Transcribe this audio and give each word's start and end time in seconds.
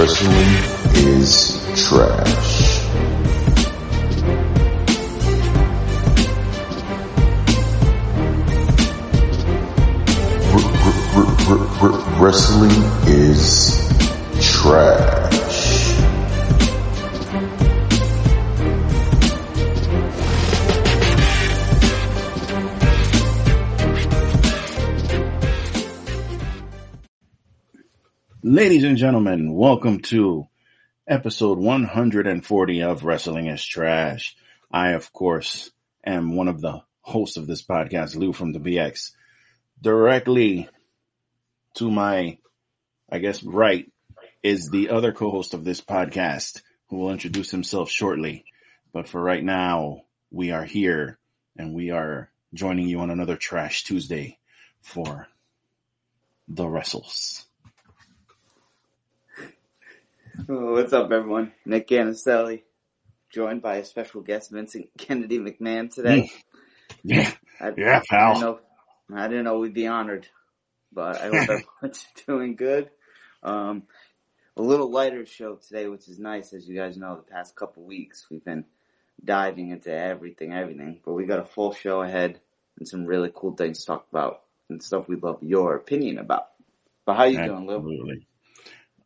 Wrestling 0.00 0.54
is 0.94 1.60
trash. 1.76 2.80
R- 10.52 11.28
r- 11.50 11.66
r- 11.82 12.22
Wrestling 12.24 12.70
is 13.08 13.76
trash. 14.40 15.19
Ladies 28.60 28.84
and 28.84 28.98
gentlemen, 28.98 29.54
welcome 29.54 30.00
to 30.00 30.46
episode 31.08 31.56
140 31.58 32.82
of 32.82 33.04
Wrestling 33.06 33.46
is 33.46 33.64
Trash. 33.64 34.36
I, 34.70 34.90
of 34.90 35.14
course, 35.14 35.70
am 36.04 36.36
one 36.36 36.46
of 36.46 36.60
the 36.60 36.82
hosts 37.00 37.38
of 37.38 37.46
this 37.46 37.62
podcast, 37.62 38.16
Lou 38.16 38.34
from 38.34 38.52
the 38.52 38.58
BX. 38.58 39.12
Directly 39.80 40.68
to 41.76 41.90
my, 41.90 42.36
I 43.10 43.18
guess, 43.18 43.42
right 43.42 43.90
is 44.42 44.68
the 44.68 44.90
other 44.90 45.12
co-host 45.12 45.54
of 45.54 45.64
this 45.64 45.80
podcast 45.80 46.60
who 46.90 46.98
will 46.98 47.12
introduce 47.12 47.50
himself 47.50 47.90
shortly. 47.90 48.44
But 48.92 49.08
for 49.08 49.22
right 49.22 49.42
now, 49.42 50.02
we 50.30 50.50
are 50.50 50.66
here 50.66 51.18
and 51.56 51.72
we 51.72 51.92
are 51.92 52.30
joining 52.52 52.88
you 52.88 53.00
on 53.00 53.08
another 53.08 53.36
Trash 53.36 53.84
Tuesday 53.84 54.38
for 54.82 55.28
the 56.46 56.68
Wrestles. 56.68 57.46
What's 60.46 60.92
up, 60.92 61.10
everyone? 61.10 61.52
Nick 61.66 61.88
Ganicelli, 61.88 62.62
joined 63.30 63.62
by 63.62 63.76
a 63.76 63.84
special 63.84 64.20
guest, 64.22 64.50
Vincent 64.50 64.88
Kennedy 64.96 65.38
McMahon 65.38 65.92
today. 65.92 66.30
Yeah, 67.02 67.32
I, 67.60 67.72
yeah, 67.76 67.98
I, 67.98 68.02
pal. 68.08 68.40
know, 68.40 68.60
I 69.14 69.28
didn't 69.28 69.44
know 69.44 69.58
we'd 69.58 69.74
be 69.74 69.86
honored, 69.86 70.26
but 70.92 71.20
I 71.20 71.24
hope 71.24 71.34
everyone's 71.82 72.06
doing 72.26 72.56
good. 72.56 72.90
Um, 73.42 73.84
a 74.56 74.62
little 74.62 74.90
lighter 74.90 75.26
show 75.26 75.56
today, 75.56 75.88
which 75.88 76.08
is 76.08 76.18
nice. 76.18 76.52
As 76.52 76.68
you 76.68 76.76
guys 76.76 76.96
know, 76.96 77.16
the 77.16 77.30
past 77.30 77.56
couple 77.56 77.82
weeks 77.82 78.26
we've 78.30 78.44
been 78.44 78.64
diving 79.24 79.70
into 79.70 79.92
everything, 79.92 80.52
everything. 80.52 81.00
But 81.04 81.14
we 81.14 81.26
got 81.26 81.40
a 81.40 81.44
full 81.44 81.74
show 81.74 82.02
ahead 82.02 82.40
and 82.78 82.88
some 82.88 83.04
really 83.04 83.32
cool 83.34 83.52
things 83.52 83.80
to 83.80 83.86
talk 83.86 84.06
about 84.10 84.42
and 84.68 84.82
stuff 84.82 85.08
we'd 85.08 85.22
love 85.22 85.42
your 85.42 85.74
opinion 85.74 86.18
about. 86.18 86.48
But 87.04 87.16
how 87.16 87.24
you 87.24 87.44
doing, 87.44 87.66
Lou? 87.66 88.20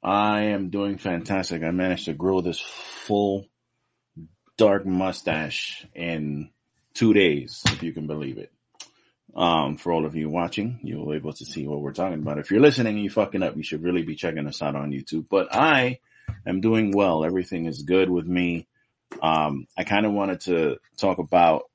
I 0.05 0.43
am 0.49 0.69
doing 0.69 0.99
fantastic. 0.99 1.63
I 1.63 1.71
managed 1.71 2.05
to 2.05 2.13
grow 2.13 2.43
this 2.43 2.61
full 2.61 3.47
dark 4.59 4.85
mustache 4.85 5.87
in 5.95 6.51
two 6.93 7.15
days, 7.15 7.63
if 7.67 7.83
you 7.83 7.93
can 7.93 8.07
believe 8.07 8.37
it. 8.37 8.53
Um, 9.35 9.79
for 9.79 9.93
all 9.93 10.05
of 10.05 10.15
you 10.15 10.29
watching, 10.29 10.79
you'll 10.83 11.11
be 11.11 11.17
able 11.17 11.33
to 11.33 11.45
see 11.47 11.67
what 11.67 11.81
we're 11.81 11.95
talking 11.95 12.21
about. 12.21 12.39
If 12.39 12.51
you're 12.51 12.61
listening 12.61 12.95
and 12.95 13.03
you 13.03 13.09
fucking 13.09 13.43
up, 13.43 13.57
you 13.57 13.63
should 13.63 13.83
really 13.83 14.03
be 14.03 14.15
checking 14.15 14.47
us 14.47 14.61
out 14.61 14.77
on 14.77 14.93
YouTube. 14.93 15.27
But 15.29 15.55
I 15.55 16.01
am 16.47 16.61
doing 16.61 16.93
well. 16.93 17.25
Everything 17.25 17.65
is 17.65 17.83
good 17.83 18.11
with 18.11 18.27
me. 18.27 18.69
Um, 19.23 19.67
I 19.77 19.85
kind 19.85 20.05
of 20.05 20.13
wanted 20.13 20.41
to 20.43 20.77
talk 20.99 21.19
about 21.19 21.71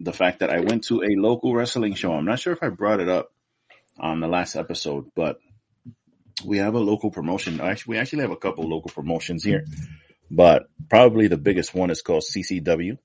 the 0.00 0.12
fact 0.12 0.40
that 0.40 0.50
I 0.50 0.60
went 0.60 0.84
to 0.84 1.02
a 1.02 1.20
local 1.20 1.54
wrestling 1.54 1.94
show. 1.94 2.14
I'm 2.14 2.24
not 2.24 2.40
sure 2.40 2.54
if 2.54 2.62
I 2.62 2.70
brought 2.70 3.00
it 3.00 3.08
up 3.10 3.30
on 3.98 4.20
the 4.20 4.28
last 4.28 4.56
episode, 4.56 5.10
but 5.14 5.38
we 6.44 6.58
have 6.58 6.74
a 6.74 6.80
local 6.80 7.10
promotion. 7.10 7.60
Actually, 7.60 7.96
we 7.96 7.98
actually 7.98 8.22
have 8.22 8.30
a 8.30 8.36
couple 8.36 8.68
local 8.68 8.90
promotions 8.90 9.44
here, 9.44 9.64
but 10.30 10.64
probably 10.88 11.28
the 11.28 11.36
biggest 11.36 11.74
one 11.74 11.90
is 11.90 12.02
called 12.02 12.22
CCW, 12.22 12.98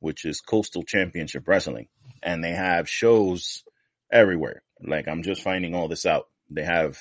which 0.00 0.24
is 0.24 0.40
Coastal 0.40 0.82
Championship 0.82 1.46
Wrestling, 1.46 1.88
and 2.22 2.42
they 2.42 2.52
have 2.52 2.88
shows 2.88 3.64
everywhere. 4.10 4.62
Like 4.82 5.08
I'm 5.08 5.22
just 5.22 5.42
finding 5.42 5.74
all 5.74 5.88
this 5.88 6.06
out. 6.06 6.28
They 6.50 6.64
have 6.64 6.98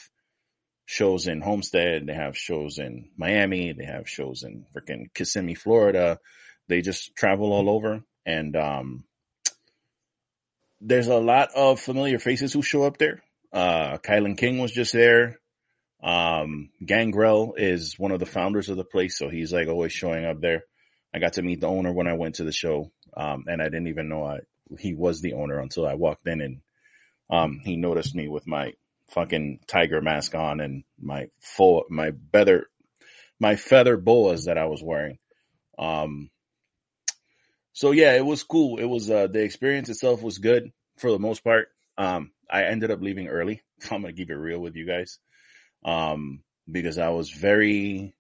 shows 0.86 1.28
in 1.28 1.42
Homestead, 1.42 2.06
they 2.08 2.14
have 2.14 2.38
shows 2.38 2.78
in 2.78 3.10
Miami, 3.18 3.74
they 3.74 3.86
have 3.86 4.10
shows 4.10 4.44
in 4.44 4.66
freaking 4.76 5.14
Kissimmee, 5.14 5.56
Florida. 5.56 6.20
They 6.68 6.82
just 6.82 7.16
travel 7.16 7.52
all 7.52 7.70
over, 7.70 8.04
and 8.26 8.56
um, 8.56 9.04
there's 10.80 11.08
a 11.08 11.18
lot 11.18 11.50
of 11.56 11.80
familiar 11.80 12.20
faces 12.20 12.54
who 12.54 12.62
show 12.62 12.84
up 12.84 12.98
there. 12.98 13.22
Uh, 13.52 13.98
Kylon 13.98 14.38
King 14.38 14.60
was 14.60 14.72
just 14.72 14.94
there. 14.94 15.40
Um, 16.04 16.70
Gangrel 16.86 17.54
is 17.58 17.98
one 17.98 18.12
of 18.12 18.20
the 18.20 18.26
founders 18.26 18.68
of 18.68 18.76
the 18.76 18.84
place, 18.84 19.18
so 19.18 19.30
he's 19.30 19.54
like 19.54 19.70
always 19.70 19.94
showing 19.94 20.26
up 20.26 20.42
there. 20.42 20.64
I 21.16 21.20
got 21.20 21.34
to 21.34 21.42
meet 21.42 21.62
the 21.62 21.68
owner 21.68 21.94
when 21.94 22.08
I 22.08 22.14
went 22.14 22.36
to 22.36 22.44
the 22.44 22.52
show, 22.52 22.92
um, 23.16 23.46
and 23.48 23.62
I 23.62 23.66
didn't 23.66 23.88
even 23.88 24.10
know 24.10 24.26
I, 24.26 24.40
he 24.78 24.94
was 24.94 25.22
the 25.22 25.34
owner 25.34 25.60
until 25.60 25.88
I 25.88 25.94
walked 25.94 26.28
in 26.28 26.42
and 26.42 26.62
um, 27.30 27.62
he 27.64 27.78
noticed 27.78 28.16
me 28.16 28.28
with 28.28 28.46
my 28.46 28.74
fucking 29.12 29.60
tiger 29.68 30.02
mask 30.02 30.36
on 30.36 30.60
and 30.60 30.84
my 31.00 31.28
full 31.40 31.84
my 31.90 32.12
feather 32.32 32.68
my 33.40 33.56
feather 33.56 33.96
boas 33.96 34.46
that 34.46 34.58
I 34.58 34.66
was 34.66 34.84
wearing. 34.84 35.20
Um, 35.78 36.30
so 37.72 37.92
yeah, 37.92 38.14
it 38.14 38.26
was 38.26 38.44
cool. 38.44 38.78
It 38.78 38.86
was 38.86 39.10
uh, 39.10 39.28
the 39.28 39.44
experience 39.44 39.90
itself 39.90 40.22
was 40.22 40.38
good 40.38 40.72
for 40.98 41.12
the 41.12 41.20
most 41.20 41.44
part. 41.44 41.70
Um, 41.98 42.32
I 42.50 42.64
ended 42.64 42.92
up 42.92 43.02
leaving 43.02 43.28
early. 43.28 43.62
I'm 43.92 44.02
gonna 44.02 44.14
keep 44.14 44.30
it 44.30 44.36
real 44.36 44.60
with 44.60 44.76
you 44.76 44.86
guys 44.86 45.20
um, 45.86 46.42
because 46.70 46.98
I 46.98 47.10
was 47.10 47.30
very. 47.30 48.16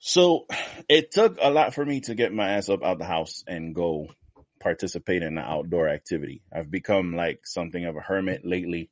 So 0.00 0.46
it 0.88 1.10
took 1.10 1.38
a 1.40 1.50
lot 1.50 1.74
for 1.74 1.84
me 1.84 2.00
to 2.02 2.14
get 2.14 2.32
my 2.32 2.52
ass 2.52 2.68
up 2.68 2.84
out 2.84 2.98
the 2.98 3.04
house 3.04 3.42
and 3.46 3.74
go 3.74 4.08
participate 4.60 5.22
in 5.22 5.38
an 5.38 5.44
outdoor 5.44 5.88
activity. 5.88 6.42
I've 6.52 6.70
become 6.70 7.14
like 7.14 7.40
something 7.44 7.84
of 7.84 7.96
a 7.96 8.00
hermit 8.00 8.42
lately 8.44 8.90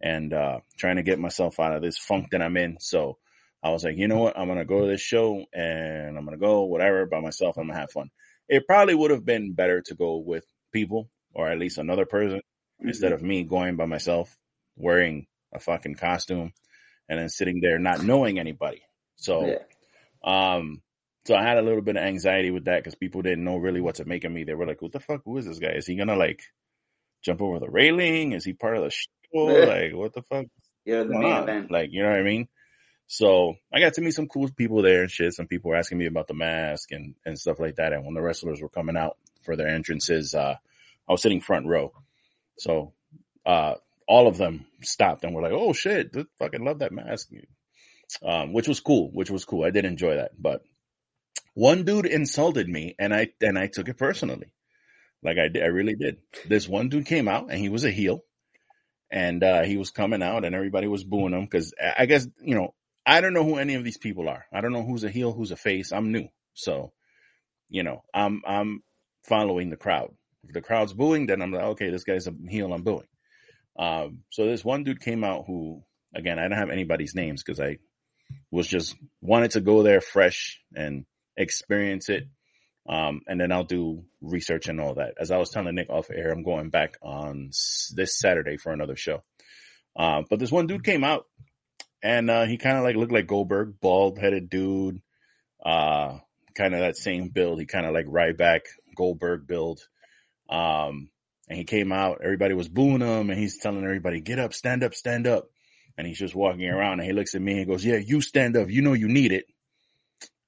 and 0.00 0.32
uh, 0.32 0.60
trying 0.76 0.96
to 0.96 1.02
get 1.02 1.20
myself 1.20 1.60
out 1.60 1.76
of 1.76 1.82
this 1.82 1.98
funk 1.98 2.28
that 2.32 2.42
I'm 2.42 2.56
in. 2.56 2.78
So 2.80 3.18
I 3.62 3.70
was 3.70 3.84
like, 3.84 3.96
you 3.96 4.08
know 4.08 4.18
what? 4.18 4.36
I'm 4.36 4.46
going 4.46 4.58
to 4.58 4.64
go 4.64 4.80
to 4.80 4.86
this 4.88 5.00
show 5.00 5.44
and 5.52 6.18
I'm 6.18 6.24
going 6.24 6.36
to 6.36 6.44
go 6.44 6.64
whatever 6.64 7.06
by 7.06 7.20
myself. 7.20 7.56
I'm 7.56 7.66
going 7.66 7.74
to 7.74 7.80
have 7.80 7.92
fun. 7.92 8.10
It 8.48 8.66
probably 8.66 8.94
would 8.94 9.12
have 9.12 9.24
been 9.24 9.54
better 9.54 9.80
to 9.82 9.94
go 9.94 10.16
with 10.16 10.44
people 10.72 11.08
or 11.34 11.48
at 11.48 11.58
least 11.58 11.78
another 11.78 12.04
person 12.06 12.40
instead 12.80 13.12
of 13.12 13.22
me 13.22 13.44
going 13.44 13.76
by 13.76 13.86
myself 13.86 14.36
wearing 14.76 15.26
a 15.54 15.60
fucking 15.60 15.94
costume 15.94 16.52
and 17.12 17.20
then 17.20 17.28
sitting 17.28 17.60
there 17.60 17.78
not 17.78 18.02
knowing 18.02 18.38
anybody. 18.38 18.80
So, 19.16 19.46
Yeah. 19.46 19.58
um, 20.24 20.80
so 21.26 21.34
I 21.36 21.42
had 21.42 21.58
a 21.58 21.62
little 21.62 21.82
bit 21.82 21.96
of 21.96 22.02
anxiety 22.02 22.50
with 22.50 22.64
that 22.64 22.78
because 22.78 22.94
people 22.94 23.20
didn't 23.22 23.44
know 23.44 23.58
really 23.58 23.82
what 23.82 23.96
to 23.96 24.04
make 24.06 24.24
of 24.24 24.32
me. 24.32 24.44
They 24.44 24.54
were 24.54 24.66
like, 24.66 24.80
"What 24.80 24.92
the 24.92 25.00
fuck? 25.00 25.20
Who 25.24 25.36
is 25.36 25.46
this 25.46 25.58
guy? 25.58 25.72
Is 25.72 25.86
he 25.86 25.94
gonna 25.96 26.16
like 26.16 26.40
jump 27.22 27.42
over 27.42 27.58
the 27.60 27.68
railing? 27.70 28.32
Is 28.32 28.44
he 28.44 28.54
part 28.54 28.76
of 28.76 28.84
the 28.84 28.90
show? 28.90 29.50
Yeah. 29.50 29.64
Like, 29.66 29.92
what 29.94 30.14
the 30.14 30.22
fuck? 30.22 30.46
You're 30.84 31.04
the 31.04 31.10
going 31.10 31.22
main 31.22 31.42
event. 31.42 31.70
Like, 31.70 31.90
you 31.92 32.02
know 32.02 32.10
what 32.10 32.18
I 32.18 32.22
mean? 32.22 32.48
So 33.06 33.54
I 33.72 33.78
got 33.80 33.92
to 33.94 34.00
meet 34.00 34.14
some 34.14 34.26
cool 34.26 34.48
people 34.56 34.80
there 34.82 35.02
and 35.02 35.10
shit. 35.10 35.34
Some 35.34 35.46
people 35.46 35.68
were 35.70 35.76
asking 35.76 35.98
me 35.98 36.06
about 36.06 36.28
the 36.28 36.34
mask 36.34 36.92
and 36.92 37.14
and 37.26 37.38
stuff 37.38 37.60
like 37.60 37.76
that. 37.76 37.92
And 37.92 38.04
when 38.04 38.14
the 38.14 38.22
wrestlers 38.22 38.60
were 38.62 38.68
coming 38.70 38.96
out 38.96 39.18
for 39.42 39.54
their 39.54 39.68
entrances, 39.68 40.34
uh, 40.34 40.56
I 41.08 41.12
was 41.12 41.20
sitting 41.22 41.40
front 41.40 41.66
row, 41.66 41.92
so 42.58 42.94
uh, 43.44 43.74
all 44.08 44.26
of 44.26 44.36
them 44.36 44.66
stopped 44.82 45.24
and 45.24 45.34
were 45.34 45.42
like, 45.42 45.52
"Oh 45.52 45.72
shit, 45.72 46.12
dude, 46.12 46.26
fucking 46.38 46.64
love 46.64 46.80
that 46.80 46.92
mask." 46.92 47.28
Um, 48.22 48.52
which 48.52 48.68
was 48.68 48.80
cool, 48.80 49.10
which 49.12 49.30
was 49.30 49.44
cool. 49.44 49.64
I 49.64 49.70
did 49.70 49.84
enjoy 49.86 50.16
that, 50.16 50.32
but 50.38 50.62
one 51.54 51.84
dude 51.84 52.06
insulted 52.06 52.68
me 52.68 52.94
and 52.98 53.14
I, 53.14 53.28
and 53.40 53.58
I 53.58 53.66
took 53.66 53.88
it 53.88 53.98
personally. 53.98 54.52
Like 55.22 55.38
I 55.38 55.48
did, 55.48 55.62
I 55.62 55.66
really 55.66 55.94
did. 55.94 56.18
This 56.46 56.68
one 56.68 56.88
dude 56.88 57.06
came 57.06 57.28
out 57.28 57.50
and 57.50 57.58
he 57.58 57.68
was 57.68 57.84
a 57.84 57.90
heel 57.90 58.24
and, 59.10 59.42
uh, 59.42 59.62
he 59.62 59.76
was 59.76 59.90
coming 59.90 60.22
out 60.22 60.44
and 60.44 60.54
everybody 60.54 60.88
was 60.88 61.04
booing 61.04 61.32
him 61.32 61.42
because 61.44 61.72
I 61.96 62.06
guess, 62.06 62.26
you 62.42 62.54
know, 62.54 62.74
I 63.04 63.20
don't 63.20 63.34
know 63.34 63.44
who 63.44 63.56
any 63.56 63.74
of 63.74 63.84
these 63.84 63.98
people 63.98 64.28
are. 64.28 64.46
I 64.52 64.60
don't 64.60 64.72
know 64.72 64.84
who's 64.84 65.04
a 65.04 65.10
heel, 65.10 65.32
who's 65.32 65.50
a 65.50 65.56
face. 65.56 65.92
I'm 65.92 66.12
new. 66.12 66.28
So, 66.54 66.92
you 67.68 67.82
know, 67.82 68.02
I'm, 68.14 68.42
I'm 68.46 68.82
following 69.24 69.70
the 69.70 69.76
crowd. 69.76 70.10
If 70.44 70.54
the 70.54 70.60
crowd's 70.60 70.92
booing, 70.92 71.26
then 71.26 71.42
I'm 71.42 71.52
like, 71.52 71.62
okay, 71.62 71.90
this 71.90 72.04
guy's 72.04 72.26
a 72.26 72.34
heel, 72.48 72.72
I'm 72.72 72.82
booing. 72.82 73.06
Um, 73.78 74.20
so 74.30 74.46
this 74.46 74.64
one 74.64 74.84
dude 74.84 75.00
came 75.00 75.24
out 75.24 75.44
who, 75.46 75.82
again, 76.14 76.38
I 76.38 76.42
don't 76.42 76.58
have 76.58 76.70
anybody's 76.70 77.14
names 77.14 77.42
because 77.42 77.60
I 77.60 77.78
was 78.50 78.66
just 78.66 78.96
wanted 79.20 79.52
to 79.52 79.60
go 79.60 79.82
there 79.82 80.00
fresh 80.00 80.60
and 80.74 81.04
experience 81.36 82.08
it. 82.08 82.28
Um, 82.88 83.20
and 83.28 83.40
then 83.40 83.52
I'll 83.52 83.64
do 83.64 84.04
research 84.20 84.68
and 84.68 84.80
all 84.80 84.94
that. 84.94 85.14
As 85.18 85.30
I 85.30 85.38
was 85.38 85.50
telling 85.50 85.74
Nick 85.74 85.88
off 85.88 86.10
air, 86.10 86.30
I'm 86.30 86.42
going 86.42 86.70
back 86.70 86.96
on 87.00 87.50
this 87.94 88.18
Saturday 88.18 88.56
for 88.56 88.72
another 88.72 88.96
show. 88.96 89.22
Uh, 89.94 90.22
but 90.28 90.38
this 90.38 90.50
one 90.50 90.66
dude 90.66 90.84
came 90.84 91.04
out 91.04 91.26
and, 92.02 92.28
uh, 92.30 92.44
he 92.44 92.56
kind 92.58 92.76
of 92.76 92.82
like 92.82 92.96
looked 92.96 93.12
like 93.12 93.26
Goldberg, 93.26 93.78
bald 93.80 94.18
headed 94.18 94.50
dude, 94.50 95.00
uh, 95.64 96.18
kind 96.54 96.74
of 96.74 96.80
that 96.80 96.96
same 96.96 97.28
build. 97.28 97.60
He 97.60 97.66
kind 97.66 97.86
of 97.86 97.94
like 97.94 98.06
Ryback 98.06 98.62
Goldberg 98.96 99.46
build. 99.46 99.80
Um, 100.48 101.10
and 101.48 101.58
he 101.58 101.64
came 101.64 101.92
out, 101.92 102.20
everybody 102.22 102.54
was 102.54 102.68
booing 102.68 103.00
him 103.00 103.30
and 103.30 103.38
he's 103.38 103.58
telling 103.58 103.84
everybody, 103.84 104.20
get 104.20 104.38
up, 104.38 104.54
stand 104.54 104.82
up, 104.84 104.94
stand 104.94 105.26
up. 105.26 105.48
and 105.98 106.06
he's 106.06 106.18
just 106.18 106.34
walking 106.34 106.64
around 106.68 107.00
and 107.00 107.02
he 107.04 107.12
looks 107.12 107.34
at 107.34 107.42
me 107.42 107.58
and 107.58 107.66
goes, 107.66 107.84
"Yeah, 107.84 107.96
you 107.98 108.20
stand 108.22 108.56
up. 108.56 108.70
You 108.70 108.80
know 108.82 108.94
you 108.94 109.08
need 109.08 109.32
it." 109.32 109.44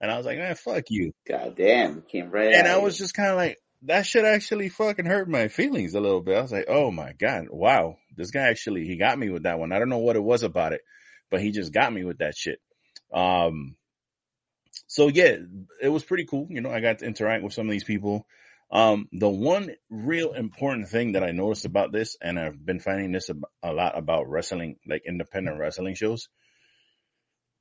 And 0.00 0.10
I 0.10 0.16
was 0.16 0.24
like, 0.26 0.38
"Man, 0.38 0.54
fuck 0.54 0.84
you." 0.88 1.12
God 1.28 1.54
damn, 1.56 2.02
came 2.02 2.30
right 2.30 2.52
And 2.54 2.66
I 2.66 2.76
you. 2.76 2.82
was 2.82 2.96
just 2.96 3.14
kind 3.14 3.30
of 3.30 3.36
like, 3.36 3.58
that 3.82 4.06
shit 4.06 4.24
actually 4.24 4.70
fucking 4.70 5.04
hurt 5.04 5.28
my 5.28 5.48
feelings 5.48 5.94
a 5.94 6.00
little 6.00 6.22
bit. 6.22 6.38
I 6.38 6.42
was 6.42 6.52
like, 6.52 6.64
oh 6.68 6.90
my 6.90 7.12
God, 7.12 7.48
wow. 7.50 7.96
This 8.16 8.30
guy 8.30 8.48
actually, 8.48 8.86
he 8.86 8.96
got 8.96 9.18
me 9.18 9.28
with 9.28 9.42
that 9.42 9.58
one. 9.58 9.72
I 9.72 9.78
don't 9.78 9.90
know 9.90 9.98
what 9.98 10.16
it 10.16 10.22
was 10.22 10.42
about 10.42 10.72
it, 10.72 10.80
but 11.30 11.42
he 11.42 11.50
just 11.50 11.72
got 11.72 11.92
me 11.92 12.02
with 12.04 12.18
that 12.18 12.34
shit. 12.34 12.58
Um, 13.12 13.76
so 14.86 15.08
yeah, 15.08 15.36
it 15.82 15.88
was 15.90 16.02
pretty 16.02 16.24
cool. 16.24 16.46
You 16.48 16.62
know, 16.62 16.70
I 16.70 16.80
got 16.80 17.00
to 17.00 17.06
interact 17.06 17.44
with 17.44 17.52
some 17.52 17.66
of 17.66 17.72
these 17.72 17.84
people. 17.84 18.26
Um, 18.74 19.08
the 19.12 19.28
one 19.28 19.70
real 19.88 20.32
important 20.32 20.88
thing 20.88 21.12
that 21.12 21.22
I 21.22 21.30
noticed 21.30 21.64
about 21.64 21.92
this, 21.92 22.16
and 22.20 22.40
I've 22.40 22.66
been 22.66 22.80
finding 22.80 23.12
this 23.12 23.30
a 23.62 23.72
lot 23.72 23.96
about 23.96 24.28
wrestling, 24.28 24.76
like 24.84 25.04
independent 25.06 25.60
wrestling 25.60 25.94
shows, 25.94 26.28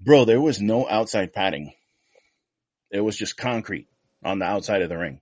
bro, 0.01 0.25
there 0.25 0.41
was 0.41 0.59
no 0.59 0.89
outside 0.89 1.31
padding. 1.31 1.71
It 2.89 3.01
was 3.01 3.15
just 3.15 3.37
concrete 3.37 3.87
on 4.25 4.39
the 4.39 4.45
outside 4.45 4.81
of 4.81 4.89
the 4.89 4.97
ring. 4.97 5.21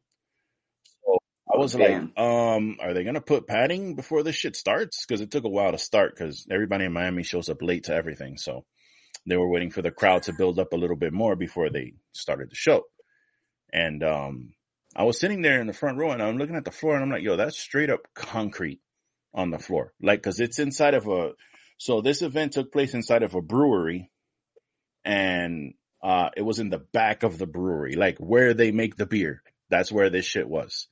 So 1.03 1.17
I 1.53 1.57
was 1.57 1.73
Damn. 1.73 2.13
like, 2.15 2.19
um, 2.25 2.77
are 2.79 2.93
they 2.93 3.03
gonna 3.03 3.19
put 3.19 3.45
padding 3.45 3.95
before 3.95 4.23
this 4.23 4.35
shit 4.35 4.55
starts? 4.55 5.05
Because 5.05 5.19
it 5.19 5.29
took 5.29 5.43
a 5.43 5.49
while 5.49 5.73
to 5.73 5.77
start 5.77 6.15
because 6.15 6.47
everybody 6.49 6.85
in 6.85 6.93
Miami 6.93 7.23
shows 7.23 7.49
up 7.49 7.61
late 7.61 7.85
to 7.85 7.93
everything. 7.93 8.37
So 8.37 8.63
they 9.27 9.35
were 9.35 9.49
waiting 9.49 9.71
for 9.71 9.81
the 9.81 9.91
crowd 9.91 10.23
to 10.23 10.33
build 10.33 10.57
up 10.57 10.71
a 10.71 10.77
little 10.77 10.95
bit 10.95 11.11
more 11.11 11.35
before 11.35 11.69
they 11.69 11.95
started 12.13 12.49
the 12.49 12.55
show. 12.55 12.85
And 13.73 14.03
um, 14.03 14.53
I 14.95 15.03
was 15.03 15.19
sitting 15.19 15.41
there 15.41 15.61
in 15.61 15.67
the 15.67 15.73
front 15.73 15.97
row 15.97 16.11
and 16.11 16.21
I'm 16.21 16.37
looking 16.37 16.55
at 16.55 16.65
the 16.65 16.71
floor 16.71 16.95
and 16.95 17.03
I'm 17.03 17.09
like, 17.09 17.23
yo, 17.23 17.37
that's 17.37 17.57
straight 17.57 17.89
up 17.89 18.07
concrete 18.13 18.81
on 19.33 19.49
the 19.49 19.59
floor. 19.59 19.93
Like, 20.01 20.21
cause 20.21 20.39
it's 20.39 20.59
inside 20.59 20.93
of 20.93 21.07
a, 21.07 21.31
so 21.77 22.01
this 22.01 22.21
event 22.21 22.53
took 22.53 22.71
place 22.71 22.93
inside 22.93 23.23
of 23.23 23.33
a 23.33 23.41
brewery 23.41 24.11
and 25.05 25.73
uh, 26.03 26.29
it 26.35 26.41
was 26.41 26.59
in 26.59 26.69
the 26.69 26.79
back 26.79 27.23
of 27.23 27.37
the 27.37 27.47
brewery, 27.47 27.95
like 27.95 28.17
where 28.17 28.53
they 28.53 28.71
make 28.71 28.95
the 28.95 29.05
beer. 29.05 29.41
That's 29.69 29.91
where 29.91 30.09
this 30.09 30.25
shit 30.25 30.47
was. 30.47 30.87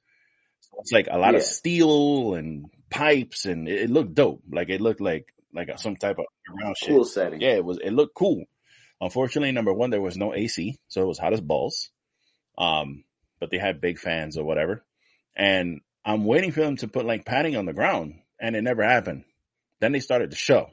So 0.61 0.77
it's 0.79 0.91
like 0.91 1.07
a 1.11 1.17
lot 1.17 1.35
of 1.35 1.43
steel 1.43 2.35
and 2.35 2.67
pipes 2.89 3.45
and 3.45 3.67
it, 3.67 3.83
it 3.83 3.89
looked 3.89 4.13
dope. 4.13 4.43
Like 4.49 4.69
it 4.69 4.81
looked 4.81 5.01
like, 5.01 5.33
like 5.53 5.77
some 5.77 5.95
type 5.95 6.19
of 6.19 6.25
underground 6.47 6.77
shit. 6.77 6.89
cool 6.89 7.05
setting. 7.05 7.41
Yeah, 7.41 7.55
it 7.55 7.65
was. 7.65 7.79
It 7.83 7.91
looked 7.91 8.15
cool. 8.15 8.45
Unfortunately, 9.01 9.51
number 9.51 9.73
one, 9.73 9.89
there 9.89 10.01
was 10.01 10.17
no 10.17 10.33
AC, 10.33 10.77
so 10.87 11.01
it 11.01 11.07
was 11.07 11.17
hot 11.17 11.33
as 11.33 11.41
balls. 11.41 11.89
Um, 12.57 13.03
but 13.39 13.50
they 13.50 13.57
had 13.57 13.81
big 13.81 14.00
fans 14.00 14.38
or 14.38 14.44
whatever. 14.44 14.83
And 15.36 15.81
I'm 16.06 16.25
waiting 16.25 16.51
for 16.51 16.62
them 16.62 16.77
to 16.77 16.88
put 16.88 17.06
like 17.06 17.25
padding 17.25 17.56
on 17.56 17.65
the 17.65 17.74
ground, 17.74 18.15
and 18.39 18.56
it 18.56 18.62
never 18.62 18.83
happened. 18.83 19.25
Then 19.80 19.91
they 19.91 20.00
started 20.00 20.31
the 20.31 20.36
show, 20.36 20.69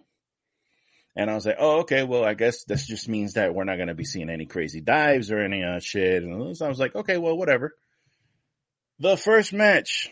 and 1.15 1.31
I 1.31 1.35
was 1.35 1.47
like, 1.47 1.57
"Oh, 1.59 1.81
okay. 1.81 2.03
Well, 2.03 2.25
I 2.25 2.35
guess 2.35 2.65
this 2.65 2.87
just 2.87 3.09
means 3.09 3.35
that 3.35 3.55
we're 3.55 3.65
not 3.65 3.77
going 3.77 3.89
to 3.89 3.95
be 3.95 4.05
seeing 4.05 4.31
any 4.31 4.47
crazy 4.47 4.81
dives 4.81 5.31
or 5.31 5.41
any 5.41 5.63
uh, 5.63 5.81
shit." 5.81 6.23
And 6.23 6.57
so 6.57 6.67
I 6.67 6.69
was 6.69 6.79
like, 6.79 6.95
"Okay, 6.95 7.19
well, 7.19 7.37
whatever." 7.37 7.75
The 8.99 9.17
first 9.17 9.53
match, 9.53 10.11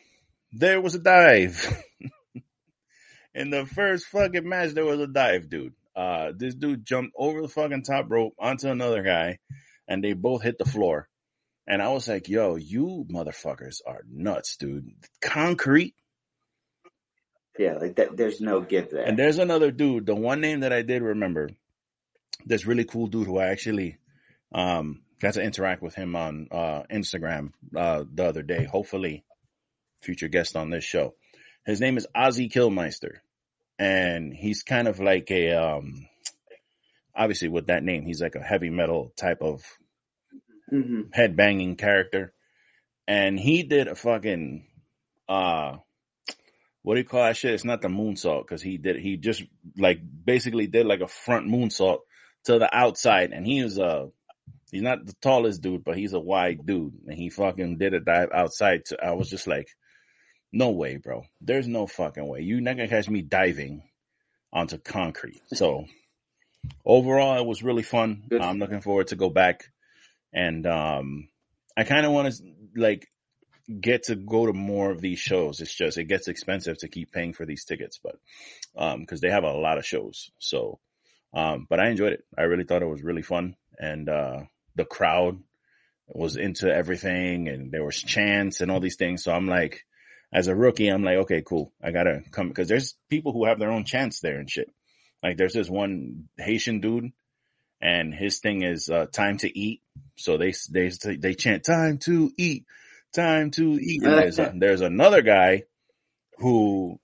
there 0.53 0.81
was 0.81 0.95
a 0.95 0.99
dive. 0.99 1.83
In 3.35 3.51
the 3.51 3.67
first 3.67 4.07
fucking 4.07 4.49
match, 4.49 4.73
there 4.73 4.85
was 4.85 5.01
a 5.01 5.07
dive, 5.07 5.49
dude. 5.49 5.73
Uh, 5.97 6.33
this 6.37 6.55
dude 6.55 6.85
jumped 6.85 7.13
over 7.17 7.43
the 7.43 7.49
fucking 7.49 7.83
top 7.83 8.11
rope 8.11 8.35
onto 8.39 8.69
another 8.69 9.03
guy, 9.03 9.39
and 9.89 10.03
they 10.03 10.13
both 10.13 10.43
hit 10.43 10.59
the 10.59 10.65
floor. 10.65 11.09
And 11.67 11.81
I 11.81 11.89
was 11.89 12.09
like, 12.09 12.29
"Yo, 12.29 12.57
you 12.57 13.07
motherfuckers 13.11 13.77
are 13.87 14.03
nuts, 14.11 14.57
dude! 14.57 14.91
Concrete." 15.23 15.95
Yeah, 17.59 17.75
like 17.75 17.97
that. 17.97 18.17
There's 18.17 18.41
no 18.41 18.61
give 18.61 18.91
there. 18.91 19.05
And 19.05 19.19
there's 19.19 19.39
another 19.39 19.71
dude. 19.71 20.07
The 20.07 20.15
one 20.15 20.41
name 20.41 20.61
that 20.61 20.73
I 20.73 20.83
did 20.83 21.03
remember, 21.03 21.51
this 22.45 22.67
really 22.67 22.85
cool 22.85 23.07
dude 23.07 23.27
who 23.27 23.39
I 23.39 23.47
actually 23.47 23.99
um, 24.53 25.03
got 25.21 25.35
to 25.35 25.43
interact 25.43 25.81
with 25.81 25.95
him 25.95 26.17
on 26.17 26.49
uh, 26.51 26.83
Instagram 26.93 27.53
uh, 27.77 28.05
the 28.13 28.27
other 28.27 28.43
day. 28.43 28.65
Hopefully, 28.65 29.25
future 30.03 30.29
guest 30.29 30.57
on 30.57 30.71
this 30.71 30.85
show. 30.85 31.15
His 31.65 31.81
name 31.81 31.97
is 31.97 32.07
Ozzy 32.15 32.53
Killmeister, 32.53 33.19
and 33.79 34.35
he's 34.35 34.63
kind 34.63 34.89
of 34.89 35.01
like 35.01 35.31
a 35.31 35.53
um, 35.53 36.09
obviously 37.15 37.49
with 37.49 37.69
that 37.69 37.83
name, 37.83 38.05
he's 38.05 38.21
like 38.21 38.35
a 38.35 38.43
heavy 38.43 38.71
metal 38.71 39.13
type 39.17 39.39
of 39.41 39.63
hmm 40.69 41.03
head 41.13 41.37
banging 41.37 41.77
character. 41.77 42.33
And 43.07 43.39
he 43.39 43.63
did 43.63 43.89
a 43.89 43.95
fucking 43.95 44.67
uh 45.29 45.77
what 46.83 46.95
do 46.95 47.01
you 47.01 47.07
call 47.07 47.23
that 47.23 47.37
shit? 47.37 47.55
It's 47.55 47.65
not 47.65 47.81
the 47.81 47.89
moonsault 47.89 48.43
because 48.43 48.63
he 48.63 48.77
did 48.77 48.97
he 48.97 49.17
just 49.17 49.43
like 49.77 50.01
basically 50.25 50.67
did 50.67 50.87
like 50.87 51.01
a 51.01 51.09
front 51.09 51.47
moonsault 51.47 52.01
to 52.45 52.59
the 52.59 52.75
outside 52.75 53.33
and 53.33 53.47
he 53.47 53.63
was 53.63 53.79
uh 53.79 54.07
he's 54.71 54.83
not 54.83 55.07
the 55.07 55.15
tallest 55.23 55.63
dude, 55.63 55.85
but 55.85 55.97
he's 55.97 56.13
a 56.13 56.21
wide 56.21 56.67
dude. 56.67 56.95
And 57.07 57.17
he 57.17 57.31
fucking 57.31 57.79
did 57.79 57.95
a 57.95 58.01
dive 58.01 58.31
outside 58.35 58.87
to 58.87 59.03
I 59.03 59.13
was 59.13 59.31
just 59.31 59.47
like, 59.47 59.69
No 60.53 60.71
way, 60.71 60.97
bro. 60.97 61.25
There's 61.41 61.69
no 61.69 61.87
fucking 61.87 62.27
way. 62.27 62.41
You're 62.41 62.61
not 62.61 62.77
gonna 62.77 62.89
catch 62.89 63.09
me 63.09 63.23
diving 63.23 63.83
onto 64.53 64.79
concrete. 64.79 65.43
So 65.53 65.87
overall 66.85 67.39
it 67.39 67.47
was 67.47 67.63
really 67.63 67.83
fun. 67.83 68.25
Good. 68.29 68.41
I'm 68.41 68.59
looking 68.59 68.81
forward 68.81 69.09
to 69.09 69.17
go 69.17 69.31
back 69.31 69.71
and 70.35 70.67
um 70.67 71.29
I 71.77 71.85
kind 71.85 72.05
of 72.05 72.13
want 72.13 72.35
to 72.35 72.43
like 72.77 73.09
get 73.81 74.05
to 74.05 74.17
go 74.17 74.47
to 74.47 74.53
more 74.53 74.91
of 74.91 75.01
these 75.01 75.19
shows. 75.19 75.61
It's 75.61 75.75
just 75.75 75.97
it 75.97 76.05
gets 76.05 76.29
expensive 76.29 76.79
to 76.79 76.89
keep 76.89 77.13
paying 77.13 77.33
for 77.33 77.47
these 77.47 77.65
tickets, 77.65 77.99
but 78.03 78.17
um 78.77 79.01
because 79.01 79.21
they 79.21 79.31
have 79.31 79.45
a 79.45 79.53
lot 79.53 79.79
of 79.79 79.87
shows. 79.87 80.31
So 80.39 80.81
um 81.33 81.67
but 81.71 81.81
I 81.81 81.89
enjoyed 81.89 82.13
it. 82.13 82.25
I 82.37 82.43
really 82.43 82.65
thought 82.65 82.83
it 82.83 82.89
was 82.89 83.03
really 83.03 83.23
fun 83.23 83.57
and 83.79 84.09
uh 84.09 84.41
the 84.77 84.85
crowd 84.85 85.39
was 86.09 86.37
into 86.37 86.69
everything 86.69 87.49
and 87.49 87.73
there 87.73 87.85
was 87.85 87.97
chants 87.97 88.61
and 88.61 88.71
all 88.71 88.81
these 88.81 88.97
things. 88.97 89.23
So 89.23 89.33
I'm 89.33 89.49
like 89.49 89.85
as 90.33 90.49
a 90.49 90.55
rookie, 90.55 90.89
I'm 90.89 91.05
like, 91.05 91.19
okay, 91.19 91.43
cool. 91.43 91.73
I 91.83 91.93
gotta 91.93 92.23
come 92.33 92.49
because 92.49 92.69
there's 92.69 92.97
people 93.09 93.33
who 93.33 93.47
have 93.47 93.61
their 93.61 93.71
own 93.71 93.85
chants 93.85 94.21
there 94.21 94.39
and 94.39 94.51
shit. 94.51 94.69
Like 95.23 95.37
there's 95.39 95.55
this 95.55 95.71
one 95.71 96.29
Haitian 96.37 96.81
dude 96.81 97.13
and 97.85 98.15
his 98.15 98.39
thing 98.39 98.63
is 98.63 98.89
uh, 98.89 99.07
time 99.13 99.37
to 99.39 99.59
eat. 99.59 99.83
So 100.17 100.39
they 100.39 100.55
they 100.71 100.91
they 101.17 101.35
chant 101.35 101.65
time 101.65 101.99
to 101.99 102.33
eat, 102.39 102.65
time 103.15 103.51
to 103.53 103.75
eat. 103.75 104.03
And 104.03 104.19
there's 104.19 104.39
a, 104.39 104.53
there's 104.57 104.81
another 104.81 105.23
guy 105.23 105.65
who 106.39 106.99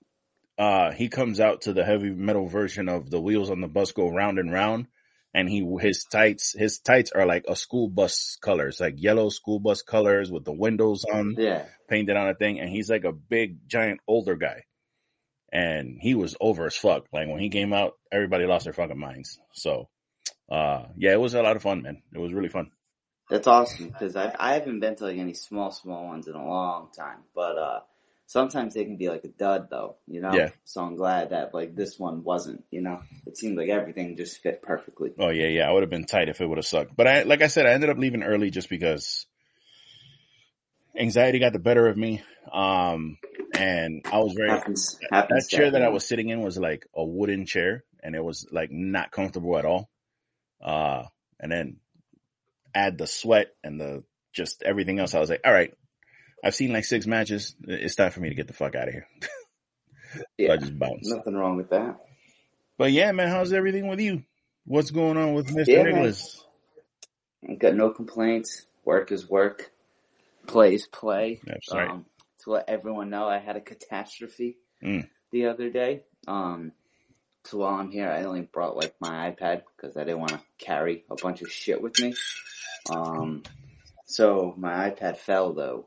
uh 0.59 0.91
he 0.93 1.09
comes 1.09 1.39
out 1.39 1.63
to 1.63 1.73
the 1.73 1.85
heavy 1.85 2.11
metal 2.11 2.49
version 2.49 2.89
of 2.89 3.11
the 3.11 3.21
wheels 3.21 3.51
on 3.51 3.61
the 3.61 3.69
bus 3.69 3.93
go 3.93 4.09
round 4.09 4.39
and 4.39 4.53
round, 4.53 4.87
and 5.35 5.49
he 5.49 5.65
his 5.81 6.05
tights 6.05 6.55
his 6.59 6.79
tights 6.79 7.13
are 7.13 7.27
like 7.27 7.45
a 7.47 7.57
school 7.57 7.89
bus 7.89 8.39
colors, 8.41 8.81
like 8.81 8.95
yellow 8.97 9.29
school 9.29 9.61
bus 9.61 9.83
colors 9.83 10.31
with 10.31 10.45
the 10.45 10.53
windows 10.53 11.05
on 11.05 11.35
Yeah. 11.39 11.67
painted 11.89 12.17
on 12.17 12.29
a 12.29 12.35
thing, 12.35 12.59
and 12.61 12.71
he's 12.71 12.89
like 12.89 13.05
a 13.05 13.13
big 13.13 13.69
giant 13.69 14.01
older 14.09 14.37
guy. 14.37 14.65
And 15.53 15.99
he 16.01 16.15
was 16.15 16.37
over 16.41 16.67
as 16.67 16.77
fuck. 16.77 17.07
Like 17.13 17.27
when 17.29 17.41
he 17.41 17.51
came 17.51 17.73
out, 17.73 17.95
everybody 18.13 18.47
lost 18.47 18.65
their 18.65 18.73
fucking 18.73 18.97
minds. 18.97 19.41
So, 19.53 19.89
uh, 20.51 20.87
yeah, 20.97 21.13
it 21.13 21.21
was 21.21 21.35
a 21.35 21.43
lot 21.43 21.57
of 21.57 21.63
fun, 21.63 21.83
man. 21.83 22.03
It 22.15 22.19
was 22.19 22.33
really 22.33 22.49
fun. 22.49 22.71
That's 23.31 23.47
awesome 23.47 23.89
because 23.89 24.17
I 24.17 24.35
I 24.39 24.55
haven't 24.55 24.81
been 24.81 24.97
to 24.97 25.05
like 25.05 25.19
any 25.19 25.35
small 25.35 25.71
small 25.71 26.07
ones 26.07 26.27
in 26.27 26.35
a 26.35 26.45
long 26.45 26.89
time, 26.97 27.19
but 27.33 27.57
uh 27.57 27.81
sometimes 28.27 28.75
they 28.75 28.85
can 28.85 28.97
be 28.97 29.09
like 29.09 29.25
a 29.25 29.29
dud 29.29 29.69
though, 29.71 29.97
you 30.07 30.21
know. 30.21 30.33
Yeah. 30.33 30.51
So 30.65 30.81
I'm 30.83 30.97
glad 30.97 31.31
that 31.31 31.55
like 31.55 31.77
this 31.77 31.99
one 31.99 32.25
wasn't. 32.25 32.65
You 32.71 32.81
know, 32.81 33.03
it 33.27 33.37
seemed 33.37 33.57
like 33.57 33.69
everything 33.69 34.17
just 34.17 34.43
fit 34.43 34.63
perfectly. 34.63 35.13
Oh 35.19 35.31
yeah, 35.31 35.47
yeah. 35.47 35.69
I 35.69 35.73
would 35.73 35.83
have 35.83 35.91
been 35.91 36.07
tight 36.07 36.29
if 36.29 36.41
it 36.41 36.47
would 36.47 36.59
have 36.59 36.67
sucked. 36.67 36.97
But 36.97 37.07
I, 37.07 37.23
like 37.23 37.43
I 37.43 37.47
said, 37.47 37.67
I 37.67 37.71
ended 37.71 37.91
up 37.91 37.99
leaving 37.99 38.23
early 38.25 38.51
just 38.51 38.69
because 38.69 39.27
anxiety 40.97 41.39
got 41.39 41.53
the 41.53 41.59
better 41.59 41.87
of 41.87 41.97
me. 41.97 42.23
Um, 42.53 43.19
and 43.55 44.05
I 44.11 44.19
was 44.19 44.33
very 44.33 44.51
Happens. 44.51 44.99
that 45.11 45.15
Happens. 45.15 45.49
to 45.49 45.57
chair 45.57 45.71
that 45.71 45.83
I 45.83 45.89
was 45.89 46.07
sitting 46.07 46.29
in 46.29 46.41
was 46.41 46.59
like 46.59 46.87
a 46.95 47.05
wooden 47.05 47.47
chair 47.47 47.85
and 48.03 48.15
it 48.15 48.25
was 48.25 48.47
like 48.51 48.71
not 48.71 49.11
comfortable 49.11 49.59
at 49.59 49.65
all. 49.65 49.91
Uh, 50.63 51.05
and 51.39 51.51
then 51.51 51.77
add 52.75 52.99
the 52.99 53.07
sweat 53.07 53.49
and 53.65 53.81
the 53.81 54.05
just 54.33 54.63
everything 54.63 54.99
else. 54.99 55.15
I 55.15 55.21
was 55.21 55.31
like, 55.31 55.41
all 55.45 55.53
right, 55.53 55.73
I've 56.45 56.55
seen 56.55 56.73
like 56.73 56.85
six 56.85 57.07
matches. 57.07 57.55
It's 57.67 57.97
time 57.97 58.11
for 58.11 58.21
me 58.21 58.29
to 58.29 58.35
get 58.35 58.47
the 58.47 58.53
fuck 58.53 58.75
out 58.75 58.89
of 58.89 58.95
here. 58.95 59.07
So 60.13 60.23
Yeah. 60.39 60.55
I 60.55 60.57
just 60.57 60.77
bounced. 60.77 61.09
Nothing 61.09 61.37
wrong 61.37 61.57
with 61.57 61.71
that. 61.71 61.97
But 62.77 62.91
yeah, 62.91 63.13
man, 63.13 63.29
how's 63.29 63.53
everything 63.53 63.87
with 63.87 64.01
you? 64.01 64.25
What's 64.65 64.91
going 64.91 65.17
on 65.17 65.35
with 65.35 65.55
Mr. 65.55 65.69
Yeah, 65.69 65.85
man. 65.85 65.93
Nicholas? 65.93 66.45
I 67.49 67.55
got 67.55 67.77
no 67.77 67.91
complaints. 67.91 68.67
Work 68.85 69.13
is 69.13 69.31
work. 69.31 69.71
Play 70.49 70.75
is 70.75 70.89
play. 70.89 71.41
That's 71.45 71.73
right. 71.73 71.89
Um, 71.91 72.07
to 72.43 72.51
let 72.51 72.69
everyone 72.69 73.09
know, 73.11 73.29
I 73.29 73.39
had 73.39 73.55
a 73.55 73.61
catastrophe 73.61 74.57
Mm. 74.83 75.09
the 75.31 75.47
other 75.47 75.71
day. 75.71 76.03
Um, 76.27 76.73
so 77.45 77.59
while 77.59 77.75
I'm 77.75 77.91
here, 77.91 78.09
I 78.11 78.25
only 78.25 78.43
brought 78.43 78.77
like 78.77 78.95
my 79.01 79.31
iPad 79.31 79.63
because 79.77 79.97
I 79.97 80.05
didn't 80.05 80.21
want 80.21 80.33
to 80.33 80.41
carry 80.59 81.05
a 81.11 81.17
bunch 81.17 81.43
of 81.43 81.51
shit 81.51 81.81
with 81.81 81.99
me. 82.01 82.15
Um, 82.91 83.43
so 84.07 84.55
my 84.57 84.91
iPad 84.91 85.17
fell 85.17 85.53
though, 85.53 85.87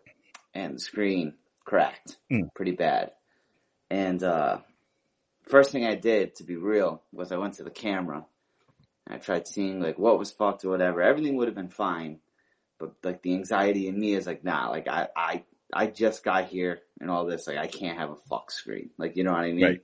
and 0.54 0.76
the 0.76 0.80
screen 0.80 1.36
cracked 1.66 2.18
Mm. 2.32 2.50
pretty 2.56 2.72
bad. 2.72 3.12
And 3.90 4.24
uh, 4.24 4.60
first 5.44 5.72
thing 5.72 5.86
I 5.86 5.96
did, 5.96 6.36
to 6.36 6.44
be 6.44 6.56
real, 6.56 7.02
was 7.12 7.32
I 7.32 7.38
went 7.38 7.56
to 7.56 7.64
the 7.64 7.70
camera. 7.70 8.26
I 9.08 9.18
tried 9.18 9.48
seeing 9.48 9.82
like 9.82 10.00
what 10.00 10.18
was 10.18 10.32
fucked 10.32 10.66
or 10.66 10.70
whatever. 10.70 11.02
Everything 11.02 11.36
would 11.36 11.48
have 11.48 11.56
been 11.56 11.70
fine, 11.70 12.20
but 12.80 12.94
like 13.04 13.22
the 13.22 13.34
anxiety 13.34 13.88
in 13.88 14.00
me 14.00 14.14
is 14.14 14.26
like, 14.26 14.44
nah, 14.44 14.70
like 14.70 14.88
I, 14.88 15.10
I, 15.16 15.44
I 15.74 15.88
just 15.88 16.24
got 16.24 16.46
here 16.46 16.80
and 17.00 17.12
all 17.12 17.26
this. 17.26 17.46
Like 17.48 17.58
I 17.58 17.68
can't 17.68 17.98
have 17.98 18.10
a 18.12 18.16
fuck 18.16 18.50
screen. 18.52 18.90
Like 18.98 19.16
you 19.18 19.24
know 19.24 19.34
what 19.34 19.42
I 19.42 19.52
mean? 19.52 19.64
Right. 19.64 19.82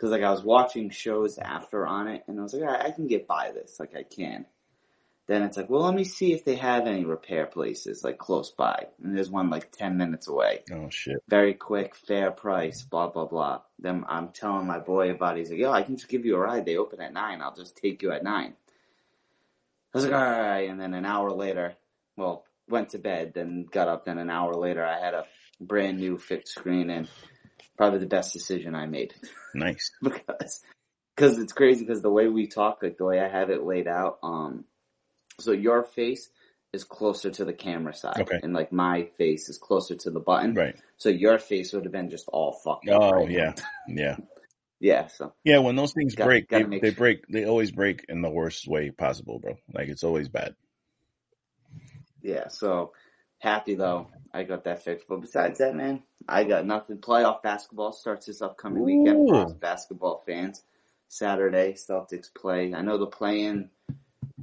Because 0.00 0.12
like 0.12 0.22
I 0.22 0.30
was 0.30 0.42
watching 0.42 0.88
shows 0.88 1.36
after 1.36 1.86
on 1.86 2.08
it, 2.08 2.24
and 2.26 2.40
I 2.40 2.42
was 2.42 2.54
like, 2.54 2.62
I, 2.62 2.86
I 2.86 2.90
can 2.90 3.06
get 3.06 3.26
by 3.26 3.50
this. 3.52 3.78
Like 3.78 3.94
I 3.94 4.02
can. 4.02 4.46
Then 5.26 5.42
it's 5.42 5.58
like, 5.58 5.68
well, 5.68 5.82
let 5.82 5.94
me 5.94 6.04
see 6.04 6.32
if 6.32 6.42
they 6.42 6.56
have 6.56 6.86
any 6.86 7.04
repair 7.04 7.44
places 7.44 8.02
like 8.02 8.16
close 8.16 8.50
by. 8.50 8.86
And 9.04 9.14
there's 9.14 9.30
one 9.30 9.50
like 9.50 9.70
10 9.70 9.98
minutes 9.98 10.26
away. 10.26 10.64
Oh 10.72 10.88
shit. 10.88 11.22
Very 11.28 11.52
quick, 11.52 11.94
fair 11.94 12.30
price, 12.30 12.82
blah, 12.82 13.08
blah, 13.08 13.26
blah. 13.26 13.60
Then 13.78 14.04
I'm 14.08 14.30
telling 14.30 14.66
my 14.66 14.78
boy 14.78 15.10
about 15.10 15.36
it. 15.36 15.40
He's 15.40 15.50
like, 15.50 15.60
yo, 15.60 15.70
I 15.70 15.82
can 15.82 15.96
just 15.96 16.08
give 16.08 16.24
you 16.24 16.34
a 16.34 16.40
ride. 16.40 16.64
They 16.64 16.78
open 16.78 17.00
at 17.02 17.12
9. 17.12 17.42
I'll 17.42 17.54
just 17.54 17.76
take 17.76 18.02
you 18.02 18.10
at 18.10 18.24
9. 18.24 18.32
I 18.34 18.54
was 19.92 20.04
like, 20.04 20.14
all 20.14 20.20
right. 20.20 20.68
And 20.68 20.80
then 20.80 20.94
an 20.94 21.04
hour 21.04 21.30
later, 21.30 21.74
well, 22.16 22.44
went 22.68 22.88
to 22.90 22.98
bed, 22.98 23.32
then 23.34 23.66
got 23.70 23.86
up. 23.86 24.06
Then 24.06 24.18
an 24.18 24.30
hour 24.30 24.54
later, 24.54 24.84
I 24.84 24.98
had 24.98 25.14
a 25.14 25.26
brand 25.60 25.98
new 25.98 26.16
fixed 26.16 26.54
screen 26.54 26.88
and 26.88 27.06
probably 27.80 27.98
the 27.98 28.04
best 28.06 28.34
decision 28.34 28.74
I 28.74 28.84
made 28.84 29.14
Nice. 29.54 29.90
because 30.02 30.60
because 31.16 31.38
it's 31.38 31.54
crazy 31.54 31.80
because 31.86 32.02
the 32.02 32.10
way 32.10 32.28
we 32.28 32.46
talk, 32.46 32.80
like 32.82 32.98
the 32.98 33.06
way 33.06 33.18
I 33.20 33.28
have 33.28 33.48
it 33.48 33.62
laid 33.62 33.88
out, 33.88 34.18
um, 34.22 34.64
so 35.38 35.52
your 35.52 35.82
face 35.82 36.28
is 36.74 36.84
closer 36.84 37.30
to 37.30 37.44
the 37.46 37.54
camera 37.54 37.94
side, 37.94 38.20
Okay. 38.20 38.38
and 38.42 38.52
like 38.52 38.70
my 38.70 39.04
face 39.16 39.48
is 39.48 39.56
closer 39.56 39.94
to 39.96 40.10
the 40.10 40.20
button. 40.20 40.52
Right. 40.52 40.76
So 40.98 41.08
your 41.08 41.38
face 41.38 41.72
would 41.72 41.84
have 41.84 41.92
been 41.92 42.10
just 42.10 42.28
all 42.28 42.52
fucked 42.52 42.86
up. 42.90 43.00
Oh 43.02 43.10
right 43.12 43.30
yeah. 43.30 43.54
Yeah. 43.88 44.16
yeah. 44.80 45.06
So 45.06 45.32
Yeah, 45.42 45.58
when 45.60 45.74
those 45.76 45.94
things 45.94 46.14
Got- 46.14 46.26
break, 46.26 46.48
gotta 46.50 46.66
they, 46.66 46.80
they 46.80 46.88
sure. 46.90 46.96
break. 46.98 47.26
They 47.28 47.46
always 47.46 47.70
break 47.72 48.04
in 48.10 48.20
the 48.20 48.28
worst 48.30 48.68
way 48.68 48.90
possible, 48.90 49.38
bro. 49.38 49.56
Like 49.72 49.88
it's 49.88 50.04
always 50.04 50.28
bad. 50.28 50.54
yeah. 52.22 52.48
So 52.48 52.92
happy 53.40 53.74
though, 53.74 54.06
I 54.32 54.44
got 54.44 54.64
that 54.64 54.84
fixed. 54.84 55.06
But 55.08 55.20
besides 55.20 55.58
that, 55.58 55.74
man, 55.74 56.02
I 56.28 56.44
got 56.44 56.64
nothing. 56.64 56.98
Playoff 56.98 57.42
basketball 57.42 57.92
starts 57.92 58.26
this 58.26 58.40
upcoming 58.40 58.82
weekend 58.84 59.28
for 59.28 59.44
us 59.46 59.52
basketball 59.52 60.22
fans. 60.24 60.62
Saturday, 61.08 61.72
Celtics 61.72 62.32
play. 62.32 62.72
I 62.72 62.82
know 62.82 62.96
the 62.96 63.06
play-in. 63.06 63.68
I 63.90 63.94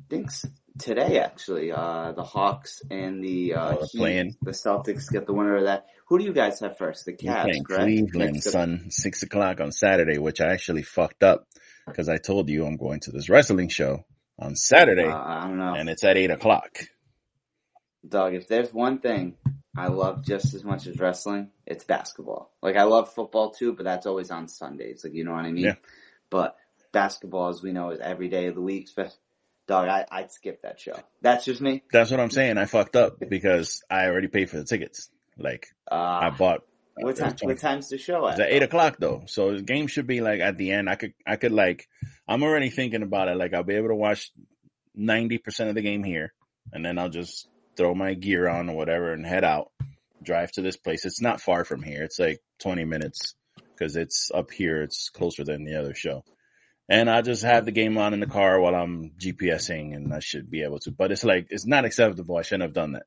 think 0.10 0.30
today 0.77 1.20
actually. 1.20 1.72
Uh, 1.72 2.12
the 2.12 2.24
Hawks 2.24 2.82
and 2.92 3.24
the 3.24 3.54
uh, 3.54 3.75
Oh, 3.80 3.88
Heat. 3.92 4.36
The 4.42 4.51
Celtics 4.51 5.10
get 5.12 5.25
the 5.25 5.34
winner 5.34 5.56
of 5.56 5.63
that. 5.63 5.86
Who 6.08 6.20
do 6.20 6.25
you 6.25 6.34
guys 6.34 6.60
have 6.60 6.77
first? 6.77 7.06
The 7.06 7.13
Cavs, 7.13 7.44
playing? 7.44 7.63
Cleveland, 8.10 8.44
son, 8.44 8.88
six 8.89 9.24
o'clock 9.24 9.60
on 9.62 9.72
Saturday, 9.72 10.18
which 10.18 10.42
I 10.42 10.51
actually 10.54 10.84
fucked 10.84 11.24
up 11.24 11.48
because 11.86 12.10
I 12.10 12.18
told 12.18 12.50
you 12.50 12.66
I'm 12.66 12.75
going 12.77 13.00
to 13.01 13.12
this 13.12 13.30
wrestling 13.30 13.70
show 13.70 14.04
on 14.39 14.56
Saturday, 14.56 15.06
Uh, 15.08 15.18
I 15.18 15.48
don't 15.48 15.58
know. 15.58 15.74
and 15.74 15.89
it's 15.89 16.04
at 16.04 16.16
eight 16.18 16.32
o'clock. 16.32 16.80
Dog, 18.08 18.34
if 18.34 18.48
there's 18.48 18.74
one 18.74 19.00
thing 19.00 19.36
I 19.76 19.88
love 19.88 20.24
just 20.26 20.54
as 20.54 20.64
much 20.64 20.88
as 20.88 21.00
wrestling, 21.00 21.50
it's 21.66 21.84
basketball. 21.84 22.52
Like 22.62 22.76
I 22.78 22.84
love 22.84 23.14
football 23.14 23.52
too, 23.52 23.74
but 23.74 23.84
that's 23.84 24.06
always 24.06 24.32
on 24.32 24.48
Sundays. 24.48 25.04
Like 25.04 25.14
you 25.14 25.24
know 25.24 25.34
what 25.34 25.46
I 25.46 25.52
mean? 25.52 25.66
Yeah. 25.66 25.76
But 26.30 26.56
basketball, 26.92 27.50
as 27.50 27.62
we 27.62 27.72
know, 27.72 27.92
is 27.92 28.00
every 28.00 28.30
day 28.30 28.48
of 28.48 28.56
the 28.56 28.62
week. 28.62 28.90
Dog, 29.68 29.90
I, 29.90 30.06
I'd 30.10 30.32
skip 30.32 30.62
that 30.62 30.80
show. 30.80 30.98
That's 31.22 31.44
just 31.44 31.60
me. 31.60 31.84
That's 31.92 32.10
what 32.10 32.22
I'm 32.22 32.30
saying. 32.32 32.58
I 32.58 32.66
fucked 32.66 32.96
up 32.96 33.18
because 33.28 33.84
I 33.90 34.06
already 34.06 34.30
paid 34.30 34.50
for 34.50 34.58
the 34.58 34.64
tickets. 34.64 35.10
Like 35.38 35.68
I 35.92 36.28
Uh, 36.28 36.32
bought. 36.32 36.64
what 36.96 37.18
time? 37.18 37.36
What 37.42 37.60
time's 37.60 37.90
the 37.90 37.98
show 37.98 38.26
It's 38.28 38.40
at? 38.40 38.48
at 38.48 38.52
eight 38.54 38.64
o'clock 38.64 38.96
though, 39.00 39.24
so 39.28 39.54
the 39.56 39.62
game 39.62 39.88
should 39.88 40.08
be 40.08 40.22
like 40.22 40.40
at 40.40 40.58
the 40.58 40.72
end. 40.72 40.90
I 40.90 40.96
could, 40.96 41.14
I 41.28 41.36
could 41.36 41.52
like, 41.52 41.88
I'm 42.28 42.44
already 42.44 42.70
thinking 42.70 43.04
about 43.04 43.28
it. 43.28 43.36
Like 43.38 43.54
I'll 43.54 43.64
be 43.64 43.76
able 43.76 43.90
to 43.90 43.96
watch 43.96 44.32
ninety 44.96 45.38
percent 45.38 45.70
of 45.70 45.76
the 45.76 45.82
game 45.82 46.04
here, 46.04 46.34
and 46.72 46.84
then 46.86 46.98
I'll 46.98 47.10
just 47.10 47.48
throw 47.77 47.93
my 47.96 48.13
gear 48.15 48.48
on 48.48 48.69
or 48.69 48.75
whatever 48.75 49.13
and 49.13 49.25
head 49.25 49.43
out, 49.43 49.72
drive 50.22 50.51
to 50.53 50.62
this 50.62 50.77
place. 50.77 51.05
It's 51.05 51.22
not 51.22 51.41
far 51.41 51.63
from 51.63 51.81
here. 51.84 52.03
It's 52.03 52.19
like 52.19 52.41
twenty 52.60 52.86
minutes 52.86 53.36
because 53.74 53.96
it's 53.96 54.31
up 54.34 54.51
here. 54.51 54.81
It's 54.81 55.10
closer 55.10 55.43
than 55.43 55.63
the 55.63 55.75
other 55.75 55.93
show, 55.93 56.24
and 56.89 57.10
I 57.10 57.22
just 57.22 57.43
have 57.43 57.65
the 57.65 57.72
game 57.72 57.98
on 57.98 58.13
in 58.13 58.19
the 58.19 58.25
car 58.27 58.60
while 58.60 58.75
I'm 58.75 59.12
GPSing, 59.19 59.96
and 59.96 60.13
I 60.13 60.19
should 60.19 60.50
be 60.50 60.63
able 60.63 60.79
to. 60.79 60.91
But 60.91 61.12
it's 61.12 61.24
like 61.24 61.48
it's 61.50 61.65
not 61.65 61.86
acceptable. 61.86 62.38
I 62.38 62.41
shouldn't 62.41 62.63
have 62.63 62.74
done 62.74 62.93
that. 62.93 63.05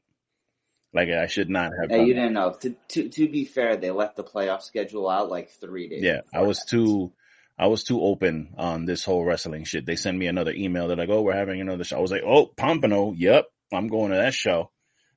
Like 0.92 1.08
I 1.08 1.26
should 1.26 1.50
not 1.50 1.72
have. 1.80 1.90
Hey, 1.90 2.04
you 2.04 2.14
didn't 2.14 2.32
know. 2.32 2.52
To, 2.60 2.74
to 2.88 3.08
to 3.08 3.28
be 3.28 3.44
fair, 3.44 3.76
they 3.76 3.90
left 3.90 4.16
the 4.16 4.24
playoff 4.24 4.62
schedule 4.62 5.08
out 5.08 5.30
like 5.30 5.50
three 5.50 5.88
days. 5.88 6.02
Yeah, 6.02 6.22
I 6.34 6.42
was 6.42 6.58
that. 6.58 6.68
too, 6.68 7.12
I 7.56 7.68
was 7.68 7.84
too 7.84 8.02
open 8.02 8.54
on 8.58 8.86
this 8.86 9.04
whole 9.04 9.24
wrestling 9.24 9.64
shit. 9.64 9.86
They 9.86 9.96
send 9.96 10.18
me 10.18 10.26
another 10.26 10.52
email. 10.52 10.88
They're 10.88 10.96
like, 10.96 11.08
"Oh, 11.08 11.22
we're 11.22 11.34
having 11.34 11.60
another 11.60 11.84
show." 11.84 11.96
I 11.96 12.00
was 12.00 12.10
like, 12.10 12.24
"Oh, 12.24 12.46
Pompano, 12.46 13.12
yep, 13.12 13.46
I'm 13.72 13.88
going 13.88 14.10
to 14.10 14.16
that 14.18 14.34
show," 14.34 14.70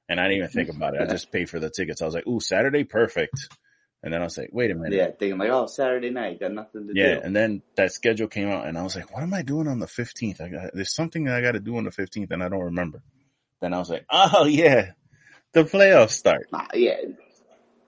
and 0.10 0.20
I 0.20 0.24
didn't 0.24 0.38
even 0.38 0.50
think 0.50 0.70
about 0.76 0.96
it. 0.96 1.02
I 1.02 1.06
just 1.06 1.32
paid 1.32 1.50
for 1.50 1.60
the 1.60 1.70
tickets. 1.70 2.02
I 2.02 2.06
was 2.06 2.14
like, 2.14 2.28
"Ooh, 2.28 2.40
Saturday, 2.40 2.84
perfect." 2.84 3.50
And 4.04 4.14
then 4.14 4.22
I 4.22 4.26
was 4.26 4.38
like, 4.38 4.50
"Wait 4.52 4.72
a 4.72 4.76
minute." 4.76 4.98
Yeah, 4.98 5.12
thinking 5.18 5.38
like, 5.38 5.50
oh, 5.50 5.66
Saturday 5.66 6.10
night, 6.10 6.40
got 6.40 6.52
nothing 6.52 6.88
to 6.88 6.94
Yeah, 6.94 7.04
do. 7.04 7.10
Yeah, 7.10 7.22
and 7.24 7.36
then 7.36 7.62
that 7.76 7.94
schedule 7.94 8.28
came 8.28 8.50
out, 8.50 8.68
and 8.68 8.78
I 8.78 8.84
was 8.84 8.96
like, 8.96 9.14
"What 9.14 9.24
am 9.24 9.34
I 9.34 9.42
doing 9.42 9.68
on 9.68 9.80
the 9.80 9.86
15th? 9.86 10.42
I 10.42 10.50
got 10.50 10.72
there's 10.74 10.94
something 10.94 11.24
that 11.26 11.36
I 11.36 11.42
got 11.42 11.54
to 11.54 11.60
do 11.60 11.78
on 11.78 11.86
the 11.86 11.92
15th, 11.92 12.32
and 12.32 12.44
I 12.44 12.50
don't 12.50 12.60
remember." 12.60 13.02
Then 13.62 13.74
I 13.74 13.80
was 13.80 13.90
like, 13.90 14.06
"Oh 14.10 14.46
yeah, 14.48 14.92
the 15.54 15.64
playoffs 15.64 16.12
start." 16.12 16.48
Uh, 16.52 16.68
yeah. 16.74 16.98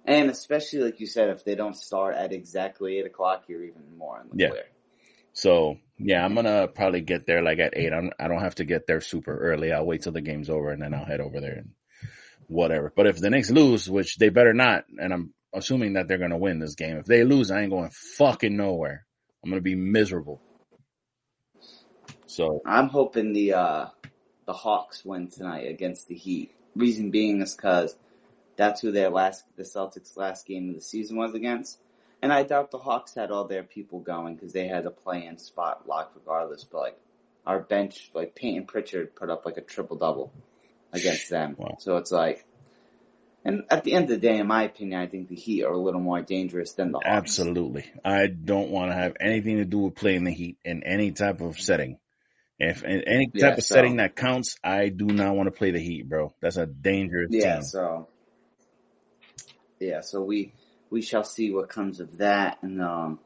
And 0.07 0.29
especially 0.29 0.79
like 0.79 0.99
you 0.99 1.07
said, 1.07 1.29
if 1.29 1.43
they 1.43 1.55
don't 1.55 1.75
start 1.75 2.15
at 2.15 2.31
exactly 2.31 2.99
eight 2.99 3.07
o'clock, 3.07 3.45
you're 3.47 3.63
even 3.63 3.97
more 3.97 4.21
in 4.21 4.29
the 4.29 4.35
Yeah. 4.35 4.49
clear. 4.49 4.65
So 5.33 5.77
yeah, 5.97 6.23
I'm 6.23 6.35
gonna 6.35 6.67
probably 6.67 7.01
get 7.01 7.25
there 7.25 7.41
like 7.41 7.59
at 7.59 7.77
eight. 7.77 7.93
I'm, 7.93 8.11
I 8.19 8.27
don't 8.27 8.41
have 8.41 8.55
to 8.55 8.65
get 8.65 8.87
there 8.87 9.01
super 9.01 9.37
early. 9.37 9.71
I'll 9.71 9.85
wait 9.85 10.01
till 10.01 10.11
the 10.11 10.21
game's 10.21 10.49
over 10.49 10.71
and 10.71 10.81
then 10.81 10.93
I'll 10.93 11.05
head 11.05 11.21
over 11.21 11.39
there 11.39 11.55
and 11.55 11.69
whatever. 12.47 12.91
But 12.95 13.07
if 13.07 13.17
the 13.17 13.29
Knicks 13.29 13.49
lose, 13.49 13.89
which 13.89 14.17
they 14.17 14.29
better 14.29 14.53
not, 14.53 14.85
and 14.97 15.13
I'm 15.13 15.33
assuming 15.53 15.93
that 15.93 16.07
they're 16.07 16.17
gonna 16.17 16.37
win 16.37 16.59
this 16.59 16.75
game. 16.75 16.97
If 16.97 17.05
they 17.05 17.23
lose, 17.23 17.49
I 17.49 17.61
ain't 17.61 17.71
going 17.71 17.91
fucking 18.17 18.55
nowhere. 18.55 19.05
I'm 19.43 19.49
gonna 19.49 19.61
be 19.61 19.75
miserable. 19.75 20.41
So 22.27 22.61
I'm 22.65 22.89
hoping 22.89 23.33
the 23.33 23.53
uh, 23.53 23.85
the 24.45 24.53
Hawks 24.53 25.05
win 25.05 25.29
tonight 25.29 25.69
against 25.69 26.07
the 26.07 26.15
Heat. 26.15 26.51
Reason 26.75 27.09
being 27.09 27.41
is 27.41 27.55
because 27.55 27.95
that's 28.57 28.81
who 28.81 28.91
their 28.91 29.09
last 29.09 29.43
the 29.55 29.63
Celtics' 29.63 30.17
last 30.17 30.45
game 30.45 30.69
of 30.69 30.75
the 30.75 30.81
season 30.81 31.17
was 31.17 31.33
against. 31.33 31.79
And 32.25 32.33
I 32.33 32.41
doubt 32.41 32.71
the 32.71 32.79
Hawks 32.79 33.13
had 33.13 33.29
all 33.29 33.45
their 33.45 33.61
people 33.61 33.99
going 33.99 34.33
because 34.33 34.51
they 34.51 34.67
had 34.67 34.87
a 34.87 34.89
play-in 34.89 35.37
spot 35.37 35.87
locked 35.87 36.15
regardless. 36.15 36.63
But 36.63 36.79
like 36.79 36.97
our 37.45 37.59
bench, 37.59 38.09
like 38.15 38.33
Payton 38.33 38.65
Pritchard 38.65 39.13
put 39.15 39.29
up 39.29 39.45
like 39.45 39.57
a 39.57 39.61
triple 39.61 39.95
double 39.95 40.33
against 40.91 41.29
them. 41.29 41.53
Wow. 41.55 41.77
So 41.79 41.97
it's 41.97 42.11
like, 42.11 42.43
and 43.43 43.61
at 43.69 43.83
the 43.83 43.93
end 43.93 44.05
of 44.05 44.09
the 44.09 44.17
day, 44.27 44.39
in 44.39 44.47
my 44.47 44.63
opinion, 44.63 44.99
I 44.99 45.05
think 45.05 45.27
the 45.29 45.35
Heat 45.35 45.65
are 45.65 45.71
a 45.73 45.77
little 45.77 46.01
more 46.01 46.19
dangerous 46.23 46.73
than 46.73 46.91
the 46.91 46.97
Hawks. 46.97 47.05
absolutely, 47.07 47.85
I 48.03 48.25
don't 48.25 48.71
want 48.71 48.89
to 48.89 48.95
have 48.95 49.15
anything 49.19 49.57
to 49.57 49.65
do 49.65 49.77
with 49.77 49.93
playing 49.93 50.23
the 50.23 50.31
Heat 50.31 50.57
in 50.65 50.81
any 50.81 51.11
type 51.11 51.41
of 51.41 51.59
setting. 51.59 51.99
If 52.57 52.83
in 52.83 53.01
any 53.01 53.27
type 53.27 53.35
Yeah, 53.35 53.49
of 53.49 53.63
so- 53.63 53.75
setting 53.75 53.97
that 53.97 54.15
counts, 54.15 54.57
I 54.63 54.89
do 54.89 55.05
not 55.05 55.35
want 55.35 55.45
to 55.45 55.51
play 55.51 55.69
the 55.69 55.79
Heat, 55.79 56.09
bro. 56.09 56.33
That's 56.41 56.57
a 56.57 56.65
dangerous 56.65 57.27
Yeah, 57.29 57.57
team. 57.57 57.61
so 57.65 58.07
yeah, 59.79 60.01
so 60.01 60.23
we 60.23 60.53
we 60.89 61.01
shall 61.01 61.23
see 61.23 61.51
what 61.51 61.69
comes 61.69 61.99
of 61.99 62.17
that. 62.17 62.59
And 62.61 62.81
um, 62.81 63.19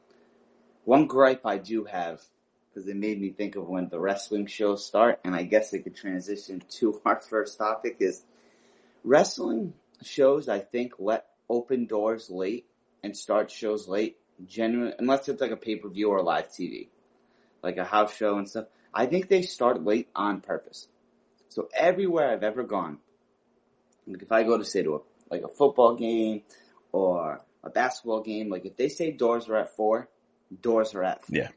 one 0.84 1.06
gripe 1.06 1.46
I 1.46 1.58
do 1.58 1.84
have 1.84 2.22
because 2.68 2.88
it 2.88 2.96
made 2.96 3.20
me 3.20 3.30
think 3.30 3.56
of 3.56 3.68
when 3.68 3.88
the 3.88 3.98
wrestling 3.98 4.46
shows 4.46 4.86
start, 4.86 5.20
and 5.24 5.34
I 5.34 5.42
guess 5.42 5.72
it 5.72 5.80
could 5.80 5.96
transition 5.96 6.62
to 6.78 7.00
our 7.04 7.20
first 7.20 7.58
topic 7.58 7.96
is 8.00 8.22
wrestling 9.04 9.74
shows. 10.02 10.48
I 10.48 10.60
think 10.60 10.94
let 10.98 11.26
open 11.48 11.86
doors 11.86 12.30
late 12.30 12.66
and 13.02 13.16
start 13.16 13.50
shows 13.50 13.88
late. 13.88 14.16
Genuine, 14.46 14.94
unless 14.98 15.28
it's 15.28 15.42
like 15.42 15.50
a 15.50 15.56
pay 15.56 15.76
per 15.76 15.90
view 15.90 16.08
or 16.08 16.22
live 16.22 16.48
TV, 16.48 16.88
like 17.62 17.76
a 17.76 17.84
house 17.84 18.16
show 18.16 18.38
and 18.38 18.48
stuff. 18.48 18.66
I 18.92 19.04
think 19.04 19.28
they 19.28 19.42
start 19.42 19.84
late 19.84 20.08
on 20.16 20.40
purpose. 20.40 20.88
So 21.50 21.68
everywhere 21.76 22.30
I've 22.30 22.42
ever 22.42 22.62
gone, 22.62 22.98
like 24.06 24.22
if 24.22 24.32
I 24.32 24.44
go 24.44 24.56
to 24.56 24.64
say 24.64 24.82
to 24.82 24.94
a 24.94 25.00
like 25.30 25.42
a 25.42 25.48
football 25.48 25.94
game 25.94 26.42
or 26.90 27.42
a 27.62 27.70
basketball 27.70 28.22
game, 28.22 28.50
like 28.50 28.64
if 28.66 28.76
they 28.76 28.88
say 28.88 29.12
doors 29.12 29.48
are 29.48 29.56
at 29.56 29.76
four, 29.76 30.08
doors 30.60 30.94
are 30.94 31.04
at 31.04 31.24
four. 31.24 31.36
Yeah. 31.36 31.48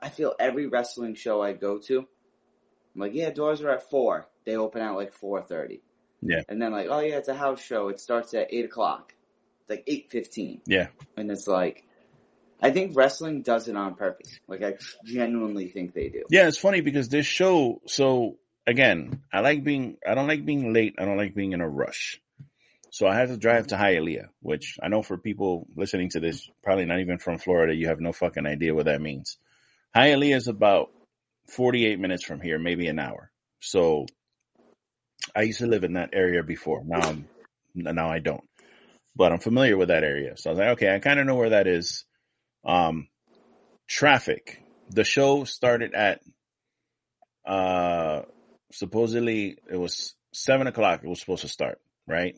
I 0.00 0.08
feel 0.08 0.34
every 0.38 0.66
wrestling 0.66 1.14
show 1.14 1.42
I 1.42 1.52
go 1.52 1.78
to, 1.78 1.98
I'm 1.98 3.00
like, 3.00 3.14
yeah, 3.14 3.30
doors 3.30 3.62
are 3.62 3.70
at 3.70 3.88
four. 3.88 4.26
They 4.44 4.56
open 4.56 4.82
at 4.82 4.90
like 4.90 5.12
four 5.12 5.40
thirty. 5.42 5.82
Yeah. 6.20 6.42
And 6.48 6.60
then 6.60 6.72
like, 6.72 6.88
oh 6.90 7.00
yeah, 7.00 7.18
it's 7.18 7.28
a 7.28 7.34
house 7.34 7.62
show. 7.62 7.88
It 7.88 8.00
starts 8.00 8.34
at 8.34 8.52
eight 8.52 8.64
o'clock. 8.64 9.14
It's 9.62 9.70
like 9.70 9.84
eight 9.86 10.10
fifteen. 10.10 10.60
Yeah. 10.66 10.88
And 11.16 11.30
it's 11.30 11.46
like 11.46 11.84
I 12.62 12.70
think 12.70 12.96
wrestling 12.96 13.42
does 13.42 13.66
it 13.66 13.76
on 13.76 13.96
purpose. 13.96 14.38
Like 14.46 14.62
I 14.62 14.76
genuinely 15.04 15.68
think 15.68 15.94
they 15.94 16.08
do. 16.08 16.22
Yeah, 16.30 16.46
it's 16.46 16.58
funny 16.58 16.80
because 16.80 17.08
this 17.08 17.26
show, 17.26 17.82
so 17.86 18.38
again, 18.66 19.22
I 19.32 19.40
like 19.40 19.64
being, 19.64 19.96
I 20.08 20.14
don't 20.14 20.28
like 20.28 20.46
being 20.46 20.72
late. 20.72 20.94
I 20.96 21.04
don't 21.04 21.16
like 21.16 21.34
being 21.34 21.52
in 21.52 21.60
a 21.60 21.68
rush. 21.68 22.20
So 22.92 23.06
I 23.06 23.16
had 23.16 23.28
to 23.28 23.38
drive 23.38 23.68
to 23.68 23.76
Hialeah, 23.76 24.26
which 24.40 24.76
I 24.82 24.88
know 24.88 25.02
for 25.02 25.16
people 25.16 25.66
listening 25.74 26.10
to 26.10 26.20
this, 26.20 26.46
probably 26.62 26.84
not 26.84 27.00
even 27.00 27.16
from 27.16 27.38
Florida, 27.38 27.74
you 27.74 27.88
have 27.88 28.00
no 28.00 28.12
fucking 28.12 28.46
idea 28.46 28.74
what 28.74 28.84
that 28.84 29.00
means. 29.00 29.38
Hialeah 29.96 30.36
is 30.36 30.46
about 30.46 30.90
48 31.48 31.98
minutes 31.98 32.22
from 32.22 32.42
here, 32.42 32.58
maybe 32.58 32.88
an 32.88 32.98
hour. 32.98 33.30
So 33.60 34.04
I 35.34 35.42
used 35.42 35.60
to 35.60 35.66
live 35.66 35.84
in 35.84 35.94
that 35.94 36.10
area 36.12 36.42
before. 36.42 36.82
Now 36.84 37.00
I'm, 37.00 37.28
now 37.74 38.10
I 38.10 38.18
don't, 38.18 38.44
but 39.16 39.32
I'm 39.32 39.40
familiar 39.40 39.78
with 39.78 39.88
that 39.88 40.04
area. 40.04 40.36
So 40.36 40.50
I 40.50 40.52
was 40.52 40.58
like, 40.58 40.68
okay, 40.72 40.94
I 40.94 40.98
kind 40.98 41.18
of 41.18 41.24
know 41.24 41.36
where 41.36 41.50
that 41.50 41.66
is. 41.66 42.04
Um, 42.62 43.08
traffic. 43.88 44.62
The 44.90 45.04
show 45.04 45.44
started 45.44 45.94
at, 45.94 46.20
uh, 47.46 48.22
supposedly 48.70 49.56
it 49.70 49.78
was 49.78 50.14
seven 50.34 50.66
o'clock. 50.66 51.00
It 51.02 51.08
was 51.08 51.20
supposed 51.20 51.42
to 51.42 51.48
start, 51.48 51.80
right? 52.06 52.36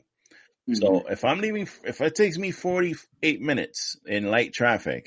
Mhm. 0.68 0.76
So 0.76 1.04
if 1.08 1.24
I'm 1.24 1.40
leaving, 1.40 1.68
if 1.84 2.00
it 2.00 2.14
takes 2.14 2.38
me 2.38 2.50
48 2.50 3.40
minutes 3.40 3.96
in 4.06 4.30
light 4.30 4.52
traffic 4.52 5.06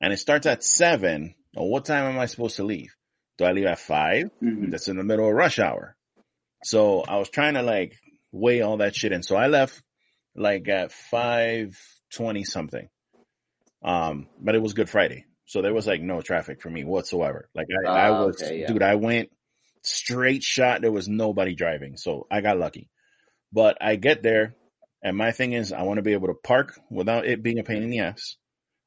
and 0.00 0.12
it 0.12 0.16
starts 0.18 0.46
at 0.46 0.64
seven, 0.64 1.34
well, 1.54 1.68
what 1.68 1.84
time 1.84 2.04
am 2.06 2.18
I 2.18 2.26
supposed 2.26 2.56
to 2.56 2.64
leave? 2.64 2.94
Do 3.38 3.44
I 3.44 3.52
leave 3.52 3.66
at 3.66 3.78
five? 3.78 4.30
Mhm. 4.42 4.70
That's 4.70 4.88
in 4.88 4.96
the 4.96 5.04
middle 5.04 5.28
of 5.28 5.34
rush 5.34 5.58
hour. 5.58 5.96
So 6.64 7.02
I 7.02 7.18
was 7.18 7.30
trying 7.30 7.54
to 7.54 7.62
like 7.62 7.94
weigh 8.32 8.62
all 8.62 8.78
that 8.78 8.96
shit 8.96 9.12
in. 9.12 9.22
So 9.22 9.36
I 9.36 9.46
left 9.46 9.82
like 10.34 10.68
at 10.68 10.90
520 10.92 12.44
something. 12.44 12.88
Um, 13.82 14.28
but 14.40 14.54
it 14.54 14.62
was 14.62 14.72
Good 14.72 14.90
Friday. 14.90 15.24
So 15.44 15.62
there 15.62 15.72
was 15.74 15.86
like 15.86 16.00
no 16.00 16.20
traffic 16.22 16.60
for 16.60 16.70
me 16.70 16.82
whatsoever. 16.82 17.48
Like 17.54 17.68
I, 17.86 17.88
I 17.90 18.10
Ah, 18.10 18.24
was, 18.26 18.42
okay, 18.42 18.60
yeah. 18.62 18.66
dude, 18.66 18.82
I 18.82 18.96
went 18.96 19.30
straight 19.82 20.42
shot. 20.42 20.80
There 20.80 20.90
was 20.90 21.08
nobody 21.08 21.54
driving. 21.54 21.96
So 21.96 22.26
I 22.30 22.40
got 22.40 22.58
lucky. 22.58 22.88
But 23.56 23.78
I 23.80 23.96
get 23.96 24.22
there 24.22 24.54
and 25.02 25.16
my 25.16 25.32
thing 25.32 25.54
is 25.54 25.72
I 25.72 25.84
want 25.84 25.96
to 25.96 26.02
be 26.02 26.12
able 26.12 26.28
to 26.28 26.34
park 26.34 26.78
without 26.90 27.24
it 27.24 27.42
being 27.42 27.58
a 27.58 27.62
pain 27.62 27.82
in 27.82 27.88
the 27.88 28.00
ass. 28.00 28.36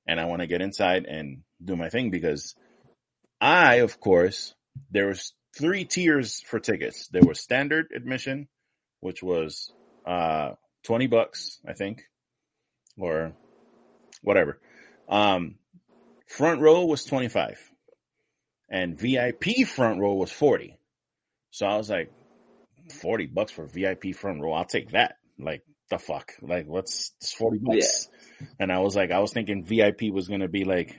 And 0.08 0.20
I 0.20 0.26
want 0.26 0.42
to 0.42 0.48
get 0.48 0.62
inside 0.62 1.06
and 1.06 1.42
do 1.64 1.76
my 1.76 1.90
thing 1.90 2.12
because 2.12 2.54
I, 3.42 3.78
of 3.78 4.00
course, 4.00 4.54
there 4.92 5.08
was 5.08 5.34
three 5.58 5.86
tiers 5.86 6.44
for 6.46 6.60
tickets. 6.60 7.08
There 7.08 7.24
was 7.26 7.40
standard 7.40 7.88
admission, 7.96 8.48
which 9.00 9.24
was 9.24 9.74
uh 10.06 10.52
20 10.84 11.08
bucks, 11.08 11.60
I 11.68 11.74
think, 11.74 12.04
or 12.96 13.34
whatever. 14.22 14.60
Um 15.08 15.56
front 16.28 16.62
row 16.62 16.86
was 16.86 17.06
25 17.06 17.58
and 18.70 19.00
VIP 19.00 19.68
front 19.68 20.00
row 20.00 20.14
was 20.14 20.32
40. 20.32 20.78
So 21.50 21.66
I 21.66 21.76
was 21.76 21.90
like 21.90 22.12
40 22.91 23.27
bucks 23.27 23.51
for 23.51 23.65
VIP 23.65 24.15
front 24.15 24.41
row. 24.41 24.53
I'll 24.53 24.65
take 24.65 24.91
that. 24.91 25.15
Like 25.38 25.63
the 25.89 25.98
fuck? 25.98 26.34
Like 26.41 26.67
what's 26.67 27.13
it's 27.22 27.34
40 27.34 27.60
bucks? 27.62 28.08
And 28.60 28.72
I 28.72 28.79
was 28.79 28.96
like 28.96 29.12
I 29.12 29.19
was 29.19 29.34
thinking 29.34 29.63
VIP 29.63 30.12
was 30.12 30.27
going 30.27 30.41
to 30.41 30.48
be 30.48 30.65
like 30.65 30.96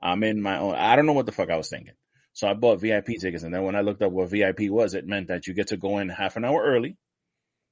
I'm 0.00 0.22
in 0.22 0.42
my 0.42 0.58
own 0.58 0.74
I 0.74 0.96
don't 0.96 1.06
know 1.06 1.12
what 1.12 1.26
the 1.26 1.32
fuck 1.32 1.50
I 1.50 1.56
was 1.56 1.68
thinking. 1.68 1.94
So 2.32 2.46
I 2.46 2.54
bought 2.54 2.80
VIP 2.80 3.06
tickets 3.20 3.42
and 3.42 3.52
then 3.52 3.64
when 3.64 3.76
I 3.76 3.80
looked 3.80 4.02
up 4.02 4.12
what 4.12 4.30
VIP 4.30 4.70
was, 4.70 4.94
it 4.94 5.06
meant 5.06 5.28
that 5.28 5.46
you 5.46 5.54
get 5.54 5.68
to 5.68 5.76
go 5.76 5.98
in 5.98 6.08
half 6.08 6.36
an 6.36 6.44
hour 6.44 6.62
early 6.62 6.96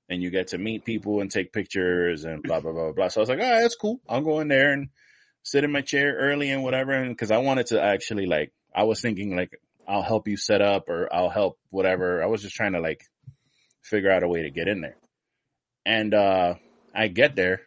and 0.08 0.22
you 0.22 0.30
get 0.30 0.48
to 0.48 0.58
meet 0.58 0.84
people 0.84 1.20
and 1.20 1.30
take 1.30 1.52
pictures 1.52 2.24
and 2.24 2.42
blah 2.42 2.60
blah 2.60 2.72
blah 2.72 2.92
blah. 2.92 3.08
So 3.08 3.20
I 3.20 3.22
was 3.22 3.28
like, 3.28 3.40
all 3.40 3.50
right, 3.50 3.62
that's 3.62 3.76
cool. 3.76 4.00
I'll 4.08 4.22
go 4.22 4.40
in 4.40 4.48
there 4.48 4.72
and 4.72 4.88
sit 5.42 5.64
in 5.64 5.72
my 5.72 5.80
chair 5.80 6.14
early 6.14 6.50
and 6.50 6.62
whatever. 6.62 6.92
And 6.92 7.10
because 7.10 7.30
I 7.30 7.38
wanted 7.38 7.66
to 7.66 7.82
actually 7.82 8.26
like, 8.26 8.52
I 8.74 8.84
was 8.84 9.00
thinking 9.00 9.36
like, 9.36 9.50
I'll 9.86 10.02
help 10.02 10.26
you 10.28 10.36
set 10.36 10.60
up 10.60 10.88
or 10.88 11.12
I'll 11.12 11.30
help 11.30 11.58
whatever. 11.70 12.22
I 12.22 12.26
was 12.26 12.42
just 12.42 12.56
trying 12.56 12.72
to 12.72 12.80
like 12.80 13.04
figure 13.86 14.10
out 14.10 14.22
a 14.22 14.28
way 14.28 14.42
to 14.42 14.50
get 14.50 14.68
in 14.68 14.80
there. 14.80 14.96
And 15.84 16.14
uh 16.14 16.54
I 16.94 17.08
get 17.08 17.36
there 17.36 17.62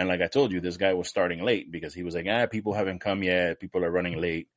and 0.00 0.08
like 0.08 0.22
I 0.22 0.28
told 0.28 0.50
you, 0.50 0.60
this 0.60 0.78
guy 0.78 0.94
was 0.94 1.08
starting 1.08 1.44
late 1.44 1.70
because 1.70 1.92
he 1.92 2.02
was 2.02 2.14
like, 2.14 2.26
ah, 2.26 2.46
people 2.46 2.72
haven't 2.72 3.00
come 3.00 3.22
yet. 3.22 3.60
People 3.60 3.84
are 3.84 3.90
running 3.90 4.18
late. 4.18 4.48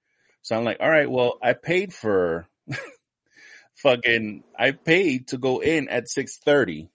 So 0.42 0.56
I'm 0.56 0.64
like, 0.64 0.78
all 0.80 0.90
right, 0.90 1.12
well, 1.12 1.38
I 1.44 1.52
paid 1.52 1.94
for 1.94 2.48
fucking, 3.76 4.46
I 4.58 4.72
paid 4.72 5.28
to 5.28 5.38
go 5.38 5.60
in 5.60 5.90
at 5.90 6.08
630 6.08 6.90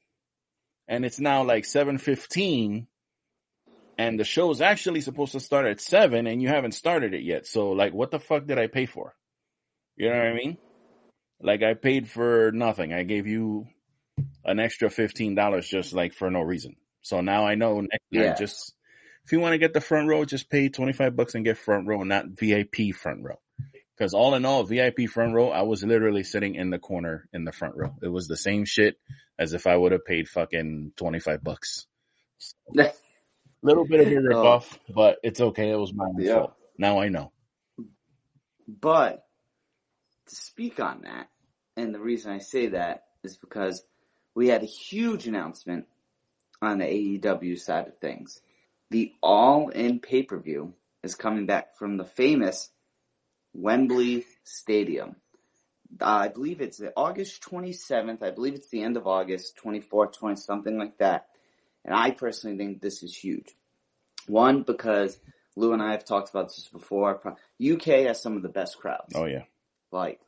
and 0.88 1.04
it's 1.04 1.20
now 1.20 1.44
like 1.44 1.66
715 1.66 2.86
and 3.98 4.18
the 4.18 4.24
show 4.24 4.50
is 4.50 4.62
actually 4.62 5.02
supposed 5.02 5.32
to 5.32 5.40
start 5.40 5.66
at 5.66 5.82
seven 5.82 6.26
and 6.26 6.40
you 6.40 6.48
haven't 6.48 6.72
started 6.72 7.12
it 7.12 7.24
yet. 7.24 7.46
So 7.46 7.72
like, 7.72 7.92
what 7.92 8.10
the 8.10 8.18
fuck 8.18 8.46
did 8.46 8.58
I 8.58 8.68
pay 8.68 8.86
for? 8.86 9.14
You 9.96 10.08
know 10.08 10.16
what 10.16 10.26
I 10.26 10.32
mean? 10.32 10.56
Like 11.40 11.62
I 11.62 11.74
paid 11.74 12.08
for 12.08 12.50
nothing. 12.52 12.92
I 12.92 13.02
gave 13.04 13.26
you 13.26 13.66
an 14.44 14.58
extra 14.58 14.88
$15 14.88 15.66
just 15.68 15.92
like 15.92 16.12
for 16.12 16.30
no 16.30 16.40
reason. 16.40 16.76
So 17.02 17.20
now 17.20 17.46
I 17.46 17.54
know 17.54 17.80
next 17.80 18.04
Yeah. 18.10 18.34
just 18.34 18.74
if 19.24 19.32
you 19.32 19.40
want 19.40 19.52
to 19.52 19.58
get 19.58 19.74
the 19.74 19.80
front 19.80 20.08
row, 20.08 20.24
just 20.24 20.48
pay 20.50 20.68
25 20.68 21.14
bucks 21.14 21.34
and 21.34 21.44
get 21.44 21.58
front 21.58 21.86
row, 21.86 22.02
not 22.02 22.26
VIP 22.30 22.92
front 22.94 23.22
row. 23.22 23.38
Cause 23.98 24.14
all 24.14 24.34
in 24.36 24.44
all, 24.44 24.62
VIP 24.64 25.06
front 25.08 25.34
row, 25.34 25.50
I 25.50 25.62
was 25.62 25.82
literally 25.82 26.22
sitting 26.22 26.54
in 26.54 26.70
the 26.70 26.78
corner 26.78 27.28
in 27.32 27.44
the 27.44 27.52
front 27.52 27.76
row. 27.76 27.94
It 28.00 28.08
was 28.08 28.28
the 28.28 28.36
same 28.36 28.64
shit 28.64 28.96
as 29.38 29.52
if 29.54 29.66
I 29.66 29.76
would 29.76 29.92
have 29.92 30.04
paid 30.04 30.28
fucking 30.28 30.92
25 30.96 31.42
bucks. 31.42 31.86
Little 33.62 33.84
bit 33.86 34.00
of 34.00 34.06
a 34.06 34.16
Oh. 34.16 34.20
ripoff, 34.60 34.78
but 34.88 35.18
it's 35.24 35.40
okay. 35.40 35.70
It 35.70 35.76
was 35.76 35.92
my 35.92 36.06
Yeah. 36.18 36.34
fault. 36.34 36.54
Now 36.78 37.00
I 37.00 37.08
know. 37.08 37.32
But 38.68 39.24
to 40.28 40.34
speak 40.34 40.80
on 40.80 41.02
that, 41.02 41.28
and 41.76 41.94
the 41.94 42.00
reason 42.00 42.32
I 42.32 42.38
say 42.38 42.68
that 42.68 43.04
is 43.22 43.36
because 43.36 43.82
we 44.34 44.48
had 44.48 44.62
a 44.62 44.66
huge 44.66 45.26
announcement 45.26 45.86
on 46.62 46.78
the 46.78 46.84
AEW 46.84 47.58
side 47.58 47.88
of 47.88 47.98
things. 47.98 48.40
The 48.90 49.12
All 49.22 49.68
In 49.68 50.00
pay 50.00 50.22
per 50.22 50.38
view 50.38 50.74
is 51.02 51.14
coming 51.14 51.46
back 51.46 51.76
from 51.76 51.96
the 51.96 52.04
famous 52.04 52.70
Wembley 53.52 54.24
Stadium. 54.44 55.16
Uh, 56.00 56.04
I 56.04 56.28
believe 56.28 56.60
it's 56.60 56.78
the 56.78 56.92
August 56.96 57.42
27th. 57.42 58.22
I 58.22 58.30
believe 58.30 58.54
it's 58.54 58.68
the 58.68 58.82
end 58.82 58.96
of 58.96 59.06
August, 59.06 59.58
24th, 59.64 60.12
20, 60.14 60.36
something 60.36 60.78
like 60.78 60.98
that. 60.98 61.28
And 61.84 61.94
I 61.94 62.10
personally 62.10 62.56
think 62.56 62.80
this 62.80 63.02
is 63.02 63.16
huge. 63.16 63.56
One, 64.26 64.62
because 64.62 65.18
Lou 65.56 65.72
and 65.72 65.82
I 65.82 65.92
have 65.92 66.04
talked 66.04 66.30
about 66.30 66.48
this 66.48 66.68
before. 66.68 67.36
UK 67.60 67.84
has 68.06 68.20
some 68.22 68.36
of 68.36 68.42
the 68.42 68.48
best 68.48 68.78
crowds. 68.78 69.14
Oh 69.14 69.24
yeah. 69.24 69.44
Like, 69.90 70.20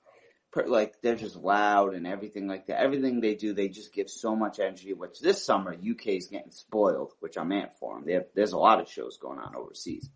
per, 0.53 0.66
like 0.66 1.01
they're 1.03 1.16
just 1.16 1.37
loud 1.37 1.94
and 1.94 2.07
everything 2.07 2.49
like 2.49 2.66
that. 2.66 2.81
Everything 2.81 3.20
they 3.20 3.35
do, 3.35 3.53
they 3.53 3.68
just 3.68 3.92
give 3.92 4.11
so 4.11 4.35
much 4.37 4.59
energy. 4.59 4.92
Which 4.92 5.20
this 5.20 5.44
summer 5.44 5.73
UK 5.73 6.09
is 6.09 6.29
getting 6.29 6.51
spoiled, 6.51 7.12
which 7.20 7.37
I'm 7.37 7.53
ant 7.53 7.73
for 7.79 7.94
them. 7.94 8.09
Have, 8.09 8.27
there's 8.35 8.53
a 8.53 8.59
lot 8.59 8.81
of 8.81 8.90
shows 8.90 9.16
going 9.16 9.38
on 9.38 9.55
overseas. 9.55 10.09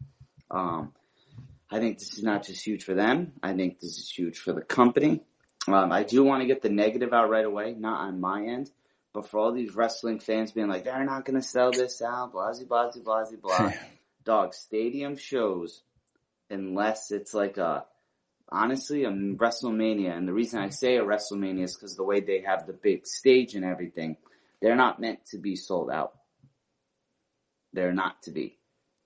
Um, 0.50 0.92
I 1.70 1.80
think 1.80 1.98
this 1.98 2.16
is 2.16 2.22
not 2.22 2.44
just 2.44 2.64
huge 2.64 2.84
for 2.84 2.94
them. 2.94 3.32
I 3.42 3.54
think 3.54 3.80
this 3.80 3.98
is 3.98 4.10
huge 4.10 4.38
for 4.38 4.52
the 4.52 4.60
company. 4.60 5.22
Um, 5.66 5.92
I 5.92 6.02
do 6.02 6.22
want 6.22 6.42
to 6.42 6.46
get 6.46 6.62
the 6.62 6.68
negative 6.68 7.12
out 7.12 7.30
right 7.30 7.44
away, 7.44 7.74
not 7.76 8.00
on 8.00 8.20
my 8.20 8.44
end, 8.44 8.70
but 9.12 9.28
for 9.28 9.38
all 9.38 9.52
these 9.52 9.74
wrestling 9.74 10.20
fans 10.20 10.52
being 10.52 10.68
like, 10.68 10.84
they're 10.84 11.04
not 11.04 11.24
going 11.24 11.40
to 11.40 11.46
sell 11.46 11.70
this 11.70 12.02
out, 12.02 12.32
blah, 12.32 12.52
blah, 12.68 12.90
blah, 13.02 13.24
blah. 13.42 13.72
Dog, 14.24 14.54
stadium 14.54 15.16
shows, 15.16 15.82
unless 16.50 17.10
it's 17.10 17.32
like 17.32 17.56
a, 17.56 17.84
honestly, 18.50 19.04
a 19.04 19.10
WrestleMania, 19.10 20.16
and 20.16 20.28
the 20.28 20.32
reason 20.32 20.60
I 20.60 20.68
say 20.68 20.96
a 20.96 21.04
WrestleMania 21.04 21.64
is 21.64 21.74
because 21.74 21.96
the 21.96 22.04
way 22.04 22.20
they 22.20 22.42
have 22.46 22.66
the 22.66 22.72
big 22.72 23.06
stage 23.06 23.54
and 23.54 23.64
everything, 23.64 24.16
they're 24.60 24.76
not 24.76 25.00
meant 25.00 25.26
to 25.26 25.38
be 25.38 25.56
sold 25.56 25.90
out. 25.90 26.14
They're 27.72 27.92
not 27.92 28.22
to 28.22 28.30
be. 28.30 28.58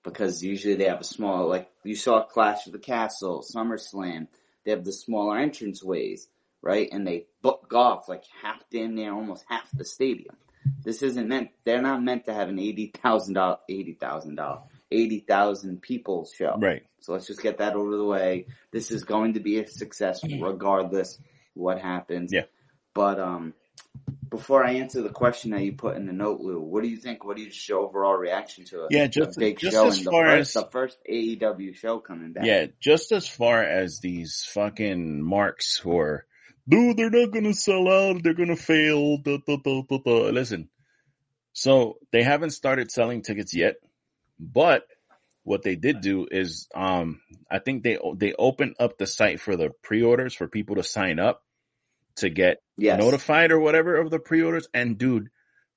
Because 0.03 0.43
usually 0.43 0.75
they 0.75 0.87
have 0.87 1.01
a 1.01 1.05
small, 1.05 1.47
like, 1.49 1.69
you 1.83 1.95
saw 1.95 2.23
Clash 2.23 2.67
of 2.67 2.73
the 2.73 2.79
Castle, 2.79 3.43
SummerSlam, 3.43 4.27
they 4.63 4.71
have 4.71 4.85
the 4.85 4.93
smaller 4.93 5.37
entrance 5.37 5.83
ways, 5.83 6.27
right? 6.61 6.87
And 6.91 7.05
they 7.05 7.25
book 7.41 7.71
off 7.73 8.07
like 8.07 8.23
half 8.41 8.63
damn 8.71 8.95
near 8.95 9.13
almost 9.13 9.45
half 9.49 9.69
the 9.73 9.85
stadium. 9.85 10.37
This 10.83 11.01
isn't 11.01 11.27
meant, 11.27 11.49
they're 11.65 11.81
not 11.81 12.03
meant 12.03 12.25
to 12.25 12.33
have 12.33 12.49
an 12.49 12.57
$80,000, 12.57 13.57
$80,000, 13.69 14.61
80,000 14.91 15.81
people 15.81 16.25
show. 16.25 16.55
Right. 16.59 16.83
So 17.01 17.13
let's 17.13 17.27
just 17.27 17.41
get 17.41 17.59
that 17.59 17.75
over 17.75 17.95
the 17.95 18.05
way. 18.05 18.47
This 18.71 18.91
is 18.91 19.03
going 19.03 19.33
to 19.33 19.39
be 19.39 19.59
a 19.59 19.67
success 19.67 20.21
regardless 20.23 21.19
what 21.53 21.79
happens. 21.79 22.31
Yeah. 22.33 22.43
But 22.93 23.19
um 23.19 23.53
before 24.29 24.63
I 24.63 24.73
answer 24.73 25.01
the 25.01 25.09
question 25.09 25.51
that 25.51 25.61
you 25.61 25.73
put 25.73 25.95
in 25.95 26.05
the 26.05 26.13
note, 26.13 26.39
Lou, 26.39 26.59
what 26.61 26.83
do 26.83 26.89
you 26.89 26.97
think? 26.97 27.25
What 27.25 27.35
do 27.37 27.41
you 27.43 27.49
your 27.67 27.79
overall 27.79 28.13
reaction 28.15 28.65
to 28.65 28.83
it? 28.83 28.91
Yeah, 28.91 29.07
just- 29.07 29.37
a 29.37 29.39
big 29.39 29.57
just 29.59 29.73
show 29.73 29.87
as 29.87 29.97
and 29.97 30.07
the 30.07 30.11
far 30.11 30.25
first, 30.27 30.55
as- 30.55 30.63
the 30.63 30.69
first 30.69 30.97
AEW 31.09 31.73
show 31.75 31.99
coming 31.99 32.33
back. 32.33 32.45
Yeah, 32.45 32.67
just 32.79 33.11
as 33.11 33.27
far 33.27 33.63
as 33.63 33.99
these 34.01 34.43
fucking 34.53 35.23
marks 35.23 35.77
who 35.77 35.97
are, 35.97 36.25
dude, 36.67 36.97
they're 36.97 37.09
not 37.09 37.31
gonna 37.31 37.53
sell 37.53 37.87
out, 37.87 38.21
they're 38.21 38.35
gonna 38.35 38.55
fail. 38.55 39.17
Da, 39.17 39.37
da, 39.47 39.57
da, 39.57 39.81
da, 39.89 39.97
da. 39.97 40.11
Listen, 40.29 40.69
so 41.53 41.97
they 42.11 42.21
haven't 42.21 42.51
started 42.51 42.91
selling 42.91 43.23
tickets 43.23 43.55
yet, 43.55 43.77
but 44.39 44.85
what 45.43 45.63
they 45.63 45.75
did 45.75 46.01
do 46.01 46.27
is, 46.29 46.67
um, 46.75 47.21
I 47.49 47.59
think 47.59 47.83
they 47.83 47.97
they 48.15 48.33
opened 48.33 48.75
up 48.79 48.97
the 48.97 49.07
site 49.07 49.39
for 49.39 49.55
the 49.55 49.71
pre-orders 49.83 50.33
for 50.33 50.47
people 50.47 50.75
to 50.75 50.83
sign 50.83 51.19
up 51.19 51.41
to 52.17 52.29
get 52.29 52.57
Yes. 52.77 52.97
notified 52.97 53.51
or 53.51 53.59
whatever 53.59 53.95
of 53.95 54.11
the 54.11 54.19
pre-orders. 54.19 54.67
And 54.73 54.97
dude, 54.97 55.29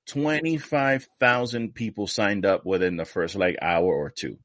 25,000 0.09 1.75
people 1.75 2.07
signed 2.07 2.45
up 2.45 2.67
within 2.67 2.97
the 2.97 3.05
first 3.05 3.37
like 3.37 3.57
hour 3.63 3.87
or 3.87 4.11
two. 4.11 4.39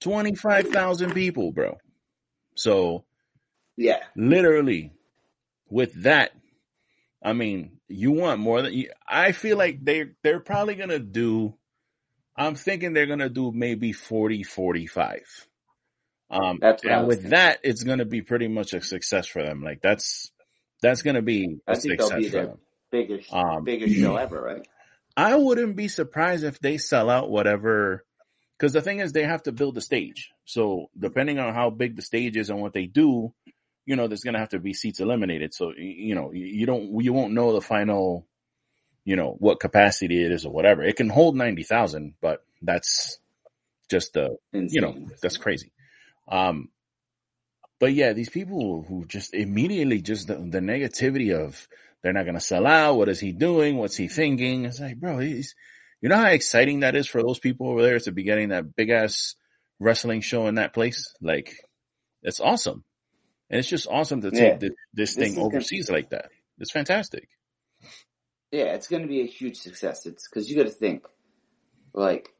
25,000 0.00 1.14
people, 1.14 1.52
bro. 1.52 1.78
So 2.56 3.04
Yeah. 3.76 4.00
literally 4.14 4.92
with 5.68 6.02
that, 6.04 6.32
I 7.22 7.32
mean, 7.32 7.80
you 7.88 8.12
want 8.12 8.40
more 8.40 8.62
than 8.62 8.84
I 9.08 9.32
feel 9.32 9.56
like 9.56 9.84
they 9.84 10.06
they're 10.22 10.40
probably 10.40 10.74
going 10.74 10.90
to 10.90 10.98
do 10.98 11.56
I'm 12.36 12.54
thinking 12.56 12.92
they're 12.92 13.06
going 13.06 13.20
to 13.20 13.30
do 13.30 13.52
maybe 13.52 13.92
40 13.92 14.42
45. 14.44 15.48
Um 16.30 16.58
That's 16.60 16.84
and 16.84 17.06
with 17.06 17.22
thinking. 17.22 17.30
that 17.30 17.60
it's 17.64 17.84
going 17.84 17.98
to 17.98 18.04
be 18.04 18.22
pretty 18.22 18.48
much 18.48 18.72
a 18.74 18.82
success 18.82 19.26
for 19.26 19.42
them. 19.42 19.62
Like 19.62 19.80
that's 19.82 20.32
that's 20.82 21.02
going 21.02 21.16
to 21.16 21.22
be 21.22 21.58
a 21.68 21.74
I 21.74 21.78
think 21.78 21.98
they'll 21.98 22.10
success 22.10 22.18
be 22.18 22.30
for 22.30 22.46
them. 22.46 22.58
biggest 22.90 23.30
Um 23.32 23.64
biggest 23.64 23.96
show 23.96 24.16
ever, 24.16 24.40
right? 24.40 24.66
I 25.16 25.36
wouldn't 25.36 25.76
be 25.76 25.88
surprised 25.88 26.44
if 26.44 26.60
they 26.60 26.78
sell 26.78 27.10
out 27.10 27.30
whatever. 27.30 28.04
Because 28.58 28.72
the 28.72 28.82
thing 28.82 29.00
is, 29.00 29.12
they 29.12 29.24
have 29.24 29.42
to 29.44 29.52
build 29.52 29.74
the 29.74 29.80
stage. 29.82 30.30
So 30.44 30.90
depending 30.98 31.38
on 31.38 31.54
how 31.54 31.70
big 31.70 31.96
the 31.96 32.02
stage 32.02 32.36
is 32.36 32.50
and 32.50 32.60
what 32.60 32.72
they 32.72 32.86
do, 32.86 33.34
you 33.86 33.96
know, 33.96 34.08
there's 34.08 34.22
gonna 34.22 34.38
have 34.38 34.50
to 34.50 34.58
be 34.58 34.74
seats 34.74 35.00
eliminated. 35.00 35.54
So 35.54 35.72
you 35.76 36.14
know, 36.14 36.32
you 36.32 36.66
don't, 36.66 37.00
you 37.02 37.12
won't 37.12 37.34
know 37.34 37.52
the 37.52 37.60
final, 37.60 38.26
you 39.06 39.14
know, 39.16 39.36
what 39.38 39.60
capacity 39.60 40.22
it 40.22 40.32
is 40.32 40.44
or 40.44 40.52
whatever. 40.52 40.82
It 40.82 40.96
can 40.96 41.08
hold 41.08 41.36
ninety 41.36 41.62
thousand, 41.62 42.14
but 42.20 42.44
that's 42.60 43.18
just 43.88 44.12
the, 44.14 44.36
you 44.74 44.80
know, 44.82 44.94
that's 45.22 45.36
crazy. 45.38 45.72
Um, 46.28 46.68
but 47.78 47.92
yeah, 47.92 48.12
these 48.12 48.28
people 48.30 48.84
who 48.86 49.04
just 49.06 49.32
immediately 49.32 50.02
just 50.02 50.26
the, 50.26 50.34
the 50.34 50.58
negativity 50.60 51.32
of 51.32 51.68
they're 52.02 52.12
not 52.12 52.24
going 52.24 52.34
to 52.34 52.40
sell 52.40 52.66
out. 52.66 52.96
What 52.96 53.08
is 53.08 53.20
he 53.20 53.30
doing? 53.32 53.76
What's 53.76 53.96
he 53.96 54.08
thinking? 54.08 54.64
It's 54.64 54.80
like, 54.80 54.96
bro, 54.96 55.18
he's, 55.18 55.54
you 56.00 56.08
know 56.08 56.16
how 56.16 56.26
exciting 56.26 56.80
that 56.80 56.96
is 56.96 57.06
for 57.06 57.22
those 57.22 57.38
people 57.38 57.68
over 57.68 57.82
there 57.82 57.98
to 58.00 58.12
be 58.12 58.24
getting 58.24 58.48
that 58.48 58.74
big 58.74 58.90
ass 58.90 59.36
wrestling 59.78 60.20
show 60.20 60.48
in 60.48 60.56
that 60.56 60.74
place? 60.74 61.14
Like, 61.20 61.54
it's 62.22 62.40
awesome. 62.40 62.82
And 63.50 63.60
it's 63.60 63.68
just 63.68 63.86
awesome 63.88 64.22
to 64.22 64.32
take 64.32 64.54
Yeah. 64.54 64.58
thi- 64.58 64.76
this 64.94 65.14
This 65.14 65.34
thing 65.34 65.38
overseas 65.44 65.90
like 65.90 66.10
that. 66.10 66.30
It's 66.58 66.72
fantastic. 66.72 67.28
Yeah, 68.52 68.74
it's 68.74 68.88
going 68.88 69.02
to 69.02 69.08
be 69.08 69.20
a 69.22 69.26
huge 69.26 69.56
success. 69.58 70.06
It's 70.06 70.28
because 70.28 70.48
you 70.48 70.56
got 70.56 70.64
to 70.64 70.70
think, 70.70 71.04
like 71.92 72.30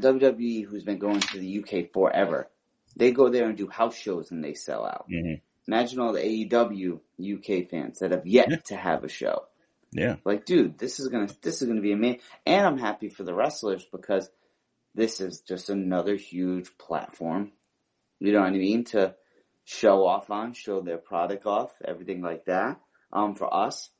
WWE, 0.00 0.64
who's 0.66 0.84
been 0.84 0.98
going 0.98 1.20
to 1.20 1.38
the 1.38 1.58
UK 1.60 1.92
forever, 1.92 2.48
they 2.96 3.10
go 3.12 3.28
there 3.28 3.46
and 3.48 3.56
do 3.56 3.66
house 3.68 3.96
shows 3.96 4.30
and 4.30 4.42
they 4.44 4.54
sell 4.54 4.84
out. 4.86 5.06
hmm 5.08 5.34
Imagine 5.68 6.00
all 6.00 6.12
the 6.12 6.20
AEW 6.20 6.98
UK 7.20 7.68
fans 7.70 8.00
that 8.00 8.10
have 8.10 8.26
yet 8.26 8.48
Yeah. 8.50 8.56
to 8.66 8.76
have 8.76 9.04
a 9.04 9.08
show. 9.08 9.44
Yeah. 9.92 10.16
Like, 10.24 10.44
dude, 10.44 10.78
this 10.78 10.98
is 10.98 11.08
gonna 11.08 11.28
this 11.42 11.60
is 11.62 11.68
gonna 11.68 11.80
be 11.82 11.92
amazing. 11.92 12.20
And 12.46 12.66
I'm 12.66 12.78
happy 12.78 13.08
for 13.08 13.22
the 13.22 13.34
wrestlers 13.34 13.84
because 13.84 14.28
this 14.94 15.20
is 15.20 15.42
just 15.42 15.68
another 15.70 16.16
huge 16.16 16.76
platform. 16.78 17.52
You 18.18 18.32
know 18.32 18.40
what 18.40 18.48
I 18.48 18.52
mean? 18.52 18.84
To 18.86 19.14
show 19.64 20.06
off 20.06 20.30
on, 20.30 20.54
show 20.54 20.80
their 20.80 20.98
product 20.98 21.46
off, 21.46 21.70
everything 21.84 22.20
like 22.22 22.46
that. 22.46 22.80
Um, 23.12 23.34
for 23.36 23.52
us 23.52 23.90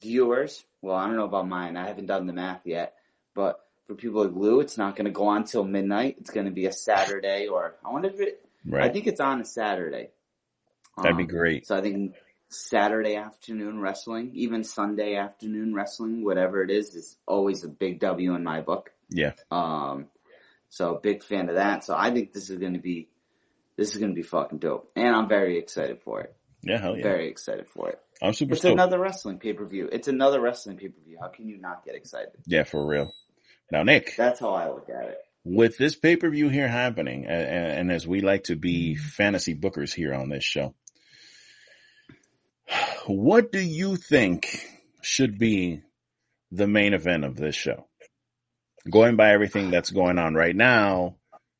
viewers, 0.00 0.64
well, 0.82 0.96
I 0.96 1.06
don't 1.06 1.16
know 1.16 1.24
about 1.24 1.48
mine. 1.48 1.76
I 1.76 1.86
haven't 1.86 2.06
done 2.06 2.26
the 2.26 2.32
math 2.32 2.62
yet, 2.66 2.94
but 3.34 3.64
for 3.86 3.94
people 3.94 4.24
like 4.24 4.34
Lou, 4.34 4.60
it's 4.60 4.78
not 4.78 4.96
gonna 4.96 5.10
go 5.10 5.26
on 5.28 5.44
till 5.44 5.64
midnight. 5.64 6.16
It's 6.20 6.30
gonna 6.30 6.50
be 6.50 6.66
a 6.66 6.72
Saturday, 6.72 7.46
or 7.48 7.76
I 7.84 7.90
wonder 7.90 8.08
if 8.08 8.20
it. 8.20 8.44
Right. 8.66 8.84
I 8.84 8.88
think 8.92 9.06
it's 9.06 9.20
on 9.20 9.40
a 9.40 9.44
Saturday. 9.44 10.10
That'd 10.96 11.16
be 11.16 11.22
Um, 11.24 11.28
great. 11.28 11.66
so 11.66 11.76
I 11.76 11.80
think 11.80 12.14
Saturday 12.48 13.14
afternoon 13.16 13.80
wrestling, 13.80 14.30
even 14.34 14.64
Sunday 14.64 15.14
afternoon 15.16 15.74
wrestling, 15.74 16.24
whatever 16.24 16.62
it 16.62 16.70
is, 16.70 16.94
is 16.94 17.16
always 17.26 17.62
a 17.64 17.68
big 17.68 18.00
W 18.00 18.34
in 18.34 18.42
my 18.42 18.60
book. 18.62 18.92
Yeah. 19.10 19.32
Um, 19.50 20.08
so 20.68 20.96
big 21.02 21.22
fan 21.22 21.48
of 21.48 21.54
that. 21.54 21.84
So 21.84 21.94
I 21.96 22.10
think 22.10 22.32
this 22.32 22.50
is 22.50 22.58
going 22.58 22.74
to 22.74 22.78
be, 22.80 23.08
this 23.76 23.92
is 23.92 23.98
going 23.98 24.10
to 24.10 24.14
be 24.14 24.22
fucking 24.22 24.58
dope, 24.58 24.90
and 24.96 25.14
I'm 25.14 25.28
very 25.28 25.56
excited 25.58 26.00
for 26.02 26.20
it. 26.22 26.34
Yeah. 26.62 26.78
Hell 26.78 26.96
yeah. 26.96 27.02
Very 27.04 27.28
excited 27.28 27.68
for 27.68 27.90
it. 27.90 28.00
I'm 28.22 28.32
super 28.32 28.52
It's 28.52 28.62
stoked. 28.62 28.72
another 28.74 28.98
wrestling 28.98 29.38
pay 29.38 29.52
per 29.52 29.64
view. 29.64 29.88
It's 29.92 30.08
another 30.08 30.40
wrestling 30.40 30.76
pay 30.76 30.88
per 30.88 31.00
view. 31.04 31.18
How 31.20 31.28
can 31.28 31.48
you 31.48 31.58
not 31.58 31.84
get 31.84 31.94
excited? 31.94 32.32
yeah, 32.46 32.64
for 32.64 32.84
real. 32.86 33.12
Now, 33.70 33.82
Nick, 33.82 34.14
That's 34.16 34.40
how 34.40 34.54
I 34.54 34.68
look 34.68 34.88
at 34.88 35.08
it. 35.10 35.18
with 35.44 35.76
this 35.78 35.94
pay 35.94 36.16
per 36.16 36.30
view 36.30 36.48
here 36.48 36.68
happening, 36.68 37.26
and, 37.26 37.46
and 37.78 37.92
as 37.92 38.06
we 38.06 38.20
like 38.20 38.44
to 38.44 38.56
be 38.56 38.94
fantasy 38.96 39.54
bookers 39.54 39.92
here 39.94 40.14
on 40.14 40.28
this 40.30 40.42
show, 40.44 40.74
what 43.06 43.52
do 43.52 43.60
you 43.60 43.96
think 43.96 44.66
should 45.02 45.38
be 45.38 45.82
the 46.50 46.66
main 46.66 46.94
event 46.94 47.24
of 47.24 47.36
this 47.36 47.54
show? 47.54 47.86
Going 48.90 49.16
by 49.16 49.32
everything 49.32 49.70
that's 49.70 49.90
going 49.90 50.18
on 50.18 50.34
right 50.34 50.56
now, 50.56 51.16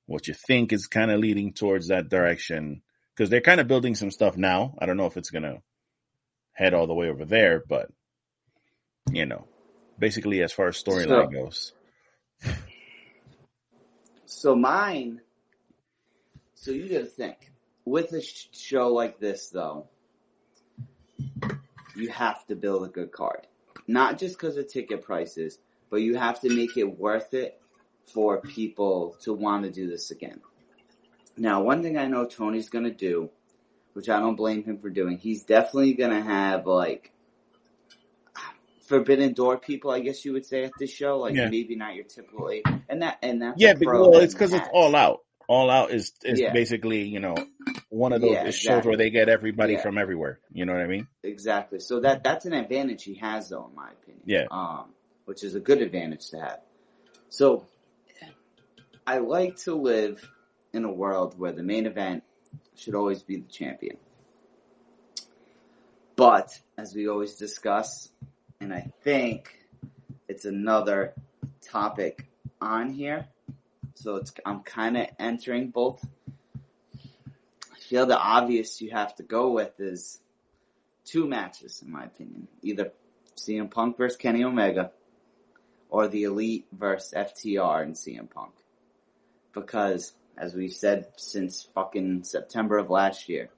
what 0.06 0.28
you 0.28 0.34
think 0.34 0.72
is 0.72 0.86
kind 0.86 1.10
of 1.10 1.20
leading 1.20 1.52
towards 1.52 1.88
that 1.88 2.08
direction? 2.08 2.82
Because 3.14 3.30
they're 3.30 3.40
kind 3.40 3.60
of 3.60 3.68
building 3.68 3.94
some 3.94 4.10
stuff 4.10 4.36
now. 4.36 4.74
I 4.78 4.86
don't 4.86 4.96
know 4.96 5.06
if 5.06 5.16
it's 5.16 5.30
going 5.30 5.42
to 5.42 5.58
head 6.58 6.74
all 6.74 6.88
the 6.88 6.94
way 6.94 7.08
over 7.08 7.24
there, 7.24 7.62
but 7.68 7.88
you 9.12 9.24
know, 9.24 9.46
basically, 9.98 10.42
as 10.42 10.52
far 10.52 10.66
as 10.68 10.82
storyline 10.82 11.06
So- 11.08 11.26
goes, 11.28 11.72
So 14.26 14.54
mine. 14.56 15.20
So 16.54 16.72
you 16.72 16.88
got 16.88 16.98
to 16.98 17.04
think 17.06 17.52
with 17.84 18.12
a 18.12 18.20
sh- 18.20 18.48
show 18.52 18.88
like 18.92 19.18
this, 19.20 19.48
though. 19.50 19.88
You 21.96 22.08
have 22.08 22.44
to 22.46 22.54
build 22.56 22.84
a 22.84 22.88
good 22.88 23.10
card, 23.12 23.46
not 23.86 24.18
just 24.18 24.36
because 24.36 24.56
of 24.56 24.68
ticket 24.68 25.02
prices, 25.02 25.58
but 25.90 25.96
you 25.96 26.16
have 26.16 26.40
to 26.42 26.48
make 26.54 26.76
it 26.76 26.98
worth 26.98 27.32
it 27.34 27.60
for 28.04 28.40
people 28.40 29.16
to 29.22 29.32
want 29.32 29.64
to 29.64 29.70
do 29.70 29.88
this 29.88 30.10
again. 30.10 30.40
Now, 31.36 31.62
one 31.62 31.82
thing 31.82 31.96
I 31.96 32.06
know 32.06 32.26
Tony's 32.26 32.68
going 32.68 32.84
to 32.84 32.90
do, 32.92 33.30
which 33.98 34.08
I 34.08 34.20
don't 34.20 34.36
blame 34.36 34.62
him 34.62 34.78
for 34.78 34.90
doing, 34.90 35.18
he's 35.18 35.42
definitely 35.42 35.94
going 35.94 36.12
to 36.12 36.22
have 36.22 36.68
like 36.68 37.10
forbidden 38.82 39.32
door 39.32 39.58
people, 39.58 39.90
I 39.90 39.98
guess 39.98 40.24
you 40.24 40.34
would 40.34 40.46
say 40.46 40.62
at 40.62 40.78
this 40.78 40.88
show, 40.88 41.18
like 41.18 41.34
Yeah. 41.34 41.48
maybe 41.50 41.74
not 41.74 41.96
your 41.96 42.04
typical, 42.04 42.48
eight- 42.48 42.64
and 42.88 43.02
that 43.02 43.18
and 43.22 43.42
that's 43.42 43.60
Yeah, 43.60 43.74
but, 43.74 43.86
well, 43.86 44.18
it's 44.18 44.34
because 44.34 44.52
it's 44.54 44.68
all 44.72 44.94
out. 44.94 45.24
All 45.48 45.68
out 45.68 45.90
is 45.90 46.12
is 46.22 46.38
Yeah. 46.38 46.52
basically 46.52 47.08
you 47.08 47.18
know 47.18 47.34
one 47.88 48.12
of 48.12 48.20
those 48.20 48.30
Yeah, 48.30 48.50
shows 48.50 48.84
where 48.84 48.96
they 48.96 49.10
get 49.10 49.28
everybody 49.28 49.78
from 49.78 49.98
everywhere. 49.98 50.38
You 50.52 50.64
know 50.64 50.74
what 50.74 50.82
I 50.82 50.86
mean? 50.86 51.08
Exactly. 51.24 51.80
So 51.80 51.98
that 51.98 52.22
that's 52.22 52.46
an 52.46 52.52
advantage 52.52 53.02
he 53.02 53.14
has, 53.14 53.48
though, 53.48 53.66
in 53.68 53.74
my 53.74 53.90
opinion. 53.90 54.22
Yeah. 54.26 54.46
Um, 54.52 54.94
which 55.24 55.42
is 55.42 55.56
a 55.56 55.60
good 55.60 55.82
advantage 55.82 56.30
to 56.30 56.38
have. 56.38 56.60
So 57.30 57.66
I 59.04 59.18
like 59.18 59.56
to 59.64 59.74
live 59.74 60.24
in 60.72 60.84
a 60.84 60.92
world 60.92 61.36
where 61.36 61.50
the 61.50 61.64
main 61.64 61.86
event 61.86 62.22
should 62.76 62.94
always 62.94 63.22
be 63.22 63.36
the 63.36 63.48
champion. 63.48 63.96
But 66.16 66.58
as 66.76 66.94
we 66.94 67.08
always 67.08 67.34
discuss, 67.36 68.10
and 68.60 68.74
I 68.74 68.90
think 69.02 69.56
it's 70.28 70.44
another 70.44 71.14
topic 71.60 72.26
on 72.60 72.90
here, 72.90 73.26
so 73.94 74.16
it's 74.16 74.32
I'm 74.44 74.60
kind 74.60 74.96
of 74.96 75.06
entering 75.18 75.70
both. 75.70 76.04
I 76.96 77.78
feel 77.78 78.06
the 78.06 78.18
obvious 78.18 78.80
you 78.80 78.90
have 78.90 79.14
to 79.16 79.22
go 79.22 79.50
with 79.50 79.78
is 79.80 80.20
two 81.04 81.26
matches, 81.26 81.82
in 81.84 81.90
my 81.90 82.04
opinion. 82.04 82.48
Either 82.62 82.92
CM 83.36 83.70
Punk 83.70 83.96
versus 83.96 84.18
Kenny 84.18 84.44
Omega, 84.44 84.92
or 85.88 86.08
the 86.08 86.24
Elite 86.24 86.66
versus 86.72 87.14
FTR 87.14 87.82
and 87.82 87.94
CM 87.94 88.28
Punk. 88.28 88.52
Because, 89.52 90.12
as 90.40 90.54
we've 90.54 90.72
said 90.72 91.06
since 91.16 91.68
fucking 91.74 92.24
September 92.24 92.78
of 92.78 92.90
last 92.90 93.28
year, 93.28 93.50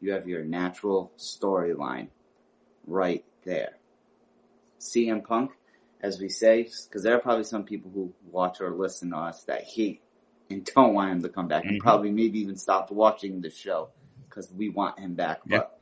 you 0.00 0.12
have 0.12 0.26
your 0.28 0.44
natural 0.44 1.12
storyline 1.18 2.08
right 2.86 3.24
there. 3.44 3.76
CM 4.78 5.22
Punk, 5.24 5.52
as 6.00 6.18
we 6.18 6.28
say, 6.28 6.62
because 6.62 7.02
there 7.02 7.14
are 7.14 7.20
probably 7.20 7.44
some 7.44 7.64
people 7.64 7.90
who 7.92 8.12
watch 8.30 8.60
or 8.60 8.70
listen 8.70 9.10
to 9.10 9.16
us 9.16 9.44
that 9.44 9.64
hate 9.64 10.02
and 10.48 10.64
don't 10.74 10.94
want 10.94 11.12
him 11.12 11.22
to 11.22 11.28
come 11.28 11.48
back, 11.48 11.64
and 11.64 11.80
Mhm. 11.80 11.84
probably 11.84 12.10
maybe 12.10 12.40
even 12.40 12.56
stopped 12.56 12.90
watching 12.90 13.40
the 13.40 13.50
show 13.50 13.90
because 14.28 14.50
we 14.52 14.70
want 14.70 14.98
him 14.98 15.14
back. 15.14 15.40
Yeah. 15.46 15.58
But 15.58 15.80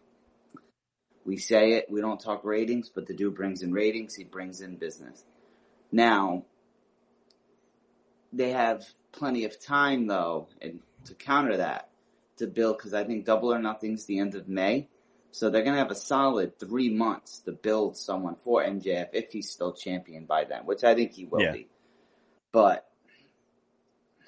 we 1.24 1.36
say 1.36 1.72
it, 1.74 1.86
we 1.90 2.00
don't 2.00 2.20
talk 2.20 2.44
ratings, 2.44 2.88
but 2.88 3.06
the 3.06 3.14
dude 3.14 3.34
brings 3.34 3.62
in 3.62 3.72
ratings, 3.72 4.14
he 4.14 4.24
brings 4.24 4.60
in 4.60 4.76
business. 4.76 5.24
Now, 5.92 6.44
they 8.32 8.50
have 8.50 8.86
plenty 9.12 9.44
of 9.44 9.60
time 9.60 10.06
though, 10.06 10.48
and 10.60 10.80
to 11.04 11.14
counter 11.14 11.56
that, 11.56 11.90
to 12.36 12.46
build, 12.46 12.78
because 12.78 12.94
I 12.94 13.04
think 13.04 13.24
Double 13.24 13.52
or 13.52 13.58
Nothing's 13.58 14.04
the 14.04 14.18
end 14.18 14.34
of 14.34 14.48
May. 14.48 14.88
So 15.30 15.50
they're 15.50 15.62
gonna 15.62 15.78
have 15.78 15.90
a 15.90 15.94
solid 15.96 16.58
three 16.58 16.90
months 16.90 17.38
to 17.40 17.52
build 17.52 17.96
someone 17.96 18.36
for 18.36 18.62
MJF 18.62 19.08
if 19.12 19.32
he's 19.32 19.50
still 19.50 19.72
champion 19.72 20.24
by 20.24 20.44
then, 20.44 20.64
which 20.64 20.84
I 20.84 20.94
think 20.94 21.12
he 21.12 21.26
will 21.26 21.42
Yeah. 21.42 21.52
be. 21.52 21.68
But 22.52 22.90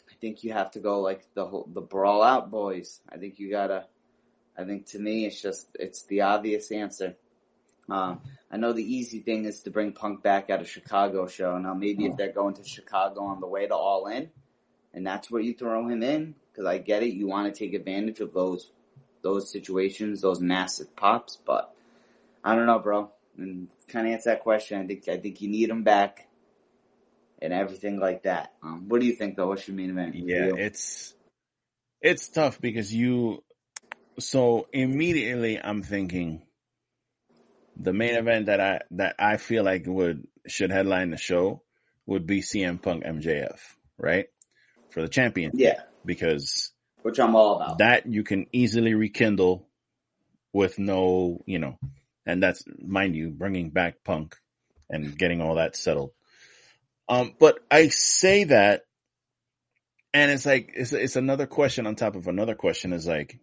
I 0.09 0.15
think 0.21 0.45
you 0.45 0.53
have 0.53 0.71
to 0.73 0.81
go 0.81 1.01
like 1.01 1.27
the 1.35 1.47
whole, 1.47 1.67
the 1.73 1.81
brawl 1.81 2.23
out 2.23 2.51
boys. 2.51 3.01
I 3.09 3.17
think 3.17 3.39
you 3.39 3.51
gotta. 3.51 3.87
I 4.57 4.65
think 4.65 4.87
to 4.87 4.99
me 4.99 5.25
it's 5.27 5.41
just 5.41 5.69
it's 5.75 6.03
the 6.05 6.21
obvious 6.23 6.71
answer. 6.71 7.17
Um, 7.91 8.21
I 8.51 8.57
know 8.57 8.73
the 8.73 8.83
easy 8.83 9.21
thing 9.21 9.45
is 9.45 9.61
to 9.61 9.71
bring 9.71 9.93
Punk 9.93 10.23
back 10.23 10.51
at 10.51 10.61
a 10.61 10.65
Chicago 10.65 11.27
show. 11.27 11.59
Now 11.59 11.75
maybe 11.75 12.07
if 12.07 12.17
they're 12.17 12.33
going 12.33 12.55
to 12.55 12.65
Chicago 12.65 13.23
on 13.25 13.41
the 13.41 13.47
way 13.47 13.67
to 13.67 13.75
All 13.75 14.07
In, 14.07 14.31
and 14.93 15.07
that's 15.07 15.31
where 15.31 15.43
you 15.43 15.55
throw 15.55 15.89
him 15.89 16.03
in, 16.03 16.35
because 16.51 16.67
I 16.67 16.79
get 16.79 17.03
it, 17.03 17.15
you 17.15 17.29
want 17.29 17.53
to 17.53 17.59
take 17.59 17.75
advantage 17.75 18.21
of 18.21 18.33
those 18.33 18.71
those 19.23 19.53
situations, 19.53 20.21
those 20.21 20.41
massive 20.41 20.97
pops. 20.97 21.37
But 21.37 21.73
I 22.43 22.55
don't 22.55 22.67
know, 22.67 22.79
bro. 22.79 23.11
And 23.37 23.69
kind 23.89 24.07
of 24.07 24.15
answer 24.15 24.31
that 24.31 24.43
question. 24.43 24.81
I 24.81 24.87
think 24.87 25.09
I 25.09 25.17
think 25.19 25.41
you 25.41 25.49
need 25.49 25.71
him 25.71 25.85
back, 25.85 26.27
and 27.41 27.53
everything 27.53 27.99
like 27.99 28.25
that. 28.25 28.53
Um, 28.63 28.89
what 28.89 29.01
do 29.01 29.07
you 29.07 29.15
think, 29.15 29.37
though? 29.37 29.49
What's 29.49 29.67
your 29.69 29.77
main 29.77 29.91
event? 29.91 30.15
Yeah, 30.17 30.47
you? 30.47 30.57
it's 30.57 31.15
it's 32.01 32.29
tough 32.29 32.61
because 32.61 32.93
you 32.93 33.43
so 34.19 34.67
immediately 34.73 35.59
I'm 35.63 35.83
thinking 35.83 36.43
the 37.81 37.93
main 37.93 38.15
event 38.15 38.47
that 38.47 38.61
I 38.61 38.81
that 38.93 39.17
I 39.19 39.39
feel 39.39 39.65
like 39.65 39.87
would 39.87 40.27
should 40.47 40.71
headline 40.71 41.11
the 41.11 41.17
show 41.17 41.63
would 42.07 42.27
be 42.27 42.43
CM 42.43 42.81
Punk 42.81 43.05
MJF, 43.05 43.59
right? 43.99 44.27
For 44.91 45.03
the 45.03 45.09
champion 45.09 45.53
yeah, 45.55 45.83
because 46.05 46.73
which 47.03 47.19
I'm 47.19 47.35
all 47.35 47.57
about. 47.57 47.79
that 47.79 48.07
you 48.07 48.23
can 48.23 48.47
easily 48.53 48.95
rekindle 48.95 49.67
with 50.53 50.79
no, 50.79 51.43
you 51.47 51.59
know, 51.59 51.79
and 52.27 52.43
that's 52.43 52.65
mind 52.85 53.17
you 53.17 53.31
bringing 53.31 53.71
back 53.71 54.05
Punk 54.05 54.37
and 54.91 55.17
getting 55.17 55.41
all 55.41 55.55
that 55.55 55.77
settled. 55.77 56.11
Um, 57.09 57.35
but 57.39 57.61
I 57.71 57.89
say 57.89 58.45
that, 58.45 58.83
and 60.13 60.31
it's 60.31 60.45
like 60.45 60.73
it's 60.75 60.93
it's 60.93 61.17
another 61.17 61.47
question 61.47 61.87
on 61.87 61.95
top 61.95 62.17
of 62.17 62.27
another 62.27 62.55
question. 62.55 62.93
Is 62.93 63.07
like, 63.07 63.39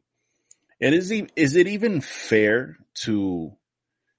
it 0.79 0.93
is 0.93 1.11
is 1.35 1.55
it 1.55 1.67
even 1.67 2.01
fair 2.01 2.77
to 3.03 3.53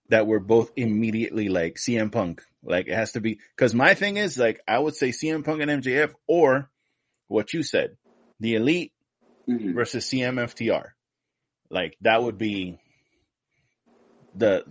that 0.08 0.26
we're 0.26 0.38
both 0.38 0.70
immediately 0.76 1.48
like 1.48 1.76
CM 1.76 2.10
Punk? 2.10 2.42
Like 2.62 2.88
it 2.88 2.94
has 2.94 3.12
to 3.12 3.20
be 3.20 3.38
because 3.56 3.74
my 3.74 3.94
thing 3.94 4.16
is 4.16 4.36
like 4.38 4.60
I 4.66 4.78
would 4.78 4.94
say 4.94 5.10
CM 5.10 5.44
Punk 5.44 5.62
and 5.62 5.70
MJF 5.82 6.12
or 6.26 6.70
what 7.28 7.52
you 7.52 7.62
said, 7.62 7.96
the 8.40 8.54
Elite 8.54 8.92
Mhm. 9.48 9.74
versus 9.74 10.06
CMFTR. 10.06 10.94
Like 11.70 11.96
that 12.02 12.22
would 12.22 12.38
be 12.38 12.78
the 14.34 14.64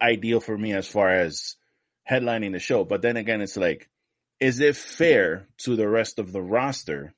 ideal 0.00 0.40
for 0.40 0.56
me 0.56 0.72
as 0.72 0.86
far 0.86 1.10
as 1.10 1.56
headlining 2.08 2.52
the 2.52 2.58
show. 2.58 2.84
But 2.84 3.02
then 3.02 3.16
again, 3.16 3.40
it's 3.40 3.56
like, 3.56 3.88
is 4.40 4.60
it 4.60 4.76
fair 4.76 5.48
to 5.58 5.76
the 5.76 5.88
rest 5.88 6.18
of 6.18 6.32
the 6.32 6.42
roster 6.42 7.14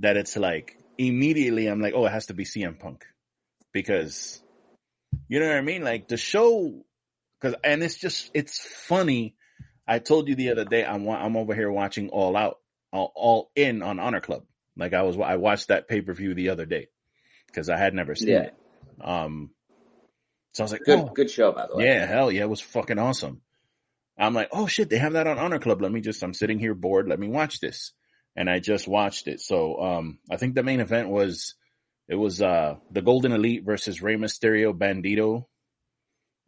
that 0.00 0.16
it's 0.16 0.36
like 0.36 0.76
immediately 0.98 1.66
I'm 1.66 1.80
like, 1.80 1.94
oh, 1.94 2.06
it 2.06 2.12
has 2.12 2.26
to 2.26 2.34
be 2.34 2.44
CM 2.44 2.78
Punk 2.78 3.04
because 3.72 4.42
you 5.28 5.40
know 5.40 5.48
what 5.48 5.56
I 5.56 5.62
mean? 5.62 5.82
Like 5.82 6.08
the 6.08 6.16
show, 6.16 6.84
cause, 7.40 7.54
and 7.62 7.82
it's 7.82 7.96
just, 7.98 8.30
it's 8.34 8.58
funny. 8.60 9.36
I 9.86 9.98
told 9.98 10.28
you 10.28 10.34
the 10.34 10.50
other 10.50 10.64
day, 10.64 10.84
I'm, 10.84 11.08
I'm 11.08 11.36
over 11.36 11.54
here 11.54 11.70
watching 11.70 12.08
All 12.10 12.36
Out, 12.36 12.58
all, 12.92 13.12
all 13.14 13.50
in 13.54 13.82
on 13.82 13.98
Honor 14.00 14.20
Club. 14.20 14.42
Like 14.76 14.94
I 14.94 15.02
was, 15.02 15.16
I 15.18 15.36
watched 15.36 15.68
that 15.68 15.88
pay 15.88 16.00
per 16.00 16.12
view 16.12 16.34
the 16.34 16.50
other 16.50 16.66
day 16.66 16.88
because 17.46 17.68
I 17.68 17.76
had 17.78 17.94
never 17.94 18.14
seen 18.14 18.28
Yeah. 18.28 18.40
it. 18.42 18.54
Um, 19.00 19.50
so 20.52 20.62
I 20.62 20.64
was 20.64 20.72
like, 20.72 20.84
Good, 20.84 20.98
oh, 20.98 21.12
good 21.14 21.30
show 21.30 21.52
by 21.52 21.66
the 21.66 21.76
way. 21.76 21.86
yeah, 21.86 22.06
hell 22.06 22.30
yeah, 22.32 22.42
it 22.42 22.48
was 22.48 22.60
fucking 22.60 22.98
awesome. 22.98 23.42
I'm 24.18 24.34
like, 24.34 24.48
oh 24.52 24.66
shit, 24.66 24.90
they 24.90 24.98
have 24.98 25.12
that 25.12 25.26
on 25.28 25.38
Honor 25.38 25.60
Club. 25.60 25.80
Let 25.80 25.92
me 25.92 26.00
just, 26.00 26.22
I'm 26.22 26.34
sitting 26.34 26.58
here 26.58 26.74
bored. 26.74 27.08
Let 27.08 27.20
me 27.20 27.28
watch 27.28 27.60
this. 27.60 27.92
And 28.34 28.50
I 28.50 28.58
just 28.58 28.88
watched 28.88 29.28
it. 29.28 29.40
So, 29.40 29.80
um, 29.80 30.18
I 30.30 30.36
think 30.36 30.54
the 30.54 30.62
main 30.64 30.80
event 30.80 31.08
was, 31.08 31.54
it 32.08 32.14
was, 32.16 32.40
uh, 32.42 32.76
the 32.90 33.02
Golden 33.02 33.32
Elite 33.32 33.64
versus 33.64 34.02
Rey 34.02 34.16
Mysterio, 34.16 34.72
Bandido. 34.76 35.46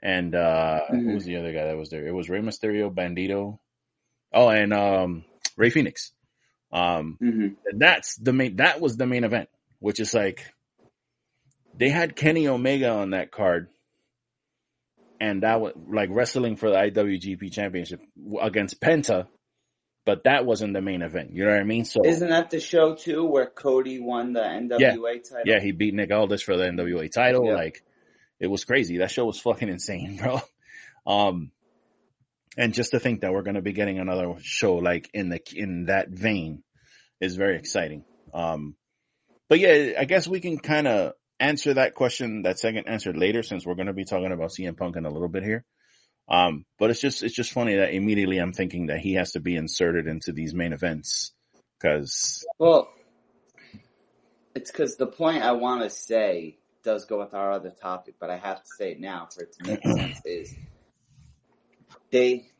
And, 0.02 0.34
uh, 0.34 0.80
who 0.88 0.96
Mhm. 0.96 1.14
was 1.14 1.24
the 1.24 1.36
other 1.36 1.52
guy 1.52 1.66
that 1.66 1.76
was 1.76 1.90
there? 1.90 2.06
It 2.06 2.12
was 2.12 2.30
Rey 2.30 2.40
Mysterio, 2.40 2.92
Bandido. 2.92 3.58
Oh, 4.32 4.48
and, 4.48 4.72
um, 4.72 5.24
Rey 5.56 5.70
Fénix. 5.70 6.12
Um, 6.72 7.16
hmm 7.18 7.48
and 7.66 7.80
that's 7.80 8.14
the 8.16 8.32
main, 8.32 8.56
that 8.56 8.80
was 8.80 8.96
the 8.96 9.06
main 9.06 9.24
event, 9.24 9.48
which 9.80 10.00
is 10.00 10.14
like, 10.14 10.54
they 11.74 11.88
had 11.90 12.16
Kenny 12.16 12.46
Omega 12.48 12.88
on 12.90 13.10
that 13.10 13.30
card. 13.30 13.68
And 15.20 15.42
that 15.42 15.60
was 15.60 15.74
like 15.88 16.08
wrestling 16.10 16.56
for 16.56 16.70
the 16.70 16.76
IWGP 16.76 17.52
championship 17.52 18.00
against 18.40 18.80
Penta, 18.80 19.26
but 20.10 20.24
that 20.24 20.44
wasn't 20.44 20.72
the 20.72 20.80
main 20.80 21.02
event. 21.02 21.30
You 21.32 21.44
know 21.44 21.52
what 21.52 21.60
I 21.60 21.62
mean? 21.62 21.84
So 21.84 22.00
Isn't 22.04 22.30
that 22.30 22.50
the 22.50 22.58
show 22.58 22.96
too 22.96 23.24
where 23.24 23.46
Cody 23.46 24.00
won 24.00 24.32
the 24.32 24.40
NWA 24.40 25.22
title? 25.22 25.44
yeah, 25.44 25.60
he 25.60 25.70
beat 25.70 25.94
Nick 25.94 26.10
Aldis 26.10 26.42
for 26.42 26.56
the 26.56 26.64
NWA 26.64 27.08
title. 27.08 27.46
Yeah. 27.46 27.54
Like 27.54 27.84
it 28.40 28.48
was 28.48 28.64
crazy. 28.64 28.98
That 28.98 29.12
show 29.12 29.24
was 29.24 29.38
fucking 29.38 29.68
insane, 29.68 30.16
bro. 30.20 30.40
Um, 31.06 31.52
and 32.58 32.74
just 32.74 32.90
to 32.90 32.98
think 32.98 33.20
that 33.20 33.32
we're 33.32 33.44
going 33.44 33.54
to 33.54 33.62
be 33.62 33.72
getting 33.72 34.00
another 34.00 34.34
show 34.42 34.74
like 34.78 35.08
in 35.14 35.28
the, 35.28 35.40
in 35.54 35.84
that 35.84 36.08
vein 36.08 36.64
is 37.20 37.36
very 37.36 37.56
exciting. 37.56 38.04
Um, 38.34 38.74
but 39.48 39.60
yeah, 39.60 39.92
I 39.96 40.06
guess 40.06 40.26
we 40.26 40.40
can 40.40 40.58
kind 40.58 40.88
of 40.88 41.12
answer 41.38 41.74
that 41.74 41.94
question, 41.94 42.42
that 42.42 42.58
second 42.58 42.88
answer 42.88 43.12
later, 43.12 43.44
since 43.44 43.64
we're 43.64 43.76
going 43.76 43.86
to 43.86 43.92
be 43.92 44.04
talking 44.04 44.32
about 44.32 44.50
CM 44.50 44.76
Punk 44.76 44.96
in 44.96 45.06
a 45.06 45.10
little 45.10 45.28
bit 45.28 45.44
here. 45.44 45.64
Um, 46.30 46.64
but 46.78 46.90
it's 46.90 47.00
just, 47.00 47.22
it's 47.22 47.34
just 47.34 47.52
funny 47.52 47.76
that 47.76 47.92
immediately 47.92 48.38
I'm 48.38 48.52
thinking 48.52 48.86
that 48.86 49.00
he 49.00 49.14
has 49.14 49.32
to 49.32 49.40
be 49.40 49.56
inserted 49.56 50.06
into 50.06 50.32
these 50.32 50.54
main 50.54 50.72
events 50.72 51.32
because 51.78 52.44
Well, 52.58 52.88
it's 54.54 54.70
because 54.70 54.96
the 54.96 55.06
point 55.06 55.42
I 55.42 55.52
want 55.52 55.82
to 55.82 55.90
say 55.90 56.58
does 56.82 57.04
go 57.04 57.18
with 57.18 57.34
our 57.34 57.52
other 57.52 57.70
topic, 57.70 58.14
but 58.20 58.30
I 58.30 58.36
have 58.36 58.62
to 58.62 58.70
say 58.78 58.92
it 58.92 59.00
now 59.00 59.28
for 59.32 59.42
it 59.42 59.52
to 59.54 59.66
make 59.66 59.82
sense. 59.96 60.20
Is 60.24 60.54
they 62.10 62.50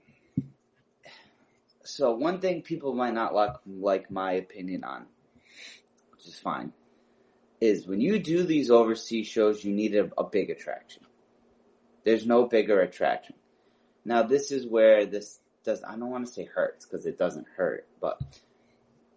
so 1.84 2.14
one 2.14 2.40
thing 2.40 2.62
people 2.62 2.94
might 2.94 3.14
not 3.14 3.34
like 3.34 3.54
like 3.66 4.10
my 4.10 4.32
opinion 4.32 4.84
on, 4.84 5.06
which 6.12 6.26
is 6.26 6.38
fine, 6.38 6.72
is 7.60 7.86
when 7.86 8.00
you 8.00 8.18
do 8.18 8.42
these 8.42 8.70
overseas 8.70 9.26
shows, 9.26 9.64
you 9.64 9.72
need 9.72 9.94
a, 9.94 10.10
a 10.18 10.24
big 10.24 10.50
attraction. 10.50 11.02
There's 12.04 12.26
no 12.26 12.46
bigger 12.46 12.80
attraction. 12.80 13.36
Now 14.04 14.22
this 14.22 14.50
is 14.50 14.66
where 14.66 15.06
this 15.06 15.40
does 15.64 15.82
I 15.84 15.96
don't 15.96 16.10
want 16.10 16.26
to 16.26 16.32
say 16.32 16.44
hurts 16.44 16.86
because 16.86 17.06
it 17.06 17.18
doesn't 17.18 17.46
hurt, 17.56 17.86
but 18.00 18.20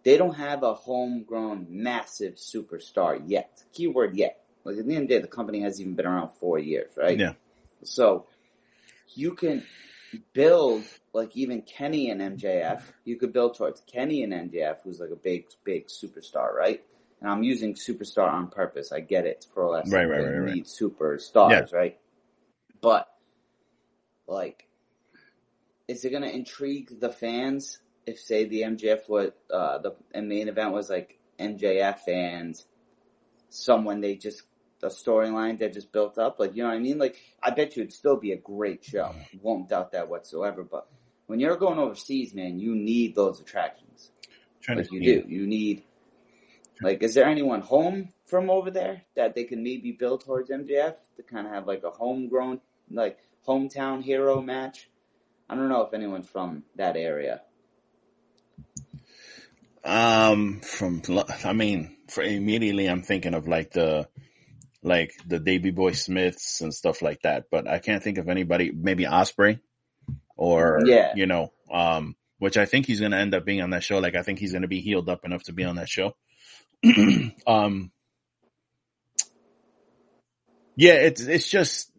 they 0.04 0.16
don't 0.18 0.34
have 0.34 0.62
a 0.62 0.74
homegrown 0.74 1.66
massive 1.70 2.34
superstar 2.34 3.22
yet. 3.26 3.62
Keyword 3.72 4.16
yet. 4.16 4.40
Like 4.64 4.78
at 4.78 4.86
the 4.86 4.94
end 4.94 5.04
of 5.04 5.08
the 5.08 5.14
day, 5.16 5.20
the 5.20 5.28
company 5.28 5.60
hasn't 5.60 5.80
even 5.80 5.94
been 5.94 6.06
around 6.06 6.30
four 6.40 6.58
years, 6.58 6.92
right? 6.96 7.18
Yeah. 7.18 7.32
So 7.82 8.26
you 9.14 9.34
can 9.34 9.64
build 10.32 10.84
like 11.12 11.36
even 11.36 11.62
Kenny 11.62 12.10
and 12.10 12.20
MJF. 12.20 12.82
You 13.04 13.16
could 13.16 13.32
build 13.32 13.56
towards 13.56 13.82
Kenny 13.82 14.22
and 14.22 14.32
MJF, 14.32 14.78
who's 14.84 15.00
like 15.00 15.10
a 15.10 15.16
big, 15.16 15.46
big 15.64 15.88
superstar, 15.88 16.52
right? 16.52 16.82
And 17.20 17.30
I'm 17.30 17.42
using 17.42 17.74
superstar 17.74 18.30
on 18.30 18.48
purpose. 18.48 18.92
I 18.92 19.00
get 19.00 19.24
it. 19.24 19.36
It's 19.38 19.46
pro 19.46 19.74
wrestling. 19.74 19.94
Right, 19.94 20.08
right, 20.08 20.24
right, 20.24 20.38
right. 20.38 20.54
Need 20.54 20.66
superstars, 20.66 21.72
right? 21.72 21.98
But 22.80 23.08
like, 24.26 24.63
is 25.88 26.04
it 26.04 26.10
going 26.10 26.22
to 26.22 26.34
intrigue 26.34 27.00
the 27.00 27.10
fans 27.10 27.78
if, 28.06 28.18
say, 28.18 28.44
the 28.44 28.62
MJF 28.62 29.08
was 29.08 29.30
uh, 29.52 29.78
the 29.78 29.94
main 30.20 30.48
event 30.48 30.72
was 30.72 30.90
like 30.90 31.18
MJF 31.38 32.08
and 32.08 32.60
someone 33.48 34.00
they 34.00 34.16
just 34.16 34.42
the 34.80 34.88
storyline 34.88 35.58
that 35.58 35.72
just 35.72 35.92
built 35.92 36.18
up? 36.18 36.38
Like, 36.38 36.54
you 36.54 36.62
know 36.62 36.68
what 36.68 36.76
I 36.76 36.80
mean? 36.80 36.98
Like, 36.98 37.16
I 37.42 37.50
bet 37.50 37.76
you 37.76 37.82
it'd 37.82 37.92
still 37.92 38.16
be 38.16 38.32
a 38.32 38.36
great 38.36 38.84
show. 38.84 39.14
Won't 39.42 39.68
doubt 39.68 39.92
that 39.92 40.08
whatsoever. 40.08 40.64
But 40.64 40.86
when 41.26 41.40
you're 41.40 41.56
going 41.56 41.78
overseas, 41.78 42.34
man, 42.34 42.58
you 42.58 42.74
need 42.74 43.14
those 43.14 43.40
attractions. 43.40 44.10
trying 44.60 44.78
Like 44.78 44.88
to 44.88 44.94
you 44.94 45.22
do. 45.22 45.28
You 45.28 45.46
need. 45.46 45.84
Like, 46.82 47.02
is 47.02 47.14
there 47.14 47.26
anyone 47.26 47.60
home 47.60 48.12
from 48.26 48.50
over 48.50 48.70
there 48.70 49.02
that 49.14 49.34
they 49.34 49.44
can 49.44 49.62
maybe 49.62 49.92
build 49.92 50.24
towards 50.24 50.50
MJF 50.50 50.96
to 51.16 51.22
kind 51.22 51.46
of 51.46 51.52
have 51.52 51.66
like 51.68 51.84
a 51.84 51.90
homegrown, 51.90 52.60
like 52.90 53.18
hometown 53.46 54.02
hero 54.02 54.42
match? 54.42 54.90
I 55.48 55.54
don't 55.54 55.68
know 55.68 55.82
if 55.82 55.94
anyone's 55.94 56.28
from 56.28 56.64
that 56.76 56.96
area. 56.96 57.42
Um, 59.84 60.60
from 60.60 61.02
I 61.44 61.52
mean, 61.52 61.96
for 62.08 62.22
immediately 62.22 62.86
I'm 62.86 63.02
thinking 63.02 63.34
of 63.34 63.46
like 63.46 63.70
the 63.72 64.08
like 64.82 65.12
the 65.26 65.38
Davy 65.38 65.70
Boy 65.70 65.92
Smiths 65.92 66.60
and 66.62 66.72
stuff 66.72 67.02
like 67.02 67.20
that, 67.22 67.46
but 67.50 67.68
I 67.68 67.78
can't 67.78 68.02
think 68.02 68.18
of 68.18 68.28
anybody. 68.28 68.72
Maybe 68.72 69.04
Ospreay, 69.04 69.60
or 70.36 70.80
Yeah. 70.84 71.12
you 71.14 71.26
know, 71.26 71.52
um, 71.70 72.16
which 72.38 72.56
I 72.56 72.64
think 72.64 72.86
he's 72.86 73.00
going 73.00 73.12
to 73.12 73.18
end 73.18 73.34
up 73.34 73.44
being 73.44 73.60
on 73.60 73.70
that 73.70 73.84
show. 73.84 73.98
Like 73.98 74.14
I 74.14 74.22
think 74.22 74.38
he's 74.38 74.52
going 74.52 74.62
to 74.62 74.68
be 74.68 74.80
healed 74.80 75.08
up 75.08 75.24
enough 75.24 75.44
to 75.44 75.52
be 75.52 75.64
on 75.64 75.76
that 75.76 75.88
show. 75.88 76.16
um, 77.46 77.90
yeah, 80.76 80.94
it's 80.94 81.20
it's 81.20 81.48
just. 81.48 81.90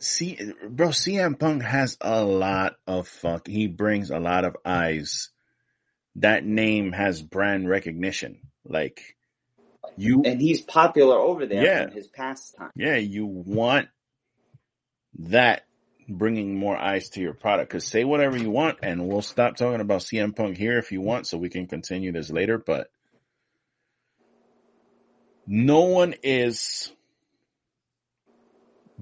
See, 0.00 0.38
bro, 0.68 0.88
CM 0.88 1.38
Punk 1.38 1.62
has 1.62 1.96
a 2.00 2.24
lot 2.24 2.76
of 2.86 3.06
fuck. 3.06 3.46
He 3.46 3.66
brings 3.66 4.10
a 4.10 4.18
lot 4.18 4.44
of 4.46 4.56
eyes. 4.64 5.28
That 6.16 6.44
name 6.44 6.92
has 6.92 7.20
brand 7.22 7.68
recognition. 7.68 8.40
Like 8.64 9.16
you, 9.96 10.22
And 10.24 10.40
he's 10.40 10.60
popular 10.62 11.16
over 11.18 11.44
there 11.46 11.62
Yeah. 11.62 11.90
his 11.90 12.08
pastime. 12.08 12.70
yeah, 12.74 12.96
you 12.96 13.26
want 13.26 13.88
that 15.18 15.66
bringing 16.08 16.56
more 16.56 16.76
eyes 16.78 17.10
to 17.10 17.20
your 17.20 17.34
product. 17.34 17.70
Cause 17.70 17.86
say 17.86 18.04
whatever 18.04 18.36
you 18.38 18.50
want 18.50 18.78
and 18.82 19.06
we'll 19.06 19.22
stop 19.22 19.56
talking 19.56 19.80
about 19.80 20.00
CM 20.00 20.34
Punk 20.34 20.56
here 20.56 20.78
if 20.78 20.92
you 20.92 21.00
want 21.00 21.26
so 21.26 21.36
we 21.36 21.50
can 21.50 21.66
continue 21.66 22.10
this 22.10 22.30
later, 22.30 22.56
but 22.58 22.90
no 25.46 25.82
one 25.82 26.14
is 26.22 26.90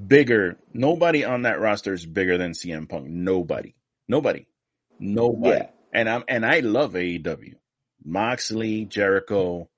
bigger. 0.07 0.57
Nobody 0.73 1.25
on 1.25 1.43
that 1.43 1.61
roster 1.61 1.93
is 1.93 2.07
bigger 2.07 2.39
than 2.39 2.53
CM 2.53 2.89
Punk. 2.89 3.09
Nobody. 3.09 3.75
Nobody. 4.09 4.47
Nobody. 4.99 5.57
Yeah. 5.59 5.71
And 5.93 6.09
I'm 6.09 6.25
and 6.29 6.45
I 6.45 6.61
love 6.61 6.93
AEW. 6.93 7.55
Moxley, 8.05 8.85
Jericho, 8.85 9.69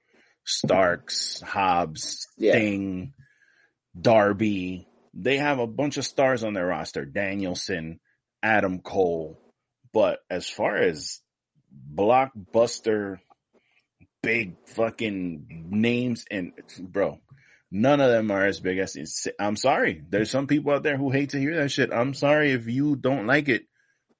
Starks, 0.44 1.40
Hobbs, 1.40 2.26
Yeah. 2.38 2.52
Sting, 2.52 3.12
Darby. 3.98 4.86
They 5.14 5.38
have 5.38 5.58
a 5.58 5.66
bunch 5.66 5.96
of 5.96 6.04
stars 6.04 6.44
on 6.44 6.54
their 6.54 6.66
roster. 6.66 7.04
Danielson, 7.04 8.00
Adam 8.42 8.80
Cole. 8.80 9.40
But 9.92 10.20
as 10.30 10.48
far 10.48 10.76
as 10.76 11.20
blockbuster, 11.94 13.18
big 14.22 14.56
fucking 14.68 15.66
names 15.70 16.24
and 16.30 16.52
bro, 16.80 17.18
none 17.70 18.00
of 18.00 18.10
them 18.10 18.30
are 18.30 18.46
as 18.46 18.60
big 18.60 18.78
as 18.78 18.96
it's, 18.96 19.28
I'm 19.38 19.56
sorry. 19.56 20.02
There's 20.08 20.30
some 20.30 20.46
people 20.46 20.72
out 20.72 20.82
there 20.82 20.96
who 20.96 21.10
hate 21.10 21.30
to 21.30 21.38
hear 21.38 21.56
that 21.56 21.70
shit. 21.70 21.92
I'm 21.92 22.14
sorry 22.14 22.52
if 22.52 22.66
you 22.68 22.96
don't 22.96 23.26
like 23.26 23.48
it, 23.48 23.66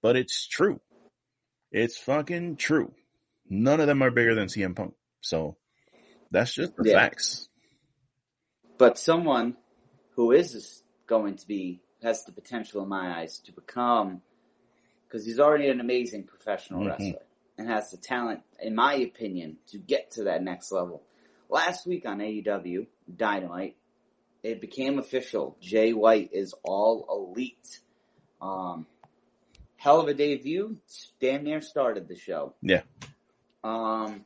but 0.03 0.17
it's 0.17 0.47
true. 0.47 0.81
It's 1.73 1.97
fucking 1.99 2.57
true. 2.57 2.95
None 3.49 3.81
of 3.81 3.87
them 3.87 4.03
are 4.03 4.11
bigger 4.11 4.35
than 4.35 4.49
CM 4.49 4.75
Punk. 4.77 4.95
So 5.21 5.57
that's 6.31 6.53
just 6.55 6.77
the 6.77 6.89
Yeah. 6.89 6.99
facts. 7.01 7.49
But 8.79 8.99
someone 8.99 9.57
who 10.15 10.33
is 10.33 10.83
going 11.07 11.37
to 11.37 11.47
be 11.47 11.81
has 12.03 12.25
the 12.25 12.33
potential 12.33 12.83
in 12.83 12.89
my 12.89 13.21
eyes 13.21 13.39
to 13.41 13.53
become 13.53 14.23
because 15.07 15.27
he's 15.27 15.41
already 15.41 15.69
an 15.69 15.81
amazing 15.81 16.25
professional 16.25 16.83
Mhm. 16.85 16.89
wrestler 16.89 17.23
and 17.59 17.69
has 17.69 17.91
the 17.91 17.97
talent, 17.99 18.43
in 18.61 18.75
my 18.75 18.95
opinion, 18.95 19.59
to 19.67 19.79
get 19.79 20.11
to 20.13 20.25
that 20.25 20.43
next 20.43 20.73
level. 20.73 21.05
Last 21.51 21.87
week 21.87 22.07
on 22.07 22.21
AEW 22.21 22.87
Dynamite, 23.17 23.77
it 24.43 24.61
became 24.61 24.99
official. 24.99 25.57
Jay 25.61 25.93
White 25.93 26.31
is 26.33 26.55
all 26.63 27.07
elite. 27.11 27.81
Um, 28.41 28.87
hell 29.77 30.01
of 30.01 30.09
a 30.09 30.15
debut. 30.15 30.77
Damn 31.21 31.45
near 31.45 31.61
started 31.61 32.09
the 32.09 32.17
show. 32.17 32.55
Yeah. 32.63 32.83
Um, 33.63 34.25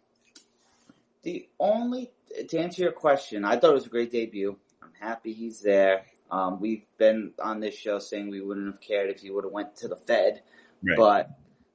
the 1.23 1.49
only 1.59 2.11
to 2.49 2.59
answer 2.59 2.83
your 2.83 2.93
question, 2.93 3.45
I 3.45 3.57
thought 3.57 3.71
it 3.71 3.75
was 3.75 3.87
a 3.87 3.91
great 3.91 4.11
debut. 4.13 4.57
I'm 4.83 4.93
happy 5.01 5.33
he's 5.33 5.61
there. 5.61 6.05
Um, 6.31 6.61
we've 6.61 6.87
been 6.99 7.33
on 7.43 7.61
this 7.61 7.75
show 7.77 7.99
saying 7.99 8.29
we 8.29 8.41
wouldn't 8.41 8.67
have 8.67 8.81
cared 8.81 9.11
if 9.11 9.21
he 9.21 9.31
would 9.31 9.45
have 9.45 9.53
went 9.53 9.77
to 9.77 9.89
the 9.89 9.97
Fed, 9.97 10.43
Right. 10.83 10.97
but 10.97 11.31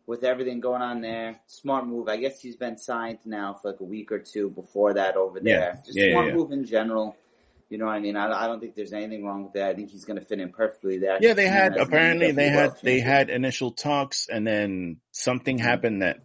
with 0.10 0.24
everything 0.24 0.60
going 0.60 0.82
on 0.82 1.02
there, 1.02 1.40
smart 1.46 1.86
move. 1.86 2.10
I 2.10 2.18
guess 2.18 2.42
he's 2.42 2.56
been 2.56 2.80
signed 2.80 3.20
now 3.26 3.54
for 3.54 3.70
like 3.70 3.80
a 3.80 3.84
week 3.84 4.12
or 4.12 4.18
two 4.18 4.50
before 4.50 4.96
that 4.96 5.16
over 5.16 5.40
Yeah. 5.42 5.60
there. 5.60 5.82
Just 5.86 5.96
Yeah, 5.96 6.06
yeah, 6.06 6.12
smart 6.14 6.28
yeah. 6.30 6.34
move 6.34 6.52
in 6.52 6.66
general. 6.66 7.16
You 7.70 7.78
know 7.78 7.86
what 7.86 7.92
I 7.94 8.00
mean? 8.00 8.16
I, 8.18 8.46
I 8.46 8.48
don't 8.48 8.60
think 8.60 8.74
there's 8.74 8.92
anything 8.92 9.24
wrong 9.24 9.44
with 9.44 9.54
that. 9.54 9.70
I 9.70 9.74
think 9.76 9.92
he's 9.92 10.06
going 10.06 10.20
to 10.20 10.26
fit 10.26 10.40
in 10.40 10.52
perfectly 10.52 10.98
there. 10.98 11.20
Yeah, 11.22 11.34
they 11.34 11.44
see 11.44 11.50
had 11.52 11.78
apparently 11.78 12.32
they 12.32 12.50
had 12.50 12.72
they 12.82 13.02
champion. 13.02 13.06
had 13.08 13.30
initial 13.30 13.72
talks 13.72 14.28
and 14.28 14.48
then 14.48 14.98
something 15.12 15.58
mm-hmm. 15.58 15.68
happened 15.68 16.02
that 16.02 16.22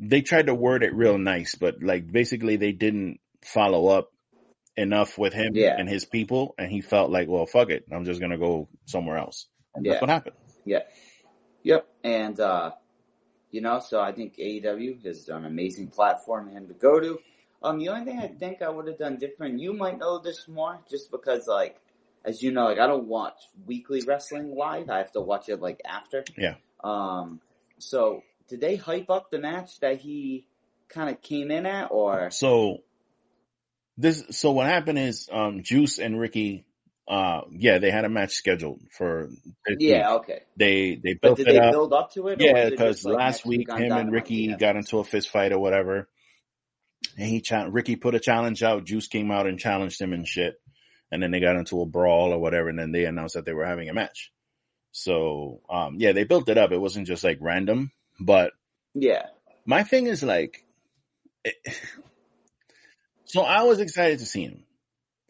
they 0.00 0.22
tried 0.22 0.46
to 0.46 0.54
word 0.54 0.82
it 0.82 0.92
real 0.92 1.16
nice, 1.16 1.54
but 1.54 1.80
like 1.84 2.10
basically 2.10 2.56
they 2.56 2.72
didn't 2.72 3.20
follow 3.44 3.86
up 3.86 4.10
enough 4.76 5.16
with 5.16 5.32
him 5.32 5.52
Yeah. 5.54 5.76
and 5.78 5.88
his 5.88 6.04
people 6.04 6.56
and 6.58 6.68
he 6.72 6.80
felt 6.80 7.12
like, 7.12 7.28
well, 7.28 7.46
fuck 7.46 7.70
it. 7.70 7.84
I'm 7.92 8.04
just 8.04 8.18
going 8.18 8.32
to 8.32 8.38
go 8.38 8.68
somewhere 8.86 9.18
else. 9.18 9.46
And 9.76 9.86
Yeah. 9.86 9.92
that's 9.92 10.00
what 10.00 10.10
happened. 10.10 10.34
Yeah. 10.64 10.80
Yep. 11.62 11.86
And, 12.04 12.38
uh, 12.40 12.72
you 13.50 13.60
know, 13.60 13.80
so 13.80 14.00
I 14.00 14.12
think 14.12 14.36
AEW 14.36 15.04
is 15.04 15.28
an 15.28 15.44
amazing 15.44 15.88
platform 15.88 16.48
for 16.48 16.52
him 16.52 16.68
to 16.68 16.74
go 16.74 17.00
to. 17.00 17.18
Um, 17.62 17.78
the 17.78 17.88
only 17.90 18.04
thing 18.04 18.18
I 18.18 18.28
think 18.28 18.62
I 18.62 18.70
would 18.70 18.86
have 18.86 18.98
done 18.98 19.18
different, 19.18 19.60
you 19.60 19.72
might 19.72 19.98
know 19.98 20.18
this 20.18 20.48
more, 20.48 20.80
just 20.90 21.10
because, 21.10 21.46
like, 21.46 21.76
as 22.24 22.42
you 22.42 22.52
know, 22.52 22.64
like, 22.64 22.78
I 22.78 22.86
don't 22.86 23.06
watch 23.06 23.36
weekly 23.66 24.02
wrestling 24.02 24.54
live. 24.54 24.88
I 24.88 24.98
have 24.98 25.12
to 25.12 25.20
watch 25.20 25.48
it, 25.48 25.60
like, 25.60 25.80
after. 25.84 26.24
Yeah. 26.38 26.54
Um, 26.82 27.40
so 27.78 28.22
did 28.48 28.60
they 28.60 28.76
hype 28.76 29.10
up 29.10 29.30
the 29.30 29.38
match 29.38 29.80
that 29.80 29.98
he 29.98 30.46
kind 30.88 31.10
of 31.10 31.20
came 31.20 31.50
in 31.50 31.66
at, 31.66 31.90
or? 31.90 32.30
So 32.30 32.82
this 33.96 34.24
so 34.30 34.52
what 34.52 34.66
happened 34.66 34.98
is 34.98 35.28
um 35.30 35.62
Juice 35.62 35.98
and 35.98 36.18
Ricky 36.18 36.64
uh 37.10 37.40
yeah, 37.50 37.78
they 37.78 37.90
had 37.90 38.04
a 38.04 38.08
match 38.08 38.32
scheduled 38.34 38.80
for. 38.96 39.28
Yeah, 39.66 40.14
okay. 40.14 40.42
They 40.56 40.94
they 40.94 41.14
But 41.14 41.20
built 41.22 41.36
did 41.38 41.48
it 41.48 41.52
they 41.52 41.58
up. 41.58 41.72
build 41.72 41.92
up 41.92 42.12
to 42.12 42.28
it? 42.28 42.40
Yeah, 42.40 42.70
because 42.70 43.04
like, 43.04 43.16
last 43.16 43.44
week 43.44 43.68
him 43.68 43.76
and 43.76 43.88
Dynamite 43.90 44.12
Ricky 44.12 44.48
have 44.50 44.60
got 44.60 44.76
into 44.76 44.98
a 45.00 45.04
fist 45.04 45.28
fight 45.28 45.52
or 45.52 45.58
whatever. 45.58 46.08
And 47.18 47.26
he 47.28 47.40
cha- 47.40 47.66
Ricky 47.68 47.96
put 47.96 48.14
a 48.14 48.20
challenge 48.20 48.62
out. 48.62 48.84
Juice 48.84 49.08
came 49.08 49.30
out 49.32 49.46
and 49.48 49.58
challenged 49.58 50.00
him 50.00 50.12
and 50.12 50.26
shit. 50.26 50.54
And 51.10 51.20
then 51.20 51.32
they 51.32 51.40
got 51.40 51.56
into 51.56 51.80
a 51.82 51.86
brawl 51.86 52.32
or 52.32 52.38
whatever. 52.38 52.68
And 52.68 52.78
then 52.78 52.92
they 52.92 53.04
announced 53.06 53.34
that 53.34 53.44
they 53.44 53.52
were 53.54 53.66
having 53.66 53.88
a 53.88 53.94
match. 53.94 54.30
So, 54.92 55.60
um, 55.68 55.96
yeah, 55.98 56.12
they 56.12 56.22
built 56.24 56.48
it 56.48 56.58
up. 56.58 56.70
It 56.72 56.78
wasn't 56.78 57.08
just 57.08 57.24
like 57.24 57.38
random. 57.40 57.90
But 58.20 58.52
Yeah. 58.94 59.26
my 59.66 59.82
thing 59.82 60.06
is 60.06 60.22
like, 60.22 60.64
it, 61.44 61.56
so 63.24 63.42
I 63.42 63.62
was 63.64 63.80
excited 63.80 64.18
to 64.20 64.26
see 64.26 64.44
him, 64.44 64.64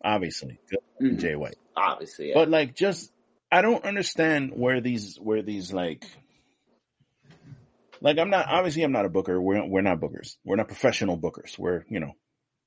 obviously, 0.04 0.58
Mhm. 1.00 1.18
Jay 1.18 1.36
White. 1.36 1.56
Obviously, 1.76 2.28
yeah. 2.28 2.34
But 2.34 2.50
like, 2.50 2.74
just 2.74 3.12
I 3.50 3.62
don't 3.62 3.84
understand 3.84 4.52
where 4.54 4.80
these 4.80 5.16
where 5.20 5.42
these 5.42 5.72
like 5.72 6.04
like 8.00 8.18
I'm 8.18 8.30
not 8.30 8.46
obviously 8.48 8.82
I'm 8.82 8.92
not 8.92 9.06
a 9.06 9.10
booker. 9.10 9.40
We're 9.40 9.64
we're 9.66 9.82
not 9.82 10.00
bookers. 10.00 10.36
We're 10.44 10.56
not 10.56 10.68
professional 10.68 11.18
bookers. 11.18 11.58
We're 11.58 11.84
you 11.88 12.00
know 12.00 12.12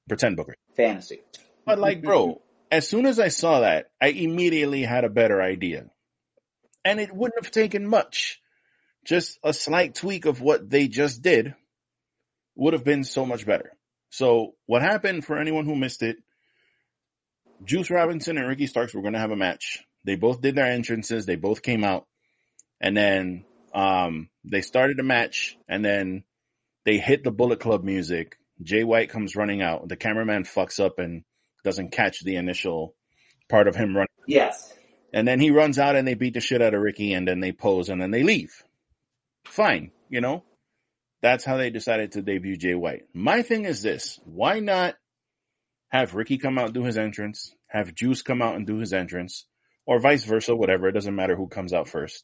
pretend 0.08 0.38
bookers. 0.38 0.56
Fantasy. 0.76 1.22
But 1.66 1.80
like, 1.80 2.04
bro, 2.04 2.42
as 2.72 2.88
soon 2.88 3.06
as 3.06 3.20
I 3.20 3.30
saw 3.30 3.62
that, 3.62 3.92
I 4.02 4.08
immediately 4.08 4.84
had 4.84 5.06
a 5.06 5.10
better 5.10 5.42
idea, 5.42 5.86
and 6.84 7.00
it 7.00 7.14
wouldn't 7.14 7.44
have 7.44 7.52
taken 7.52 7.88
much. 7.88 8.42
Just 9.06 9.38
a 9.44 9.54
slight 9.54 9.96
tweak 9.96 10.26
of 10.26 10.42
what 10.42 10.70
they 10.70 10.88
just 10.88 11.22
did 11.22 11.56
would 12.56 12.74
have 12.74 12.86
been 12.86 13.04
so 13.04 13.26
much 13.26 13.46
better. 13.46 13.74
So 14.10 14.56
what 14.66 14.82
happened 14.82 15.26
for 15.26 15.38
anyone 15.38 15.66
who 15.66 15.76
missed 15.76 16.04
it? 16.04 16.18
Juice 17.66 17.90
Robinson 17.90 18.38
and 18.38 18.48
Ricky 18.48 18.68
Starks 18.68 18.94
were 18.94 19.02
going 19.02 19.14
to 19.14 19.20
have 19.20 19.32
a 19.32 19.36
match. 19.36 19.84
They 20.06 20.16
both 20.16 20.42
did 20.42 20.56
their 20.56 20.68
entrances. 20.68 21.26
They 21.26 21.36
both 21.36 21.62
came 21.62 21.84
out, 21.84 22.06
and 22.82 22.96
then 22.96 23.46
um, 23.74 24.30
they 24.44 24.62
started 24.62 24.98
the 24.98 25.04
match, 25.04 25.58
and 25.68 25.84
then 25.84 26.24
they 26.86 26.98
hit 26.98 27.24
the 27.24 27.32
Bullet 27.32 27.60
Club 27.60 27.84
music. 27.84 28.38
Jay 28.62 28.84
White 28.84 29.10
comes 29.10 29.36
running 29.36 29.62
out. 29.62 29.88
The 29.88 29.96
cameraman 29.96 30.44
fucks 30.44 30.84
up 30.84 31.00
and 31.00 31.24
doesn't 31.64 31.92
catch 31.92 32.24
the 32.24 32.36
initial 32.36 32.96
part 33.50 33.68
of 33.68 33.76
him 33.76 33.96
running. 33.96 34.08
Yes. 34.28 34.74
And 35.14 35.28
then 35.28 35.40
he 35.40 35.52
runs 35.52 35.80
out 35.80 35.96
and 35.96 36.08
they 36.08 36.16
beat 36.16 36.34
the 36.34 36.40
shit 36.40 36.62
out 36.62 36.74
of 36.74 36.82
Ricky 36.82 37.14
and 37.14 37.28
then 37.28 37.40
they 37.40 37.52
pose 37.52 37.90
and 37.90 38.02
then 38.02 38.12
they 38.12 38.24
leave. 38.24 38.64
Fine, 39.46 39.92
you 40.10 40.22
know? 40.22 40.44
That's 41.22 41.46
how 41.46 41.58
they 41.58 41.70
decided 41.70 42.14
to 42.14 42.22
debut 42.22 42.58
Jay 42.58 42.76
White. 42.76 43.04
My 43.14 43.44
thing 43.44 43.66
is 43.66 43.82
this. 43.82 44.20
Why 44.26 44.60
not 44.60 44.96
have 45.94 46.16
Ricky 46.16 46.40
come 46.40 46.58
out 46.58 46.66
and 46.66 46.74
do 46.74 46.84
his 46.84 46.98
entrance, 46.98 47.54
have 47.68 47.94
Juice 47.94 48.24
come 48.24 48.42
out 48.42 48.56
and 48.56 48.66
do 48.66 48.80
his 48.80 48.94
entrance, 48.94 49.46
or 49.86 50.00
vice 50.00 50.26
versa, 50.26 50.56
whatever. 50.56 50.88
It 50.88 50.94
doesn't 50.94 51.16
matter 51.16 51.36
who 51.36 51.48
comes 51.48 51.72
out 51.72 51.88
first. 51.88 52.24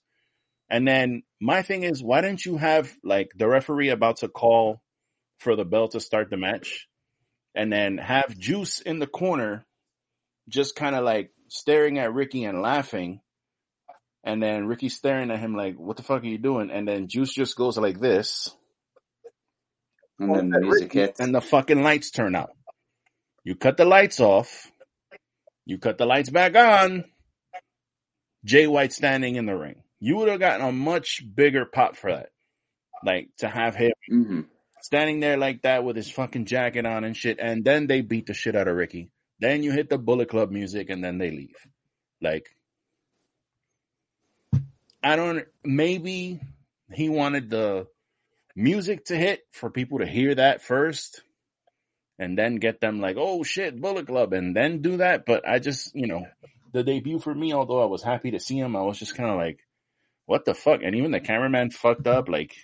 And 0.72 0.88
then 0.88 1.22
my 1.40 1.62
thing 1.62 1.84
is, 1.84 2.04
why 2.04 2.22
didn't 2.22 2.44
you 2.44 2.58
have 2.58 2.92
like 3.04 3.30
the 3.38 3.48
referee 3.48 3.90
about 3.90 4.18
to 4.18 4.28
call 4.28 4.82
for 5.38 5.56
the 5.56 5.66
bell 5.66 5.88
to 5.90 6.00
start 6.00 6.32
the 6.32 6.38
match 6.38 6.88
and 7.54 7.72
then 7.72 8.00
have 8.00 8.36
Juice 8.38 8.82
in 8.82 8.98
the 8.98 9.08
corner 9.08 9.68
just 10.48 10.76
kind 10.76 10.96
of 10.96 11.04
like 11.04 11.32
staring 11.48 12.00
at 12.00 12.12
Ricky 12.12 12.46
and 12.46 12.64
laughing. 12.64 13.22
And 14.24 14.42
then 14.42 14.66
Ricky 14.66 14.90
staring 14.90 15.30
at 15.30 15.40
him 15.40 15.56
like, 15.56 15.76
what 15.76 15.96
the 15.96 16.04
fuck 16.04 16.24
are 16.24 16.28
you 16.28 16.40
doing? 16.40 16.72
And 16.72 16.88
then 16.88 17.08
Juice 17.08 17.34
just 17.34 17.56
goes 17.56 17.78
like 17.78 18.00
this. 18.00 18.50
And 20.18 20.36
then 20.36 20.50
the 20.50 20.60
music 20.60 20.92
hits. 20.92 21.20
And 21.20 21.34
the 21.34 21.42
fucking 21.42 21.84
lights 21.84 22.10
turn 22.12 22.36
out. 22.36 22.50
You 23.44 23.56
cut 23.56 23.78
the 23.78 23.86
lights 23.86 24.20
off. 24.20 24.72
You 25.66 25.78
cut 25.78 25.98
the 25.98 26.06
lights 26.06 26.30
back 26.30 26.56
on. 26.56 27.06
Jay 28.46 28.68
White 28.68 28.94
standing 28.94 29.36
in 29.36 29.46
the 29.46 29.56
ring. 29.56 29.84
You 30.00 30.18
would 30.18 30.30
have 30.30 30.40
gotten 30.40 30.66
a 30.66 30.72
much 30.72 31.22
bigger 31.36 31.66
pop 31.66 31.96
for 31.96 32.12
that. 32.12 32.30
Like 33.04 33.30
to 33.38 33.48
have 33.48 33.76
him 33.76 33.92
hmm 34.08 34.42
standing 34.82 35.20
there 35.20 35.38
like 35.38 35.62
that 35.64 35.84
with 35.84 35.96
his 35.96 36.10
fucking 36.10 36.46
jacket 36.46 36.86
on 36.86 37.04
and 37.04 37.16
shit. 37.16 37.38
And 37.40 37.64
then 37.64 37.88
they 37.88 38.02
beat 38.02 38.26
the 38.26 38.34
shit 38.34 38.56
out 38.56 38.68
of 38.68 38.76
Ricky. 38.76 39.12
Then 39.40 39.64
you 39.64 39.72
hit 39.72 39.90
the 39.90 39.98
Bullet 39.98 40.30
Club 40.30 40.52
music 40.52 40.90
and 40.90 41.04
then 41.04 41.18
they 41.18 41.32
leave. 41.32 41.56
Like, 42.22 42.48
I 45.04 45.16
don't, 45.16 45.46
maybe 45.64 46.42
he 46.94 47.10
wanted 47.10 47.50
the 47.50 47.88
music 48.56 49.06
to 49.06 49.16
hit 49.16 49.42
for 49.52 49.70
people 49.70 50.00
to 50.00 50.06
hear 50.06 50.36
that 50.36 50.62
first 50.62 51.22
and 52.20 52.38
then 52.38 52.58
get 52.58 52.82
them 52.82 53.02
like, 53.02 53.18
oh 53.20 53.44
shit, 53.44 53.82
Bullet 53.82 54.08
Club 54.08 54.34
and 54.34 54.56
then 54.56 54.84
do 54.84 54.98
that. 55.00 55.26
But 55.26 55.48
I 55.50 55.60
just, 55.60 55.96
you 55.96 56.08
know, 56.08 56.28
the 56.74 56.84
debut 56.84 57.20
for 57.20 57.36
me, 57.36 57.54
although 57.54 57.82
I 57.84 57.88
was 57.88 58.04
happy 58.04 58.32
to 58.34 58.42
see 58.42 58.60
him, 58.60 58.76
I 58.78 58.84
was 58.84 59.00
just 59.00 59.16
kind 59.16 59.32
of 59.32 59.38
like, 59.38 59.60
what 60.28 60.46
the 60.46 60.56
fuck? 60.56 60.82
And 60.84 60.96
even 60.96 61.12
the 61.12 61.22
cameraman 61.22 61.72
fucked 61.72 62.08
up. 62.08 62.30
Like 62.30 62.56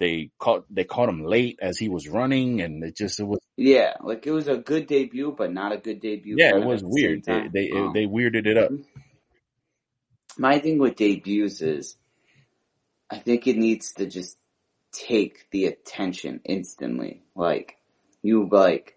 they 0.00 0.30
caught 0.40 0.66
they 0.70 0.84
caught 0.84 1.08
him 1.10 1.24
late 1.24 1.58
as 1.62 1.78
he 1.78 1.88
was 1.88 2.08
running, 2.08 2.60
and 2.62 2.84
it 2.84 2.96
just 2.96 3.20
it 3.20 3.24
was 3.24 3.40
Yeah, 3.56 3.94
like 4.02 4.26
it 4.26 4.32
was 4.32 4.48
a 4.48 4.58
good 4.58 4.88
debut, 4.88 5.34
but 5.36 5.52
not 5.52 5.72
a 5.72 5.78
good 5.78 6.00
debut. 6.00 6.38
yeah, 6.38 6.56
it 6.56 6.62
was 6.62 6.82
weird. 6.84 7.24
They 7.26 7.48
they 7.48 7.70
Um, 7.72 7.94
they 7.94 8.06
weirded 8.06 8.46
it 8.46 8.58
up. 8.58 8.72
my 10.38 10.60
thing 10.60 10.78
with 10.78 10.96
debuts 10.96 11.62
is 11.62 11.96
I 13.10 13.18
think 13.18 13.48
it 13.48 13.58
needs 13.58 13.94
to 13.94 14.06
just 14.06 14.38
take 14.92 15.50
the 15.52 15.66
attention 15.66 16.42
instantly. 16.46 17.24
Like 17.36 17.77
you 18.22 18.48
like 18.50 18.96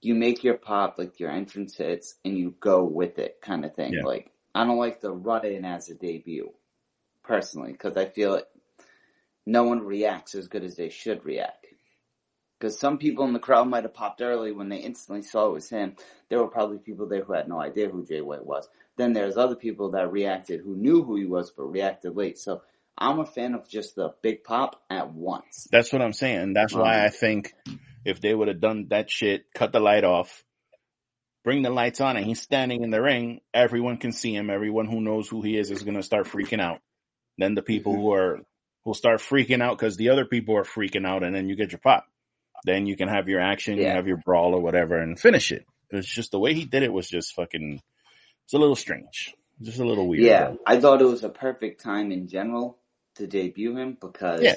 you 0.00 0.14
make 0.14 0.44
your 0.44 0.54
pop 0.54 0.96
like 0.98 1.18
your 1.18 1.30
entrance 1.30 1.76
hits 1.76 2.16
and 2.24 2.36
you 2.36 2.54
go 2.60 2.84
with 2.84 3.18
it 3.18 3.40
kind 3.40 3.64
of 3.64 3.74
thing. 3.74 3.94
Yeah. 3.94 4.04
Like 4.04 4.30
I 4.54 4.64
don't 4.64 4.78
like 4.78 5.00
the 5.00 5.10
run 5.10 5.44
in 5.46 5.64
as 5.64 5.88
a 5.88 5.94
debut 5.94 6.52
personally 7.22 7.72
because 7.72 7.96
I 7.96 8.06
feel 8.06 8.34
it 8.34 8.46
no 9.46 9.64
one 9.64 9.80
reacts 9.80 10.34
as 10.34 10.48
good 10.48 10.64
as 10.64 10.76
they 10.76 10.88
should 10.88 11.24
react. 11.24 11.66
Because 12.58 12.78
some 12.78 12.98
people 12.98 13.26
in 13.26 13.32
the 13.32 13.38
crowd 13.38 13.68
might 13.68 13.82
have 13.82 13.92
popped 13.92 14.22
early 14.22 14.52
when 14.52 14.68
they 14.68 14.78
instantly 14.78 15.22
saw 15.22 15.48
it 15.48 15.52
was 15.52 15.68
him. 15.68 15.96
There 16.28 16.38
were 16.38 16.48
probably 16.48 16.78
people 16.78 17.06
there 17.06 17.22
who 17.22 17.34
had 17.34 17.48
no 17.48 17.60
idea 17.60 17.90
who 17.90 18.06
Jay 18.06 18.22
White 18.22 18.46
was. 18.46 18.68
Then 18.96 19.12
there's 19.12 19.36
other 19.36 19.56
people 19.56 19.90
that 19.90 20.10
reacted 20.10 20.60
who 20.60 20.76
knew 20.76 21.02
who 21.02 21.16
he 21.16 21.26
was 21.26 21.50
but 21.50 21.64
reacted 21.64 22.16
late. 22.16 22.38
So 22.38 22.62
I'm 22.96 23.18
a 23.18 23.26
fan 23.26 23.54
of 23.54 23.68
just 23.68 23.96
the 23.96 24.14
big 24.22 24.44
pop 24.44 24.80
at 24.88 25.12
once. 25.12 25.66
That's 25.70 25.92
what 25.92 26.02
I'm 26.02 26.12
saying. 26.12 26.54
That's 26.54 26.74
why 26.74 27.00
Um, 27.00 27.06
I 27.06 27.08
think 27.08 27.52
if 28.04 28.20
they 28.20 28.34
would 28.34 28.48
have 28.48 28.60
done 28.60 28.86
that 28.90 29.10
shit, 29.10 29.52
cut 29.52 29.72
the 29.72 29.80
light 29.80 30.04
off, 30.04 30.44
bring 31.42 31.62
the 31.62 31.70
lights 31.70 32.00
on, 32.00 32.16
and 32.16 32.24
he's 32.24 32.40
standing 32.40 32.84
in 32.84 32.90
the 32.90 33.02
ring, 33.02 33.40
everyone 33.52 33.96
can 33.96 34.12
see 34.12 34.34
him. 34.34 34.48
Everyone 34.48 34.86
who 34.86 35.00
knows 35.00 35.28
who 35.28 35.42
he 35.42 35.56
is 35.56 35.70
is 35.70 35.82
gonna 35.82 36.02
start 36.02 36.26
freaking 36.26 36.60
out. 36.60 36.80
Then 37.36 37.54
the 37.54 37.62
people 37.62 37.94
who 37.94 38.12
are 38.12 38.40
will 38.84 38.94
start 38.94 39.20
freaking 39.20 39.62
out 39.62 39.76
because 39.76 39.96
the 39.96 40.10
other 40.10 40.24
people 40.24 40.56
are 40.56 40.64
freaking 40.64 41.06
out, 41.06 41.24
and 41.24 41.34
then 41.34 41.48
you 41.48 41.56
get 41.56 41.72
your 41.72 41.80
pop. 41.80 42.06
Then 42.64 42.86
you 42.86 42.96
can 42.96 43.08
have 43.08 43.28
your 43.28 43.40
action, 43.40 43.76
you 43.78 43.86
have 43.86 44.06
your 44.06 44.18
brawl 44.24 44.54
or 44.54 44.60
whatever, 44.60 44.98
and 44.98 45.18
finish 45.18 45.50
it. 45.52 45.66
It's 45.90 46.06
just 46.08 46.30
the 46.30 46.38
way 46.38 46.54
he 46.54 46.64
did 46.64 46.82
it 46.82 46.92
was 46.92 47.08
just 47.08 47.34
fucking. 47.34 47.80
It's 48.44 48.54
a 48.54 48.58
little 48.58 48.76
strange, 48.76 49.34
just 49.60 49.78
a 49.80 49.84
little 49.84 50.06
weird. 50.06 50.22
Yeah. 50.22 50.54
I 50.66 50.78
thought 50.78 51.02
it 51.02 51.06
was 51.06 51.24
a 51.24 51.28
perfect 51.28 51.82
time 51.82 52.12
in 52.12 52.28
general 52.28 52.78
to 53.16 53.26
debut 53.26 53.76
him 53.76 53.96
because 54.00 54.42
Yeah. 54.42 54.54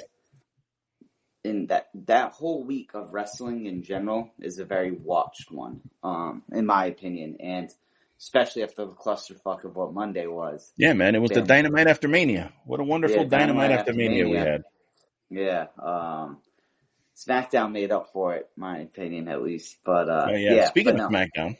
in 1.44 1.66
that 1.68 1.88
that 1.94 2.32
whole 2.32 2.64
week 2.64 2.90
of 2.94 3.12
wrestling 3.12 3.66
in 3.66 3.82
general 3.82 4.30
is 4.40 4.58
a 4.58 4.64
very 4.64 4.92
watched 4.92 5.50
one, 5.50 5.80
um, 6.02 6.42
in 6.52 6.66
my 6.66 6.86
opinion, 6.86 7.36
and 7.40 7.70
especially 8.20 8.62
after 8.64 8.84
the 8.84 8.92
clusterfuck 8.92 9.64
of 9.64 9.76
what 9.76 9.94
Monday 9.94 10.26
was. 10.26 10.72
Yeah, 10.76 10.92
man, 10.92 11.14
it 11.14 11.20
was 11.20 11.30
the 11.30 11.42
Dynamite 11.42 11.86
after 11.86 12.08
Mania. 12.08 12.52
What 12.64 12.80
a 12.80 12.84
wonderful 12.84 13.22
Yeah, 13.22 13.28
Dynamite, 13.28 13.68
Dynamite 13.68 13.70
after 13.70 13.90
after 13.90 13.98
Mania 13.98 14.28
we 14.28 14.36
had. 14.36 14.62
Yeah, 15.30 15.66
um, 15.82 16.38
SmackDown 17.16 17.72
made 17.72 17.92
up 17.92 18.10
for 18.12 18.34
it, 18.34 18.48
my 18.56 18.78
opinion 18.78 19.28
at 19.28 19.42
least. 19.42 19.76
But 19.84 20.08
uh, 20.08 20.26
Oh 20.30 20.34
yeah. 20.34 20.54
yeah, 20.54 20.68
Speaking 20.70 20.98
of 20.98 21.10
no. 21.10 21.18
SmackDown. 21.18 21.56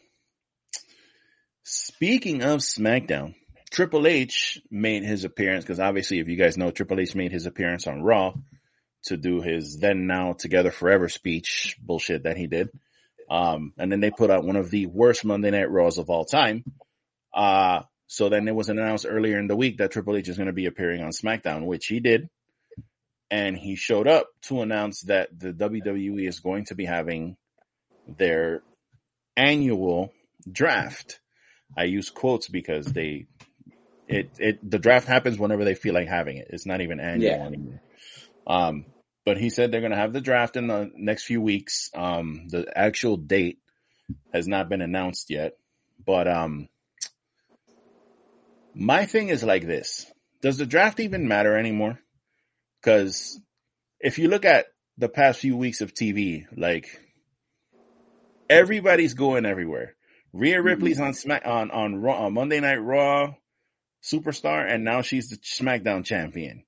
Speaking 1.63 2.43
of 2.43 2.61
SmackDown, 2.61 3.35
Triple 3.71 4.07
H 4.07 4.61
made 4.71 5.05
his 5.05 5.25
appearance 5.25 5.65
because 5.65 5.81
obviously, 5.81 6.21
if 6.21 6.29
you 6.29 6.37
guys 6.37 6.57
know, 6.57 6.71
Triple 6.71 7.01
H 7.01 7.15
made 7.15 7.33
his 7.33 7.47
appearance 7.47 7.87
on 7.87 8.03
Raw 8.03 8.35
to 9.05 9.17
do 9.17 9.41
his 9.41 9.79
then 9.79 10.07
now 10.07 10.33
together 10.33 10.71
forever 10.71 11.09
speech 11.09 11.77
bullshit 11.81 12.25
that 12.25 12.37
he 12.37 12.47
did. 12.47 12.71
Um, 13.31 13.73
and 13.79 13.93
then 13.93 14.01
they 14.01 14.11
put 14.11 14.31
out 14.31 14.45
one 14.45 14.57
of 14.57 14.71
the 14.71 14.87
worst 14.87 15.25
Monday 15.25 15.51
Night 15.51 15.71
Raws 15.71 15.99
of 15.99 16.11
all 16.11 16.25
time. 16.25 16.65
Uh, 17.33 17.83
so 18.07 18.31
then 18.31 18.49
it 18.49 18.55
was 18.55 18.71
announced 18.71 19.07
earlier 19.09 19.39
in 19.39 19.49
the 19.49 19.57
week 19.57 19.79
that 19.79 19.91
Triple 19.91 20.17
H 20.17 20.29
is 20.29 20.39
going 20.39 20.47
to 20.47 20.53
be 20.53 20.67
appearing 20.67 21.03
on 21.03 21.11
SmackDown, 21.11 21.67
which 21.67 21.87
he 21.87 22.01
did. 22.01 22.31
And 23.31 23.57
he 23.57 23.77
showed 23.77 24.09
up 24.09 24.29
to 24.45 24.63
announce 24.63 25.03
that 25.03 25.39
the 25.39 25.53
WWE 25.53 26.27
is 26.27 26.41
going 26.41 26.65
to 26.67 26.75
be 26.75 26.87
having 26.87 27.37
their 28.07 28.63
annual 29.37 30.11
draft. 30.51 31.21
I 31.77 31.85
use 31.85 32.09
quotes 32.09 32.49
because 32.49 32.87
they, 32.87 33.27
it, 34.09 34.31
it, 34.39 34.71
the 34.71 34.79
draft 34.79 35.07
happens 35.07 35.39
whenever 35.39 35.65
they 35.65 35.75
feel 35.75 35.95
like 35.95 36.09
having 36.09 36.39
it. 36.39 36.49
It's 36.51 36.67
not 36.67 36.81
even 36.81 37.01
annual 37.01 37.31
Yeah. 37.31 37.47
anymore. 37.47 37.81
Um, 38.47 38.87
but 39.25 39.37
he 39.37 39.51
said 39.51 39.71
they're 39.71 39.81
going 39.81 39.93
to 39.93 39.99
have 39.99 40.13
the 40.15 40.21
draft 40.23 40.57
in 40.57 40.67
the 40.67 40.91
next 40.97 41.25
few 41.25 41.41
weeks. 41.41 41.91
Um, 41.95 42.49
the 42.49 42.67
actual 42.75 43.17
date 43.19 43.59
has 44.33 44.49
not 44.49 44.69
been 44.71 44.81
announced 44.81 45.29
yet, 45.31 45.59
but, 46.05 46.27
um, 46.27 46.69
my 48.75 49.05
thing 49.07 49.29
is 49.29 49.43
like 49.43 49.67
this. 49.67 50.07
Does 50.41 50.57
the 50.57 50.67
draft 50.67 51.01
even 51.01 51.29
matter 51.29 51.57
anymore? 51.57 51.99
Cause 52.83 53.39
if 54.01 54.19
you 54.19 54.29
look 54.29 54.45
at 54.45 54.67
the 54.97 55.09
past 55.09 55.41
few 55.41 55.57
weeks 55.57 55.81
of 55.81 55.93
TV, 55.95 56.47
like 56.57 56.87
everybody's 58.49 59.15
going 59.15 59.45
everywhere. 59.47 59.97
Rhea 60.33 60.63
Ripley's 60.63 61.01
on 61.01 61.15
Smack 61.15 61.43
on 61.45 61.71
on, 61.71 61.97
Raw, 61.97 62.27
on 62.27 62.35
Monday 62.35 62.61
Night 62.61 62.77
Raw, 62.77 63.35
superstar, 64.03 64.69
and 64.71 64.85
now 64.85 65.03
she's 65.03 65.31
the 65.31 65.37
SmackDown 65.37 66.05
champion. 66.05 66.65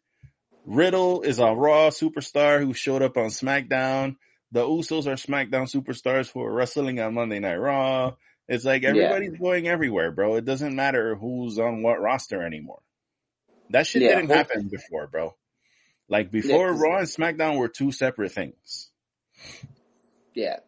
Riddle 0.66 1.22
is 1.22 1.39
a 1.39 1.47
Raw 1.53 1.91
superstar 1.91 2.61
who 2.62 2.74
showed 2.74 3.03
up 3.03 3.16
on 3.16 3.26
SmackDown. 3.26 4.16
The 4.53 4.62
Usos 4.62 5.07
are 5.07 5.14
SmackDown 5.16 5.70
superstars 5.72 6.31
who 6.33 6.43
are 6.43 6.53
wrestling 6.53 7.01
on 7.01 7.14
Monday 7.14 7.39
Night 7.39 7.57
Raw. 7.57 8.14
It's 8.49 8.64
like 8.64 8.83
Yeah. 8.83 8.91
everybody's 8.91 9.39
going 9.39 9.68
everywhere, 9.68 10.11
bro. 10.11 10.35
It 10.37 10.45
doesn't 10.45 10.74
matter 10.74 11.14
who's 11.14 11.59
on 11.59 11.83
what 11.83 12.01
roster 12.01 12.43
anymore. 12.43 12.83
That 13.70 13.87
shit 13.87 14.03
Yeah, 14.03 14.16
didn't 14.16 14.31
happen 14.31 14.68
before, 14.68 15.07
bro. 15.07 15.37
Like 16.09 16.31
before, 16.33 16.70
'cause- 16.72 16.81
Raw 16.81 16.99
and 16.99 17.07
SmackDown 17.07 17.57
were 17.59 17.68
two 17.68 17.93
separate 17.93 18.33
things. 18.33 18.91
Yeah. 20.35 20.59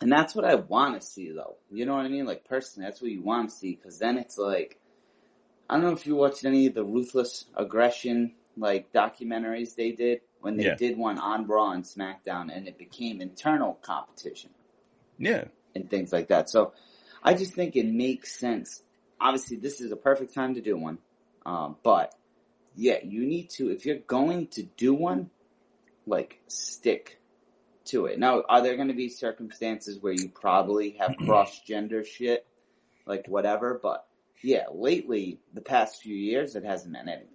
And 0.00 0.12
that's 0.12 0.34
what 0.34 0.44
I 0.44 0.54
want 0.54 1.00
to 1.00 1.06
see, 1.06 1.32
though. 1.32 1.56
You 1.70 1.86
know 1.86 1.96
what 1.96 2.04
I 2.04 2.08
mean? 2.08 2.26
Like, 2.26 2.44
personally, 2.44 2.86
that's 2.88 3.00
what 3.00 3.10
you 3.10 3.22
want 3.22 3.50
to 3.50 3.56
see, 3.56 3.74
because 3.74 3.98
then 3.98 4.18
it's 4.18 4.38
like, 4.38 4.78
I 5.68 5.74
don't 5.74 5.84
know 5.84 5.92
if 5.92 6.06
you 6.06 6.16
watched 6.16 6.44
any 6.44 6.66
of 6.66 6.74
the 6.74 6.84
Ruthless 6.84 7.46
Aggression, 7.56 8.34
like, 8.56 8.92
documentaries 8.92 9.74
they 9.74 9.92
did, 9.92 10.22
when 10.40 10.56
they 10.56 10.64
Yeah. 10.64 10.74
did 10.76 10.96
one 10.96 11.18
on 11.18 11.46
Raw 11.46 11.72
and 11.72 11.84
SmackDown, 11.84 12.54
and 12.54 12.66
it 12.66 12.78
became 12.78 13.20
internal 13.20 13.74
competition 13.82 14.50
Yeah, 15.18 15.44
and 15.74 15.90
things 15.90 16.12
like 16.12 16.28
that. 16.28 16.48
So, 16.48 16.72
I 17.22 17.34
just 17.34 17.54
think 17.54 17.76
it 17.76 17.86
makes 17.86 18.38
sense. 18.38 18.82
Obviously, 19.20 19.56
this 19.58 19.80
is 19.80 19.90
a 19.92 19.96
perfect 19.96 20.32
time 20.32 20.54
to 20.54 20.60
do 20.60 20.76
one. 20.76 20.98
Um, 21.44 21.76
but, 21.82 22.14
yeah, 22.76 22.98
you 23.02 23.26
need 23.26 23.50
to, 23.50 23.70
if 23.70 23.84
you're 23.84 23.98
going 23.98 24.46
to 24.48 24.62
do 24.62 24.94
one, 24.94 25.30
like, 26.06 26.40
stick 26.46 27.20
to 27.86 28.06
it. 28.06 28.18
Now, 28.18 28.42
are 28.48 28.62
there 28.62 28.76
going 28.76 28.88
to 28.88 28.94
be 28.94 29.08
circumstances 29.08 29.98
where 30.00 30.12
you 30.12 30.28
probably 30.28 30.90
have 31.00 31.16
cross 31.26 31.60
gender 31.60 32.04
shit, 32.04 32.46
like 33.06 33.26
whatever? 33.26 33.78
But 33.82 34.06
yeah, 34.42 34.64
lately, 34.72 35.40
the 35.54 35.60
past 35.60 36.02
few 36.02 36.14
years, 36.14 36.56
it 36.56 36.64
hasn't 36.64 36.92
meant 36.92 37.08
anything. 37.08 37.28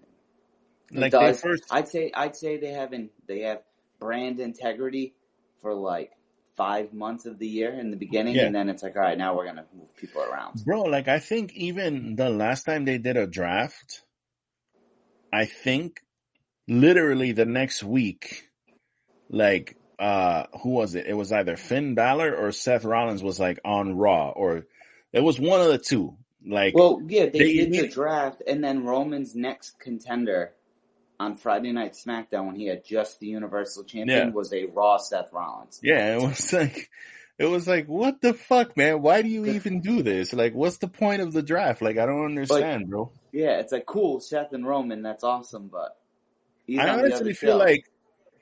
It 0.91 0.99
like 0.99 1.11
does. 1.11 1.41
first. 1.41 1.63
I'd 1.71 1.87
say 1.87 2.11
I'd 2.13 2.35
say 2.35 2.57
they 2.57 2.71
haven't. 2.71 3.11
They 3.27 3.41
have 3.41 3.61
brand 3.99 4.39
integrity 4.39 5.13
for 5.61 5.73
like 5.73 6.11
five 6.55 6.93
months 6.93 7.25
of 7.25 7.39
the 7.39 7.47
year 7.47 7.71
in 7.73 7.89
the 7.89 7.97
beginning, 7.97 8.35
Yeah. 8.35 8.45
and 8.45 8.53
then 8.55 8.69
it's 8.69 8.83
like, 8.83 8.95
all 8.95 9.01
right, 9.01 9.17
now 9.17 9.35
we're 9.35 9.45
gonna 9.45 9.65
move 9.75 9.95
people 9.97 10.21
around. 10.21 10.63
Bro, 10.65 10.83
like 10.83 11.07
I 11.07 11.19
think 11.19 11.53
even 11.55 12.15
the 12.15 12.29
last 12.29 12.63
time 12.63 12.85
they 12.85 12.97
did 12.99 13.17
a 13.17 13.25
draft, 13.25 14.03
I 15.31 15.45
think 15.45 15.99
literally 16.67 17.31
the 17.31 17.45
next 17.45 17.83
week, 17.83 18.49
like 19.29 19.77
uh 19.97 20.45
who 20.61 20.69
was 20.69 20.95
it? 20.95 21.07
It 21.07 21.13
was 21.15 21.31
either 21.31 21.55
Finn 21.55 21.95
Balor 21.95 22.35
or 22.35 22.51
Seth 22.51 22.83
Rollins 22.83 23.23
was 23.23 23.39
like 23.39 23.59
on 23.65 23.95
Raw 23.97 24.29
or 24.29 24.65
it 25.11 25.21
was 25.21 25.39
one 25.39 25.59
of 25.61 25.67
the 25.67 25.77
two. 25.79 26.17
Like 26.45 26.75
Well, 26.75 27.01
yeah, 27.07 27.25
they, 27.27 27.39
They- 27.39 27.53
did 27.65 27.71
the 27.71 27.87
draft, 27.87 28.41
and 28.45 28.63
then 28.63 28.83
Roman's 28.85 29.35
next 29.35 29.79
contender 29.79 30.51
on 31.19 31.35
Friday 31.35 31.71
Night 31.71 31.93
SmackDown 31.93 32.47
when 32.47 32.55
he 32.55 32.65
had 32.67 32.83
just 32.83 33.19
the 33.19 33.27
Universal 33.27 33.85
Champion 33.85 34.27
Yeah. 34.27 34.33
was 34.33 34.51
a 34.53 34.65
Raw 34.65 34.97
Seth 34.97 35.31
Rollins. 35.31 35.79
yeah, 35.83 36.15
it 36.17 36.21
was 36.21 36.51
like 36.61 36.89
it 37.37 37.45
was 37.45 37.67
like 37.67 37.87
what 37.87 38.19
the 38.21 38.33
fuck, 38.33 38.75
man? 38.75 39.01
Why 39.01 39.21
do 39.21 39.29
you 39.29 39.45
even 39.45 39.81
do 39.81 40.01
this? 40.03 40.33
Like 40.33 40.53
what's 40.53 40.77
the 40.77 40.87
point 40.87 41.21
of 41.21 41.31
the 41.31 41.41
draft? 41.43 41.81
Like 41.81 41.97
I 41.97 42.05
don't 42.05 42.25
understand, 42.25 42.89
bro. 42.89 43.11
Yeah, 43.31 43.59
it's 43.59 43.71
like 43.71 43.85
cool, 43.85 44.19
Seth 44.19 44.51
and 44.53 44.67
Roman, 44.67 45.01
that's 45.01 45.23
awesome, 45.23 45.67
but 45.71 45.97
he's 46.67 46.79
I 46.79 46.89
honestly 46.89 47.33
feel 47.33 47.51
show. 47.53 47.57
like 47.57 47.85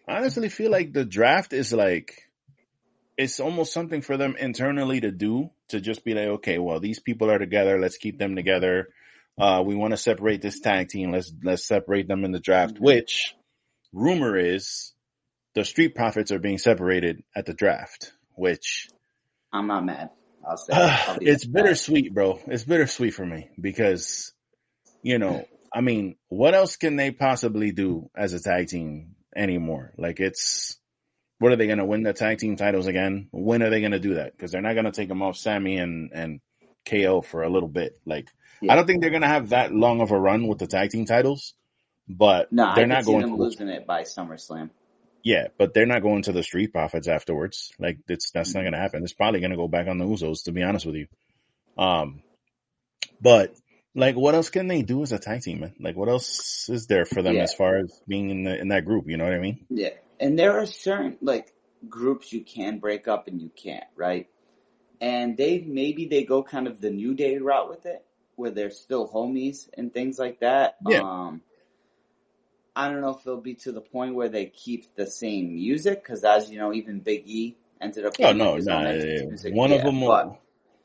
I 0.08 0.18
honestly 0.18 0.50
feel 0.50 0.72
like 0.72 0.92
the 0.94 1.06
draft 1.06 1.54
is 1.54 1.72
like 1.72 2.30
it's 3.22 3.40
almost 3.40 3.72
something 3.72 4.02
for 4.02 4.18
them 4.18 4.36
internally 4.36 5.00
to 5.02 5.12
do 5.12 5.52
to 5.70 5.80
just 5.80 6.04
be 6.04 6.16
like, 6.16 6.28
okay, 6.28 6.58
well, 6.58 6.80
these 6.80 7.00
people 7.00 7.30
are 7.30 7.38
together, 7.38 7.80
let's 7.80 7.98
keep 7.98 8.18
them 8.18 8.36
together. 8.36 8.90
Uh, 9.38 9.62
we 9.66 9.76
want 9.76 9.92
to 9.92 9.98
separate 9.98 10.42
this 10.42 10.60
tag 10.60 10.90
team. 10.90 11.12
Let's 11.12 11.32
let's 11.44 11.66
separate 11.66 12.08
them 12.08 12.26
in 12.26 12.32
the 12.32 12.40
draft. 12.40 12.76
Mhm. 12.76 12.82
Which 12.82 13.36
rumor 13.94 14.36
is 14.38 14.94
the 15.54 15.64
Street 15.64 15.96
Profits 15.96 16.32
are 16.32 16.40
being 16.40 16.58
separated 16.58 17.24
at 17.36 17.46
the 17.46 17.54
draft. 17.54 18.12
Which 18.36 18.90
I'm 19.54 19.68
not 19.68 19.86
mad. 19.86 20.10
I'll 20.48 20.58
say 20.58 20.74
I'll 20.74 21.18
it's 21.22 21.46
bittersweet, 21.46 22.14
bro. 22.14 22.40
It's 22.48 22.64
bittersweet 22.64 23.14
for 23.14 23.26
me 23.26 23.50
because, 23.60 24.34
you 25.04 25.20
know, 25.20 25.46
I 25.72 25.82
mean, 25.82 26.16
what 26.28 26.56
else 26.56 26.76
can 26.76 26.96
they 26.96 27.12
possibly 27.12 27.72
do 27.72 28.10
as 28.16 28.34
a 28.34 28.42
tag 28.42 28.68
team 28.68 29.16
anymore? 29.36 29.94
Like, 29.98 30.20
it's 30.20 30.78
what 31.42 31.52
are 31.52 31.56
they 31.56 31.66
going 31.66 31.80
to 31.80 31.86
win 31.86 32.04
the 32.04 32.14
tag 32.14 32.38
team 32.38 32.56
titles 32.56 32.86
again? 32.88 33.28
When 33.32 33.64
are 33.64 33.70
they 33.70 33.80
going 33.80 33.92
to 33.94 34.00
do 34.00 34.14
that? 34.16 34.32
Because 34.32 34.52
they're 34.52 34.62
not 34.62 34.74
going 34.74 34.86
to 34.86 34.92
take 34.92 35.08
them 35.10 35.22
off 35.24 35.36
Sammy 35.38 35.78
and 35.78 36.12
and 36.14 36.40
KO 36.86 37.22
for 37.22 37.44
a 37.44 37.50
little 37.50 37.70
bit. 37.70 38.00
Like, 38.06 38.28
Yeah. 38.62 38.74
I 38.74 38.76
don't 38.76 38.86
think 38.88 39.02
they're 39.02 39.10
going 39.10 39.22
to 39.24 39.28
have 39.28 39.50
that 39.50 39.74
long 39.74 40.02
of 40.02 40.12
a 40.12 40.20
run 40.20 40.48
with 40.48 40.60
the 40.60 40.68
tag 40.68 40.90
team 40.92 41.06
titles. 41.06 41.54
But 42.08 42.52
No, 42.52 42.74
they're 42.76 42.88
not 42.88 43.06
going 43.06 43.22
them 43.22 43.32
to 43.38 43.44
losing 43.44 43.70
it 43.70 43.86
by 43.88 44.04
SummerSlam. 44.04 44.70
Yeah, 45.24 45.48
but 45.58 45.74
they're 45.74 45.86
not 45.86 46.02
going 46.02 46.24
to 46.24 46.32
the 46.32 46.42
Street 46.44 46.74
Profits 46.74 47.08
afterwards. 47.08 47.72
Like 47.80 47.98
it's 48.08 48.32
that's 48.32 48.50
Mm-hmm. 48.50 48.58
not 48.58 48.64
going 48.64 48.74
to 48.74 48.80
happen. 48.80 49.04
It's 49.04 49.14
probably 49.14 49.40
going 49.40 49.52
to 49.52 49.58
go 49.58 49.68
back 49.68 49.88
on 49.88 49.98
the 49.98 50.06
Usos, 50.06 50.44
to 50.46 50.52
be 50.52 50.64
honest 50.64 50.86
with 50.86 50.96
you. 50.96 51.08
Um, 51.78 52.24
but 53.22 53.56
like, 53.94 54.16
what 54.16 54.36
else 54.36 54.50
can 54.50 54.68
they 54.68 54.82
do 54.82 55.04
as 55.04 55.12
a 55.12 55.20
tag 55.20 55.42
team, 55.42 55.60
man? 55.62 55.74
Like, 55.80 55.96
what 55.96 56.10
else 56.10 56.70
is 56.70 56.88
there 56.88 57.06
for 57.06 57.22
them 57.22 57.36
Yeah. 57.36 57.44
as 57.44 57.54
far 57.54 57.78
as 57.78 58.02
being 58.08 58.30
in 58.30 58.44
the 58.44 58.58
in 58.60 58.70
that 58.70 58.86
group? 58.86 59.08
You 59.10 59.18
know 59.18 59.26
what 59.26 59.34
I 59.34 59.40
mean? 59.40 59.66
Yeah, 59.70 59.90
and 60.22 60.38
there 60.38 60.58
are 60.60 60.66
certain 60.66 61.18
like 61.22 61.54
groups 61.90 62.32
you 62.32 62.42
can 62.42 62.80
break 62.80 63.08
up 63.08 63.28
and 63.28 63.42
you 63.42 63.50
can't, 63.50 63.84
right? 63.96 64.30
And 65.02 65.36
they 65.36 65.60
maybe 65.60 66.06
they 66.06 66.24
go 66.24 66.44
kind 66.44 66.68
of 66.68 66.80
the 66.80 66.92
new 66.92 67.16
day 67.16 67.38
route 67.40 67.70
with 67.70 67.86
it, 67.86 68.06
where 68.36 68.52
they're 68.52 68.70
still 68.70 69.10
homies 69.10 69.68
and 69.74 69.92
things 69.92 70.20
like 70.20 70.40
that. 70.42 70.78
Yeah. 70.88 71.02
Um, 71.02 71.42
I 72.76 72.88
don't 72.88 73.02
know 73.02 73.10
if 73.10 73.22
it'll 73.22 73.42
be 73.42 73.56
to 73.56 73.72
the 73.72 73.82
point 73.82 74.16
where 74.16 74.30
they 74.30 74.46
keep 74.46 74.96
the 74.96 75.08
same 75.08 75.56
music, 75.56 76.04
because 76.04 76.24
as 76.24 76.50
you 76.50 76.58
know, 76.58 76.72
even 76.72 77.00
Big 77.00 77.28
E 77.28 77.58
ended 77.82 78.06
up. 78.06 78.14
Oh 78.20 78.32
no, 78.32 78.58
no. 78.58 78.82
music. 79.28 79.54
One 79.54 79.74
of 79.74 79.82
them 79.82 80.02
will 80.02 80.08
but 80.08 80.40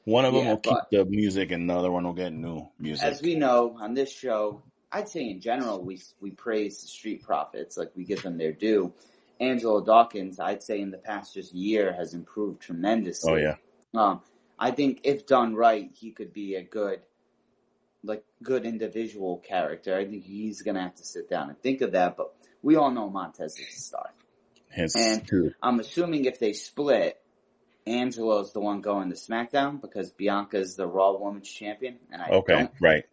one 0.05 0.25
of 0.25 0.33
them 0.33 0.45
yeah, 0.45 0.51
will 0.51 0.59
keep 0.59 0.79
the 0.91 1.05
music, 1.05 1.53
and 1.53 1.69
the 1.69 1.75
other 1.77 1.91
one 1.91 2.05
will 2.05 2.15
get 2.15 2.33
new 2.33 2.67
music. 2.79 3.05
as 3.05 3.21
we 3.21 3.35
know 3.35 3.77
on 3.81 3.93
this 3.93 4.11
show, 4.11 4.63
I'd 4.91 5.09
say 5.09 5.29
in 5.29 5.41
general 5.41 5.83
we 5.83 6.01
we 6.21 6.31
praise 6.31 6.81
the 6.81 6.89
Street 6.89 7.23
Profits, 7.23 7.77
like 7.77 7.93
we 7.95 8.05
give 8.05 8.23
them 8.23 8.39
their 8.39 8.53
due. 8.53 8.95
Angelo 9.41 9.81
Dawkins, 9.85 10.41
I'd 10.41 10.63
say 10.63 10.81
in 10.81 10.91
the 10.91 10.99
past 10.99 11.35
just 11.35 11.55
year 11.55 11.93
has 11.93 12.15
improved 12.15 12.63
tremendously. 12.63 13.33
oh 13.33 13.37
yeah, 13.37 13.57
Um, 13.95 14.23
I 14.59 14.71
think 14.71 15.01
if 15.05 15.27
done 15.27 15.55
right, 15.55 15.91
he 15.95 16.13
could 16.13 16.33
be 16.33 16.55
a 16.55 16.63
good, 16.63 17.01
like 18.03 18.25
good 18.43 18.65
individual 18.65 19.39
character. 19.39 19.97
I 19.97 20.07
think 20.07 20.25
he's 20.25 20.63
gonna 20.63 20.83
have 20.83 20.95
to 20.97 21.05
sit 21.05 21.29
down 21.29 21.51
and 21.51 21.61
think 21.61 21.83
of 21.83 21.93
that. 21.93 22.17
But 22.17 22.35
we 22.63 22.77
all 22.77 22.91
know 22.91 23.11
Montez 23.11 23.59
is 23.59 23.69
a 23.69 23.81
star. 23.81 24.11
his 24.71 24.95
And-. 24.95 25.55
I'm 25.63 25.81
assuming 25.81 26.25
if 26.25 26.39
they 26.39 26.53
split, 26.53 27.21
Angelo's 27.87 28.53
the 28.53 28.61
one 28.61 28.81
going 28.81 29.11
to 29.11 29.17
SmackDown 29.17 29.81
because 29.81 30.11
Bianca's 30.13 30.75
the 30.75 30.87
Raw 30.87 31.17
Women's 31.19 31.49
Champion, 31.49 31.99
and 32.11 32.21
I 32.21 32.29
Okay, 32.31 32.69
right. 32.81 33.05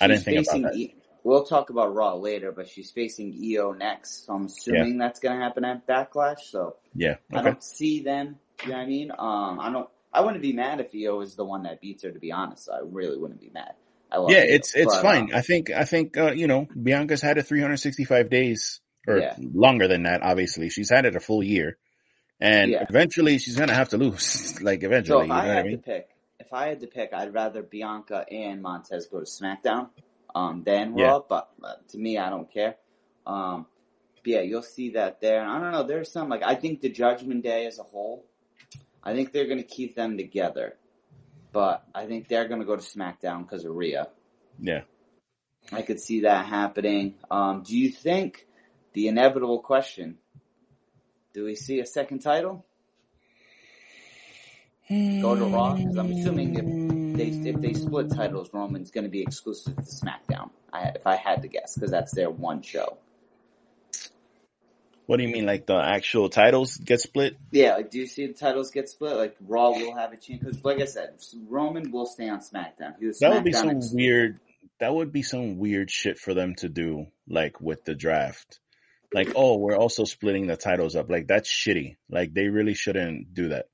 I 0.00 0.06
didn't 0.06 0.22
think 0.24 0.46
about 0.46 0.62
that. 0.62 0.76
E- 0.76 0.94
we'll 1.24 1.44
talk 1.44 1.70
about 1.70 1.94
Raw 1.94 2.14
later, 2.14 2.52
but 2.52 2.68
she's 2.68 2.90
facing 2.90 3.32
IYO 3.32 3.72
next, 3.72 4.26
so 4.26 4.34
I'm 4.34 4.46
assuming 4.46 4.98
that's 4.98 5.20
going 5.20 5.36
to 5.38 5.42
happen 5.42 5.64
at 5.64 5.86
Backlash. 5.86 6.40
So 6.50 6.76
Yeah. 6.94 7.16
I 7.32 7.42
don't 7.42 7.62
see 7.62 8.02
them. 8.02 8.38
You 8.64 8.70
know 8.70 8.76
what 8.76 8.82
I 8.82 8.86
mean? 8.86 9.10
Um, 9.10 9.60
I 9.60 9.70
don't. 9.72 9.88
I 10.12 10.20
wouldn't 10.20 10.42
be 10.42 10.52
mad 10.52 10.78
if 10.80 10.94
IYO 10.94 11.20
is 11.22 11.36
the 11.36 11.44
one 11.44 11.62
that 11.62 11.80
beats 11.80 12.02
her. 12.04 12.10
To 12.10 12.18
be 12.18 12.32
honest, 12.32 12.68
I 12.70 12.80
really 12.82 13.16
wouldn't 13.16 13.40
be 13.40 13.50
mad. 13.52 13.72
I 14.10 14.18
love 14.18 14.30
Yeah, 14.30 14.38
IYO, 14.38 14.54
it's 14.54 14.74
it's 14.74 14.94
but, 14.94 15.02
fine. 15.02 15.22
um, 15.22 15.30
I 15.34 15.40
think 15.40 15.70
I 15.70 15.84
think 15.84 16.16
uh, 16.16 16.32
you 16.32 16.46
know 16.46 16.66
Bianca's 16.80 17.22
had 17.22 17.38
it 17.38 17.46
365 17.46 18.28
days 18.30 18.80
or 19.08 19.18
Yeah. 19.18 19.34
longer 19.38 19.88
than 19.88 20.02
that. 20.04 20.22
Obviously, 20.22 20.68
she's 20.68 20.90
had 20.90 21.06
it 21.06 21.16
a 21.16 21.20
full 21.20 21.42
year, 21.42 21.78
and 22.40 22.70
Yeah. 22.72 22.84
eventually 22.88 23.38
she's 23.38 23.56
gonna 23.56 23.74
have 23.74 23.88
to 23.90 23.96
lose. 23.96 24.60
like 24.62 24.80
so 24.82 24.86
eventually, 24.86 25.22
if 25.22 25.28
you 25.28 25.34
know 25.34 25.40
I 25.40 25.46
what 25.46 25.50
I 25.50 25.54
had 25.56 25.64
mean? 25.66 25.76
to 25.78 25.82
pick, 25.82 26.08
if 26.38 26.52
I 26.52 26.66
had 26.68 26.80
to 26.80 26.86
pick, 26.86 27.12
I'd 27.14 27.32
rather 27.34 27.62
Bianca 27.62 28.24
and 28.30 28.60
Montez 28.62 29.06
go 29.06 29.18
to 29.20 29.26
SmackDown 29.26 29.88
um, 30.34 30.62
than 30.64 30.96
Yeah. 30.96 31.08
Raw. 31.08 31.20
But 31.28 31.50
uh, 31.62 31.74
to 31.88 31.98
me, 31.98 32.18
I 32.18 32.30
don't 32.30 32.50
care. 32.52 32.76
Um, 33.26 33.66
but 34.16 34.26
yeah, 34.26 34.40
you'll 34.40 34.62
see 34.62 34.90
that 34.90 35.20
there. 35.20 35.42
And 35.42 35.50
I 35.50 35.60
don't 35.60 35.72
know. 35.72 35.82
There's 35.82 36.10
some 36.10 36.28
like 36.28 36.42
I 36.42 36.54
think 36.54 36.80
the 36.80 36.88
Judgment 36.88 37.42
Day 37.42 37.66
as 37.66 37.78
a 37.78 37.82
whole. 37.82 38.24
I 39.02 39.14
think 39.14 39.32
they're 39.32 39.46
going 39.46 39.58
to 39.58 39.64
keep 39.64 39.96
them 39.96 40.16
together, 40.16 40.76
but 41.52 41.84
I 41.92 42.06
think 42.06 42.28
they're 42.28 42.46
going 42.46 42.60
to 42.60 42.66
go 42.66 42.76
to 42.76 42.82
SmackDown 42.82 43.42
because 43.42 43.64
of 43.64 43.74
Rhea. 43.74 44.08
Yeah. 44.60 44.82
I 45.72 45.82
could 45.82 45.98
see 46.00 46.20
that 46.20 46.46
happening. 46.46 47.14
Um, 47.30 47.62
do 47.66 47.76
you 47.76 47.90
think 47.90 48.46
the 48.92 49.08
inevitable 49.08 49.60
question? 49.60 50.18
Do 51.34 51.44
we 51.44 51.54
see 51.56 51.80
a 51.80 51.86
second 51.86 52.20
title? 52.20 52.64
Go 54.88 55.34
to 55.34 55.46
Raw 55.46 55.74
because 55.74 55.96
I'm 55.96 56.10
assuming 56.12 56.54
if 56.56 56.64
if 57.36 57.60
they 57.60 57.72
split 57.74 58.10
titles, 58.10 58.50
Roman's 58.52 58.90
going 58.90 59.04
to 59.04 59.10
be 59.10 59.22
exclusive 59.22 59.76
to 59.76 59.82
SmackDown. 59.82 60.50
I, 60.72 60.92
if 60.94 61.06
I 61.06 61.16
had 61.16 61.42
to 61.42 61.48
guess, 61.48 61.74
because 61.74 61.90
that's 61.90 62.14
their 62.14 62.30
one 62.30 62.62
show. 62.62 62.98
What 65.06 65.16
do 65.16 65.24
you 65.24 65.28
mean, 65.30 65.46
like 65.46 65.66
the 65.66 65.76
actual 65.76 66.28
titles 66.28 66.76
get 66.76 67.00
split? 67.00 67.36
Yeah, 67.50 67.74
like 67.74 67.90
do 67.90 67.98
you 67.98 68.06
see 68.06 68.26
the 68.28 68.32
titles 68.32 68.70
get 68.70 68.88
split? 68.88 69.16
Like 69.16 69.36
Raw 69.46 69.70
will 69.70 69.94
have 69.94 70.12
a 70.12 70.16
chance 70.16 70.40
because, 70.40 70.64
like 70.64 70.80
I 70.80 70.86
said, 70.86 71.14
Roman 71.48 71.90
will 71.90 72.06
stay 72.06 72.28
on 72.28 72.38
SmackDown. 72.38 72.94
That 73.20 73.32
would 73.34 73.44
be 73.44 73.52
some 73.52 73.80
weird. 73.92 74.38
That 74.78 74.94
would 74.94 75.12
be 75.12 75.22
some 75.22 75.58
weird 75.58 75.90
shit 75.90 76.18
for 76.18 76.34
them 76.34 76.54
to 76.56 76.68
do, 76.68 77.06
like 77.28 77.60
with 77.60 77.84
the 77.84 77.94
draft. 77.94 78.60
Like, 79.12 79.32
oh, 79.36 79.58
we're 79.58 79.76
also 79.76 80.04
splitting 80.04 80.46
the 80.46 80.56
titles 80.56 80.96
up. 80.96 81.10
Like 81.10 81.26
that's 81.26 81.50
shitty. 81.50 81.96
Like 82.08 82.32
they 82.32 82.48
really 82.48 82.74
shouldn't 82.74 83.34
do 83.34 83.50
that. 83.50 83.66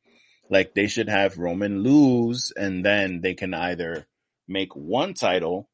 Like 0.50 0.74
they 0.74 0.86
should 0.86 1.08
have 1.08 1.38
Roman 1.38 1.82
lose, 1.82 2.52
and 2.56 2.84
then 2.84 3.20
they 3.20 3.34
can 3.34 3.54
either 3.54 4.06
make 4.46 4.74
one 4.74 5.14
title 5.14 5.68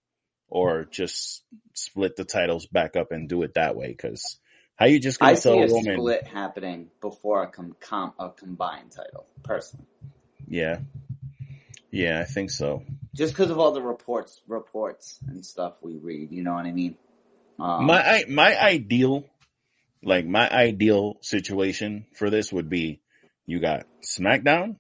or 0.49 0.85
just 0.85 1.43
split 1.75 2.17
the 2.17 2.25
titles 2.25 2.67
back 2.67 2.97
up 2.97 3.13
and 3.13 3.29
do 3.29 3.43
it 3.43 3.55
that 3.55 3.77
way. 3.77 3.89
Because 3.89 4.39
how 4.77 4.87
you 4.87 4.99
just 4.99 5.23
I 5.23 5.27
gonna 5.27 5.37
see 5.37 5.49
tell 5.51 5.59
a 5.59 5.67
Roman? 5.69 5.97
split 5.97 6.27
happening 6.27 6.91
before 7.01 7.43
a 7.45 7.49
com, 7.49 7.77
com 7.81 8.13
a 8.19 8.31
combined 8.31 8.91
title, 8.91 9.27
personally. 9.43 9.87
Yeah, 10.47 10.81
yeah, 11.91 12.21
I 12.21 12.25
think 12.25 12.51
so. 12.51 12.83
Just 13.15 13.33
because 13.33 13.51
of 13.51 13.59
all 13.59 13.73
the 13.73 13.83
reports, 13.83 14.43
reports 14.49 15.21
and 15.29 15.47
stuff 15.47 15.75
we 15.81 15.97
read. 15.97 16.33
You 16.33 16.43
know 16.43 16.55
what 16.55 16.67
I 16.67 16.73
mean? 16.73 16.97
Um, 17.59 17.87
my 17.87 18.25
my 18.29 18.61
ideal 18.61 19.25
like 20.03 20.27
my 20.27 20.51
ideal 20.51 21.17
situation 21.21 22.07
for 22.15 22.31
this 22.31 22.53
would 22.53 22.69
be 22.69 23.01
you 23.47 23.61
got 23.61 23.87
SmackDown 24.03 24.77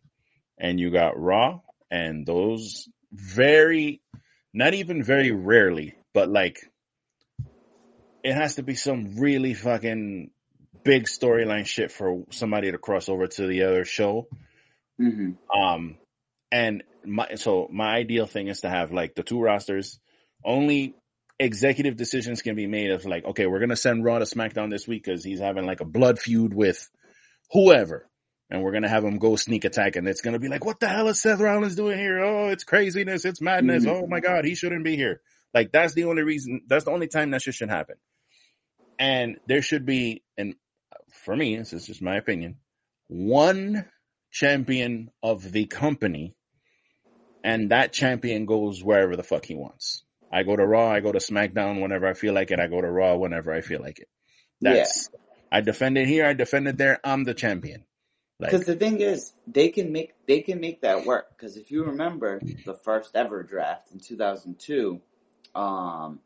and 0.58 0.78
you 0.78 0.90
got 0.90 1.18
Raw 1.18 1.60
and 1.90 2.26
those 2.26 2.88
very 3.12 4.00
not 4.52 4.74
even 4.74 5.02
very 5.02 5.30
rarely 5.30 5.94
but 6.12 6.28
like 6.28 6.58
it 8.22 8.34
has 8.34 8.56
to 8.56 8.62
be 8.62 8.74
some 8.74 9.16
really 9.16 9.54
fucking 9.54 10.30
big 10.82 11.04
storyline 11.04 11.66
shit 11.66 11.92
for 11.92 12.24
somebody 12.30 12.70
to 12.70 12.78
cross 12.78 13.08
over 13.08 13.26
to 13.26 13.46
the 13.46 13.62
other 13.62 13.84
show 13.84 14.26
mhm. 15.00 15.36
um, 15.54 15.96
and 16.50 16.82
my 17.04 17.34
so 17.34 17.68
my 17.70 17.94
ideal 17.94 18.26
thing 18.26 18.48
is 18.48 18.60
to 18.60 18.70
have 18.70 18.92
like 18.92 19.14
the 19.14 19.22
two 19.22 19.40
rosters. 19.40 19.98
Only 20.44 20.94
executive 21.38 21.96
decisions 21.96 22.42
can 22.42 22.54
be 22.54 22.66
made 22.66 22.90
of 22.90 23.04
like, 23.04 23.24
okay, 23.24 23.46
we're 23.46 23.60
gonna 23.60 23.76
send 23.76 24.04
Raw 24.04 24.18
to 24.18 24.24
SmackDown 24.24 24.70
this 24.70 24.86
week 24.86 25.04
because 25.04 25.24
he's 25.24 25.40
having 25.40 25.66
like 25.66 25.80
a 25.80 25.84
blood 25.84 26.18
feud 26.18 26.54
with 26.54 26.88
whoever, 27.50 28.06
and 28.50 28.62
we're 28.62 28.72
gonna 28.72 28.88
have 28.88 29.04
him 29.04 29.18
go 29.18 29.36
sneak 29.36 29.64
attack, 29.64 29.96
and 29.96 30.06
it's 30.06 30.20
gonna 30.20 30.38
be 30.38 30.48
like, 30.48 30.64
what 30.64 30.80
the 30.80 30.88
hell 30.88 31.08
is 31.08 31.20
Seth 31.20 31.40
Rollins 31.40 31.76
doing 31.76 31.98
here? 31.98 32.20
Oh, 32.22 32.48
it's 32.48 32.64
craziness, 32.64 33.24
it's 33.24 33.40
madness. 33.40 33.84
Mhm. 33.84 34.02
Oh 34.02 34.06
my 34.06 34.20
god, 34.20 34.44
he 34.44 34.54
shouldn't 34.54 34.84
be 34.84 34.96
here. 34.96 35.20
Like 35.52 35.72
that's 35.72 35.94
the 35.94 36.04
only 36.04 36.22
reason. 36.22 36.62
That's 36.66 36.84
the 36.84 36.90
only 36.90 37.08
time 37.08 37.30
that 37.30 37.42
shit 37.42 37.54
should 37.54 37.70
happen. 37.70 37.96
And 38.98 39.38
there 39.46 39.62
should 39.62 39.86
be, 39.86 40.22
and 40.36 40.54
for 41.12 41.34
me, 41.34 41.56
this 41.56 41.72
is 41.72 41.86
just 41.86 42.02
my 42.02 42.16
opinion, 42.16 42.56
one 43.08 43.86
champion 44.30 45.10
of 45.22 45.50
the 45.50 45.66
company, 45.66 46.34
and 47.42 47.70
that 47.70 47.92
champion 47.92 48.46
goes 48.46 48.82
wherever 48.82 49.16
the 49.16 49.22
fuck 49.22 49.44
he 49.44 49.54
wants. 49.54 50.04
I 50.32 50.42
go 50.42 50.56
to 50.56 50.66
Raw, 50.66 50.90
I 50.90 51.00
go 51.00 51.12
to 51.12 51.18
SmackDown 51.18 51.80
whenever 51.80 52.06
I 52.06 52.14
feel 52.14 52.34
like 52.34 52.50
it. 52.50 52.58
I 52.58 52.66
go 52.66 52.80
to 52.80 52.90
Raw 52.90 53.16
whenever 53.16 53.52
I 53.52 53.60
feel 53.60 53.80
like 53.80 54.00
it. 54.00 54.08
That's 54.60 55.08
I 55.52 55.60
defend 55.60 55.98
it 55.98 56.08
here, 56.08 56.26
I 56.26 56.32
defend 56.32 56.66
it 56.66 56.76
there. 56.76 56.98
I'm 57.04 57.24
the 57.24 57.34
champion. 57.34 57.84
Like 58.40 58.50
Because 58.50 58.66
the 58.66 58.74
thing 58.76 59.00
is, 59.00 59.32
they 59.46 59.68
can 59.68 59.92
make 59.92 60.14
they 60.26 60.40
can 60.40 60.60
make 60.60 60.80
that 60.80 61.06
work. 61.06 61.36
Because 61.36 61.56
if 61.56 61.70
you 61.70 61.84
remember 61.84 62.40
the 62.64 62.74
first 62.74 63.14
ever 63.14 63.42
draft 63.42 63.92
in 63.92 64.00
2002, 64.00 65.00
um, 65.54 66.20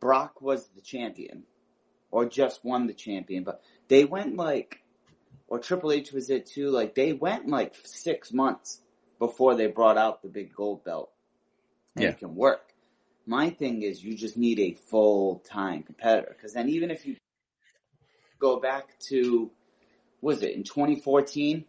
Brock 0.00 0.40
was 0.40 0.68
the 0.68 0.80
champion, 0.80 1.44
or 2.10 2.24
just 2.26 2.64
won 2.64 2.86
the 2.86 2.94
champion. 2.94 3.44
But 3.44 3.62
they 3.88 4.04
went 4.04 4.36
like, 4.36 4.82
or 5.46 5.58
Triple 5.58 5.92
H 5.92 6.12
was 6.12 6.30
it 6.30 6.46
too. 6.46 6.70
Like 6.70 6.94
they 6.94 7.12
went 7.12 7.48
like 7.48 7.74
six 7.84 8.32
months 8.32 8.80
before 9.18 9.54
they 9.54 9.66
brought 9.66 9.98
out 9.98 10.22
the 10.22 10.28
big 10.28 10.54
gold 10.54 10.84
belt, 10.84 11.10
and 11.96 12.04
Yeah. 12.04 12.10
it 12.10 12.18
can 12.18 12.34
work. 12.34 12.72
My 13.26 13.50
thing 13.50 13.82
is, 13.82 14.02
you 14.02 14.16
just 14.16 14.36
need 14.36 14.58
a 14.58 14.72
full 14.74 15.40
time 15.40 15.82
competitor. 15.82 16.34
Because 16.36 16.54
then, 16.54 16.70
even 16.70 16.90
if 16.90 17.06
you 17.06 17.16
go 18.40 18.58
back 18.58 18.98
to 19.10 19.50
was 20.22 20.42
it 20.42 20.54
in 20.54 20.62
2014 20.62 21.64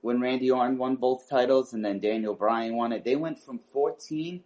when 0.00 0.20
Randy 0.20 0.50
Orton 0.50 0.78
won 0.78 0.96
both 0.96 1.28
titles 1.28 1.74
and 1.74 1.84
then 1.84 2.00
Daniel 2.00 2.34
Bryan 2.34 2.76
won 2.76 2.92
it. 2.92 3.04
They 3.04 3.16
went 3.16 3.38
from 3.38 3.58
14 3.58 4.42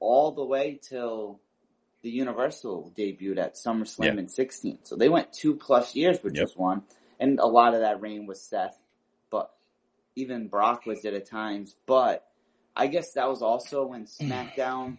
all 0.00 0.32
the 0.32 0.44
way 0.44 0.80
till 0.82 1.40
the 2.02 2.10
Universal 2.10 2.92
debuted 2.96 3.38
at 3.38 3.54
SummerSlam 3.54 4.04
Yeah. 4.14 4.18
in 4.20 4.28
16. 4.28 4.78
So 4.82 4.96
they 4.96 5.08
went 5.08 5.32
two 5.32 5.54
plus 5.54 5.94
years 5.94 6.22
with 6.22 6.34
Yep. 6.34 6.42
just 6.46 6.56
one. 6.58 6.82
And 7.20 7.38
a 7.38 7.46
lot 7.46 7.74
of 7.74 7.80
that 7.80 8.00
reign 8.00 8.26
was 8.26 8.40
Seth, 8.42 8.80
but 9.30 9.54
even 10.16 10.48
Brock 10.48 10.86
was 10.86 11.04
it 11.04 11.14
at 11.14 11.26
times. 11.26 11.76
But 11.86 12.26
I 12.76 12.86
guess 12.86 13.12
that 13.14 13.28
was 13.28 13.42
also 13.42 13.86
when 13.86 14.04
SmackDown 14.06 14.98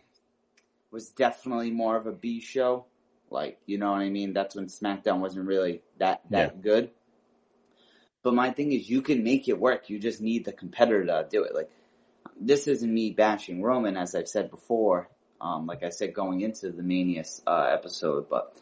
was 0.92 1.10
definitely 1.12 1.72
more 1.72 1.96
of 1.96 2.06
a 2.08 2.12
B 2.12 2.42
show. 2.42 2.86
Like, 3.32 3.60
you 3.66 3.78
know 3.78 3.92
what 3.92 4.02
I 4.02 4.10
mean? 4.10 4.34
That's 4.34 4.56
when 4.56 4.66
SmackDown 4.66 5.20
wasn't 5.20 5.46
really 5.48 5.82
that, 6.00 6.22
that 6.32 6.62
good. 6.62 6.90
But 8.22 8.34
my 8.34 8.52
thing 8.52 8.74
is, 8.74 8.90
you 8.90 9.02
can 9.02 9.24
make 9.24 9.48
it 9.48 9.60
work. 9.60 9.90
You 9.90 10.00
just 10.00 10.22
need 10.22 10.46
the 10.46 10.52
competitor 10.52 11.06
to 11.06 11.28
do 11.30 11.44
it. 11.44 11.56
Like, 11.56 11.72
this 12.40 12.68
isn't 12.68 12.94
me 12.94 13.12
bashing 13.12 13.62
Roman, 13.62 13.98
as 13.98 14.16
I've 14.16 14.28
said 14.28 14.50
before. 14.50 15.10
Um, 15.42 15.68
like 15.68 15.84
I 15.84 15.90
said, 15.90 16.14
going 16.14 16.42
into 16.42 16.70
the 16.72 16.84
Mania 16.84 17.24
uh, 17.48 17.70
episode, 17.72 18.30
but 18.30 18.58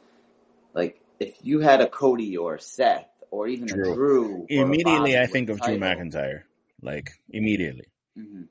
like 0.73 1.01
if 1.19 1.37
you 1.41 1.59
had 1.59 1.81
a 1.81 1.87
Cody 1.87 2.37
or 2.37 2.55
a 2.55 2.61
Seth 2.61 3.09
or 3.31 3.47
even 3.47 3.65
Drew. 3.65 3.91
a 3.91 3.95
Drew, 3.95 4.45
Immediately, 4.49 5.17
I 5.17 5.25
think 5.25 5.49
of 5.49 5.59
Drew 5.59 5.77
McIntyre. 5.77 6.43
Like 6.81 7.11
immediately. 7.29 7.85
hmm 8.15 8.43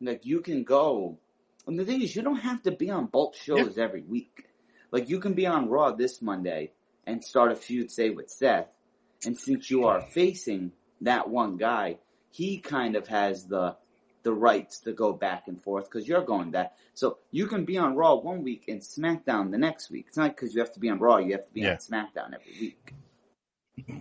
Like 0.00 0.26
you 0.26 0.40
can 0.40 0.64
go, 0.64 1.18
and 1.66 1.78
the 1.78 1.84
thing 1.84 2.02
is, 2.02 2.16
you 2.16 2.22
don't 2.22 2.40
have 2.40 2.62
to 2.64 2.72
be 2.72 2.90
on 2.90 3.06
both 3.06 3.36
shows 3.36 3.78
every 3.78 4.02
week. 4.02 4.46
Like 4.90 5.08
you 5.08 5.20
can 5.20 5.34
be 5.34 5.46
on 5.46 5.68
Raw 5.68 5.92
this 5.92 6.20
Monday 6.20 6.72
and 7.06 7.22
start 7.22 7.52
a 7.52 7.56
feud, 7.56 7.92
say 7.92 8.10
with 8.10 8.30
Seth, 8.30 8.66
and 9.24 9.36
since 9.38 9.70
you 9.70 9.86
are 9.86 10.00
facing 10.00 10.72
that 11.00 11.28
one 11.28 11.56
guy, 11.56 11.98
he 12.30 12.58
kind 12.58 12.96
of 12.96 13.08
has 13.08 13.46
the 13.46 13.76
the 14.24 14.32
rights 14.32 14.80
to 14.80 14.92
go 14.92 15.12
back 15.12 15.44
and 15.46 15.62
forth 15.62 15.84
because 15.84 16.06
you're 16.06 16.24
going 16.24 16.50
back. 16.50 16.72
So 16.92 17.18
you 17.30 17.46
can 17.46 17.64
be 17.64 17.78
on 17.78 17.94
Raw 17.94 18.16
one 18.16 18.42
week 18.42 18.64
and 18.68 18.80
SmackDown 18.80 19.50
the 19.52 19.58
next 19.58 19.90
week. 19.90 20.06
It's 20.08 20.16
not 20.16 20.34
because 20.34 20.54
you 20.54 20.60
have 20.60 20.72
to 20.74 20.80
be 20.80 20.90
on 20.90 20.98
Raw; 20.98 21.18
you 21.18 21.32
have 21.32 21.46
to 21.46 21.52
be 21.52 21.60
Yeah. 21.62 21.72
on 21.72 21.76
SmackDown 21.78 22.34
every 22.34 22.52
week. 22.60 22.94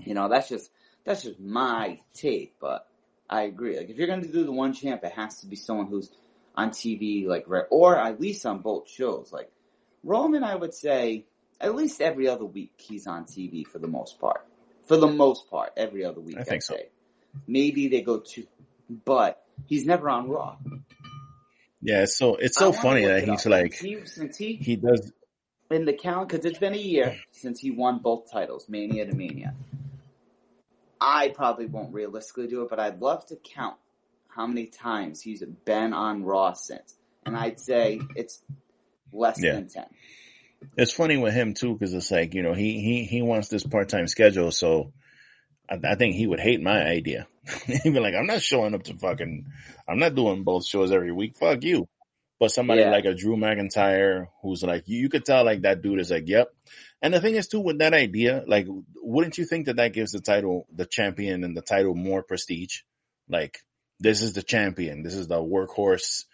You 0.05 0.13
know, 0.15 0.27
that's 0.27 0.49
just 0.49 0.71
that's 1.03 1.23
just 1.23 1.39
my 1.39 2.01
take, 2.13 2.55
but 2.59 2.87
I 3.29 3.43
agree. 3.43 3.77
Like 3.77 3.89
if 3.89 3.97
you're 3.97 4.07
going 4.07 4.23
to 4.23 4.31
do 4.31 4.43
the 4.43 4.51
one 4.51 4.73
champ, 4.73 5.03
it 5.03 5.13
has 5.13 5.39
to 5.41 5.47
be 5.47 5.55
someone 5.55 5.87
who's 5.87 6.11
on 6.55 6.71
TV, 6.71 7.25
like 7.27 7.45
or 7.69 7.97
at 7.97 8.19
least 8.19 8.45
on 8.45 8.59
both 8.59 8.89
shows. 8.89 9.31
Like 9.31 9.51
Roman, 10.03 10.43
I 10.43 10.55
would 10.55 10.73
say 10.73 11.25
at 11.61 11.75
least 11.75 12.01
every 12.01 12.27
other 12.27 12.45
week 12.45 12.73
he's 12.77 13.07
on 13.07 13.25
TV 13.25 13.65
for 13.65 13.79
the 13.79 13.87
most 13.87 14.19
part. 14.19 14.45
For 14.87 14.97
the 14.97 15.07
most 15.07 15.49
part, 15.49 15.73
every 15.77 16.03
other 16.05 16.21
week. 16.21 16.37
I 16.37 16.43
think 16.43 16.55
I'd 16.57 16.63
so. 16.63 16.75
say. 16.75 16.89
Maybe 17.45 17.87
they 17.87 18.01
go 18.01 18.19
to, 18.19 18.47
but 19.05 19.43
he's 19.65 19.85
never 19.85 20.09
on 20.09 20.29
Raw. 20.29 20.57
Yeah, 21.81 22.03
it's 22.03 22.17
so 22.17 22.35
it's 22.35 22.57
so 22.57 22.71
funny 22.73 23.05
that 23.05 23.23
he's 23.27 23.45
up. 23.45 23.51
like 23.51 23.73
since 23.73 23.81
he, 23.81 24.05
since 24.05 24.37
he 24.37 24.53
he 24.55 24.75
does. 24.77 25.11
in 25.69 25.85
the 25.85 25.93
count 25.93 26.29
because 26.29 26.45
it's 26.45 26.57
been 26.57 26.73
a 26.73 26.77
year 26.77 27.17
since 27.31 27.59
he 27.59 27.69
won 27.71 27.99
both 27.99 28.31
titles, 28.31 28.67
Mania 28.67 29.05
to 29.05 29.13
Mania. 29.13 29.53
I 30.99 31.29
probably 31.29 31.67
won't 31.67 31.93
realistically 31.93 32.47
do 32.47 32.63
it, 32.63 32.69
but 32.69 32.79
I'd 32.79 32.99
love 33.01 33.25
to 33.27 33.35
count 33.35 33.75
how 34.29 34.47
many 34.47 34.65
times 34.65 35.21
he's 35.21 35.43
been 35.65 35.93
on 35.93 36.23
Raw 36.23 36.53
since, 36.53 36.95
and 37.25 37.35
I'd 37.37 37.59
say 37.59 38.01
it's 38.15 38.41
less 39.13 39.41
Yeah. 39.41 39.53
than 39.53 39.67
ten. 39.69 39.85
It's 40.77 40.91
funny 40.93 41.17
with 41.17 41.33
him 41.33 41.53
too 41.53 41.73
because 41.73 41.93
it's 41.93 42.11
like 42.11 42.33
you 42.33 42.41
know 42.43 42.53
he 42.53 42.79
he 42.81 43.03
he 43.05 43.21
wants 43.21 43.47
this 43.47 43.63
part 43.63 43.89
time 43.89 44.07
schedule, 44.07 44.51
so 44.51 44.91
I, 45.69 45.77
I 45.83 45.95
think 45.95 46.15
he 46.15 46.27
would 46.27 46.39
hate 46.39 46.61
my 46.61 46.83
idea. 46.83 47.27
He'd 47.65 47.93
be 47.93 47.99
like, 47.99 48.13
I'm 48.15 48.27
not 48.27 48.41
showing 48.41 48.73
up 48.73 48.83
to 48.83 48.95
fucking, 48.97 49.45
I'm 49.87 49.99
not 49.99 50.15
doing 50.15 50.43
both 50.43 50.65
shows 50.65 50.91
every 50.91 51.11
week. 51.11 51.37
Fuck 51.37 51.63
you. 51.63 51.87
But 52.39 52.51
somebody 52.51 52.81
Yeah. 52.81 52.91
like 52.91 53.05
a 53.05 53.13
Drew 53.15 53.35
McIntyre 53.35 54.27
who's 54.41 54.63
like, 54.63 54.83
you, 54.87 54.99
you 55.01 55.09
could 55.09 55.25
tell 55.25 55.43
like 55.45 55.61
that 55.61 55.81
dude 55.81 55.99
is 55.99 56.11
like, 56.11 56.27
yep. 56.27 56.49
And 57.01 57.13
the 57.13 57.21
thing 57.21 57.35
is 57.35 57.47
too 57.47 57.59
with 57.59 57.79
that 57.79 57.93
idea, 57.93 58.43
like, 58.47 58.67
wouldn't 58.95 59.37
you 59.37 59.45
think 59.45 59.65
that 59.67 59.77
that 59.77 59.93
gives 59.93 60.11
the 60.11 60.19
title, 60.21 60.67
the 60.73 60.85
champion 60.85 61.43
and 61.43 61.55
the 61.55 61.61
title 61.61 61.95
more 61.95 62.21
prestige? 62.23 62.81
Like, 63.29 63.59
this 63.99 64.21
is 64.21 64.33
the 64.33 64.43
champion. 64.43 65.03
This 65.03 65.15
is 65.15 65.27
the 65.27 65.35
workhorse. 65.41 66.25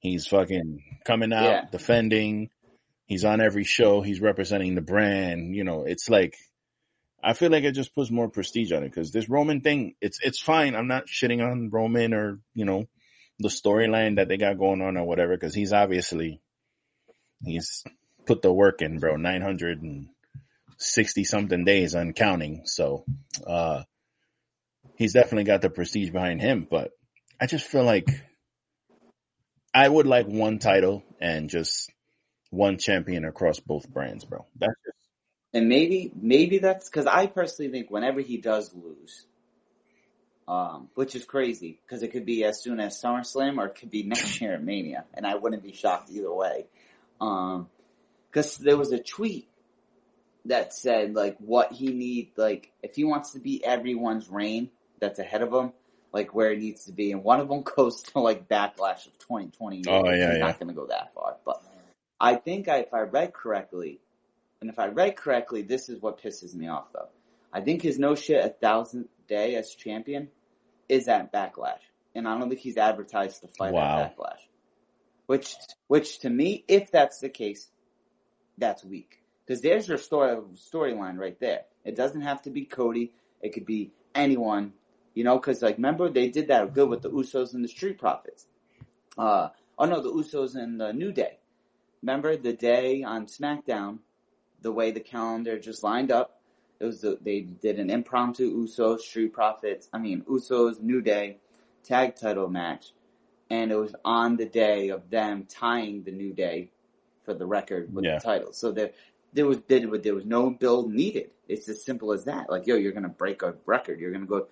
He's 0.00 0.26
fucking 0.26 1.00
coming 1.04 1.32
out, 1.32 1.44
Yeah. 1.44 1.64
defending. 1.72 2.50
He's 3.08 3.24
on 3.24 3.40
every 3.40 3.64
show. 3.64 4.02
He's 4.02 4.20
representing 4.20 4.74
the 4.74 4.82
brand. 4.82 5.56
You 5.56 5.64
know, 5.64 5.84
it's 5.84 6.10
like, 6.10 6.36
I 7.24 7.32
feel 7.32 7.50
like 7.50 7.64
it 7.64 7.72
just 7.72 7.94
puts 7.94 8.10
more 8.10 8.28
prestige 8.28 8.70
on 8.70 8.82
it 8.82 8.90
because 8.90 9.10
this 9.10 9.30
Roman 9.30 9.62
thing, 9.62 9.94
it's, 10.02 10.18
it's 10.22 10.40
fine. 10.40 10.76
I'm 10.76 10.88
not 10.88 11.06
shitting 11.06 11.42
on 11.42 11.70
Roman 11.70 12.12
or, 12.12 12.40
you 12.54 12.66
know, 12.66 12.84
the 13.38 13.48
storyline 13.48 14.16
that 14.16 14.28
they 14.28 14.36
got 14.36 14.58
going 14.58 14.82
on 14.82 14.98
or 14.98 15.06
whatever 15.06 15.34
because 15.34 15.54
he's 15.54 15.72
obviously, 15.72 16.42
he's 17.42 17.82
put 18.26 18.42
the 18.42 18.52
work 18.52 18.82
in, 18.82 18.98
bro. 18.98 19.16
960 19.16 21.24
something 21.24 21.64
days 21.64 21.94
on 21.94 22.12
counting. 22.12 22.64
So, 22.66 23.06
uh, 23.46 23.84
he's 24.96 25.14
definitely 25.14 25.44
got 25.44 25.62
the 25.62 25.70
prestige 25.70 26.10
behind 26.10 26.42
him, 26.42 26.66
but 26.70 26.90
I 27.40 27.46
just 27.46 27.64
feel 27.64 27.84
like 27.84 28.06
I 29.72 29.88
would 29.88 30.06
like 30.06 30.26
one 30.26 30.58
title 30.58 31.02
and 31.20 31.48
just 31.48 31.90
one 32.50 32.78
champion 32.78 33.24
across 33.24 33.60
both 33.60 33.88
brands, 33.88 34.24
bro. 34.24 34.46
That's 34.56 34.74
just, 34.84 34.96
And 35.52 35.68
maybe 35.68 36.12
maybe 36.14 36.58
that's 36.58 36.88
because 36.88 37.06
I 37.06 37.26
personally 37.26 37.70
think 37.70 37.90
whenever 37.90 38.20
he 38.20 38.38
does 38.38 38.74
lose, 38.74 39.26
um, 40.46 40.88
which 40.94 41.14
is 41.14 41.24
crazy 41.24 41.80
because 41.84 42.02
it 42.02 42.08
could 42.08 42.24
be 42.24 42.44
as 42.44 42.62
soon 42.62 42.80
as 42.80 43.00
SummerSlam 43.00 43.58
or 43.58 43.66
it 43.66 43.74
could 43.74 43.90
be 43.90 44.02
next 44.04 44.40
year 44.40 44.54
at 44.54 44.62
Mania, 44.62 45.04
and 45.14 45.26
I 45.26 45.34
wouldn't 45.34 45.62
be 45.62 45.72
shocked 45.72 46.10
either 46.10 46.32
way. 46.32 46.66
Um, 47.20 47.68
because 48.30 48.56
there 48.58 48.76
was 48.76 48.92
a 48.92 49.02
tweet 49.02 49.48
that 50.44 50.72
said 50.72 51.14
like 51.14 51.36
what 51.38 51.72
he 51.72 51.88
need 51.88 52.30
like 52.36 52.72
if 52.82 52.94
he 52.94 53.04
wants 53.04 53.32
to 53.32 53.40
be 53.40 53.64
everyone's 53.64 54.28
reign 54.28 54.70
that's 55.00 55.18
ahead 55.18 55.42
of 55.42 55.52
him, 55.52 55.72
like 56.12 56.34
where 56.34 56.52
it 56.52 56.58
needs 56.58 56.84
to 56.84 56.92
be, 56.92 57.12
and 57.12 57.22
one 57.22 57.40
of 57.40 57.48
them 57.48 57.62
goes 57.76 58.02
to 58.02 58.20
like 58.20 58.48
backlash 58.48 59.06
of 59.06 59.18
2020. 59.18 59.84
Oh, 59.86 60.04
yeah, 60.04 60.12
He's 60.12 60.20
yeah. 60.20 60.38
not 60.38 60.58
going 60.58 60.68
to 60.68 60.74
go 60.74 60.86
that 60.86 61.14
far, 61.14 61.36
but 61.44 61.62
I 62.20 62.34
think 62.34 62.68
I, 62.68 62.78
if 62.78 62.92
I 62.92 63.00
read 63.00 63.32
correctly, 63.32 64.00
and 64.60 64.68
if 64.70 64.78
I 64.78 64.86
read 64.88 65.16
correctly, 65.16 65.62
this 65.62 65.88
is 65.88 66.00
what 66.02 66.20
pisses 66.20 66.54
me 66.54 66.68
off 66.68 66.92
though. 66.92 67.08
I 67.52 67.60
think 67.60 67.82
his 67.82 67.98
no 67.98 68.14
shit 68.14 68.44
a 68.44 68.48
thousandth 68.48 69.08
day 69.28 69.54
as 69.54 69.70
champion 69.74 70.28
is 70.88 71.08
at 71.08 71.32
Backlash, 71.32 71.80
and 72.14 72.26
I 72.26 72.38
don't 72.38 72.48
think 72.48 72.60
he's 72.60 72.76
advertised 72.76 73.40
to 73.42 73.48
fight 73.48 73.72
Wow. 73.72 74.00
at 74.00 74.16
Backlash. 74.16 74.40
Which, 75.26 75.54
which 75.88 76.20
to 76.20 76.30
me, 76.30 76.64
if 76.68 76.90
that's 76.90 77.20
the 77.20 77.28
case, 77.28 77.68
that's 78.56 78.84
weak 78.84 79.22
because 79.46 79.60
there's 79.62 79.86
your 79.88 79.98
story 79.98 80.36
storyline 80.56 81.18
right 81.18 81.38
there. 81.38 81.62
It 81.84 81.94
doesn't 81.96 82.22
have 82.22 82.42
to 82.42 82.50
be 82.50 82.64
Cody; 82.64 83.12
it 83.40 83.52
could 83.52 83.66
be 83.66 83.92
anyone, 84.14 84.72
you 85.14 85.24
know. 85.24 85.36
Because 85.36 85.62
like, 85.62 85.76
remember 85.76 86.08
they 86.08 86.28
did 86.28 86.48
that 86.48 86.72
good 86.74 86.88
with 86.88 87.02
the 87.02 87.10
Usos 87.10 87.54
and 87.54 87.62
the 87.62 87.68
Street 87.68 87.98
Profits. 87.98 88.46
Uh, 89.16 89.48
oh 89.78 89.84
no, 89.84 90.02
the 90.02 90.10
Usos 90.10 90.54
and 90.56 90.80
the 90.80 90.92
New 90.92 91.12
Day. 91.12 91.38
Remember 92.02 92.36
the 92.36 92.52
day 92.52 93.02
on 93.02 93.26
SmackDown, 93.26 93.98
the 94.62 94.72
way 94.72 94.90
the 94.90 95.00
calendar 95.00 95.58
just 95.58 95.82
lined 95.82 96.10
up. 96.10 96.40
It 96.80 96.84
was 96.84 97.00
the, 97.00 97.18
they 97.20 97.40
did 97.40 97.78
an 97.80 97.90
impromptu 97.90 98.56
Usos 98.64 99.00
Street 99.00 99.32
Profits. 99.32 99.88
I 99.92 99.98
mean 99.98 100.22
Usos 100.22 100.80
New 100.80 101.00
Day 101.02 101.38
tag 101.82 102.14
title 102.14 102.48
match, 102.48 102.92
and 103.50 103.72
it 103.72 103.76
was 103.76 103.94
on 104.04 104.36
the 104.36 104.46
day 104.46 104.90
of 104.90 105.10
them 105.10 105.44
tying 105.48 106.04
the 106.04 106.12
New 106.12 106.32
Day 106.32 106.70
for 107.24 107.34
the 107.34 107.46
record 107.46 107.92
with 107.92 108.04
Yeah. 108.04 108.18
the 108.18 108.24
title. 108.24 108.52
So 108.52 108.70
there, 108.70 108.92
there 109.32 109.46
was 109.46 109.58
there, 109.68 109.88
was- 109.88 110.02
there 110.02 110.14
was 110.14 110.24
no 110.24 110.50
build 110.50 110.92
needed. 110.92 111.30
It's 111.48 111.68
as 111.68 111.82
simple 111.82 112.12
as 112.12 112.24
that. 112.26 112.48
Like 112.50 112.66
yo, 112.66 112.76
you're 112.76 112.92
gonna 112.92 113.08
break 113.08 113.42
a 113.42 113.54
record. 113.66 113.98
You're 114.00 114.12
gonna 114.12 114.26
go. 114.26 114.46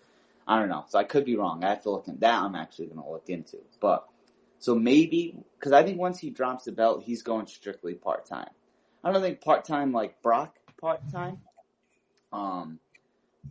I 0.49 0.59
don't 0.59 0.68
know. 0.68 0.84
So 0.88 0.99
I 0.99 1.05
could 1.05 1.24
be 1.24 1.36
wrong. 1.36 1.62
I 1.64 1.70
have 1.70 1.82
to 1.84 1.90
look 1.90 2.09
in 2.09 2.18
that. 2.18 2.42
I'm 2.42 2.55
actually 2.57 2.86
gonna 2.86 3.09
look 3.09 3.28
into, 3.28 3.59
but. 3.80 4.09
So 4.59 4.74
maybe, 4.74 5.36
because 5.59 5.72
I 5.72 5.82
think 5.82 5.98
once 5.98 6.18
he 6.18 6.30
drops 6.30 6.64
the 6.64 6.72
belt, 6.72 7.02
he's 7.04 7.22
going 7.22 7.46
strictly 7.46 7.94
part 7.94 8.26
time. 8.26 8.48
I 9.04 9.12
don't 9.12 9.22
think 9.22 9.40
part 9.40 9.64
time 9.64 9.92
like 9.92 10.22
Brock 10.22 10.57
part 10.80 11.00
time. 11.11 11.38
Um, 12.32 12.80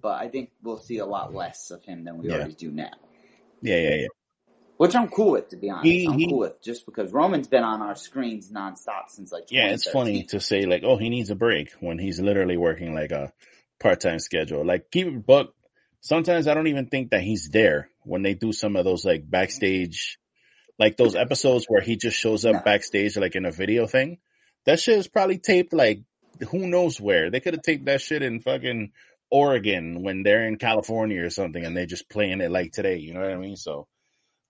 but 0.02 0.20
I 0.22 0.28
think 0.28 0.52
we'll 0.62 0.78
see 0.78 0.98
a 0.98 1.06
lot 1.06 1.34
less 1.34 1.72
of 1.72 1.84
him 1.84 2.04
than 2.04 2.18
we 2.18 2.28
Yeah. 2.30 2.36
already 2.36 2.54
do 2.54 2.72
now. 2.72 2.92
yeah, 3.62 3.78
yeah, 3.78 3.96
yeah. 3.96 4.08
Which 4.78 4.94
I'm 4.94 5.08
cool 5.08 5.32
with, 5.32 5.50
to 5.50 5.56
be 5.58 5.70
honest. 5.70 5.86
He- 5.86 6.06
I'm 6.06 6.20
he- 6.20 6.28
cool 6.28 6.40
with 6.40 6.62
just 6.62 6.86
because 6.86 7.14
Roman's 7.14 7.48
been 7.48 7.64
on 7.64 7.82
our 7.82 7.96
screens 7.96 8.52
nonstop 8.52 9.08
since 9.08 9.32
like 9.32 9.46
Yeah, 9.50 9.70
it's 9.70 9.90
funny 9.90 10.24
to 10.26 10.40
say 10.42 10.66
like, 10.66 10.84
oh, 10.84 10.98
he 10.98 11.10
needs 11.10 11.30
a 11.30 11.36
break 11.36 11.72
when 11.80 11.98
he's 11.98 12.20
literally 12.20 12.58
working 12.58 12.94
like 12.94 13.12
a 13.12 13.32
part-time 13.80 14.20
schedule. 14.20 14.66
Like 14.66 14.92
keep 14.92 15.08
it 15.08 15.26
buck. 15.26 15.54
Sometimes 16.02 16.48
I 16.48 16.54
don't 16.54 16.68
even 16.68 16.88
think 16.88 17.12
that 17.12 17.22
he's 17.22 17.50
there 17.50 17.90
when 18.04 18.22
they 18.22 18.34
do 18.34 18.52
some 18.52 18.76
of 18.76 18.84
those 18.84 19.06
like 19.06 19.28
backstage, 19.28 20.20
like 20.80 20.98
those 20.98 21.16
episodes 21.16 21.66
where 21.68 21.82
he 21.82 21.96
just 21.96 22.18
shows 22.18 22.46
up 22.46 22.54
No. 22.54 22.62
backstage 22.62 23.18
like 23.18 23.36
in 23.36 23.46
a 23.46 23.52
video 23.52 23.88
thing. 23.88 24.18
That 24.66 24.80
shit 24.80 24.98
is 24.98 25.08
probably 25.08 25.38
taped 25.38 25.74
like 25.74 26.02
who 26.50 26.68
knows 26.68 27.00
where. 27.00 27.30
They 27.30 27.40
could 27.40 27.54
have 27.54 27.64
taped 27.64 27.86
that 27.86 28.02
shit 28.02 28.22
in 28.22 28.42
fucking 28.42 28.92
Oregon 29.32 30.04
when 30.04 30.24
they're 30.24 30.48
in 30.48 30.58
California 30.58 31.24
or 31.24 31.30
something 31.30 31.64
and 31.64 31.76
they're 31.76 31.86
just 31.86 32.10
playing 32.10 32.42
it 32.42 32.52
like 32.52 32.72
today. 32.72 32.98
You 32.98 33.14
know 33.14 33.22
what 33.22 33.32
I 33.32 33.38
mean? 33.38 33.56
So, 33.56 33.88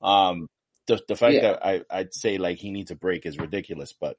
um, 0.02 0.48
the 0.88 1.00
the 1.08 1.16
fact 1.16 1.34
Yeah. 1.36 1.42
that 1.54 1.66
I 1.66 1.82
I'd 1.90 2.14
say 2.14 2.38
like 2.38 2.58
he 2.58 2.72
needs 2.72 2.92
a 2.92 2.96
break 2.96 3.26
is 3.26 3.38
ridiculous, 3.38 3.94
but 4.00 4.18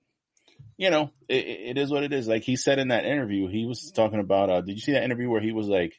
you 0.79 0.91
know 0.91 1.11
it, 1.29 1.45
it 1.47 1.79
is 1.79 1.91
what 1.91 2.03
it 2.05 2.13
is. 2.13 2.27
Like 2.29 2.43
he 2.43 2.57
said 2.57 2.79
in 2.79 2.89
that 2.89 3.05
interview, 3.05 3.49
he 3.49 3.67
was 3.67 3.93
talking 3.95 4.21
about. 4.21 4.51
Uh, 4.51 4.61
did 4.61 4.75
you 4.75 4.81
see 4.81 4.93
that 4.93 5.05
interview 5.05 5.29
where 5.31 5.41
he 5.41 5.53
was 5.53 5.69
like, 5.69 5.95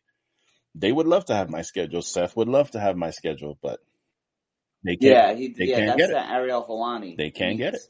"They 0.75 0.91
would 0.91 1.07
love 1.07 1.25
to 1.25 1.35
have 1.35 1.49
my 1.49 1.61
schedule. 1.61 2.01
Seth 2.01 2.35
would 2.35 2.47
love 2.49 2.71
to 2.71 2.79
have 2.79 2.95
my 2.97 3.11
schedule, 3.11 3.57
but 3.61 3.79
they 4.87 4.95
can't. 4.95 5.01
Yeah, 5.01 5.33
he, 5.33 5.49
they 5.49 5.65
yeah, 5.65 5.75
can't 5.77 5.97
that's 5.99 6.11
get 6.11 6.23
it. 6.25 6.31
Ariel 6.31 6.65
Helwani. 6.67 7.17
They 7.17 7.29
can't 7.31 7.57
get 7.57 7.75
it. 7.75 7.81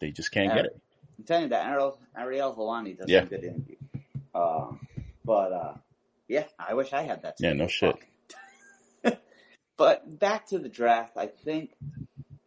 They 0.00 0.10
just 0.10 0.30
can't 0.30 0.52
get 0.54 0.66
it." 0.66 0.80
I'm 1.18 1.24
telling 1.24 1.44
you 1.44 1.48
that 1.50 1.66
Ariel 1.66 1.98
Ariel 2.16 2.54
Helwani 2.54 2.96
does 2.96 3.08
Yeah. 3.08 3.22
a 3.22 3.26
good 3.26 3.44
interview. 3.44 3.76
Uh, 4.34 4.72
but 5.24 5.52
uh, 5.52 5.74
yeah, 6.28 6.44
I 6.58 6.74
wish 6.74 6.92
I 6.92 7.02
had 7.02 7.22
that. 7.22 7.36
Yeah, 7.40 7.54
no 7.54 7.66
shit. 7.66 7.96
But 9.76 10.18
back 10.18 10.46
to 10.48 10.58
the 10.58 10.70
draft, 10.70 11.18
I 11.18 11.26
think 11.26 11.70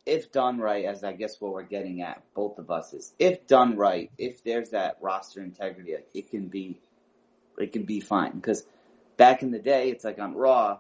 if 0.06 0.32
done 0.32 0.58
right, 0.58 0.86
as 0.86 1.04
I 1.04 1.14
guess 1.14 1.40
what 1.40 1.54
we're 1.54 1.62
getting 1.64 2.02
at, 2.02 2.24
both 2.34 2.58
of 2.58 2.72
us 2.72 2.94
is 2.94 3.14
if 3.20 3.46
done 3.46 3.78
right, 3.78 4.12
if 4.18 4.44
there's 4.44 4.72
that 4.72 4.98
roster 5.02 5.42
integrity, 5.44 5.94
it 6.14 6.32
can 6.32 6.48
be, 6.48 6.80
it 7.60 7.72
can 7.72 7.84
be 7.84 8.00
fine. 8.00 8.32
Because 8.32 8.66
back 9.18 9.44
in 9.44 9.52
the 9.52 9.60
day, 9.60 9.92
it's 9.92 10.04
like 10.04 10.18
on 10.18 10.34
Raw, 10.34 10.80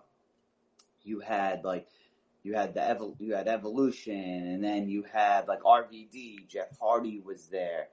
you 1.03 1.19
had 1.19 1.63
like 1.63 1.87
you 2.43 2.53
had 2.53 2.73
the 2.73 2.79
evol- 2.81 3.15
you 3.19 3.35
had 3.35 3.47
Evolution, 3.47 4.13
and 4.15 4.63
then 4.63 4.87
you 4.89 5.03
had 5.11 5.47
like 5.47 5.61
RVD, 5.63 6.47
Jeff 6.47 6.77
Hardy 6.79 7.19
was 7.19 7.47
there, 7.47 7.87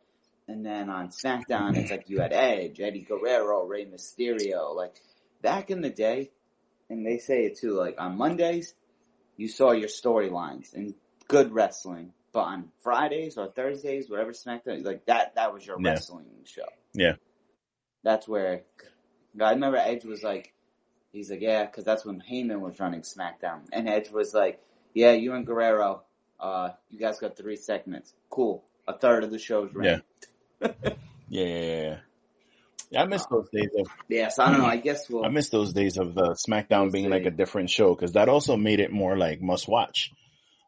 and 0.48 0.64
then 0.64 0.88
on 0.90 1.08
SmackDown, 1.08 1.76
it's 1.76 1.90
like 1.90 2.08
you 2.08 2.20
had 2.20 2.32
Edge, 2.32 2.80
Eddie 2.80 3.02
Guerrero, 3.02 3.64
Rey 3.66 3.86
Mysterio. 3.86 4.74
Like 4.74 5.00
back 5.42 5.70
in 5.70 5.80
the 5.80 5.90
day, 5.90 6.30
and 6.88 7.04
they 7.04 7.18
say 7.18 7.44
it 7.46 7.58
too. 7.58 7.72
Like 7.74 7.96
on 7.98 8.16
Mondays, 8.16 8.74
you 9.36 9.48
saw 9.48 9.72
your 9.72 9.88
storylines 9.88 10.72
and 10.74 10.94
good 11.28 11.52
wrestling, 11.52 12.12
but 12.32 12.40
on 12.42 12.70
Fridays 12.82 13.36
or 13.36 13.48
Thursdays, 13.50 14.08
whatever 14.08 14.32
SmackDown, 14.32 14.84
like 14.84 15.04
that, 15.06 15.34
that 15.34 15.52
was 15.52 15.66
your 15.66 15.76
Yeah. 15.80 15.90
wrestling 15.90 16.26
show. 16.44 16.62
Yeah. 16.94 17.14
That's 18.04 18.28
where 18.28 18.62
I 19.40 19.50
remember 19.50 19.76
Edge 19.78 20.04
was 20.04 20.22
like, 20.22 20.54
he's 21.16 21.30
like, 21.30 21.40
yeah, 21.40 21.64
because 21.64 21.84
that's 21.84 22.04
when 22.04 22.22
Heyman 22.30 22.60
was 22.60 22.78
running 22.78 23.00
SmackDown, 23.00 23.62
and 23.72 23.88
Edge 23.88 24.10
was 24.10 24.34
like, 24.34 24.60
yeah, 24.94 25.12
you 25.12 25.32
and 25.32 25.46
Guerrero, 25.46 26.02
uh, 26.38 26.70
you 26.90 26.98
guys 26.98 27.18
got 27.18 27.36
three 27.36 27.56
segments, 27.56 28.12
cool, 28.30 28.64
a 28.86 28.96
third 28.96 29.24
of 29.24 29.30
the 29.30 29.38
show's 29.38 29.74
ran. 29.74 30.02
Yeah, 30.60 30.68
yeah, 31.28 31.44
yeah, 31.44 31.82
yeah. 31.82 31.96
Yeah, 32.88 33.02
I 33.02 33.06
miss 33.06 33.26
those 33.26 33.48
days 33.52 33.70
of 33.76 33.88
Yeah, 34.08 34.28
so 34.28 34.44
I 34.44 34.52
don't 34.52 34.60
know. 34.60 34.66
I 34.66 34.76
guess 34.76 35.10
we'll. 35.10 35.24
I 35.24 35.28
miss 35.28 35.48
those 35.48 35.72
days 35.72 35.96
of 35.96 36.14
the 36.14 36.36
SmackDown 36.48 36.92
being 36.92 37.10
like 37.10 37.26
a 37.26 37.32
different 37.32 37.68
show 37.68 37.92
because 37.92 38.12
that 38.12 38.28
also 38.28 38.56
made 38.56 38.78
it 38.78 38.92
more 38.92 39.18
like 39.18 39.42
must 39.42 39.66
watch. 39.66 40.12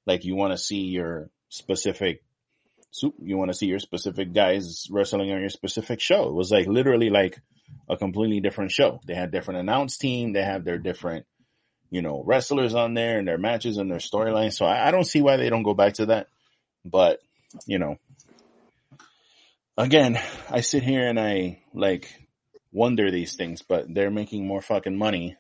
Like 0.05 0.25
you 0.25 0.35
want 0.35 0.53
to 0.53 0.59
see 0.59 0.87
your 0.87 1.31
specific, 1.49 2.25
you 3.23 3.37
want 3.37 3.53
to 3.53 3.57
see 3.57 3.67
your 3.67 3.79
specific 3.79 4.33
guys 4.33 4.89
wrestling 4.91 5.31
on 5.31 5.41
your 5.41 5.49
specific 5.49 6.01
show. 6.01 6.29
It 6.29 6.35
was 6.35 6.51
like 6.51 6.67
literally 6.67 7.09
like 7.09 7.41
a 7.89 7.97
completely 7.97 8.41
different 8.41 8.71
show. 8.71 9.01
They 9.07 9.15
had 9.15 9.31
different 9.31 9.61
announce 9.61 9.97
team. 9.97 10.33
They 10.33 10.43
have 10.43 10.65
their 10.65 10.79
different, 10.79 11.27
you 11.91 12.03
know, 12.03 12.23
wrestlers 12.25 12.75
on 12.75 12.95
there 12.95 13.19
and 13.19 13.27
their 13.27 13.39
matches 13.39 13.79
and 13.79 13.91
their 13.91 13.99
storylines. 13.99 14.55
So 14.55 14.67
I, 14.67 14.89
I 14.89 14.91
don't 14.91 15.05
see 15.05 15.23
why 15.23 15.37
they 15.37 15.49
don't 15.49 15.63
go 15.63 15.75
back 15.75 15.95
to 15.95 16.07
that. 16.07 16.29
But 16.85 17.21
you 17.67 17.79
know, 17.79 17.97
again, 19.77 20.21
I 20.51 20.61
sit 20.61 20.83
here 20.83 21.09
and 21.09 21.19
I 21.19 21.63
like 21.73 22.13
wonder 22.73 23.11
these 23.11 23.37
things, 23.37 23.63
but 23.63 23.93
they're 23.93 24.11
making 24.11 24.47
more 24.47 24.61
fucking 24.61 24.97
money 24.97 25.37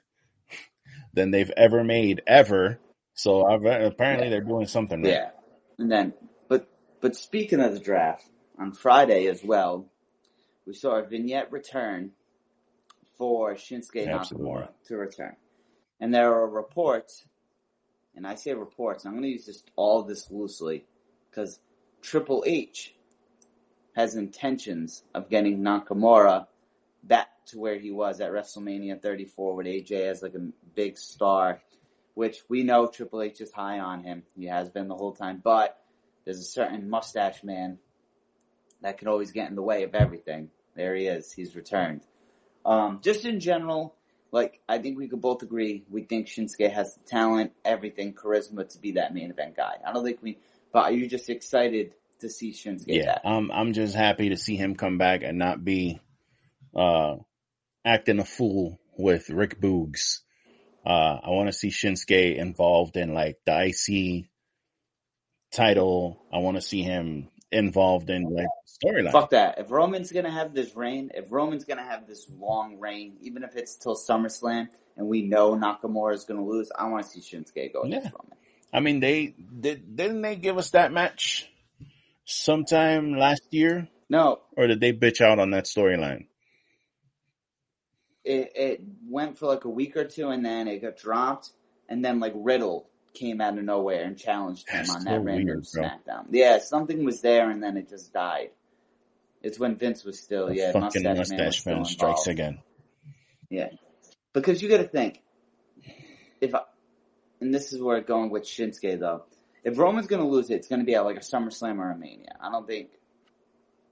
than 1.12 1.30
they've 1.30 1.52
ever 1.56 1.84
made 1.84 2.22
ever. 2.26 2.78
So 3.14 3.44
I've, 3.44 3.64
apparently 3.64 4.30
they're 4.30 4.40
doing 4.40 4.66
something 4.66 5.02
right. 5.02 5.12
Yeah, 5.12 5.30
and 5.78 5.90
then, 5.90 6.14
but 6.48 6.68
but 7.00 7.16
speaking 7.16 7.60
of 7.60 7.74
the 7.74 7.80
draft 7.80 8.24
on 8.58 8.72
Friday 8.72 9.26
as 9.26 9.42
well, 9.44 9.90
we 10.66 10.72
saw 10.72 10.96
a 10.96 11.02
vignette 11.02 11.52
return 11.52 12.12
for 13.18 13.54
Shinsuke. 13.54 14.06
Nakamura 14.06 14.68
to 14.86 14.96
return, 14.96 15.36
and 16.00 16.14
there 16.14 16.32
are 16.32 16.48
reports, 16.48 17.26
and 18.14 18.26
I 18.26 18.36
say 18.36 18.54
reports. 18.54 19.04
I'm 19.04 19.12
going 19.12 19.24
to 19.24 19.28
use 19.28 19.46
this 19.46 19.62
all 19.76 20.02
this 20.02 20.30
loosely 20.30 20.86
because 21.30 21.60
Triple 22.00 22.44
H 22.46 22.94
has 23.94 24.14
intentions 24.14 25.02
of 25.14 25.28
getting 25.28 25.60
Nakamura 25.60 26.46
back 27.02 27.28
to 27.46 27.58
where 27.58 27.78
he 27.78 27.90
was 27.90 28.20
at 28.20 28.30
WrestleMania 28.30 29.02
34 29.02 29.56
with 29.56 29.66
AJ 29.66 29.90
as 30.06 30.22
like 30.22 30.34
a 30.34 30.50
big 30.74 30.96
star 30.96 31.60
which 32.18 32.42
we 32.48 32.64
know 32.64 32.88
Triple 32.88 33.22
H 33.22 33.40
is 33.40 33.52
high 33.52 33.78
on 33.78 34.02
him. 34.02 34.24
He 34.34 34.46
has 34.46 34.70
been 34.70 34.88
the 34.88 34.96
whole 34.96 35.12
time, 35.12 35.40
but 35.40 35.78
there's 36.24 36.40
a 36.40 36.42
certain 36.42 36.90
mustache 36.90 37.44
man 37.44 37.78
that 38.82 38.98
can 38.98 39.06
always 39.06 39.30
get 39.30 39.48
in 39.48 39.54
the 39.54 39.62
way 39.62 39.84
of 39.84 39.94
everything. 39.94 40.50
There 40.74 40.96
he 40.96 41.06
is. 41.06 41.32
He's 41.32 41.54
returned. 41.54 42.00
Um, 42.68 43.00
just 43.02 43.24
in 43.24 43.40
general, 43.40 43.94
like 44.30 44.60
I 44.68 44.76
think 44.76 44.98
we 44.98 45.08
could 45.08 45.22
both 45.22 45.42
agree, 45.42 45.84
we 45.88 46.02
think 46.02 46.26
Shinsuke 46.26 46.70
has 46.70 46.94
the 46.94 47.00
talent, 47.04 47.52
everything, 47.64 48.12
charisma 48.12 48.68
to 48.68 48.78
be 48.78 48.92
that 48.92 49.14
main 49.14 49.30
event 49.30 49.56
guy. 49.56 49.76
I 49.84 49.90
don't 49.90 50.04
think 50.04 50.18
we, 50.20 50.36
but 50.70 50.80
are 50.84 50.92
you 50.92 51.08
just 51.08 51.30
excited 51.30 51.94
to 52.20 52.28
see 52.28 52.52
Shinsuke 52.52 52.88
Yeah, 52.88 53.06
back? 53.06 53.22
I'm 53.24 53.50
I'm 53.50 53.72
just 53.72 53.94
happy 53.94 54.28
to 54.28 54.36
see 54.36 54.54
him 54.54 54.74
come 54.74 54.98
back 54.98 55.22
and 55.22 55.38
not 55.38 55.64
be 55.64 55.98
uh 56.76 57.16
acting 57.86 58.18
a 58.18 58.24
fool 58.26 58.78
with 58.98 59.30
Rick 59.30 59.62
Boogs. 59.62 60.18
Uh 60.84 61.20
I 61.24 61.30
want 61.30 61.48
to 61.48 61.54
see 61.54 61.68
Shinsuke 61.68 62.36
involved 62.36 62.98
in 62.98 63.14
like 63.14 63.38
the 63.46 63.64
IC 63.68 64.26
title. 65.52 66.22
I 66.30 66.40
want 66.40 66.58
to 66.58 66.62
see 66.62 66.82
him 66.82 67.30
involved 67.50 68.10
in 68.10 68.24
like 68.24 68.46
storyline. 68.66 69.12
Fuck 69.12 69.30
that. 69.30 69.58
If 69.58 69.70
Roman's 69.70 70.12
gonna 70.12 70.30
have 70.30 70.54
this 70.54 70.76
reign, 70.76 71.10
if 71.14 71.30
Roman's 71.30 71.64
gonna 71.64 71.82
have 71.84 72.06
this 72.06 72.26
long 72.38 72.78
reign, 72.78 73.16
even 73.22 73.42
if 73.42 73.56
it's 73.56 73.76
till 73.76 73.96
SummerSlam 73.96 74.68
and 74.96 75.06
we 75.08 75.22
know 75.22 75.54
Nakamura 75.54 76.14
is 76.14 76.24
gonna 76.24 76.44
lose, 76.44 76.70
I 76.76 76.88
want 76.88 77.06
to 77.06 77.10
see 77.10 77.20
Shinsuke 77.20 77.72
go 77.72 77.82
against 77.82 78.06
Yeah. 78.06 78.12
Roman. 78.12 78.38
I 78.72 78.80
mean, 78.80 79.00
they 79.00 79.34
did 79.60 79.96
didn't 79.96 80.20
they 80.22 80.36
give 80.36 80.58
us 80.58 80.70
that 80.70 80.92
match 80.92 81.50
sometime 82.26 83.12
last 83.16 83.42
year, 83.50 83.88
No, 84.10 84.40
or 84.56 84.66
did 84.66 84.80
they 84.80 84.92
bitch 84.92 85.20
out 85.22 85.38
on 85.38 85.50
that 85.52 85.64
storyline? 85.64 86.26
it, 88.24 88.52
it 88.54 88.80
went 89.08 89.38
for 89.38 89.46
like 89.46 89.64
a 89.64 89.70
week 89.70 89.96
or 89.96 90.04
two 90.04 90.28
and 90.28 90.44
then 90.44 90.68
it 90.68 90.82
got 90.82 90.98
dropped 90.98 91.50
and 91.88 92.04
then 92.04 92.20
like 92.20 92.34
Riddle 92.36 92.87
came 93.14 93.40
out 93.40 93.58
of 93.58 93.64
nowhere 93.64 94.04
and 94.04 94.16
challenged 94.18 94.68
him 94.68 94.78
That's 94.78 94.94
on 94.94 95.00
so 95.02 95.10
that 95.10 95.20
random 95.20 95.46
weird. 95.46 95.64
SmackDown. 95.64 96.26
Yeah, 96.30 96.58
something 96.58 97.04
was 97.04 97.20
there 97.20 97.50
and 97.50 97.62
then 97.62 97.76
it 97.76 97.88
just 97.88 98.12
died. 98.12 98.50
It's 99.42 99.58
when 99.58 99.76
Vince 99.76 100.04
was 100.04 100.20
still, 100.20 100.48
The 100.48 100.56
yeah, 100.56 100.72
fucking 100.72 101.02
Mustache, 101.02 101.04
Man, 101.04 101.16
mustache 101.16 101.60
still 101.60 101.74
man 101.76 101.84
strikes 101.84 102.26
again. 102.26 102.58
Yeah, 103.50 103.68
because 104.32 104.60
you 104.62 104.68
got 104.68 104.78
to 104.78 104.84
think 104.88 105.22
if, 106.40 106.54
I, 106.54 106.60
and 107.40 107.54
this 107.54 107.72
is 107.72 107.80
where 107.80 107.96
it's 107.98 108.08
going 108.08 108.30
with 108.30 108.44
Shinsuke 108.44 108.98
though. 109.00 109.24
If 109.64 109.76
Roman's 109.78 110.06
going 110.06 110.22
to 110.22 110.28
lose 110.28 110.50
it, 110.50 110.54
it's 110.54 110.68
going 110.68 110.80
to 110.80 110.84
be 110.86 110.94
at 110.94 111.04
like 111.04 111.16
a 111.16 111.20
SummerSlam 111.20 111.78
or 111.78 111.90
a 111.90 111.96
Mania. 111.96 112.36
I 112.40 112.50
don't 112.50 112.66
think 112.66 112.90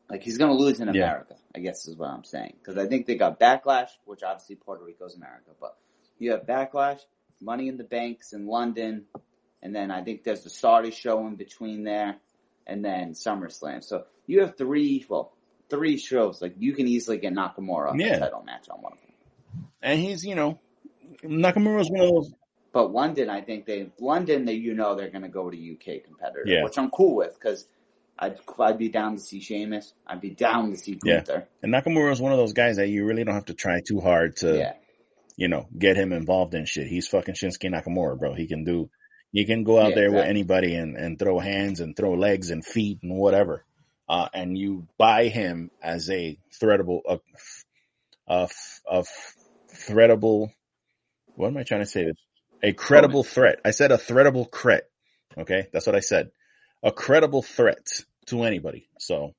like 0.09 0.23
he's 0.23 0.39
going 0.39 0.51
to 0.51 0.57
lose 0.57 0.81
in 0.81 0.87
Yeah. 0.95 1.03
America. 1.05 1.37
I 1.55 1.59
guess 1.61 1.87
is 1.89 1.97
what 1.97 2.11
I'm 2.11 2.25
saying 2.25 2.55
because 2.59 2.77
I 2.79 2.87
think 2.87 3.07
they 3.07 3.15
got 3.17 3.41
Backlash, 3.41 3.89
which 4.05 4.23
obviously 4.23 4.57
Puerto 4.57 4.85
Rico's 4.85 5.17
America, 5.17 5.51
but 5.61 5.77
you 6.19 6.33
have 6.33 6.43
Backlash, 6.43 7.01
Money 7.41 7.69
in 7.69 7.77
the 7.77 7.85
Banks 7.85 8.33
in 8.33 8.47
London, 8.47 9.05
and 9.63 9.75
then 9.75 9.91
I 9.91 10.03
think 10.03 10.25
there's 10.25 10.43
the 10.45 10.51
Saudi 10.51 10.91
show 10.91 11.27
in 11.27 11.37
between 11.37 11.85
there, 11.85 12.17
and 12.67 12.85
then 12.85 13.13
SummerSlam. 13.13 13.83
So 13.85 14.05
you 14.27 14.41
have 14.41 14.57
three, 14.57 15.05
well, 15.09 15.33
three 15.69 15.97
shows. 15.99 16.41
Like 16.43 16.55
you 16.59 16.73
can 16.75 16.87
easily 16.89 17.19
get 17.19 17.33
Nakamura 17.35 17.99
Yeah. 17.99 18.17
a 18.17 18.21
title 18.21 18.43
match 18.45 18.69
on 18.71 18.81
one 18.81 18.93
of 18.93 19.01
them. 19.01 19.11
And 19.83 20.01
he's, 20.01 20.25
you 20.25 20.35
know, 20.35 20.59
Nakamura's 21.23 21.91
one 21.91 22.01
of 22.01 22.11
those. 22.11 22.33
But 22.73 22.93
London, 22.93 23.31
I 23.31 23.41
think 23.41 23.65
they 23.67 23.91
London, 24.01 24.45
they 24.45 24.53
you 24.55 24.75
know 24.75 24.95
they're 24.95 25.11
going 25.11 25.23
to 25.23 25.29
go 25.29 25.49
to 25.51 25.57
UK 25.57 26.05
competitor, 26.05 26.43
Yeah. 26.47 26.63
which 26.65 26.77
I'm 26.79 26.91
cool 26.91 27.17
with 27.17 27.35
because 27.35 27.67
I'd 28.19 28.39
I'd 28.59 28.79
be 28.79 28.89
down 28.91 29.17
to 29.17 29.23
see 29.23 29.41
Sheamus, 29.41 29.95
I'd 30.07 30.21
be 30.21 30.31
down 30.31 30.71
to 30.73 30.77
see 30.77 30.99
Yeah. 31.05 31.23
And 31.63 31.73
Nakamura 31.73 32.13
is 32.13 32.21
one 32.21 32.33
of 32.33 32.39
those 32.39 32.53
guys 32.53 32.77
that 32.77 32.89
you 32.89 33.05
really 33.07 33.25
don't 33.25 33.35
have 33.35 33.47
to 33.47 33.55
try 33.55 33.81
too 33.81 34.01
hard 34.01 34.37
to, 34.39 34.59
Yeah, 34.59 34.73
you 35.37 35.49
know, 35.49 35.69
get 35.79 35.97
him 35.99 36.13
involved 36.13 36.55
in 36.55 36.67
shit. 36.67 36.89
He's 36.89 37.09
fucking 37.09 37.37
Shinsuke 37.37 37.71
Nakamura, 37.73 38.19
bro. 38.19 38.35
He 38.35 38.49
can 38.49 38.65
do, 38.65 38.91
he 39.33 39.47
can 39.47 39.65
go 39.65 39.81
out 39.81 39.95
Yeah, 39.95 39.97
there 39.97 40.13
with 40.13 40.27
anybody 40.27 40.77
and, 40.77 40.97
and 40.97 41.19
throw 41.19 41.41
hands 41.41 41.81
and 41.81 41.97
throw 41.97 42.15
legs 42.15 42.51
and 42.51 42.65
feet 42.65 43.01
and 43.03 43.17
whatever. 43.17 43.65
Uh, 44.09 44.29
and 44.35 44.59
you 44.59 44.89
buy 44.99 45.29
him 45.29 45.71
as 45.83 46.11
a 46.11 46.39
threadable, 46.63 47.01
a, 47.09 47.19
a, 48.29 48.49
a 48.91 49.05
threadable, 49.75 50.51
what 51.35 51.49
am 51.49 51.57
I 51.59 51.65
trying 51.65 51.83
to 51.83 51.87
say? 51.87 52.07
A 52.63 52.73
credible 52.73 53.25
threat. 53.25 53.61
I 53.65 53.73
said 53.73 53.93
a 53.93 53.99
threadable 53.99 54.51
cret. 54.51 54.85
Okay. 55.39 55.69
That's 55.73 55.87
what 55.87 55.97
I 55.97 56.01
said. 56.01 56.31
A 56.83 56.93
credible 56.93 57.43
threat 57.43 57.87
to 58.29 58.45
anybody. 58.45 58.89
So 58.99 59.35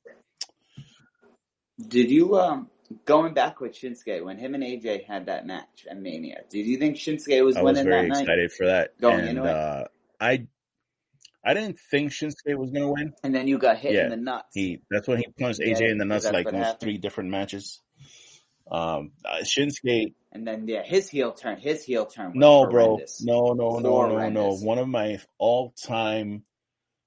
Did 1.88 2.12
you 2.12 2.38
um 2.38 2.70
going 3.06 3.34
back 3.34 3.60
with 3.60 3.74
Shinsuke, 3.74 4.24
when 4.24 4.38
him 4.38 4.56
and 4.56 4.64
AJ 4.64 5.06
had 5.06 5.26
that 5.28 5.46
match 5.46 5.86
at 5.90 6.00
Mania, 6.00 6.42
did 6.50 6.66
you 6.66 6.78
think 6.78 6.96
Shinsuke 6.98 7.44
was 7.44 7.56
winning? 7.56 7.58
I 7.58 7.62
was 7.64 7.80
very 7.84 8.02
that 8.04 8.08
night? 8.08 8.22
excited 8.22 8.52
for 8.52 8.66
that, 8.68 9.00
Going 9.00 9.20
and 9.20 9.38
into 9.40 9.44
it? 9.46 9.56
uh, 9.56 9.84
I 10.20 10.48
I 11.46 11.54
didn't 11.54 11.80
think 11.92 12.12
Shinsuke 12.12 12.58
was 12.58 12.72
gonna 12.72 12.92
win. 12.92 13.14
And 13.24 13.34
then 13.34 13.48
you 13.48 13.58
got 13.58 13.78
hit 13.78 13.96
Yeah, 13.96 14.04
in 14.04 14.10
the 14.10 14.18
nuts. 14.18 14.48
He 14.54 14.82
that's 14.90 15.08
when 15.08 15.20
he 15.20 15.28
punched 15.40 15.60
Yeah, 15.60 15.76
AJ 15.76 15.92
in 15.92 15.98
the 15.98 16.06
nuts 16.06 16.26
like 16.26 16.46
those 16.46 16.54
happened. 16.54 16.80
three 16.82 16.98
different 16.98 17.30
matches. 17.30 17.82
Um, 18.70 19.12
uh, 19.24 19.38
Shinsuke, 19.44 20.14
And 20.34 20.46
then 20.46 20.68
yeah, 20.68 20.84
his 20.84 21.08
heel 21.10 21.32
turn, 21.32 21.58
his 21.58 21.86
heel 21.86 22.06
turn 22.06 22.28
was 22.28 22.36
no, 22.36 22.66
bro, 22.68 22.98
horrendous. 22.98 23.24
no, 23.26 23.54
no, 23.54 23.80
no, 23.80 24.08
no, 24.08 24.30
no. 24.30 24.56
One 24.56 24.78
of 24.78 24.88
my 24.90 25.20
all-time 25.38 26.44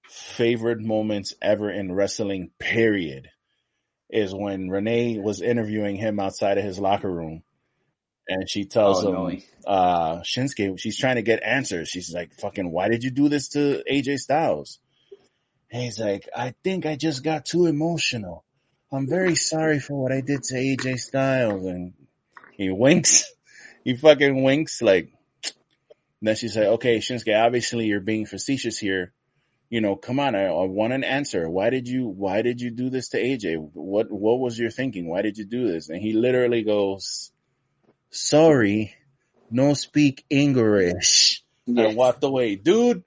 favorite 0.09 0.81
moments 0.81 1.35
ever 1.43 1.71
in 1.71 1.93
wrestling, 1.93 2.51
period, 2.59 3.29
is 4.13 4.35
when 4.35 4.69
Renee 4.69 5.19
was 5.19 5.41
interviewing 5.41 5.97
him 5.97 6.19
outside 6.21 6.59
of 6.59 6.65
his 6.65 6.79
locker 6.79 7.11
room, 7.11 7.43
and 8.29 8.49
she 8.49 8.65
tells 8.65 9.05
Oh, 9.05 9.09
him, 9.09 9.15
no. 9.15 9.71
uh, 9.73 10.21
Shinsuke, 10.23 10.79
she's 10.79 10.99
trying 10.99 11.17
to 11.17 11.23
get 11.23 11.43
answers. 11.43 11.89
She's 11.89 12.13
like, 12.13 12.33
fucking, 12.35 12.71
why 12.71 12.89
did 12.89 13.03
you 13.05 13.11
do 13.11 13.29
this 13.29 13.49
to 13.51 13.83
AJ 13.91 14.19
Styles? 14.19 14.79
And 15.73 15.83
he's 15.83 15.99
like, 15.99 16.29
I 16.37 16.55
think 16.65 16.87
I 16.87 16.97
just 16.97 17.23
got 17.23 17.45
too 17.45 17.67
emotional. 17.67 18.45
I'm 18.93 19.09
very 19.09 19.37
sorry 19.37 19.79
for 19.79 19.95
what 19.95 20.13
I 20.13 20.21
did 20.21 20.43
to 20.45 20.55
AJ 20.55 20.99
Styles. 20.99 21.65
And 21.65 21.95
he 22.53 22.71
winks. 22.71 23.25
He 23.83 23.97
fucking 23.97 24.43
winks 24.43 24.83
like, 24.83 25.09
then 26.21 26.37
she 26.37 26.49
said, 26.49 26.67
okay, 26.67 26.99
Shinsuke, 26.99 27.35
obviously 27.35 27.87
you're 27.87 27.99
being 28.01 28.27
facetious 28.27 28.77
here. 28.77 29.15
You 29.71 29.81
know, 29.81 29.95
come 29.95 30.19
on, 30.19 30.35
I, 30.35 30.47
I 30.47 30.65
want 30.65 30.93
an 30.93 31.05
answer. 31.05 31.49
Why 31.49 31.71
did 31.71 31.87
you, 31.87 32.09
why 32.09 32.43
did 32.43 32.61
you 32.61 32.73
do 32.73 32.91
this 32.91 33.11
to 33.11 33.23
AJ? 33.23 33.71
What, 33.73 34.11
what 34.11 34.41
was 34.41 34.59
your 34.59 34.71
thinking? 34.71 35.09
Why 35.09 35.23
did 35.23 35.39
you 35.39 35.45
do 35.45 35.69
this? 35.69 35.89
And 35.89 36.03
he 36.03 36.13
literally 36.13 36.65
goes, 36.65 37.31
sorry, 38.11 38.97
no 39.49 39.75
speak 39.75 40.25
English. 40.29 41.45
Yeah. 41.67 41.85
I 41.85 41.95
walked 41.95 42.25
away. 42.25 42.57
Dude, 42.57 43.05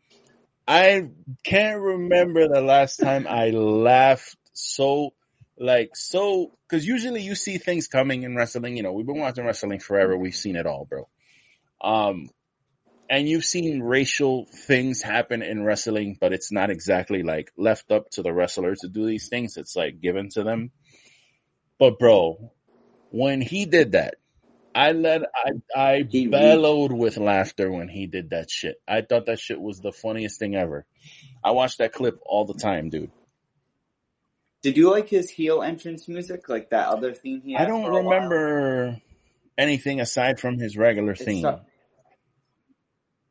I 0.66 1.10
can't 1.44 1.82
remember 1.82 2.48
the 2.48 2.62
last 2.62 2.96
time 2.98 3.28
I 3.28 3.50
laughed 3.50 4.38
so, 4.54 5.14
like, 5.58 5.98
so, 5.98 6.54
cause 6.70 6.86
usually 6.86 7.24
you 7.24 7.36
see 7.36 7.58
things 7.58 7.88
coming 7.90 8.24
in 8.24 8.38
wrestling. 8.38 8.78
You 8.78 8.84
know, 8.84 8.94
we've 8.94 9.06
been 9.06 9.20
watching 9.20 9.46
wrestling 9.46 9.80
forever. 9.80 10.18
We've 10.18 10.34
seen 10.34 10.56
it 10.56 10.66
all, 10.66 10.86
bro. 10.86 11.10
Um, 11.82 12.30
and 13.10 13.28
you've 13.28 13.46
seen 13.46 13.82
racial 13.82 14.48
things 14.68 15.02
happen 15.02 15.42
in 15.42 15.64
wrestling, 15.64 16.18
but 16.20 16.34
it's 16.34 16.52
not 16.52 16.70
exactly 16.70 17.24
like 17.24 17.52
left 17.58 17.92
up 17.92 18.10
to 18.12 18.22
the 18.22 18.34
wrestler 18.34 18.76
to 18.76 18.88
do 18.88 19.06
these 19.06 19.30
things. 19.30 19.58
It's 19.58 19.76
like 19.76 20.02
given 20.02 20.30
to 20.30 20.44
them. 20.44 20.72
But 21.80 22.00
bro, 22.00 22.52
when 23.12 23.42
he 23.42 23.66
did 23.66 23.92
that, 23.94 24.16
I 24.76 24.94
let 24.94 25.24
I 25.36 25.52
I 25.76 26.04
He 26.10 26.28
bellowed 26.28 26.92
with 26.92 27.18
laughter 27.18 27.72
when 27.72 27.88
he 27.88 28.08
did 28.08 28.32
that 28.32 28.50
shit. 28.50 28.82
I 28.88 29.02
thought 29.02 29.28
that 29.28 29.40
shit 29.40 29.62
was 29.62 29.80
the 29.80 29.92
funniest 29.92 30.40
thing 30.40 30.56
ever. 30.56 30.86
I 31.44 31.52
watch 31.52 31.78
that 31.78 31.94
clip 31.94 32.20
all 32.26 32.46
the 32.46 32.56
time, 32.56 32.90
dude. 32.90 33.12
Did 34.64 34.78
you 34.78 34.90
like 34.90 35.10
his 35.10 35.30
heel 35.30 35.62
entrance 35.62 36.08
music, 36.08 36.48
like 36.48 36.70
that 36.70 36.88
other 36.88 37.14
theme 37.14 37.42
he 37.44 37.54
had? 37.54 37.64
I 37.64 37.66
don't 37.66 37.84
a 37.86 37.92
while? 37.92 38.04
remember 38.04 39.02
anything 39.58 40.00
aside 40.00 40.40
from 40.40 40.58
his 40.58 40.78
regular 40.78 41.12
It's 41.12 41.24
theme. 41.24 41.60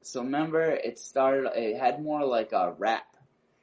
So 0.03 0.23
remember, 0.23 0.63
it 0.63 0.99
started. 0.99 1.51
It 1.55 1.79
had 1.79 2.03
more 2.03 2.25
like 2.25 2.53
a 2.53 2.75
rap 2.79 3.17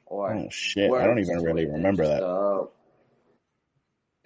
or 0.06 0.34
Oh 0.34 0.48
shit! 0.50 0.90
I 0.92 1.06
don't 1.06 1.18
even 1.18 1.42
really 1.42 1.66
remember 1.66 2.04
just 2.04 2.20
that. 2.20 2.68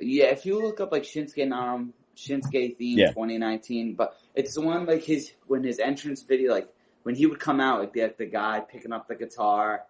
yeah, 0.01 0.27
if 0.27 0.47
you 0.47 0.61
look 0.61 0.81
up 0.81 0.93
like 0.93 1.03
Shinsuke 1.05 1.47
Naram, 1.49 1.93
Shinsuke 2.17 2.77
theme 2.77 2.99
Yeah. 2.99 3.09
2019, 3.09 3.95
but 3.95 4.17
it's 4.35 4.55
the 4.55 4.61
one 4.61 4.87
like 4.87 5.05
his 5.05 5.33
when 5.47 5.63
his 5.63 5.79
entrance 5.79 6.23
video, 6.23 6.53
like 6.53 6.69
when 7.03 7.15
he 7.15 7.27
would 7.27 7.39
come 7.39 7.61
out, 7.61 7.81
it'd 7.81 7.93
be 7.93 8.03
like 8.03 8.19
the 8.19 8.27
guy 8.27 8.61
picking 8.61 8.93
up 8.93 9.09
the 9.09 9.15
guitar, 9.15 9.83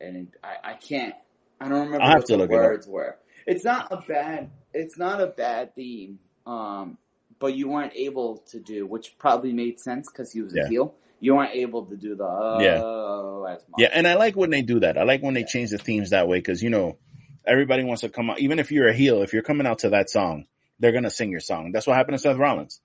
and 0.00 0.28
I, 0.44 0.72
I 0.72 0.74
can't, 0.74 1.14
I 1.60 1.68
don't 1.68 1.86
remember 1.86 2.06
what 2.06 2.26
to 2.26 2.32
the 2.32 2.38
look 2.38 2.50
it 2.50 2.54
words 2.54 2.86
were. 2.86 3.18
It's 3.46 3.64
not 3.64 3.88
a 3.90 3.98
bad, 3.98 4.50
it's 4.74 4.98
not 4.98 5.20
a 5.20 5.28
bad 5.28 5.74
theme, 5.74 6.18
um, 6.46 6.98
but 7.38 7.54
you 7.54 7.68
weren't 7.68 7.92
able 7.94 8.38
to 8.50 8.60
do, 8.60 8.86
which 8.86 9.16
probably 9.18 9.52
made 9.52 9.80
sense 9.80 10.10
because 10.10 10.32
he 10.32 10.42
was 10.42 10.54
a 10.56 10.66
heel. 10.68 10.94
You 11.20 11.36
weren't 11.36 11.54
able 11.54 11.86
to 11.86 11.96
do 11.96 12.14
the 12.14 12.24
oh, 12.24 12.58
Yeah. 12.60 12.80
oh 12.82 13.46
as. 13.48 13.62
Yeah, 13.78 13.88
and 13.92 14.06
I 14.06 14.14
like 14.14 14.36
when 14.36 14.50
they 14.50 14.62
do 14.62 14.80
that. 14.80 14.98
I 14.98 15.04
like 15.04 15.22
when 15.22 15.34
they 15.34 15.44
change 15.44 15.70
the 15.70 15.78
themes 15.78 16.10
that 16.10 16.28
way 16.28 16.38
because 16.38 16.62
you 16.62 16.70
know 16.70 16.98
everybody 17.46 17.84
wants 17.84 18.02
to 18.02 18.08
come 18.08 18.30
out. 18.30 18.40
Even 18.40 18.58
if 18.58 18.70
you're 18.72 18.88
a 18.88 18.94
heel, 18.94 19.22
if 19.22 19.32
you're 19.32 19.42
coming 19.42 19.66
out 19.66 19.80
to 19.80 19.90
that 19.90 20.10
song, 20.10 20.46
they're 20.78 20.92
gonna 20.92 21.10
sing 21.10 21.30
your 21.30 21.40
song. 21.40 21.72
That's 21.72 21.86
what 21.86 21.96
happened 21.96 22.18
to 22.18 22.22
Seth 22.22 22.36
Rollins. 22.36 22.80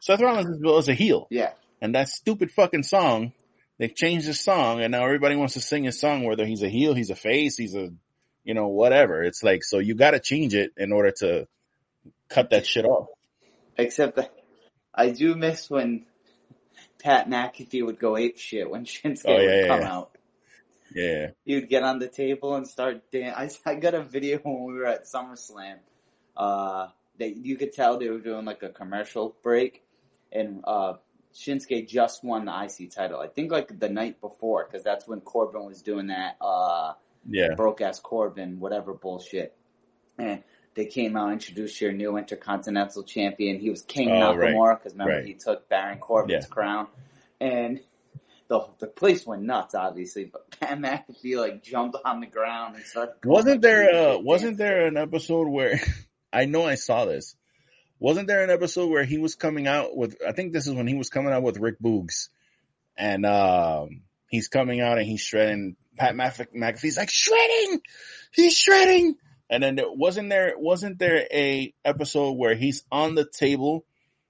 Seth 0.00 0.20
Rollins 0.20 0.60
was 0.60 0.88
a 0.88 0.94
heel, 0.94 1.26
yeah. 1.30 1.52
and 1.80 1.94
that 1.94 2.08
stupid 2.08 2.50
fucking 2.50 2.82
song, 2.82 3.32
they 3.78 3.88
changed 3.88 4.26
his 4.26 4.40
song, 4.40 4.80
and 4.80 4.90
now 4.90 5.04
everybody 5.04 5.36
wants 5.36 5.54
to 5.54 5.60
sing 5.60 5.84
his 5.84 6.00
song. 6.00 6.24
Whether 6.24 6.44
he's 6.44 6.62
a 6.62 6.68
heel, 6.68 6.94
he's 6.94 7.10
a 7.10 7.14
face, 7.14 7.56
he's 7.56 7.74
a, 7.74 7.90
you 8.44 8.54
know, 8.54 8.68
whatever. 8.68 9.22
It's 9.22 9.42
like 9.42 9.62
so 9.62 9.78
you 9.78 9.94
got 9.94 10.12
to 10.12 10.20
change 10.20 10.54
it 10.54 10.72
in 10.76 10.92
order 10.92 11.12
to 11.18 11.46
cut 12.28 12.50
that 12.50 12.66
shit 12.66 12.84
off. 12.84 13.08
Except 13.78 14.16
that 14.16 14.32
I 14.94 15.10
do 15.10 15.34
miss 15.34 15.68
when 15.68 16.06
Pat 17.06 17.30
McAfee 17.30 17.86
would 17.86 18.00
go 18.00 18.16
ape 18.16 18.36
shit 18.36 18.68
when 18.68 18.84
Shinsuke 18.84 19.26
Oh, 19.28 19.38
yeah, 19.38 19.60
would 19.60 19.68
come 19.68 19.80
yeah. 19.80 19.92
out. 19.92 20.10
Yeah, 20.92 21.26
would 21.46 21.68
get 21.68 21.84
on 21.84 22.00
the 22.00 22.08
table 22.08 22.56
and 22.56 22.66
start 22.66 23.12
dancing. 23.12 23.60
I, 23.64 23.70
I 23.70 23.74
got 23.76 23.94
a 23.94 24.02
video 24.02 24.38
when 24.42 24.64
we 24.64 24.74
were 24.74 24.86
at 24.86 25.04
SummerSlam. 25.04 25.76
Uh, 26.36 26.88
that 27.18 27.36
you 27.36 27.56
could 27.56 27.72
tell 27.72 27.96
they 27.96 28.10
were 28.10 28.18
doing 28.18 28.44
like 28.44 28.64
a 28.64 28.70
commercial 28.70 29.36
break, 29.44 29.84
and 30.32 30.64
uh, 30.64 30.94
Shinsuke 31.32 31.88
just 31.88 32.24
won 32.24 32.46
the 32.46 32.64
IC 32.64 32.90
title. 32.90 33.20
I 33.20 33.28
think 33.28 33.52
like 33.52 33.78
the 33.78 33.88
night 33.88 34.20
before, 34.20 34.66
because 34.66 34.82
that's 34.82 35.06
when 35.06 35.20
Corbin 35.20 35.64
was 35.64 35.82
doing 35.82 36.08
that. 36.08 36.36
Uh, 36.40 36.94
yeah, 37.28 37.54
broke 37.54 37.82
ass 37.82 38.00
Corbin, 38.00 38.58
whatever 38.58 38.94
bullshit. 38.94 39.56
And 40.18 40.42
they 40.76 40.84
came 40.86 41.16
out, 41.16 41.32
introduced 41.32 41.80
your 41.80 41.90
new 41.92 42.16
Intercontinental 42.16 43.02
Champion. 43.02 43.58
He 43.58 43.70
was 43.70 43.82
King 43.82 44.10
Oh. 44.10 44.34
Nakamura 44.34 44.78
because 44.78 44.92
remember 44.92 45.14
Right. 45.16 45.24
he 45.26 45.34
took 45.34 45.68
Baron 45.68 45.98
Corbin's 45.98 46.44
Yeah. 46.44 46.48
crown, 46.50 46.86
and 47.40 47.80
the 48.48 48.60
the 48.78 48.86
place 48.86 49.26
went 49.26 49.42
nuts, 49.42 49.74
obviously. 49.74 50.24
But 50.26 50.50
Pat 50.60 50.78
McAfee 50.78 51.36
like 51.40 51.62
jumped 51.64 51.96
on 52.04 52.20
the 52.20 52.26
ground 52.26 52.76
and 52.76 52.84
started. 52.84 53.14
Wasn't 53.24 53.60
there 53.62 53.88
crazy 53.88 53.98
uh 53.98 54.18
wasn't 54.18 54.58
there 54.58 54.86
an 54.86 54.96
episode 54.96 55.48
where 55.48 55.80
I 56.32 56.44
know 56.44 56.64
I 56.64 56.76
saw 56.76 57.06
this. 57.06 57.34
Wasn't 57.98 58.28
there 58.28 58.44
an 58.44 58.50
episode 58.50 58.90
where 58.90 59.04
he 59.04 59.16
was 59.18 59.34
coming 59.34 59.66
out 59.66 59.96
with 59.96 60.16
I 60.26 60.32
think 60.32 60.52
this 60.52 60.66
is 60.66 60.74
when 60.74 60.86
he 60.86 60.94
was 60.94 61.08
coming 61.08 61.32
out 61.32 61.42
with 61.42 61.56
Rick 61.58 61.80
Boogs 61.82 62.28
and 62.96 63.24
um 63.26 64.02
he's 64.28 64.48
coming 64.48 64.80
out 64.80 64.98
and 64.98 65.06
he's 65.06 65.20
shredding 65.22 65.76
Pat 65.96 66.14
McAfee's 66.14 66.98
like 66.98 67.08
shredding 67.10 67.80
he's 68.32 68.54
shredding 68.56 69.16
and 69.50 69.62
then 69.62 69.76
there, 69.76 69.90
wasn't 69.90 70.28
there 70.30 70.54
wasn't 70.56 70.98
there 70.98 71.26
a 71.32 71.72
episode 71.84 72.32
where 72.32 72.54
he's 72.54 72.84
on 72.90 73.14
the 73.14 73.24
table 73.26 73.84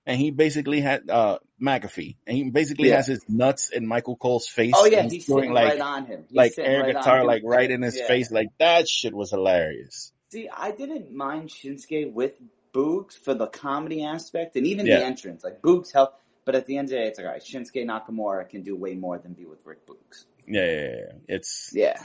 and 0.07 0.19
he 0.19 0.31
basically 0.31 0.81
had 0.81 1.09
uh 1.11 1.39
McAfee 1.61 2.17
and 2.27 2.37
he 2.37 2.51
basically 2.51 2.89
Yeah. 2.91 2.97
has 2.97 3.07
his 3.07 3.25
nuts 3.29 3.71
in 3.71 3.87
Michael 3.87 4.17
Cole's 4.17 4.47
face 4.47 4.75
Oh 4.77 4.85
yeah, 4.87 5.01
and 5.01 5.11
he's 5.11 5.27
doing 5.27 5.53
like 5.53 5.69
right 5.69 5.81
on 5.81 6.07
him. 6.07 6.25
He's 6.29 6.37
like 6.37 6.53
air 6.59 6.83
right 6.83 6.95
guitar 6.95 7.25
like 7.25 7.43
right 7.45 7.71
in 7.71 7.83
his 7.83 7.97
Yeah. 7.97 8.07
face 8.07 8.31
like 8.31 8.49
that 8.59 8.89
shit 8.89 9.15
was 9.15 9.31
hilarious 9.31 10.13
See, 10.29 10.49
I 10.49 10.73
didn't 10.73 11.15
mind 11.15 11.51
Shinsuke 11.51 12.13
with 12.13 12.33
Boogs 12.75 13.13
for 13.15 13.33
the 13.33 13.47
comedy 13.47 14.05
aspect 14.05 14.57
and 14.57 14.67
even 14.67 14.85
Yeah. 14.87 14.99
the 14.99 15.05
entrance. 15.07 15.45
Like 15.45 15.63
Boogs 15.63 15.93
helped, 15.93 16.21
but 16.45 16.55
at 16.57 16.67
the 16.67 16.77
end 16.77 16.87
of 16.87 16.91
the 16.91 16.97
day, 16.97 17.07
it's 17.07 17.19
like, 17.19 17.27
all 17.29 17.33
right, 17.33 17.43
Shinsuke 17.43 17.87
Nakamura 17.87 18.47
can 18.49 18.63
do 18.63 18.75
way 18.77 18.95
more 18.97 19.19
than 19.19 19.33
be 19.35 19.47
with 19.47 19.65
Rick 19.65 19.87
Boogs. 19.87 20.25
Yeah, 20.47 20.65
yeah. 20.65 20.81
yeah. 20.91 21.13
It's 21.29 21.71
Yeah, 21.73 22.03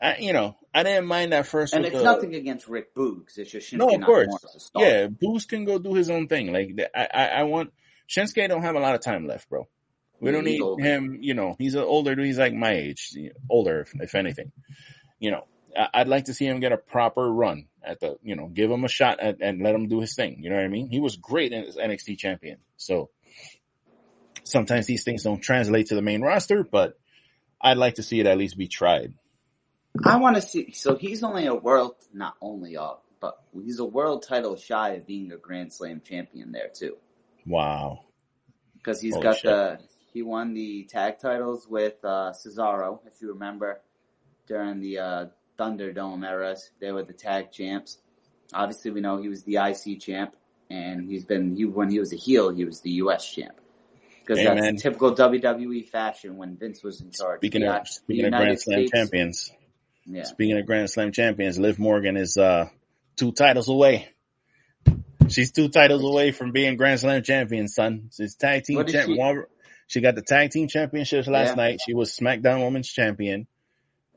I, 0.00 0.16
you 0.18 0.32
know 0.32 0.56
I 0.74 0.82
didn't 0.84 1.06
mind 1.06 1.32
that 1.32 1.46
first. 1.46 1.74
and 1.74 1.84
it's 1.84 1.96
the- 1.96 2.04
nothing 2.04 2.34
against 2.34 2.68
Rick 2.68 2.94
Boogs. 2.94 3.36
It's 3.36 3.50
just 3.50 3.72
Shinsuke 3.72 3.78
No, 3.78 3.88
of 3.88 4.02
course. 4.02 4.28
Nakamura 4.28 4.44
as 4.44 4.54
a 4.54 4.60
star. 4.60 4.82
Yeah, 4.84 5.06
Boogs 5.08 5.48
can 5.48 5.64
go 5.64 5.78
do 5.78 5.94
his 5.94 6.08
own 6.10 6.28
thing. 6.28 6.52
Like 6.52 6.70
I, 6.94 7.08
I, 7.12 7.26
I 7.26 7.42
want 7.44 7.72
Shinsuke 8.08 8.48
don't 8.48 8.62
have 8.62 8.76
a 8.76 8.80
lot 8.80 8.94
of 8.94 9.00
time 9.00 9.26
left, 9.26 9.48
bro. 9.48 9.66
We 10.20 10.32
don't 10.32 10.46
He's 10.46 10.54
need 10.54 10.62
older. 10.62 10.82
him. 10.84 11.18
You 11.20 11.34
know, 11.34 11.54
he's 11.58 11.74
an 11.74 11.82
older 11.84 12.14
dude. 12.14 12.26
He's 12.26 12.38
like 12.38 12.52
my 12.54 12.72
age, 12.72 13.16
older 13.48 13.80
if, 13.80 13.92
if 14.00 14.14
anything. 14.14 14.50
You 15.20 15.30
know, 15.32 15.46
I, 15.76 15.88
I'd 15.94 16.08
like 16.08 16.24
to 16.24 16.34
see 16.34 16.46
him 16.46 16.60
get 16.60 16.72
a 16.72 16.76
proper 16.76 17.30
run 17.32 17.66
at 17.84 18.00
the. 18.00 18.16
You 18.22 18.34
know, 18.36 18.46
give 18.48 18.70
him 18.70 18.84
a 18.84 18.88
shot 18.88 19.20
at, 19.20 19.36
and 19.40 19.62
let 19.62 19.74
him 19.74 19.88
do 19.88 20.00
his 20.00 20.14
thing. 20.14 20.38
You 20.42 20.50
know 20.50 20.56
what 20.56 20.64
I 20.64 20.68
mean? 20.68 20.88
He 20.90 21.00
was 21.00 21.16
great 21.16 21.52
as 21.52 21.76
NXT 21.76 22.18
champion. 22.18 22.58
So 22.76 23.10
sometimes 24.44 24.86
these 24.86 25.04
things 25.04 25.22
don't 25.22 25.40
translate 25.40 25.86
to 25.88 25.94
the 25.94 26.02
main 26.02 26.22
roster, 26.22 26.64
but 26.64 26.98
I'd 27.60 27.76
like 27.78 27.94
to 27.96 28.02
see 28.02 28.20
it 28.20 28.26
at 28.26 28.38
least 28.38 28.56
be 28.56 28.68
tried. 28.68 29.14
I 30.04 30.16
want 30.16 30.36
to 30.36 30.42
see. 30.42 30.72
So 30.72 30.96
he's 30.96 31.22
only 31.22 31.46
a 31.46 31.54
world, 31.54 31.96
not 32.12 32.34
only 32.40 32.74
a, 32.76 32.92
but 33.20 33.38
he's 33.52 33.78
a 33.78 33.84
world 33.84 34.24
title 34.26 34.56
shy 34.56 34.90
of 34.90 35.06
being 35.06 35.32
a 35.32 35.36
Grand 35.36 35.72
Slam 35.72 36.00
champion 36.04 36.52
there 36.52 36.68
too, 36.72 36.96
Wow. 37.46 38.04
because 38.74 39.00
he's 39.00 39.14
Holy 39.14 39.24
got 39.24 39.36
shit. 39.36 39.44
the. 39.44 39.78
He 40.14 40.22
won 40.22 40.54
the 40.54 40.84
tag 40.84 41.18
titles 41.18 41.66
with 41.68 41.94
uh, 42.02 42.32
Cesaro, 42.32 43.00
if 43.06 43.20
you 43.20 43.28
remember, 43.34 43.80
during 44.46 44.80
the 44.80 44.98
uh, 44.98 45.26
Thunderdome 45.58 46.24
eras. 46.28 46.70
They 46.80 46.90
were 46.92 47.02
the 47.04 47.12
tag 47.12 47.52
champs. 47.52 47.98
Obviously, 48.54 48.90
we 48.90 49.00
know 49.00 49.20
he 49.20 49.28
was 49.28 49.44
the 49.44 49.56
IC 49.58 50.00
champ. 50.00 50.34
and 50.70 51.08
he's 51.08 51.24
been 51.24 51.54
he 51.56 51.64
when 51.66 51.90
he 51.90 51.98
was 51.98 52.12
a 52.12 52.16
heel, 52.16 52.48
he 52.54 52.64
was 52.64 52.80
the 52.80 52.90
U.S. 53.02 53.30
champ. 53.30 53.60
Because 54.24 54.42
that's 54.44 54.82
typical 54.82 55.14
WWE 55.14 55.86
fashion 55.88 56.36
when 56.36 56.56
Vince 56.56 56.82
was 56.82 57.00
in 57.00 57.10
charge. 57.10 57.40
Speaking 57.40 57.62
The- 57.62 57.76
of 57.76 57.84
the 57.84 57.90
speaking 57.90 58.24
of 58.24 58.28
United 58.28 58.44
Grand 58.44 58.60
Slam 58.60 58.78
States- 58.78 58.90
champions, 58.92 59.52
yeah, 60.10 60.24
speaking 60.24 60.58
of 60.58 60.66
Grand 60.66 60.90
Slam 60.90 61.12
champions, 61.12 61.58
Liv 61.58 61.78
Morgan 61.78 62.16
is 62.16 62.36
uh 62.36 62.68
two 63.16 63.32
titles 63.32 63.68
away. 63.68 64.08
She's 65.28 65.52
two 65.52 65.68
titles 65.68 66.02
away 66.02 66.32
from 66.32 66.52
being 66.52 66.76
Grand 66.76 67.00
Slam 67.00 67.22
champion, 67.22 67.68
son. 67.68 68.10
She's 68.16 68.34
tag 68.34 68.64
team 68.64 68.76
What 68.76 68.86
did 68.86 68.92
champ. 68.94 69.08
she- 69.08 69.54
She, 69.88 70.00
got 70.02 70.14
the 70.14 70.22
tag 70.22 70.50
team 70.50 70.68
championships 70.68 71.28
last 71.28 71.50
Yeah. 71.50 71.54
night. 71.54 71.80
She 71.84 71.94
was 71.94 72.14
SmackDown 72.14 72.62
Women's 72.62 72.88
Champion, 72.90 73.46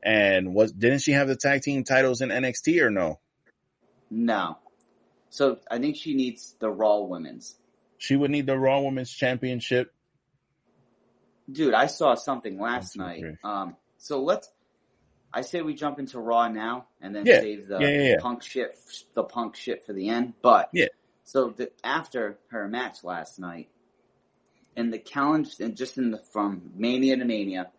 and 0.02 0.54
was 0.54 0.70
didn't 0.72 0.98
she 1.00 1.12
have 1.12 1.28
the 1.28 1.36
tag 1.36 1.62
team 1.62 1.82
titles 1.84 2.20
in 2.20 2.30
NXT 2.30 2.80
or 2.82 2.90
no? 2.90 3.20
no. 4.10 4.58
So 5.30 5.58
I 5.70 5.78
think 5.78 5.96
she 5.96 6.12
needs 6.14 6.54
the 6.60 6.68
Raw 6.70 6.98
Women's. 7.00 7.56
She 7.96 8.16
would 8.16 8.30
need 8.30 8.46
the 8.46 8.58
Raw 8.58 8.80
Women's 8.80 9.10
Championship. 9.10 9.92
Dude, 11.50 11.74
I 11.74 11.86
saw 11.86 12.14
something 12.14 12.58
last 12.60 12.96
night. 12.96 13.24
Um, 13.42 13.76
so 13.98 14.22
let's. 14.22 14.50
I 15.34 15.40
say 15.42 15.62
we 15.62 15.74
jump 15.74 15.98
into 15.98 16.18
Raw 16.18 16.48
now 16.48 16.86
and 17.00 17.14
then 17.14 17.24
Yeah. 17.26 17.40
save 17.40 17.68
the 17.68 17.78
Yeah, 17.80 17.88
yeah, 17.88 18.16
punk 18.20 18.42
shit, 18.42 18.74
the 19.14 19.24
punk 19.24 19.56
shit 19.56 19.84
for 19.86 19.92
the 19.92 20.08
end. 20.08 20.34
But 20.42 20.68
Yeah. 20.72 20.88
So 21.24 21.50
the, 21.50 21.70
after 21.84 22.38
her 22.48 22.68
match 22.68 23.02
last 23.04 23.38
night, 23.38 23.68
and 24.76 24.92
the 24.92 24.98
challenge, 24.98 25.60
and 25.60 25.76
just 25.76 25.98
in 25.98 26.10
the 26.10 26.18
from 26.18 26.72
Mania 26.74 27.16
to 27.16 27.24
Mania, 27.24 27.70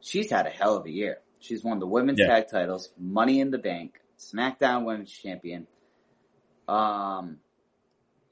she's 0.00 0.30
had 0.30 0.46
a 0.46 0.50
hell 0.50 0.76
of 0.76 0.86
a 0.86 0.90
year. 0.90 1.20
She's 1.38 1.64
won 1.64 1.78
the 1.78 1.86
women's 1.86 2.18
tag 2.18 2.48
titles, 2.48 2.92
Money 2.98 3.40
in 3.40 3.50
the 3.50 3.58
Bank, 3.58 3.98
SmackDown 4.18 4.84
Women's 4.84 5.10
Champion. 5.10 5.66
Um, 6.68 7.38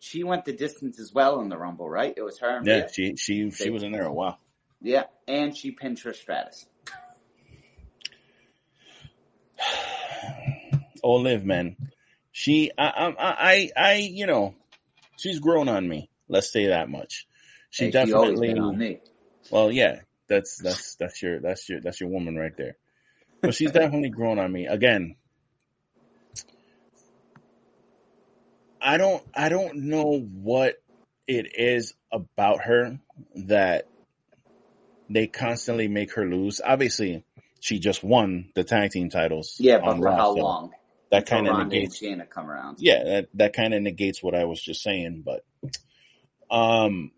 she 0.01 0.23
went 0.25 0.45
the 0.45 0.53
distance 0.53 1.01
as 1.01 1.13
well 1.13 1.41
in 1.41 1.49
the 1.49 1.57
Rumble, 1.59 1.89
right? 1.89 2.13
It 2.17 2.23
was 2.23 2.39
her. 2.41 2.59
And 2.59 2.67
Yeah, 2.67 2.75
Rhea? 2.81 2.89
she 2.93 3.17
she 3.17 3.51
she 3.51 3.71
was 3.71 3.83
in 3.83 3.93
there 3.93 4.05
a 4.05 4.13
while. 4.13 4.39
Yeah, 4.81 5.05
and 5.27 5.57
she 5.57 5.71
pinned 5.73 5.97
Trish 5.99 6.17
Stratus. 6.17 6.67
Oh, 11.03 11.17
Liv, 11.17 11.45
man. 11.45 11.77
She, 12.33 12.71
I, 12.77 12.87
I, 12.87 13.15
I, 13.19 13.71
I, 13.77 13.95
you 13.95 14.27
know, 14.27 14.55
she's 15.17 15.41
grown 15.41 15.69
on 15.69 15.89
me. 15.89 16.11
Let's 16.29 16.53
say 16.53 16.67
that 16.69 16.89
much. 16.89 17.27
She 17.71 17.87
Hey, 17.87 17.91
she 17.91 17.93
definitely. 17.93 18.55
me. 18.55 19.01
Well, 19.51 19.73
yeah, 19.73 20.01
that's 20.29 20.59
that's 20.59 20.95
that's 20.97 21.23
your 21.23 21.41
that's 21.41 21.69
your 21.69 21.81
that's 21.81 22.01
your 22.01 22.11
woman 22.11 22.37
right 22.37 22.57
there. 22.57 22.77
But 23.43 23.55
she's 23.55 23.73
definitely 23.73 24.11
grown 24.11 24.39
on 24.39 24.53
me. 24.53 24.67
Again, 24.67 25.17
I 28.81 28.97
don't 28.97 29.23
I 29.35 29.49
don't 29.49 29.77
know 29.89 30.19
what 30.21 30.77
it 31.27 31.53
is 31.59 31.95
about 32.13 32.63
her 32.63 32.99
that 33.35 33.87
they 35.11 35.27
constantly 35.27 35.89
make 35.89 36.15
her 36.15 36.27
lose. 36.27 36.61
Obviously, 36.65 37.25
she 37.61 37.79
just 37.79 38.05
won 38.05 38.51
the 38.55 38.65
tag 38.65 38.91
team 38.91 39.11
titles. 39.11 39.57
Yeah, 39.59 39.79
but 39.79 39.97
for 39.97 40.05
Raw, 40.05 40.17
how 40.17 40.35
so 40.35 40.41
long? 40.41 40.73
That 41.11 41.27
kind 41.27 41.49
of 41.49 41.57
negates 41.57 42.03
Shayna 42.03 42.29
come 42.29 42.51
around. 42.51 42.79
yeah, 42.81 43.03
that, 43.05 43.29
that 43.35 43.53
kind 43.55 43.73
of 43.73 43.83
negates 43.83 44.23
what 44.23 44.35
I 44.35 44.45
was 44.45 44.61
just 44.61 44.83
saying, 44.83 45.25
but, 45.25 45.45
um, 46.51 47.13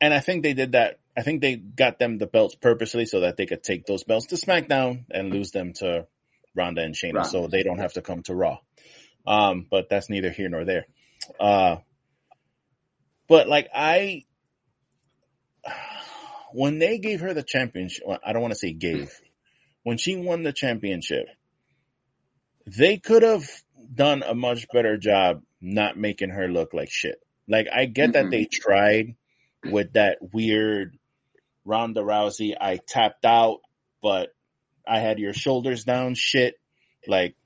and 0.00 0.12
I 0.12 0.20
think 0.20 0.42
they 0.42 0.54
did 0.54 0.72
that. 0.72 0.98
I 1.16 1.22
think 1.22 1.40
they 1.40 1.56
got 1.56 1.98
them 1.98 2.18
the 2.18 2.26
belts 2.26 2.54
purposely 2.54 3.04
so 3.04 3.20
that 3.20 3.36
they 3.36 3.46
could 3.46 3.62
take 3.62 3.86
those 3.86 4.02
belts 4.02 4.26
to 4.28 4.36
SmackDown 4.36 5.04
and 5.10 5.30
lose 5.30 5.50
them 5.50 5.74
to 5.74 6.06
Ronda 6.54 6.82
and 6.82 6.94
Shayna, 6.94 7.14
Ronda. 7.14 7.28
so 7.28 7.46
they 7.46 7.62
don't 7.62 7.78
have 7.78 7.92
to 7.94 8.02
come 8.02 8.22
to 8.24 8.34
Raw. 8.34 8.58
Um, 9.26 9.66
but 9.70 9.88
that's 9.88 10.10
neither 10.10 10.30
here 10.30 10.48
nor 10.48 10.64
there. 10.64 10.86
Uh, 11.38 11.76
but 13.28 13.48
like 13.48 13.68
I, 13.74 14.24
when 16.52 16.78
they 16.78 16.98
gave 16.98 17.20
her 17.20 17.34
the 17.34 17.42
championship, 17.42 18.04
well, 18.06 18.18
I 18.24 18.32
don't 18.32 18.42
want 18.42 18.52
to 18.52 18.58
say 18.58 18.72
gave, 18.72 19.12
when 19.84 19.98
she 19.98 20.16
won 20.16 20.42
the 20.42 20.52
championship, 20.52 21.26
they 22.66 22.98
could 22.98 23.22
have 23.22 23.48
done 23.94 24.22
a 24.22 24.34
much 24.34 24.66
better 24.72 24.96
job 24.96 25.42
not 25.60 25.96
making 25.96 26.30
her 26.30 26.48
look 26.48 26.72
like 26.74 26.90
shit. 26.90 27.20
Like 27.48 27.68
I 27.72 27.86
get 27.86 28.14
that 28.14 28.26
Mhm. 28.26 28.30
they 28.30 28.44
tried 28.46 29.14
with 29.64 29.92
that 29.94 30.18
weird 30.32 30.96
Ronda 31.64 32.00
Rousey, 32.02 32.56
I 32.60 32.78
tapped 32.78 33.24
out, 33.24 33.60
but 34.02 34.34
I 34.86 34.98
had 34.98 35.18
your 35.20 35.32
shoulders 35.32 35.84
down 35.84 36.14
shit. 36.16 36.54
Like 37.06 37.36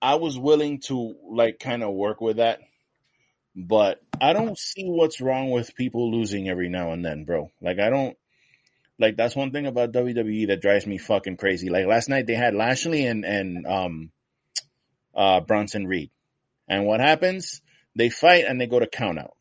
I 0.00 0.14
was 0.14 0.38
willing 0.38 0.80
to 0.86 1.16
like 1.28 1.58
kind 1.58 1.82
of 1.82 1.92
work 1.94 2.20
with 2.20 2.36
that, 2.36 2.60
but 3.54 4.00
I 4.20 4.32
don't 4.32 4.58
see 4.58 4.84
what's 4.86 5.20
wrong 5.20 5.50
with 5.50 5.74
people 5.74 6.10
losing 6.12 6.48
every 6.48 6.68
now 6.68 6.92
and 6.92 7.04
then, 7.04 7.24
bro. 7.24 7.50
Like 7.60 7.78
I 7.78 7.90
don't 7.90 8.16
like 8.98 9.16
that's 9.16 9.36
one 9.36 9.50
thing 9.50 9.66
about 9.66 9.92
WWE 9.92 10.46
that 10.48 10.62
drives 10.62 10.86
me 10.86 10.96
fucking 10.98 11.36
crazy. 11.36 11.68
Like 11.68 11.86
last 11.86 12.08
night 12.08 12.26
they 12.26 12.34
had 12.34 12.54
Lashley 12.54 13.04
and 13.06 13.24
and 13.24 13.66
um 13.66 14.10
uh 15.16 15.40
Bronson 15.40 15.86
Reed. 15.86 16.10
And 16.68 16.86
what 16.86 17.00
happens? 17.00 17.62
They 17.96 18.10
fight 18.10 18.44
and 18.46 18.60
they 18.60 18.66
go 18.66 18.78
to 18.78 18.86
count 18.86 19.18
out. 19.18 19.34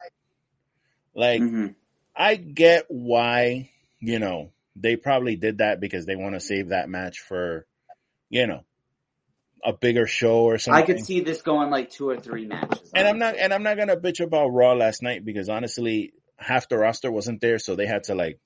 Like 1.16 1.42
hmm 1.42 1.68
I 2.16 2.36
get 2.36 2.86
why, 2.88 3.70
you 4.00 4.20
know, 4.20 4.52
they 4.78 4.96
probably 4.96 5.36
did 5.36 5.58
that 5.58 5.80
because 5.82 6.06
they 6.06 6.16
want 6.16 6.36
to 6.36 6.40
save 6.40 6.70
that 6.70 6.90
match 6.90 7.20
for, 7.20 7.66
you 8.30 8.48
know, 8.48 8.64
a 9.64 9.74
bigger 9.74 10.08
show 10.08 10.44
or 10.44 10.58
something. 10.58 10.82
I 10.82 10.86
could 10.86 11.04
see 11.06 11.20
this 11.22 11.42
going 11.42 11.70
like 11.70 11.90
two 11.90 12.10
or 12.10 12.18
three 12.18 12.46
matches. 12.46 12.92
and 12.94 13.08
I'm 13.08 13.20
not 13.20 13.36
and 13.38 13.54
I'm 13.54 13.64
not 13.64 13.78
gonna 13.78 13.98
bitch 13.98 14.24
about 14.24 14.48
Raw 14.50 14.74
last 14.74 15.02
night 15.02 15.26
because 15.26 15.50
honestly, 15.50 16.14
half 16.38 16.70
the 16.70 16.78
roster 16.78 17.12
wasn't 17.12 17.42
there, 17.42 17.60
so 17.60 17.76
they 17.76 17.88
had 17.88 18.04
to 18.06 18.16
like 18.16 18.40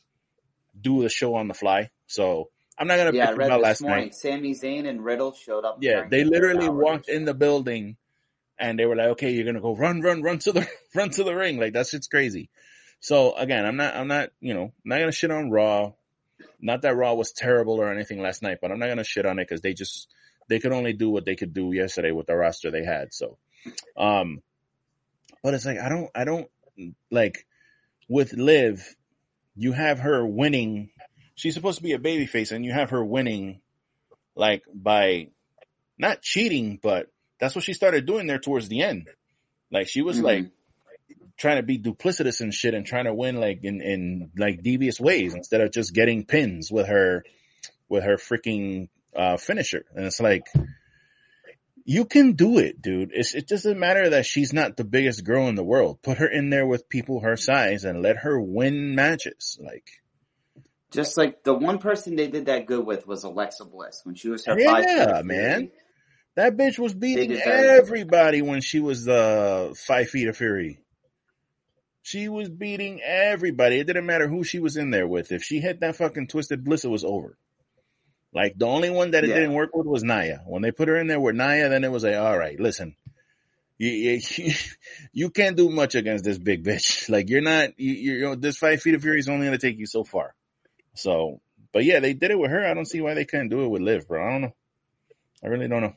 do 0.80 1.02
the 1.04 1.10
show 1.10 1.36
on 1.36 1.48
the 1.48 1.54
fly. 1.54 1.90
So 2.08 2.50
I'm 2.80 2.88
not 2.88 2.98
gonna 2.98 3.14
Yeah, 3.14 3.30
I 3.30 3.32
read 3.34 3.48
about 3.48 3.62
last 3.62 3.82
morning. 3.82 4.06
night. 4.06 4.16
Sami 4.16 4.54
Zayn 4.54 4.88
and 4.88 5.04
Riddle 5.04 5.34
showed 5.34 5.66
up. 5.66 5.80
Yeah, 5.82 6.08
they 6.10 6.24
literally 6.24 6.70
walked 6.70 7.10
in 7.10 7.26
the 7.26 7.34
building 7.34 7.98
and 8.58 8.80
they 8.80 8.86
were 8.86 8.96
like, 8.96 9.10
"Okay, 9.10 9.32
you're 9.32 9.46
gonna 9.46 9.62
go 9.62 9.76
run, 9.76 10.02
run, 10.02 10.22
run 10.22 10.40
to 10.40 10.52
the 10.54 10.68
run 10.96 11.10
to 11.12 11.24
the 11.24 11.36
ring." 11.36 11.60
Like 11.60 11.74
that 11.74 11.88
shit's 11.88 12.08
crazy. 12.08 12.50
So 13.02 13.34
again, 13.36 13.66
I'm 13.66 13.78
not, 13.78 13.96
I'm 13.96 14.08
not, 14.08 14.30
you 14.40 14.54
know, 14.54 14.74
not 14.86 15.00
gonna 15.00 15.12
shit 15.12 15.32
on 15.32 15.52
Raw. 15.52 15.94
Not 16.62 16.82
that 16.84 16.96
Raw 16.96 17.14
was 17.14 17.32
terrible 17.34 17.82
or 17.82 17.92
anything 17.92 18.22
last 18.22 18.42
night, 18.42 18.60
but 18.62 18.72
I'm 18.72 18.80
not 18.80 18.88
gonna 18.88 19.04
shit 19.04 19.26
on 19.26 19.40
it 19.40 19.48
because 19.48 19.62
they 19.62 19.74
just 19.74 20.08
they 20.48 20.60
could 20.60 20.72
only 20.72 20.94
do 20.94 21.10
what 21.10 21.26
they 21.26 21.36
could 21.36 21.54
do 21.54 21.72
yesterday 21.74 22.12
with 22.12 22.28
the 22.28 22.36
roster 22.36 22.72
they 22.72 22.84
had. 22.84 23.14
So, 23.14 23.38
um, 23.98 24.42
but 25.44 25.54
it's 25.54 25.66
like 25.66 25.80
I 25.80 25.90
don't, 25.90 26.10
I 26.16 26.24
don't 26.24 26.50
like 27.12 27.46
with 28.08 28.34
Liv, 28.34 28.96
you 29.56 29.72
have 29.74 30.00
her 30.00 30.26
winning. 30.26 30.90
She's 31.40 31.54
supposed 31.54 31.78
to 31.78 31.84
be 31.84 31.94
a 31.94 32.00
babyface, 32.00 32.52
and 32.52 32.66
you 32.66 32.74
have 32.74 32.90
her 32.90 33.04
winning, 33.04 33.62
like 34.36 34.64
by 34.74 35.30
not 35.98 36.22
cheating, 36.22 36.80
but 36.82 37.08
that's 37.40 37.56
what 37.56 37.64
she 37.64 37.74
started 37.74 38.06
doing 38.06 38.28
there 38.28 38.40
towards 38.40 38.68
the 38.68 38.82
end. 38.82 39.08
Like 39.72 39.88
she 39.88 40.02
was 40.02 40.20
Mhm. 40.20 40.24
like 40.24 40.46
trying 41.38 41.56
to 41.58 41.64
be 41.64 41.78
duplicitous 41.80 42.42
and 42.42 42.54
shit 42.54 42.74
and 42.74 42.86
trying 42.86 43.06
to 43.06 43.14
win 43.14 43.38
like 43.40 43.64
in, 43.64 43.80
in 43.82 44.32
like 44.38 44.62
devious 44.62 45.00
ways 45.00 45.34
instead 45.34 45.62
of 45.62 45.72
just 45.72 45.94
getting 45.94 46.26
pins 46.26 46.70
with 46.70 46.88
her 46.88 47.24
with 47.88 48.04
her 48.04 48.18
freaking 48.18 48.90
uh 49.16 49.38
finisher. 49.38 49.86
And 49.96 50.06
it's 50.06 50.20
like 50.20 50.46
you 51.86 52.06
can 52.06 52.34
do 52.34 52.60
it, 52.60 52.82
dude. 52.82 53.12
It's, 53.14 53.34
it 53.34 53.48
doesn't 53.48 53.80
matter 53.80 54.10
that 54.12 54.26
she's 54.26 54.52
not 54.54 54.76
the 54.78 54.84
biggest 54.84 55.24
girl 55.24 55.48
in 55.48 55.56
the 55.56 55.64
world. 55.64 56.02
Put 56.02 56.18
her 56.18 56.28
in 56.28 56.50
there 56.50 56.68
with 56.68 56.90
people 56.90 57.22
her 57.22 57.38
size 57.38 57.86
and 57.86 58.02
let 58.02 58.18
her 58.18 58.40
win 58.40 58.94
matches. 58.96 59.58
Like 59.64 59.90
Just 60.92 61.18
like 61.18 61.44
the 61.44 61.54
one 61.54 61.78
person 61.80 62.16
they 62.16 62.28
did 62.28 62.48
that 62.48 62.66
good 62.66 62.86
with 62.86 63.06
was 63.06 63.24
Alexa 63.24 63.66
Bliss 63.66 64.02
when 64.04 64.16
she 64.16 64.30
was 64.30 64.46
her 64.46 64.60
Yeah, 64.60 64.66
five 64.72 64.86
foot 64.86 65.10
of 65.20 65.26
man. 65.26 65.56
fury. 65.58 65.72
that 66.36 66.58
bitch 66.58 66.80
was 66.80 66.94
beating 66.96 67.30
did 67.30 67.44
very 67.44 67.62
good. 67.68 67.80
everybody 67.84 68.42
when 68.42 68.62
she 68.62 68.80
was 68.80 69.08
uh 69.08 69.74
five 69.76 70.10
feet 70.10 70.28
of 70.28 70.36
fury. 70.38 70.80
She 72.02 72.28
was 72.28 72.50
beating 72.50 73.02
everybody. 73.04 73.80
It 73.80 73.84
didn't 73.86 74.06
matter 74.08 74.28
who 74.28 74.44
she 74.44 74.58
was 74.60 74.78
in 74.78 74.90
there 74.90 75.08
with. 75.08 75.32
If 75.32 75.44
she 75.44 75.60
hit 75.60 75.82
that 75.82 75.96
fucking 75.96 76.28
twisted 76.28 76.64
bliss, 76.64 76.86
it 76.86 76.90
was 76.90 77.04
over. 77.04 77.38
Like 78.34 78.58
the 78.58 78.66
only 78.66 78.90
one 78.90 79.12
that 79.12 79.24
it 79.24 79.30
Yeah. 79.30 79.36
didn't 79.36 79.54
work 79.54 79.76
with 79.76 79.86
was 79.86 80.04
Nia. 80.04 80.42
When 80.48 80.62
they 80.64 80.72
put 80.72 80.88
her 80.88 80.96
in 80.98 81.06
there 81.08 81.20
with 81.20 81.36
Nia, 81.36 81.70
then 81.70 81.84
it 81.84 81.92
was 81.92 82.04
like, 82.04 82.16
all 82.16 82.38
right, 82.38 82.60
listen, 82.60 82.96
you 83.78 83.90
you, 83.92 84.54
you 85.14 85.30
can't 85.30 85.56
do 85.58 85.70
much 85.70 85.94
against 85.94 86.24
this 86.24 86.40
big 86.40 86.64
bitch. 86.64 87.10
Like 87.10 87.30
you're 87.30 87.42
not, 87.42 87.80
you, 87.80 88.22
know, 88.22 88.36
this 88.36 88.58
five 88.58 88.82
feet 88.82 88.96
of 88.96 89.02
fury 89.04 89.20
is 89.20 89.30
only 89.30 89.46
going 89.46 89.58
to 89.60 89.68
take 89.68 89.78
you 89.78 89.86
so 89.86 90.04
far. 90.04 90.34
So, 90.96 91.42
but 91.72 91.86
yeah, 91.86 92.00
they 92.00 92.14
did 92.14 92.32
it 92.32 92.40
with 92.40 92.52
her. 92.52 92.66
I 92.66 92.74
don't 92.74 92.86
see 92.86 93.02
why 93.02 93.14
they 93.14 93.26
couldn't 93.26 93.50
do 93.50 93.64
it 93.64 93.70
with 93.70 93.82
Liv, 93.82 94.08
bro. 94.08 94.26
I 94.26 94.32
don't 94.32 94.42
know. 94.42 94.56
I 95.44 95.48
really 95.48 95.68
don't 95.68 95.82
know. 95.82 95.96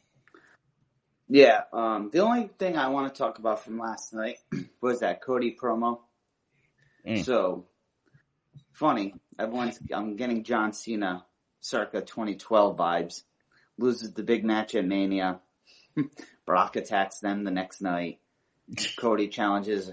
Yeah, 1.29 1.63
um, 1.73 2.11
the 2.13 2.21
only 2.21 2.51
thing 2.59 2.77
I 2.77 2.89
want 2.89 3.13
to 3.13 3.19
talk 3.19 3.39
about 3.39 3.65
from 3.65 3.79
last 3.79 4.13
night 4.13 4.37
was 4.81 5.01
that 5.01 5.23
Cody 5.23 5.57
promo. 5.61 6.01
Mm. 7.07 7.25
So 7.25 7.67
funny. 8.73 9.15
Everyone's 9.39 9.79
I'm 9.93 10.17
getting 10.17 10.45
John 10.45 10.73
Cena 10.73 11.25
circa 11.61 12.03
2012 12.03 12.77
vibes. 12.77 13.23
Loses 13.79 14.13
the 14.13 14.23
big 14.23 14.45
match 14.45 14.75
at 14.75 14.85
Mania. 14.85 15.41
Brock 16.47 16.77
attacks 16.77 17.21
them 17.21 17.45
the 17.45 17.51
next 17.51 17.81
night. 17.81 18.19
Cody 18.99 19.29
challenges 19.29 19.91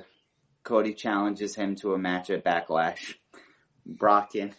Cody 0.63 0.93
challenges 0.93 1.55
him 1.55 1.75
to 1.77 1.93
a 1.93 1.97
match 1.97 2.29
at 2.29 2.43
Backlash. 2.43 3.15
Brock 3.85 4.35
and 4.35 4.53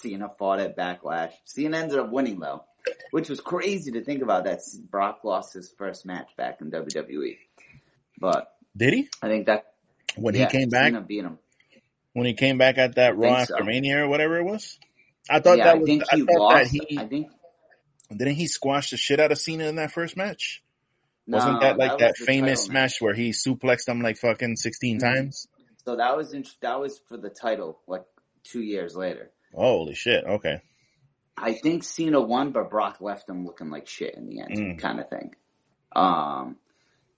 Cena 0.00 0.28
fought 0.38 0.60
at 0.60 0.76
Backlash. 0.76 1.32
Cena 1.44 1.78
ended 1.78 1.98
up 1.98 2.10
winning 2.10 2.38
though, 2.40 2.64
which 3.10 3.28
was 3.28 3.40
crazy 3.40 3.92
to 3.92 4.04
think 4.04 4.22
about. 4.22 4.44
That 4.44 4.60
Brock 4.90 5.20
lost 5.24 5.54
his 5.54 5.72
first 5.76 6.04
match 6.06 6.30
back 6.36 6.60
in 6.60 6.70
WWE, 6.70 7.36
but 8.20 8.52
Did 8.76 8.94
he? 8.94 9.08
I 9.22 9.28
think 9.28 9.46
that 9.46 9.72
When 10.16 10.34
yeah, 10.34 10.46
he 10.46 10.58
came 10.58 10.68
back? 10.68 10.86
Cena 10.86 11.00
beat 11.00 11.24
him. 11.24 11.38
When 12.12 12.26
he 12.26 12.34
came 12.34 12.58
back 12.58 12.78
at 12.78 12.94
that 12.96 13.10
I 13.10 13.12
Raw 13.12 13.34
think 13.36 13.48
so. 13.48 13.54
after 13.54 13.64
Mania 13.64 14.04
or 14.04 14.08
whatever 14.08 14.38
it 14.38 14.44
was? 14.44 14.78
I 15.28 15.40
thought 15.40 15.58
yeah, 15.58 15.64
that 15.64 15.74
I 15.74 15.78
was. 15.78 15.86
think 15.88 16.02
I 16.10 16.16
he 16.16 16.22
thought 16.22 16.28
that 16.28 16.38
lost. 16.38 16.70
he 16.70 16.98
I 16.98 17.06
think 17.06 17.30
didn't 18.10 18.34
he 18.36 18.46
squash 18.46 18.90
the 18.90 18.96
shit 18.96 19.18
out 19.20 19.32
of 19.32 19.38
Cena 19.38 19.64
in 19.66 19.76
that 19.76 19.90
first 19.90 20.16
match. 20.16 20.62
no, 21.26 21.38
Wasn't 21.38 21.60
that 21.60 21.76
like 21.76 21.92
was 21.92 22.00
that, 22.00 22.16
famous 22.16 22.68
match 22.68 23.00
where 23.00 23.14
he 23.14 23.30
suplexed 23.30 23.88
him 23.88 24.00
like 24.00 24.16
fucking 24.18 24.56
16 24.56 24.98
Mhm. 24.98 25.00
times? 25.00 25.48
So 25.84 25.96
that 25.96 26.16
was 26.16 26.32
in, 26.32 26.44
that 26.62 26.78
was 26.80 26.98
for 27.08 27.16
the 27.16 27.28
title, 27.30 27.80
like 27.88 28.04
two 28.44 28.62
years 28.62 28.94
later. 28.96 29.30
Holy 29.56 29.94
shit! 29.94 30.24
Okay, 30.24 30.60
I 31.36 31.54
think 31.54 31.82
Cena 31.82 32.20
won, 32.20 32.52
but 32.52 32.70
Brock 32.70 33.00
left 33.00 33.28
him 33.28 33.44
looking 33.44 33.70
like 33.70 33.86
shit 33.88 34.14
in 34.14 34.26
the 34.28 34.40
end, 34.40 34.56
Mm. 34.56 34.78
kind 34.78 35.00
of 35.00 35.08
thing. 35.08 35.34
Um, 35.94 36.58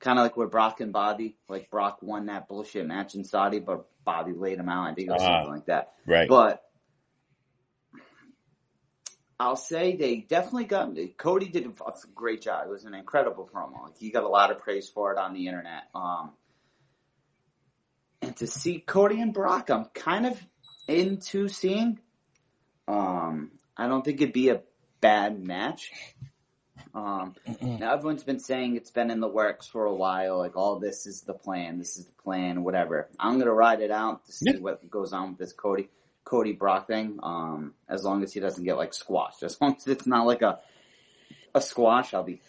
kind 0.01 0.18
of 0.18 0.22
like 0.24 0.36
with 0.36 0.51
Brock 0.51 0.80
and 0.80 0.93
Bobby. 0.93 1.36
Like 1.49 1.70
Brock 1.70 1.99
won 2.03 2.26
that 2.26 2.49
bullshit 2.49 2.86
match 2.86 3.14
in 3.14 3.24
Saudi, 3.24 3.59
but 3.59 3.86
Bobby 4.05 4.32
laid 4.32 4.59
him 4.59 4.68
out. 4.68 4.89
I 4.89 4.95
think 4.95 5.09
it 5.09 5.12
was 5.12 5.22
Ah. 5.22 5.26
something 5.41 5.51
like 5.55 5.66
that. 5.66 5.95
right. 6.07 6.28
But 6.28 6.62
I'll 9.41 9.57
say 9.57 9.95
they 9.97 10.16
definitely 10.16 10.64
got 10.64 10.97
Cody 11.16 11.49
did 11.49 11.66
a 11.66 11.72
great 12.14 12.43
job. 12.43 12.66
It 12.66 12.70
was 12.70 12.84
an 12.84 12.95
incredible 12.95 13.49
promo. 13.53 13.84
Like 13.84 13.97
he 13.99 14.11
got 14.11 14.24
a 14.24 14.28
lot 14.28 14.51
of 14.51 14.59
praise 14.59 14.89
for 14.89 15.12
it 15.12 15.18
on 15.18 15.32
the 15.32 15.47
internet. 15.47 15.84
Um, 15.95 16.32
and 18.20 18.36
to 18.39 18.49
see 18.49 18.80
Cody 18.80 19.20
and 19.20 19.32
Brock, 19.32 19.70
I'm 19.70 19.84
kind 19.95 20.26
of 20.26 20.45
into 20.89 21.49
seeing. 21.49 22.01
Um, 22.89 23.53
I 23.76 23.86
don't 23.86 24.05
think 24.05 24.20
it'd 24.20 24.32
be 24.32 24.49
a 24.49 24.62
bad 25.01 25.39
match. 25.45 25.93
Um, 26.95 27.34
now 27.61 27.93
everyone's 27.95 28.24
been 28.24 28.41
saying 28.41 28.76
it's 28.76 28.91
been 28.91 29.11
in 29.11 29.20
the 29.20 29.28
works 29.28 29.66
for 29.66 29.84
a 29.84 29.95
while. 29.95 30.39
Like, 30.39 30.57
all 30.57 30.78
this 30.78 31.07
is 31.07 31.20
the 31.20 31.34
plan. 31.34 31.78
This 31.78 31.99
is 31.99 32.07
the 32.07 32.22
plan. 32.22 32.64
Whatever. 32.64 33.09
I'm 33.20 33.39
gonna 33.39 33.53
ride 33.53 33.80
it 33.82 33.91
out 33.91 34.24
to 34.26 34.32
see 34.32 34.53
Yeah. 34.53 34.59
what 34.61 34.89
goes 34.91 35.12
on 35.12 35.30
with 35.30 35.39
this 35.39 35.53
Cody 35.53 35.91
Cody 36.24 36.53
Brock 36.53 36.86
thing. 36.86 37.20
Um, 37.22 37.74
as 37.89 38.05
long 38.05 38.22
as 38.22 38.32
he 38.32 38.41
doesn't 38.41 38.64
get 38.64 38.76
like 38.76 38.95
squashed. 38.95 39.43
As 39.45 39.61
long 39.61 39.76
as 39.76 39.86
it's 39.86 40.07
not 40.07 40.26
like 40.26 40.43
a 40.43 40.59
a 41.55 41.61
squash, 41.61 42.14
I'll 42.14 42.24
be. 42.24 42.41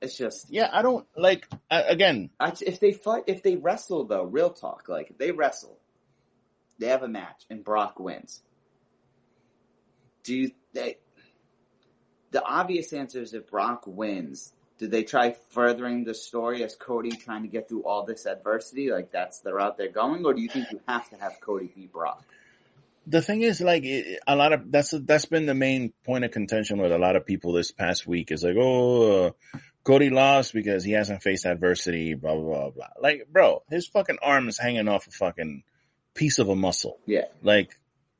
It's 0.00 0.16
just 0.16 0.50
yeah, 0.50 0.68
I 0.72 0.82
don't 0.82 1.06
like. 1.16 1.48
I, 1.70 1.82
again, 1.82 2.30
I, 2.38 2.52
if 2.60 2.78
they 2.80 2.92
fight, 2.92 3.24
if 3.26 3.42
they 3.42 3.56
wrestle 3.56 4.04
though, 4.04 4.24
real 4.24 4.50
talk, 4.50 4.88
like 4.88 5.10
if 5.10 5.18
they 5.18 5.30
wrestle, 5.32 5.78
they 6.78 6.88
have 6.88 7.02
a 7.02 7.08
match 7.08 7.44
and 7.50 7.64
Brock 7.64 7.98
wins. 7.98 8.40
Do 10.24 10.34
you, 10.34 10.50
they? 10.72 10.98
The 12.32 12.42
obvious 12.42 12.92
answer 12.92 13.22
is 13.22 13.32
if 13.32 13.48
Brock 13.48 13.84
wins, 13.86 14.52
do 14.78 14.88
they 14.88 15.04
try 15.04 15.36
furthering 15.50 16.04
the 16.04 16.14
story 16.14 16.64
as 16.64 16.74
Cody 16.74 17.12
trying 17.12 17.42
to 17.42 17.48
get 17.48 17.68
through 17.68 17.84
all 17.84 18.04
this 18.04 18.26
adversity? 18.26 18.90
Like 18.90 19.12
that's 19.12 19.40
the 19.40 19.54
route 19.54 19.76
they're 19.76 19.88
going, 19.88 20.24
or 20.24 20.34
do 20.34 20.40
you 20.40 20.48
think 20.48 20.72
you 20.72 20.80
have 20.88 21.08
to 21.10 21.16
have 21.16 21.40
Cody 21.40 21.70
beat 21.74 21.92
Brock? 21.92 22.24
the 23.06 23.22
thing 23.22 23.42
is, 23.42 23.60
like, 23.60 23.84
a 23.84 24.36
lot 24.36 24.52
of 24.52 24.70
that's 24.70 24.90
that's 24.90 25.26
been 25.26 25.46
the 25.46 25.54
main 25.54 25.92
point 26.04 26.24
of 26.24 26.30
contention 26.30 26.78
with 26.78 26.92
a 26.92 26.98
lot 26.98 27.16
of 27.16 27.26
people 27.26 27.52
this 27.52 27.70
past 27.70 28.06
week. 28.06 28.32
Is 28.32 28.42
like, 28.42 28.56
oh, 28.58 29.26
uh, 29.26 29.30
Cody 29.82 30.10
lost 30.10 30.54
because 30.54 30.84
he 30.84 30.92
hasn't 30.92 31.22
faced 31.22 31.44
adversity. 31.44 32.14
Blah 32.14 32.34
blah 32.34 32.42
blah 32.42 32.70
blah. 32.70 32.88
Like, 33.00 33.28
bro, 33.30 33.62
his 33.68 33.86
fucking 33.86 34.18
arm 34.22 34.48
is 34.48 34.58
hanging 34.58 34.88
off 34.88 35.06
a 35.06 35.10
fucking 35.10 35.64
piece 36.14 36.38
of 36.38 36.48
a 36.48 36.56
muscle. 36.56 36.98
Yeah, 37.06 37.26
Like, 37.42 37.76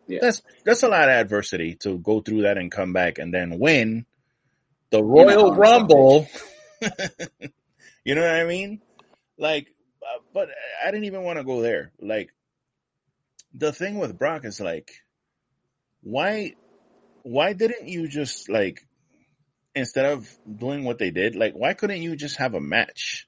Yeah. 0.06 0.18
that's 0.20 0.42
that's 0.64 0.82
a 0.82 0.88
lot 0.88 1.08
of 1.08 1.14
adversity 1.14 1.76
to 1.76 1.98
go 1.98 2.20
through 2.20 2.42
that 2.42 2.58
and 2.58 2.70
come 2.70 2.92
back 2.92 3.18
and 3.18 3.32
then 3.32 3.58
win 3.58 4.04
the 4.90 5.02
Royal 5.02 5.54
Rumble. 5.54 6.28
you 8.04 8.14
know 8.14 8.20
what 8.20 8.30
I 8.30 8.44
mean? 8.44 8.80
Like, 9.38 9.68
uh, 10.02 10.20
but 10.32 10.48
I 10.84 10.90
didn't 10.90 11.06
even 11.06 11.22
want 11.22 11.38
to 11.38 11.44
go 11.44 11.62
there. 11.62 11.92
Like, 12.00 12.30
the 13.52 13.72
thing 13.72 13.98
with 13.98 14.18
Brock 14.18 14.44
is 14.44 14.60
like, 14.60 14.92
why, 16.02 16.54
why 17.22 17.54
didn't 17.54 17.88
you 17.88 18.08
just 18.08 18.48
like, 18.48 18.86
instead 19.74 20.06
of 20.06 20.28
doing 20.46 20.84
what 20.84 20.98
they 20.98 21.10
did, 21.10 21.34
like, 21.34 21.54
why 21.54 21.74
couldn't 21.74 22.02
you 22.02 22.14
just 22.14 22.36
have 22.36 22.54
a 22.54 22.60
match? 22.60 23.26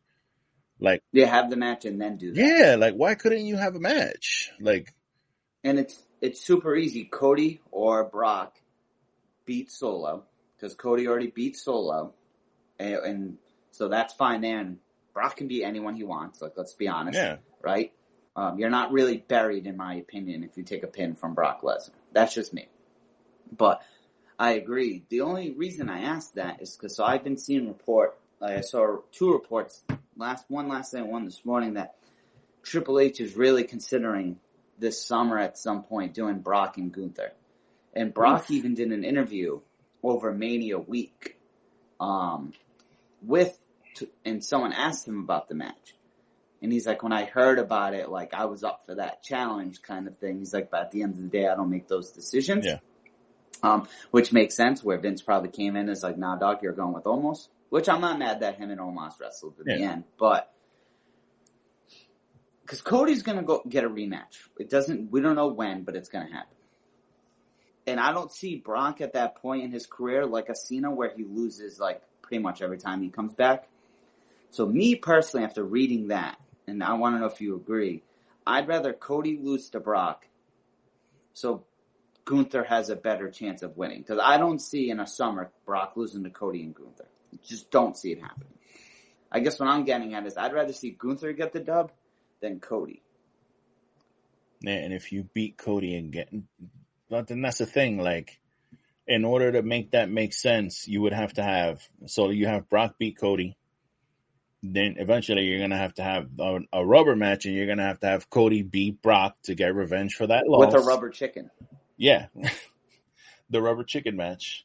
Like, 0.79 1.03
yeah, 1.11 1.27
have 1.27 1.51
the 1.51 1.57
match 1.57 1.85
and 1.85 2.01
then 2.01 2.19
do 2.19 2.33
that. 2.33 2.41
yeah, 2.41 2.77
like, 2.77 2.95
why 2.95 3.15
couldn't 3.15 3.47
you 3.47 3.57
have 3.57 3.75
a 3.75 3.81
match? 3.81 4.53
Like, 4.61 4.95
and 5.65 5.79
it's 5.79 6.01
it's 6.27 6.45
super 6.45 6.75
easy. 6.75 7.05
Cody 7.05 7.61
or 7.71 8.05
Brock 8.05 8.57
beat 9.45 9.71
Solo 9.71 10.25
because 10.57 10.75
Cody 10.75 11.07
already 11.07 11.29
beat 11.29 11.57
Solo, 11.57 12.15
and, 12.79 12.95
and 12.97 13.39
so 13.71 13.89
that's 13.89 14.13
fine. 14.13 14.41
Then 14.41 14.79
Brock 15.15 15.37
can 15.37 15.47
beat 15.47 15.63
anyone 15.63 15.95
he 15.95 16.03
wants. 16.03 16.43
Like 16.43 16.55
let's 16.57 16.75
be 16.75 16.89
honest, 16.89 17.17
yeah, 17.17 17.37
right? 17.63 17.93
Um, 18.35 18.59
you're 18.59 18.71
not 18.71 18.93
really 18.93 19.19
buried, 19.19 19.67
in 19.67 19.77
my 19.77 19.95
opinion, 19.95 20.43
if 20.43 20.57
you 20.57 20.63
take 20.63 20.83
a 20.83 20.89
pin 20.89 21.15
from 21.15 21.35
Brock 21.35 21.63
Lesnar. 21.63 21.91
That's 22.13 22.35
just 22.35 22.53
me. 22.53 22.69
But 23.57 23.81
I 24.39 24.53
agree. 24.53 25.05
The 25.09 25.23
only 25.23 25.53
reason 25.53 25.89
I 25.89 26.01
asked 26.01 26.35
that 26.35 26.61
is 26.61 26.77
because 26.77 26.97
so 26.97 27.05
I've 27.05 27.25
been 27.25 27.39
seeing 27.39 27.69
report. 27.69 28.19
Like 28.41 28.59
I 28.59 28.61
saw 28.61 28.99
two 29.13 29.33
reports 29.33 29.85
last 30.17 30.45
one 30.49 30.69
last 30.69 30.93
night, 30.93 31.07
one 31.07 31.25
this 31.25 31.45
morning 31.45 31.75
that 31.75 31.95
Triple 32.63 32.99
H 32.99 33.21
is 33.21 33.37
really 33.37 33.65
considering 33.65 34.41
this 34.79 35.05
summer 35.05 35.39
at 35.39 35.59
some 35.59 35.83
point 35.83 36.15
doing 36.15 36.41
Brock 36.41 36.77
and 36.77 36.93
Gunther. 36.93 37.33
And 37.95 38.13
Brock 38.13 38.51
even 38.51 38.75
did 38.75 38.93
an 38.93 39.05
interview 39.05 39.61
over 40.03 40.33
Mania 40.33 40.79
week 40.79 41.39
um, 41.99 42.53
with, 43.23 43.59
and 44.25 44.45
someone 44.45 44.73
asked 44.73 45.09
him 45.09 45.21
about 45.21 45.49
the 45.49 45.55
match. 45.55 45.95
And 46.63 46.73
he's 46.73 46.87
like, 46.87 47.03
when 47.03 47.13
I 47.13 47.25
heard 47.25 47.59
about 47.59 47.95
it, 47.95 48.11
like 48.11 48.35
I 48.35 48.47
was 48.47 48.65
up 48.65 48.85
for 48.87 48.97
that 48.97 49.23
challenge 49.23 49.83
kind 49.83 50.07
of 50.07 50.17
thing. 50.19 50.39
He's 50.39 50.53
like, 50.55 50.71
but 50.71 50.83
at 50.83 50.91
the 50.91 51.03
end 51.03 51.15
of 51.15 51.23
the 51.23 51.29
day, 51.29 51.47
I 51.47 51.55
don't 51.55 51.71
make 51.71 51.89
those 51.89 52.11
decisions. 52.11 52.67
Yeah. 52.67 52.79
Um, 53.63 53.89
which 54.11 54.33
makes 54.33 54.55
sense 54.55 54.85
where 54.85 54.99
Vince 54.99 55.23
probably 55.23 55.51
came 55.51 55.77
in 55.77 55.89
as 55.89 56.03
like, 56.03 56.19
nah, 56.19 56.37
dog, 56.37 56.63
you're 56.63 56.73
going 56.73 56.93
with 56.93 57.05
Omos. 57.05 57.49
Which 57.69 57.89
I'm 57.89 58.01
not 58.01 58.19
mad 58.19 58.41
that 58.41 58.59
him 58.59 58.71
and 58.71 58.81
Omos 58.81 59.19
wrestled 59.21 59.55
at 59.59 59.67
the 59.67 59.83
end, 59.83 60.05
but 60.19 60.53
because 62.67 62.83
Cody's 62.83 63.23
gonna 63.23 63.45
go 63.45 63.63
get 63.69 63.85
a 63.85 63.89
rematch. 63.89 64.49
It 64.59 64.69
doesn't. 64.69 65.13
We 65.13 65.21
don't 65.21 65.37
know 65.37 65.47
when, 65.47 65.85
but 65.85 65.95
it's 65.95 66.09
gonna 66.09 66.33
happen. 66.33 66.57
And 67.87 68.01
I 68.01 68.13
don't 68.13 68.33
see 68.33 68.57
Brock 68.57 69.01
at 69.01 69.13
that 69.13 69.37
point 69.37 69.63
in 69.63 69.71
his 69.71 69.87
career 69.87 70.27
like 70.27 70.49
a 70.49 70.57
Cena 70.57 70.91
where 70.91 71.13
he 71.17 71.23
loses 71.23 71.79
like 71.79 72.03
pretty 72.23 72.43
much 72.43 72.63
every 72.63 72.79
time 72.79 73.03
he 73.03 73.09
comes 73.09 73.37
back. 73.37 73.69
So 74.51 74.67
me 74.67 74.97
personally, 74.97 75.45
after 75.45 75.63
reading 75.63 76.09
that, 76.09 76.41
and 76.67 76.83
I 76.83 76.95
want 76.95 77.15
to 77.15 77.21
know 77.21 77.27
if 77.27 77.41
you 77.41 77.55
agree, 77.55 78.03
I'd 78.45 78.67
rather 78.67 78.93
Cody 78.93 79.39
lose 79.41 79.71
to 79.71 79.79
Brock, 79.79 80.27
so 81.35 81.65
Gunther 82.25 82.65
has 82.65 82.91
a 82.91 82.97
better 82.97 83.31
chance 83.31 83.63
of 83.63 83.77
winning. 83.77 84.01
Because 84.01 84.19
I 84.21 84.39
don't 84.39 84.59
see 84.59 84.91
in 84.91 84.99
a 84.99 85.07
summer 85.07 85.53
Brock 85.65 85.93
losing 85.95 86.25
to 86.25 86.31
Cody 86.31 86.65
and 86.65 86.75
Gunther. 86.75 87.07
Just 87.45 87.71
don't 87.71 87.97
see 87.97 88.11
it 88.11 88.21
happening. 88.21 88.49
I 89.31 89.39
guess 89.39 89.61
what 89.61 89.69
I'm 89.69 89.85
getting 89.85 90.15
at 90.15 90.27
is 90.27 90.37
I'd 90.37 90.53
rather 90.53 90.73
see 90.73 90.91
Gunther 90.91 91.33
get 91.35 91.53
the 91.53 91.61
dub 91.61 91.93
than 92.41 92.61
Cody. 92.61 93.03
Yeah, 94.61 94.75
and 94.75 94.93
if 94.93 95.13
you 95.13 95.25
beat 95.35 95.57
Cody 95.57 95.95
and 95.97 96.13
get, 96.13 96.33
but 97.09 97.29
then 97.29 97.43
that's 97.43 97.59
the 97.59 97.67
thing. 97.67 97.99
Like, 97.99 98.41
in 99.07 99.25
order 99.25 99.53
to 99.53 99.63
make 99.63 99.93
that 99.93 100.11
make 100.11 100.33
sense, 100.33 100.89
you 100.89 101.03
would 101.03 101.13
have 101.13 101.35
to 101.35 101.43
have. 101.43 101.87
So 102.07 102.31
you 102.31 102.47
have 102.47 102.69
Brock 102.69 102.97
beat 102.99 103.19
Cody. 103.19 103.57
Then 104.63 104.97
eventually 104.99 105.45
you're 105.45 105.61
gonna 105.61 105.77
have 105.77 105.95
to 105.95 106.03
have 106.03 106.29
a, 106.41 106.61
a 106.73 106.85
rubber 106.85 107.15
match, 107.15 107.45
and 107.47 107.55
you're 107.55 107.67
gonna 107.67 107.87
have 107.87 108.01
to 108.01 108.07
have 108.07 108.31
Cody 108.31 108.63
beat 108.63 109.03
Brock 109.03 109.37
to 109.45 109.55
get 109.55 109.75
revenge 109.75 110.15
for 110.15 110.27
that 110.27 110.49
loss 110.49 110.73
With 110.73 110.83
a 110.83 110.87
rubber 110.87 111.11
chicken. 111.11 111.51
Yeah, 111.97 112.27
the 113.51 113.63
rubber 113.63 113.85
chicken 113.85 114.17
match. 114.17 114.65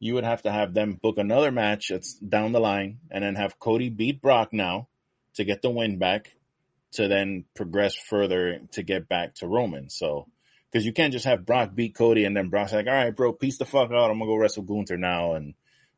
You 0.00 0.14
would 0.14 0.24
have 0.24 0.42
to 0.42 0.52
have 0.52 0.74
them 0.74 0.94
book 1.00 1.18
another 1.18 1.50
match 1.50 1.88
that's 1.88 2.14
down 2.14 2.52
the 2.52 2.60
line, 2.60 2.98
and 3.10 3.22
then 3.22 3.34
have 3.34 3.58
Cody 3.58 3.90
beat 3.90 4.22
Brock 4.22 4.52
now 4.52 4.88
to 5.34 5.44
get 5.44 5.62
the 5.62 5.70
win 5.70 5.98
back, 5.98 6.34
to 6.92 7.08
then 7.08 7.44
progress 7.54 7.94
further 7.94 8.60
to 8.72 8.82
get 8.82 9.08
back 9.08 9.34
to 9.36 9.46
Roman. 9.46 9.90
So, 9.90 10.26
because 10.70 10.84
you 10.84 10.92
can't 10.92 11.12
just 11.12 11.24
have 11.24 11.46
Brock 11.46 11.74
beat 11.74 11.94
Cody 11.94 12.24
and 12.24 12.36
then 12.36 12.48
Brock's 12.48 12.72
like, 12.72 12.86
"All 12.86 12.92
right, 12.92 13.14
bro, 13.14 13.32
peace 13.32 13.58
the 13.58 13.64
fuck 13.64 13.90
out. 13.90 14.10
I'm 14.10 14.18
gonna 14.18 14.30
go 14.30 14.36
wrestle 14.36 14.62
Gunther 14.62 14.96
now, 14.96 15.34
and 15.34 15.54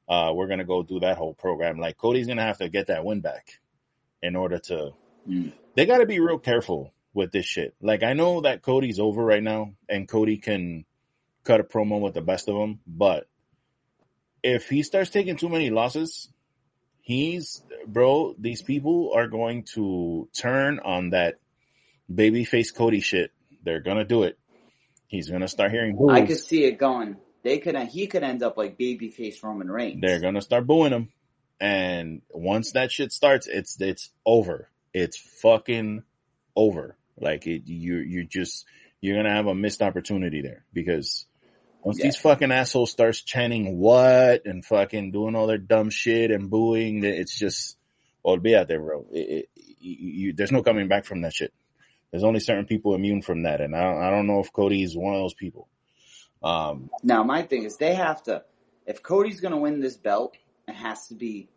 uh, 0.09 0.33
we're 0.35 0.49
gonna 0.49 0.65
go 0.65 0.83
do 0.83 1.01
that 1.01 1.17
whole 1.17 1.35
program." 1.35 1.79
Like 1.79 1.97
Cody's 1.97 2.27
gonna 2.27 2.43
have 2.43 2.59
to 2.59 2.69
get 2.69 2.89
that 2.89 3.05
win 3.05 3.21
back 3.21 3.61
in 4.23 4.37
order 4.37 4.59
to. 4.59 4.93
Mm. 5.29 5.53
They 5.75 5.87
got 5.87 5.99
to 5.99 6.07
be 6.07 6.21
real 6.21 6.39
careful 6.39 6.93
with 7.15 7.33
this 7.33 7.47
shit. 7.47 7.75
Like 7.81 8.03
I 8.03 8.12
know 8.12 8.43
that 8.43 8.62
Cody's 8.62 8.99
over 8.99 9.25
right 9.25 9.43
now, 9.43 9.75
and 9.89 10.09
Cody 10.09 10.37
can 10.37 10.85
cut 11.45 11.61
a 11.61 11.65
promo 11.65 12.01
with 12.01 12.15
the 12.15 12.21
best 12.21 12.49
of 12.49 12.57
them, 12.57 12.81
but 12.87 13.27
if 14.43 14.69
he 14.69 14.83
starts 14.83 15.11
taking 15.11 15.37
too 15.37 15.49
many 15.49 15.71
losses, 15.71 16.29
he's 17.01 17.62
bro, 17.86 18.35
these 18.39 18.62
people 18.62 19.12
are 19.15 19.28
going 19.28 19.65
to 19.74 20.28
turn 20.32 20.81
on 20.81 21.11
that 21.11 21.39
babyface 22.12 22.74
Cody 22.74 23.01
shit. 23.01 23.32
They're 23.62 23.81
gonna 23.81 24.05
do 24.05 24.23
it. 24.24 24.39
He's 25.07 25.31
gonna 25.31 25.48
start 25.48 25.70
hearing 25.70 25.97
boos. 25.97 26.12
I 26.12 26.23
could 26.23 26.39
see 26.39 26.65
it 26.65 26.78
going. 26.78 27.16
They 27.43 27.59
could. 27.59 27.77
He 27.89 28.07
could 28.07 28.23
end 28.23 28.43
up 28.43 28.57
like 28.57 28.78
babyface 28.78 29.43
Roman 29.43 29.70
Reigns. 29.70 30.01
They're 30.01 30.20
gonna 30.20 30.43
start 30.43 30.66
booing 30.66 30.93
him, 30.93 31.12
and 31.61 32.23
once 32.31 32.73
that 32.73 32.93
shit 32.93 33.12
starts, 33.12 33.47
it's 33.47 33.81
it's 33.81 34.11
over. 34.24 34.69
It's 34.93 35.16
fucking 35.16 36.02
over. 36.57 36.97
Like 37.19 37.47
it, 37.47 37.66
you 37.66 37.97
you 37.97 38.24
just 38.24 38.66
you're 39.01 39.16
gonna 39.16 39.35
have 39.35 39.47
a 39.47 39.55
missed 39.55 39.82
opportunity 39.82 40.43
there 40.43 40.65
because 40.73 41.27
once 41.82 41.98
Yeah. 41.98 42.05
these 42.07 42.16
fucking 42.16 42.52
assholes 42.52 42.90
starts 42.90 43.23
chanting 43.23 43.78
what 43.78 44.47
and 44.47 44.65
fucking 44.65 45.12
doing 45.12 45.35
all 45.35 45.47
their 45.47 45.59
dumb 45.59 45.90
shit 45.90 46.31
and 46.31 46.51
booing, 46.51 47.05
it's 47.05 47.39
just 47.39 47.77
olvídate, 48.24 48.78
bro. 48.78 49.07
It, 49.12 49.19
it, 49.19 49.48
you, 49.81 49.97
you, 49.98 50.32
there's 50.32 50.52
no 50.52 50.62
coming 50.62 50.89
back 50.89 51.05
from 51.05 51.23
that 51.23 51.32
shit. 51.32 51.52
There's 52.11 52.24
only 52.24 52.40
certain 52.40 52.66
people 52.66 52.94
immune 52.94 53.23
from 53.23 53.44
that, 53.44 53.61
and 53.61 53.74
I 53.74 53.82
don't, 53.82 54.02
I 54.02 54.11
don't 54.11 54.27
know 54.27 54.40
if 54.40 54.52
Cody 54.52 54.82
is 54.82 54.97
one 54.97 55.15
of 55.15 55.20
those 55.20 55.35
people. 55.35 55.69
Um, 56.43 56.90
Now, 57.02 57.23
my 57.23 57.43
thing 57.43 57.65
is 57.65 57.77
they 57.77 57.94
have 57.94 58.23
to. 58.24 58.44
If 58.86 59.02
Cody's 59.02 59.40
going 59.40 59.52
to 59.52 59.59
win 59.59 59.81
this 59.81 59.97
belt, 59.97 60.36
it 60.66 60.74
has 60.74 61.07
to 61.09 61.15
be 61.15 61.48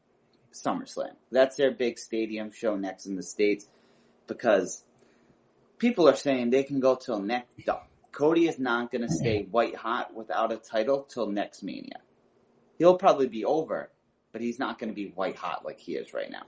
SummerSlam. 0.53 1.13
That's 1.31 1.55
their 1.55 1.71
big 1.71 1.97
stadium 1.97 2.51
show 2.51 2.75
next 2.75 3.07
in 3.07 3.15
the 3.15 3.23
states 3.23 3.67
because 4.27 4.83
people 5.79 6.07
are 6.07 6.15
saying 6.15 6.51
they 6.51 6.63
can 6.63 6.79
go 6.79 6.95
till 6.95 7.19
next. 7.19 7.49
Cody 8.14 8.48
is 8.48 8.60
not 8.60 8.91
going 8.91 9.02
to 9.02 9.10
stay 9.10 9.48
white 9.49 9.76
hot 9.76 10.14
without 10.14 10.52
a 10.52 10.57
title 10.57 11.03
till 11.03 11.27
next 11.27 11.64
Mania. 11.64 11.99
He'll 12.77 12.98
probably 12.98 13.27
be 13.27 13.44
over, 13.44 13.90
but 14.31 14.41
he's 14.41 14.60
not 14.60 14.80
going 14.80 14.90
to 14.90 14.95
be 14.95 15.07
white 15.07 15.35
hot 15.35 15.65
like 15.65 15.80
he 15.80 15.95
is 15.95 16.14
right 16.14 16.30
now. 16.31 16.44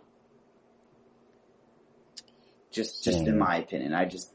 Just, 2.72 3.04
just 3.04 3.26
in 3.26 3.38
my 3.38 3.58
opinion, 3.58 3.94
I 3.94 4.06
just 4.06 4.32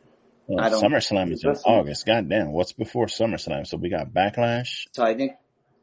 well, 0.47 0.65
I 0.65 0.70
don't- 0.70 0.82
SummerSlam 0.82 1.31
is 1.31 1.44
in 1.44 1.51
August. 1.65 2.07
God 2.07 2.28
damn, 2.28 2.52
what's 2.52 2.73
before 2.73 3.07
SummerSlam? 3.07 3.66
So 3.66 3.77
we 3.77 3.89
got 3.89 4.12
Backlash. 4.12 4.86
So 4.93 5.05
I 5.05 5.15
think 5.15 5.32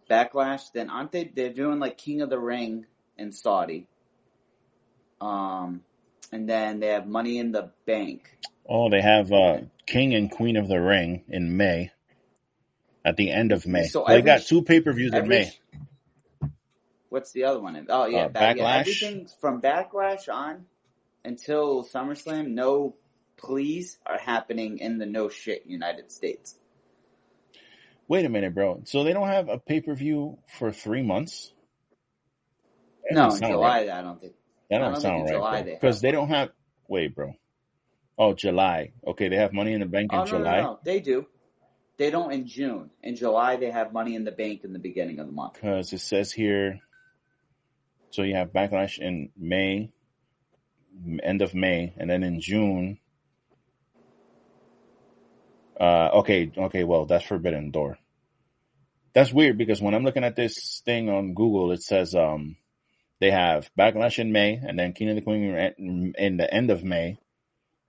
Backlash. 0.09 0.71
Then 0.73 0.89
aren't 0.89 1.11
they? 1.11 1.31
They're 1.33 1.53
doing 1.53 1.79
like 1.79 1.97
King 1.97 2.21
of 2.21 2.29
the 2.29 2.39
Ring 2.39 2.85
in 3.17 3.31
Saudi. 3.31 3.87
Um, 5.21 5.81
and 6.31 6.49
then 6.49 6.79
they 6.79 6.87
have 6.87 7.07
Money 7.07 7.37
in 7.37 7.51
the 7.51 7.71
Bank. 7.85 8.37
Oh, 8.67 8.89
they 8.89 9.01
have 9.01 9.31
uh, 9.31 9.59
King 9.87 10.13
and 10.13 10.29
Queen 10.29 10.55
of 10.57 10.67
the 10.67 10.79
Ring 10.79 11.23
in 11.29 11.57
May. 11.57 11.91
At 13.03 13.15
the 13.15 13.31
end 13.31 13.53
of 13.53 13.65
May, 13.65 13.85
So 13.87 14.03
they 14.05 14.15
every- 14.15 14.23
got 14.25 14.41
two 14.41 14.61
pay 14.61 14.81
per 14.81 14.91
views 14.91 15.13
in 15.13 15.27
May. 15.29 15.49
What's 17.09 17.31
the 17.31 17.45
other 17.45 17.61
one? 17.61 17.85
Oh 17.89 18.05
yeah, 18.05 18.25
Uh, 18.25 18.27
back, 18.27 18.57
yeah, 18.57 18.63
Backlash. 18.63 18.79
everything 18.81 19.27
from 19.39 19.61
Backlash 19.61 20.27
on 20.31 20.65
until 21.23 21.85
SummerSlam. 21.85 22.49
No 22.49 22.95
please 23.37 23.97
are 24.05 24.17
happening 24.17 24.79
in 24.79 24.97
the 24.97 25.05
no 25.05 25.29
shit 25.29 25.65
United 25.65 26.11
States. 26.11 26.59
Wait 28.09 28.25
a 28.25 28.29
minute, 28.29 28.53
bro. 28.53 28.81
So 28.85 29.03
they 29.05 29.13
don't 29.13 29.27
have 29.27 29.47
a 29.47 29.57
pay 29.57 29.79
per 29.79 29.93
view 29.93 30.39
for 30.57 30.71
three 30.73 31.01
months? 31.03 31.53
That 33.03 33.15
No, 33.15 33.31
in 33.31 33.37
July. 33.39 33.81
right. 33.85 33.89
I 33.89 34.01
don't 34.01 34.19
think. 34.19 34.33
That 34.69 34.79
don't 34.79 34.93
don't 34.93 35.01
sound 35.01 35.29
right 35.29 35.65
because 35.65 36.01
they 36.01 36.11
don't 36.11 36.27
have. 36.27 36.49
Wait, 36.89 37.15
bro. 37.15 37.33
Oh, 38.17 38.33
July. 38.33 38.91
Okay, 39.05 39.29
they 39.29 39.35
have 39.35 39.53
Money 39.53 39.73
in 39.73 39.79
the 39.79 39.85
Bank 39.85 40.11
in 40.11 40.19
Oh 40.19 40.23
no, 40.23 40.31
no, 40.31 40.37
July 40.37 40.61
no, 40.61 40.79
they 40.83 40.99
do. 40.99 41.27
They 41.97 42.09
don't 42.11 42.31
in 42.31 42.47
June. 42.47 42.91
In 43.01 43.15
July, 43.15 43.55
they 43.57 43.71
have 43.71 43.91
Money 43.91 44.15
in 44.15 44.23
the 44.23 44.31
Bank 44.31 44.63
in 44.63 44.73
the 44.73 44.79
beginning 44.79 45.19
of 45.19 45.27
the 45.27 45.33
month. 45.33 45.53
because 45.53 45.91
it 45.93 45.99
says 45.99 46.31
here. 46.31 46.79
So 48.11 48.23
you 48.23 48.35
have 48.35 48.53
Backlash 48.53 48.99
in 48.99 49.29
May, 49.37 49.91
end 51.21 51.41
of 51.41 51.53
May, 51.53 51.93
and 51.97 52.09
then 52.09 52.23
in 52.23 52.39
June. 52.39 52.99
Uh, 55.79 56.09
okay, 56.13 56.51
okay, 56.57 56.83
well 56.83 57.05
that's 57.05 57.25
Forbidden 57.25 57.69
Door. 57.71 57.99
That's 59.13 59.33
weird 59.33 59.57
because 59.57 59.81
when 59.81 59.93
I'm 59.93 60.03
looking 60.03 60.23
at 60.23 60.35
this 60.35 60.81
thing 60.85 61.09
on 61.09 61.33
Google, 61.33 61.71
it 61.71 61.83
says 61.83 62.15
um 62.15 62.57
they 63.19 63.31
have 63.31 63.69
Backlash 63.77 64.19
in 64.19 64.31
May, 64.31 64.53
and 64.55 64.77
then 64.77 64.93
King 64.93 65.09
of 65.09 65.15
the 65.15 65.21
Queen 65.21 66.13
in 66.17 66.37
the 66.37 66.51
end 66.51 66.69
of 66.71 66.83
May, 66.83 67.17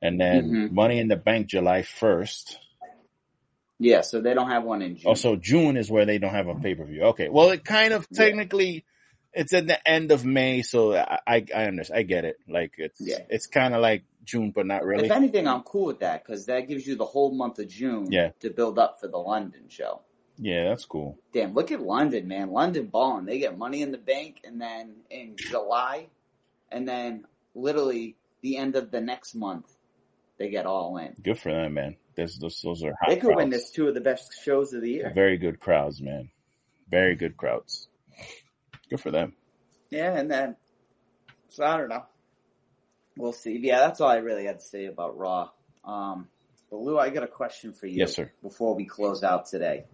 and 0.03 0.21
then 0.21 0.51
Mhm. 0.51 0.73
Money 0.73 0.99
in 0.99 1.09
the 1.09 1.17
Bank 1.17 1.47
July 1.49 1.83
first. 1.83 2.59
Yeah, 3.81 4.01
so 4.01 4.21
they 4.21 4.35
don't 4.35 4.51
have 4.51 4.65
one 4.65 4.83
in 4.83 4.97
June. 4.97 5.07
Also, 5.09 5.37
June 5.37 5.77
is 5.77 5.91
where 5.91 6.05
they 6.05 6.19
don't 6.19 6.31
have 6.35 6.49
a 6.49 6.55
pay 6.57 6.75
per 6.75 6.85
view. 6.85 7.03
Okay, 7.05 7.29
well, 7.29 7.51
it 7.51 7.65
kind 7.65 7.93
of 7.93 8.07
Yeah. 8.11 8.25
technically 8.25 8.85
it's 9.35 9.53
at 9.53 9.67
the 9.69 9.89
end 9.89 10.11
of 10.11 10.25
May, 10.25 10.63
so 10.63 10.95
I 10.97 11.19
I, 11.27 11.47
I 11.55 11.65
understand. 11.67 11.99
I 11.99 12.03
get 12.03 12.25
it. 12.25 12.39
Like 12.49 12.73
it's 12.79 13.01
Yeah. 13.01 13.19
it's 13.29 13.47
kind 13.47 13.75
of 13.75 13.81
like 13.81 14.03
June, 14.25 14.51
but 14.51 14.67
not 14.67 14.85
really. 14.85 15.05
If 15.07 15.13
anything, 15.13 15.47
I'm 15.47 15.63
cool 15.63 15.87
with 15.87 16.01
that 16.01 16.25
because 16.25 16.47
that 16.47 16.67
gives 16.67 16.87
you 16.87 16.97
the 16.97 17.05
whole 17.05 17.31
month 17.31 17.59
of 17.61 17.69
June 17.69 18.11
Yeah. 18.11 18.31
to 18.41 18.51
build 18.51 18.79
up 18.79 19.01
for 19.01 19.07
the 19.07 19.19
London 19.19 19.69
show. 19.69 20.01
Yeah, 20.41 20.65
that's 20.69 20.85
cool. 20.85 21.19
Damn, 21.33 21.53
look 21.55 21.71
at 21.73 21.81
London, 21.81 22.27
man. 22.29 22.51
London 22.51 22.87
balling. 22.87 23.27
They 23.27 23.39
get 23.39 23.57
money 23.59 23.83
in 23.83 23.91
the 23.93 23.99
bank, 23.99 24.41
and 24.45 24.61
then 24.61 24.97
in 25.11 25.35
July, 25.37 26.09
and 26.71 26.87
then 26.89 27.27
literally 27.55 28.17
the 28.41 28.57
end 28.57 28.77
of 28.77 28.91
the 28.91 29.01
next 29.01 29.35
month, 29.35 29.77
they 30.39 30.51
get 30.51 30.67
all 30.67 30.97
in. 30.99 31.15
Good 31.23 31.39
for 31.39 31.53
them, 31.53 31.75
man. 31.75 31.97
Those 32.17 32.39
those, 32.39 32.61
those 32.63 32.85
are 32.85 32.95
hot 33.01 33.11
They 33.11 33.17
could 33.17 33.35
win 33.35 33.51
this 33.51 33.71
two 33.71 33.89
of 33.89 33.95
the 33.95 34.01
best 34.01 34.33
shows 34.43 34.73
of 34.73 34.83
the 34.83 34.91
year. 34.91 35.13
Very 35.15 35.37
good 35.37 35.61
crowds, 35.61 36.01
man. 36.01 36.31
Very 36.89 37.17
good 37.17 37.37
crowds. 37.37 37.89
Good 38.89 39.01
for 39.01 39.11
them. 39.11 39.35
Yeah, 39.91 40.17
and 40.17 40.31
then 40.31 40.57
so 41.49 41.65
I 41.65 41.77
don't 41.77 41.89
know. 41.89 42.05
We'll 43.17 43.33
see. 43.33 43.59
Yeah, 43.61 43.81
that's 43.81 44.01
all 44.01 44.09
I 44.09 44.17
really 44.17 44.45
had 44.45 44.61
to 44.61 44.65
say 44.65 44.87
about 44.87 45.19
Raw. 45.19 45.51
Um, 45.85 46.29
but 46.71 46.79
Lou, 46.79 46.99
I 46.99 47.11
got 47.11 47.25
a 47.25 47.29
question 47.29 47.73
for 47.73 47.87
you. 47.87 47.99
Yes, 47.99 48.15
sir. 48.15 48.31
Before 48.43 48.75
we 48.75 48.85
close 48.85 49.25
out 49.25 49.47
today, 49.47 49.87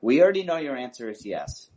we 0.00 0.22
already 0.22 0.42
know 0.42 0.58
your 0.58 0.76
answer 0.76 1.08
is 1.08 1.24
yes. 1.24 1.70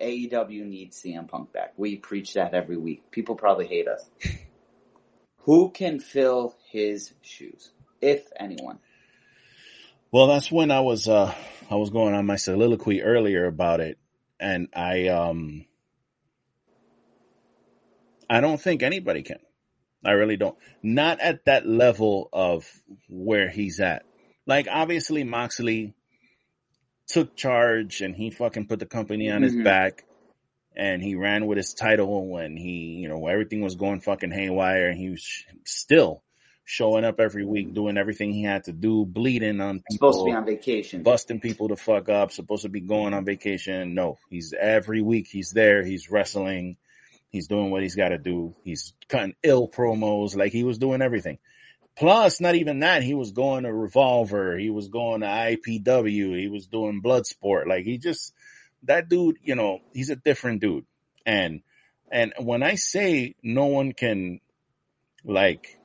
AEW 0.00 0.64
needs 0.64 1.02
CM 1.02 1.28
Punk 1.28 1.52
back. 1.52 1.74
We 1.76 1.96
preach 1.96 2.34
that 2.34 2.54
every 2.54 2.76
week. 2.76 3.10
People 3.10 3.34
probably 3.34 3.66
hate 3.66 3.88
us. 3.88 4.08
Who 5.44 5.70
can 5.70 6.00
fill 6.00 6.54
his 6.70 7.14
shoes, 7.22 7.70
if 8.00 8.28
anyone? 8.38 8.78
Well, 10.12 10.26
that's 10.26 10.50
when 10.50 10.70
I 10.70 10.80
was 10.80 11.08
uh 11.08 11.34
I 11.70 11.76
was 11.76 11.90
going 11.90 12.14
on 12.14 12.26
my 12.26 12.36
soliloquy 12.36 13.02
earlier 13.02 13.46
about 13.46 13.80
it, 13.80 13.98
and 14.38 14.68
I 14.74 15.08
um 15.08 15.66
I 18.28 18.40
don't 18.40 18.60
think 18.60 18.82
anybody 18.82 19.22
can. 19.22 19.38
I 20.04 20.12
really 20.12 20.36
don't. 20.36 20.56
Not 20.82 21.20
at 21.20 21.44
that 21.44 21.66
level 21.66 22.28
of 22.32 22.66
where 23.08 23.48
he's 23.48 23.80
at. 23.80 24.04
Like 24.46 24.66
obviously 24.70 25.24
Moxley 25.24 25.94
took 27.06 27.36
charge 27.36 28.00
and 28.00 28.14
he 28.14 28.30
fucking 28.30 28.66
put 28.66 28.78
the 28.78 28.86
company 28.86 29.30
on 29.30 29.42
his 29.42 29.54
Mhm. 29.54 29.64
back 29.64 30.04
and 30.80 31.02
he 31.02 31.14
ran 31.14 31.46
with 31.46 31.58
his 31.58 31.74
title 31.74 32.38
and 32.38 32.58
he, 32.58 32.96
you 33.02 33.08
know, 33.10 33.26
everything 33.26 33.60
was 33.60 33.74
going 33.74 34.00
fucking 34.00 34.30
haywire 34.30 34.88
and 34.88 34.98
he 34.98 35.10
was 35.10 35.20
sh- 35.20 35.44
still 35.66 36.22
showing 36.64 37.04
up 37.04 37.20
every 37.20 37.44
week 37.44 37.74
doing 37.74 37.98
everything 37.98 38.32
he 38.32 38.42
had 38.44 38.64
to 38.64 38.72
do, 38.72 39.04
bleeding 39.04 39.60
on 39.60 39.82
people 39.90 40.10
Supposed 40.12 40.18
to 40.20 40.24
be 40.24 40.32
on 40.32 40.46
vacation. 40.46 41.02
busting 41.02 41.40
people 41.40 41.68
to 41.68 41.76
fuck 41.76 42.08
up, 42.08 42.32
supposed 42.32 42.62
to 42.62 42.70
be 42.70 42.80
going 42.80 43.12
on 43.12 43.26
vacation. 43.26 43.94
No, 43.94 44.16
he's 44.30 44.54
every 44.58 45.02
week 45.02 45.26
he's 45.30 45.50
there, 45.50 45.84
he's 45.84 46.10
wrestling, 46.10 46.78
he's 47.28 47.46
doing 47.46 47.70
what 47.70 47.82
he's 47.82 47.96
got 47.96 48.08
to 48.08 48.18
do. 48.18 48.54
He's 48.64 48.94
cutting 49.06 49.34
ill 49.42 49.68
promos, 49.68 50.34
like 50.34 50.52
he 50.52 50.64
was 50.64 50.78
doing 50.78 51.02
everything. 51.02 51.36
Plus, 51.94 52.40
not 52.40 52.54
even 52.54 52.78
that, 52.80 53.02
he 53.02 53.12
was 53.12 53.32
going 53.32 53.64
to 53.64 53.74
Revolver, 53.74 54.56
he 54.56 54.70
was 54.70 54.88
going 54.88 55.20
to 55.20 55.26
IPW, 55.26 56.40
he 56.40 56.48
was 56.48 56.68
doing 56.68 57.02
Bloodsport. 57.02 57.66
Like 57.66 57.84
he 57.84 57.98
just, 57.98 58.32
that 58.84 59.08
dude, 59.08 59.36
you 59.42 59.54
know, 59.54 59.80
he's 59.92 60.10
a 60.10 60.16
different 60.16 60.60
dude. 60.60 60.86
And, 61.26 61.62
and 62.10 62.32
when 62.38 62.62
I 62.62 62.74
say 62.74 63.34
no 63.42 63.66
one 63.66 63.92
can, 63.92 64.40
like, 65.24 65.78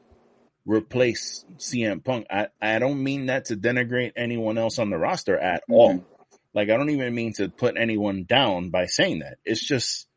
replace 0.65 1.45
CM 1.57 2.03
Punk. 2.03 2.25
I, 2.29 2.47
I 2.61 2.79
don't 2.79 3.03
mean 3.03 3.27
that 3.27 3.45
to 3.45 3.55
denigrate 3.55 4.13
anyone 4.15 4.57
else 4.57 4.79
on 4.79 4.89
the 4.89 4.97
roster 4.97 5.37
at 5.37 5.63
all. 5.69 5.93
Mhm. 5.95 6.05
Like 6.53 6.69
I 6.69 6.77
don't 6.77 6.89
even 6.89 7.13
mean 7.13 7.33
to 7.33 7.49
put 7.49 7.77
anyone 7.77 8.23
down 8.23 8.69
by 8.69 8.85
saying 8.85 9.19
that. 9.19 9.37
It's 9.45 9.63
just 9.63 10.07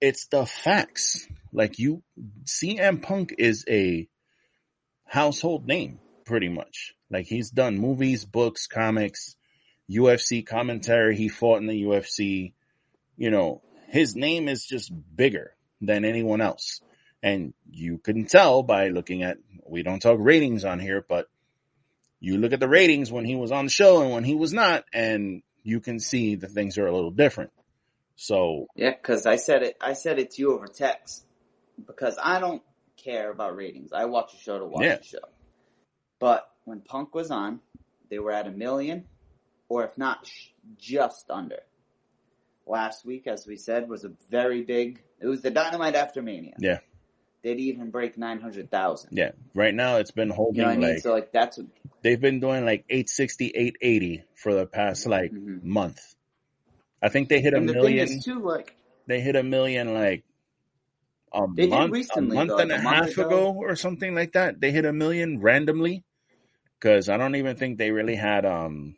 it's 0.00 0.26
the 0.26 0.46
facts. 0.46 1.26
Like 1.52 1.78
you 1.78 2.02
CM 2.44 3.02
Punk 3.02 3.34
is 3.38 3.64
a 3.68 4.08
household 5.06 5.66
name 5.66 5.98
pretty 6.24 6.48
much. 6.48 6.94
Like 7.10 7.26
he's 7.26 7.50
done 7.50 7.78
movies, 7.78 8.24
books, 8.24 8.66
comics, 8.66 9.36
UFC 9.90 10.44
commentary, 10.46 11.16
he 11.16 11.28
fought 11.28 11.60
in 11.60 11.66
the 11.66 11.82
UFC. 11.84 12.52
You 13.16 13.30
know, 13.30 13.62
his 13.88 14.16
name 14.16 14.48
is 14.48 14.64
just 14.64 14.92
bigger 15.16 15.54
than 15.80 16.04
anyone 16.04 16.40
else. 16.40 16.80
And 17.22 17.54
you 17.70 17.98
can 17.98 18.26
tell 18.26 18.62
by 18.62 18.88
looking 18.88 19.22
at, 19.22 19.38
we 19.66 19.82
don't 19.82 20.00
talk 20.00 20.18
ratings 20.20 20.64
on 20.64 20.78
here, 20.78 21.04
but 21.08 21.28
you 22.20 22.38
look 22.38 22.52
at 22.52 22.60
the 22.60 22.68
ratings 22.68 23.10
when 23.12 23.24
he 23.24 23.36
was 23.36 23.52
on 23.52 23.66
the 23.66 23.70
show 23.70 24.02
and 24.02 24.12
when 24.12 24.24
he 24.24 24.34
was 24.34 24.52
not, 24.52 24.84
and 24.92 25.42
you 25.62 25.80
can 25.80 26.00
see 26.00 26.34
that 26.36 26.50
things 26.50 26.76
are 26.78 26.86
a 26.86 26.94
little 26.94 27.10
different. 27.10 27.50
So 28.16 28.66
Yeah, 28.76 28.90
because 28.90 29.26
I 29.26 29.36
said 29.36 29.62
it. 29.62 29.76
I 29.80 29.94
said 29.94 30.18
it 30.18 30.32
to 30.32 30.42
you 30.42 30.52
over 30.54 30.66
text 30.66 31.24
because 31.86 32.16
I 32.22 32.40
don't 32.40 32.62
care 32.96 33.30
about 33.30 33.56
ratings. 33.56 33.92
I 33.92 34.04
watch 34.04 34.34
a 34.34 34.36
show 34.36 34.58
to 34.58 34.66
watch 34.66 34.82
Yeah. 34.84 34.98
a 34.98 35.02
show. 35.02 35.18
But 36.18 36.48
when 36.64 36.80
Punk 36.80 37.14
was 37.14 37.30
on, 37.30 37.60
they 38.10 38.18
were 38.18 38.32
at 38.32 38.46
a 38.46 38.50
million, 38.50 39.06
or 39.74 39.84
if 39.84 39.98
not, 39.98 40.26
sh- 40.26 40.50
just 40.78 41.30
under. 41.30 41.58
Last 42.66 43.04
week, 43.04 43.26
as 43.26 43.46
we 43.46 43.56
said, 43.56 43.88
was 43.88 44.04
a 44.04 44.12
very 44.30 44.62
big. 44.62 45.02
It 45.20 45.26
was 45.26 45.42
the 45.42 45.50
Dynamite 45.50 45.96
after 45.96 46.22
Mania. 46.22 46.54
Yeah. 46.58 46.78
They'd 47.42 47.58
even 47.60 47.90
break 47.90 48.16
nine 48.16 48.40
hundred 48.40 48.70
thousand. 48.70 49.10
yeah, 49.18 49.32
right 49.54 49.74
now 49.74 49.96
it's 49.98 50.12
been 50.12 50.28
You 50.28 50.34
holding 50.34 50.62
know 50.62 50.68
what 50.68 50.72
I 50.76 50.78
mean? 50.78 50.90
like 50.94 51.02
so 51.02 51.12
like 51.12 51.30
that's 51.32 51.58
what, 51.58 51.66
they've 52.02 52.20
been 52.20 52.40
doing 52.40 52.64
like 52.64 52.86
860, 52.88 53.48
880 53.54 54.24
for 54.34 54.54
the 54.54 54.64
past 54.66 55.06
like 55.06 55.30
Mhm. 55.30 55.62
month. 55.62 56.00
I 57.02 57.10
think 57.10 57.28
they 57.28 57.42
hit 57.42 57.52
a 57.52 57.60
the 57.60 57.72
million. 57.74 58.08
too, 58.22 58.38
like 58.40 58.74
they 59.06 59.20
hit 59.20 59.36
a 59.36 59.42
million 59.42 59.92
like 59.92 60.24
a 61.34 61.46
month, 61.46 61.92
recently, 61.92 62.34
a 62.34 62.38
month 62.38 62.48
though, 62.48 62.58
and 62.60 62.72
a 62.72 62.78
half 62.78 63.10
ago. 63.10 63.26
ago. 63.26 63.54
or 63.58 63.76
something 63.76 64.14
like 64.14 64.32
that. 64.32 64.58
They 64.58 64.70
hit 64.70 64.86
a 64.86 64.92
million 64.94 65.38
randomly 65.40 66.02
because 66.80 67.10
I 67.10 67.18
don't 67.18 67.34
even 67.34 67.56
think 67.56 67.76
they 67.76 67.90
really 67.90 68.14
had 68.16 68.46
um 68.46 68.96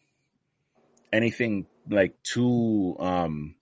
anything 1.16 1.66
like 1.90 2.14
too 2.22 2.96
um 2.98 3.54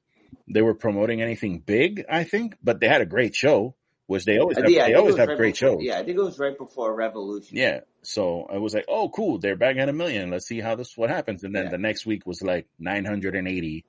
they 0.48 0.60
were 0.62 0.74
promoting 0.74 1.22
anything 1.22 1.60
big. 1.60 2.04
I 2.10 2.24
think, 2.24 2.56
but 2.62 2.78
they 2.80 2.88
had 2.88 3.00
a 3.00 3.06
great 3.06 3.34
show, 3.34 3.74
which 4.06 4.26
they 4.26 4.38
always 4.38 4.58
have, 4.58 4.66
think- 4.66 4.78
I 4.78 4.88
they 4.88 4.94
always 4.94 5.16
have 5.16 5.28
right 5.28 5.38
great 5.38 5.54
before- 5.54 5.78
shows. 5.78 5.82
Yeah, 5.82 5.98
I 5.98 6.04
think 6.04 6.18
it 6.18 6.22
was 6.22 6.38
right 6.38 6.56
before 6.58 6.94
Revolution. 6.94 7.56
Yeah. 7.56 7.80
So 8.02 8.46
I 8.52 8.58
was 8.58 8.74
like, 8.74 8.84
oh, 8.86 9.08
cool. 9.08 9.38
They're 9.38 9.56
back 9.56 9.78
at 9.78 9.88
a 9.88 9.92
million. 9.94 10.30
Let's 10.30 10.46
see 10.46 10.60
how 10.60 10.74
this, 10.74 10.94
what 10.98 11.08
happens. 11.08 11.42
And 11.44 11.54
then 11.54 11.64
Yeah. 11.64 11.70
the 11.70 11.78
next 11.78 12.04
week 12.04 12.26
was 12.26 12.42
like 12.42 12.66
980 12.78 13.86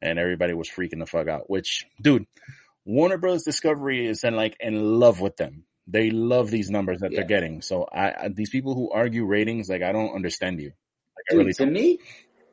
and 0.00 0.18
everybody 0.18 0.54
was 0.54 0.68
freaking 0.70 1.00
the 1.00 1.06
fuck 1.06 1.26
out, 1.26 1.50
which 1.50 1.86
dude, 2.00 2.26
Warner 2.84 3.18
Brothers 3.18 3.42
Discovery 3.42 4.06
is 4.06 4.22
in 4.24 4.36
like 4.36 4.56
in 4.60 4.98
love 5.00 5.20
with 5.20 5.36
them. 5.36 5.64
They 5.88 6.10
love 6.10 6.50
these 6.50 6.70
numbers 6.70 7.00
that 7.00 7.10
they're 7.12 7.24
getting. 7.24 7.62
So 7.62 7.84
I, 7.92 8.12
I, 8.26 8.28
these 8.32 8.50
people 8.50 8.74
who 8.76 8.92
argue 8.92 9.24
ratings, 9.26 9.68
like 9.68 9.82
I 9.82 9.90
don't 9.90 10.14
understand 10.14 10.60
you. 10.60 10.68
Like 10.68 11.24
I 11.30 11.34
Dude, 11.34 11.38
really 11.40 11.52
to 11.54 11.64
don't. 11.64 11.72
me, 11.72 11.98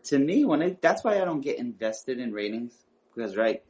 to 0.07 0.19
me, 0.19 0.45
when 0.45 0.61
I, 0.61 0.77
that's 0.81 1.03
why 1.03 1.21
I 1.21 1.25
don't 1.25 1.41
get 1.41 1.57
invested 1.57 2.19
in 2.19 2.33
ratings 2.33 2.73
because 3.13 3.35
right, 3.35 3.63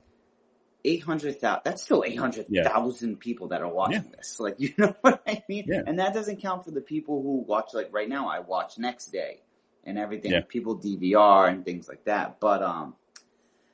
eight 0.86 1.04
hundred 1.04 1.40
thousand. 1.40 1.62
That's 1.66 1.84
still 1.84 2.04
eight 2.06 2.18
hundred 2.18 2.48
thousand 2.48 3.20
people 3.20 3.50
that 3.50 3.62
are 3.62 3.70
watching 3.70 4.12
this. 4.16 4.38
Like, 4.40 4.56
you 4.60 4.74
know 4.78 4.96
what 5.02 5.22
I 5.28 5.44
mean? 5.50 5.66
Yeah. 5.68 5.82
And 5.86 6.00
that 6.00 6.14
doesn't 6.14 6.42
count 6.42 6.66
for 6.66 6.72
the 6.72 6.82
people 6.82 7.22
who 7.22 7.44
watch. 7.48 7.74
Like 7.74 7.90
right 7.92 8.10
now, 8.10 8.30
I 8.30 8.40
watch 8.40 8.78
next 8.78 9.08
day 9.08 9.42
and 9.84 9.98
everything. 9.98 10.32
Yeah. 10.32 10.42
People 10.48 10.78
DVR 10.78 11.50
and 11.50 11.66
things 11.66 11.88
like 11.88 12.06
that. 12.06 12.40
But 12.40 12.64
um, 12.64 12.96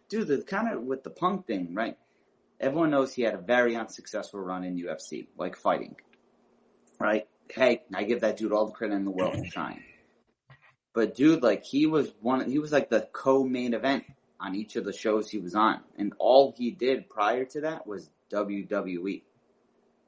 dude, 0.10 0.28
the 0.28 0.42
kind 0.42 0.74
of 0.74 0.84
with 0.84 1.04
the 1.04 1.10
punk 1.10 1.48
thing, 1.48 1.74
right? 1.74 1.98
Everyone 2.60 2.92
knows 2.92 3.14
he 3.14 3.24
had 3.24 3.34
a 3.34 3.42
very 3.42 3.76
unsuccessful 3.76 4.40
run 4.40 4.64
in 4.64 4.78
UFC, 4.78 5.28
like 5.38 5.58
fighting. 5.58 5.96
Right? 7.00 7.28
Hey, 7.50 7.84
I 7.94 8.04
give 8.04 8.22
that 8.22 8.38
dude 8.38 8.54
all 8.54 8.68
the 8.68 8.72
credit 8.72 8.96
in 8.96 9.06
the 9.06 9.12
world 9.12 9.36
for 9.36 9.44
trying. 9.52 9.84
But 10.94 11.16
dude, 11.16 11.42
like 11.42 11.64
he 11.64 11.86
was 11.88 12.12
one, 12.22 12.50
he 12.50 12.60
was 12.60 12.72
like 12.72 12.90
the 12.90 13.08
co-main 13.12 13.74
event 13.74 14.06
on 14.40 14.56
each 14.56 14.76
of 14.76 14.86
the 14.86 14.94
shows 14.94 15.30
he 15.30 15.40
was 15.40 15.56
on, 15.56 15.80
and 15.98 16.14
all 16.20 16.54
he 16.58 16.72
did 16.72 17.10
prior 17.10 17.46
to 17.46 17.62
that 17.62 17.88
was 17.88 18.10
WWE. 18.32 19.24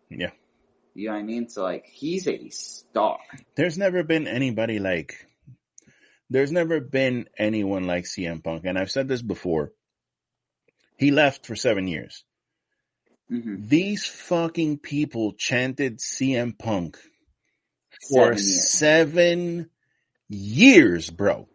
Yeah. 0.10 0.32
You 0.94 1.08
know 1.08 1.14
what 1.14 1.20
I 1.20 1.24
mean? 1.24 1.50
So 1.50 1.64
like 1.64 1.86
he's 1.88 2.28
a 2.28 2.50
star. 2.50 3.18
There's 3.56 3.78
never 3.78 4.04
been 4.04 4.28
anybody 4.28 4.80
like, 4.80 5.26
there's 6.30 6.52
never 6.52 6.80
been 6.80 7.28
anyone 7.38 7.88
like 7.88 8.06
CM 8.06 8.44
Punk. 8.44 8.64
And 8.66 8.78
I've 8.78 8.92
said 8.92 9.08
this 9.08 9.22
before. 9.22 9.72
He 10.98 11.12
left 11.12 11.46
for 11.46 11.56
seven 11.56 11.88
years. 11.88 12.24
hmm 13.30 13.56
These 13.68 14.06
fucking 14.06 14.80
people 14.80 15.34
chanted 15.34 16.00
CM 16.00 16.58
Punk 16.58 16.98
for 18.10 18.36
Seven 18.36 18.38
years. 18.38 18.70
seven 18.70 19.70
years, 20.30 21.10
bro. 21.10 21.48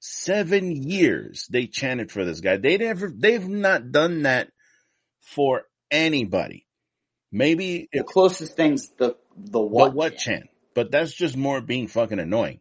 Seven 0.00 0.72
years 0.72 1.46
they 1.50 1.66
chanted 1.66 2.12
for 2.12 2.24
this 2.24 2.40
guy. 2.40 2.58
They 2.58 2.76
never, 2.76 3.10
they've 3.14 3.46
not 3.48 3.90
done 3.90 4.22
that 4.22 4.50
for 5.22 5.62
anybody. 5.90 6.66
Maybe 7.32 7.88
The 7.92 8.00
it, 8.00 8.06
closest 8.06 8.54
things 8.56 8.90
the 8.98 9.16
the 9.36 9.52
the 9.52 9.60
what? 9.60 9.94
what 9.94 10.16
chant, 10.18 10.48
but 10.74 10.90
that's 10.90 11.12
just 11.12 11.36
more 11.36 11.60
being 11.60 11.88
fucking 11.88 12.18
annoying. 12.20 12.60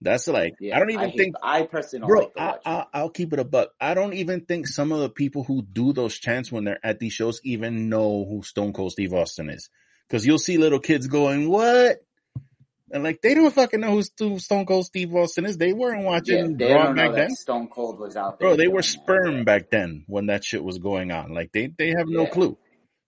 That's 0.00 0.26
like, 0.26 0.54
Yeah, 0.58 0.76
I 0.76 0.78
don't 0.80 0.90
even 0.90 1.10
hate- 1.10 1.18
think, 1.18 1.34
I 1.42 1.62
personally 1.64 2.08
bro, 2.08 2.32
like 2.34 2.60
I, 2.64 2.70
I, 2.78 2.86
I'll 2.94 3.10
keep 3.10 3.34
it 3.34 3.38
a 3.38 3.44
buck. 3.44 3.68
I 3.78 3.92
don't 3.92 4.14
even 4.14 4.46
think 4.46 4.66
some 4.66 4.92
of 4.92 5.00
the 5.00 5.10
people 5.10 5.44
who 5.44 5.60
do 5.62 5.92
those 5.92 6.18
chants 6.18 6.50
when 6.50 6.64
they're 6.64 6.80
at 6.82 6.98
these 6.98 7.12
shows 7.12 7.40
even 7.44 7.90
know 7.90 8.24
who 8.24 8.42
Stone 8.42 8.72
Cold 8.72 8.92
Steve 8.92 9.12
Austin 9.12 9.50
is. 9.50 9.68
Cause 10.08 10.24
you'll 10.24 10.38
see 10.38 10.56
little 10.56 10.80
kids 10.80 11.06
going, 11.06 11.48
what? 11.50 11.98
And 12.92 13.04
like, 13.04 13.20
they 13.22 13.34
don't 13.34 13.54
fucking 13.54 13.80
know 13.80 13.92
who 14.18 14.38
Stone 14.38 14.66
Cold 14.66 14.86
Steve 14.86 15.14
Austin 15.14 15.46
is. 15.46 15.56
They 15.56 15.72
weren't 15.72 16.04
watching 16.04 16.56
yeah, 16.58 16.66
they 16.66 16.74
Raw 16.74 16.92
back 16.92 17.14
then. 17.14 17.30
Stone 17.36 17.68
Cold 17.68 18.00
was 18.00 18.16
out 18.16 18.38
there. 18.38 18.48
Bro, 18.48 18.56
they 18.56 18.66
were 18.68 18.82
doing 18.82 18.82
that. 18.82 18.84
sperm 18.84 19.44
back 19.44 19.70
then 19.70 20.04
when 20.08 20.26
that 20.26 20.44
shit 20.44 20.64
was 20.64 20.78
going 20.78 21.12
on. 21.12 21.32
Like 21.32 21.52
they, 21.52 21.68
they 21.78 21.90
have 21.90 22.08
no 22.08 22.24
Yeah. 22.24 22.30
clue. 22.30 22.58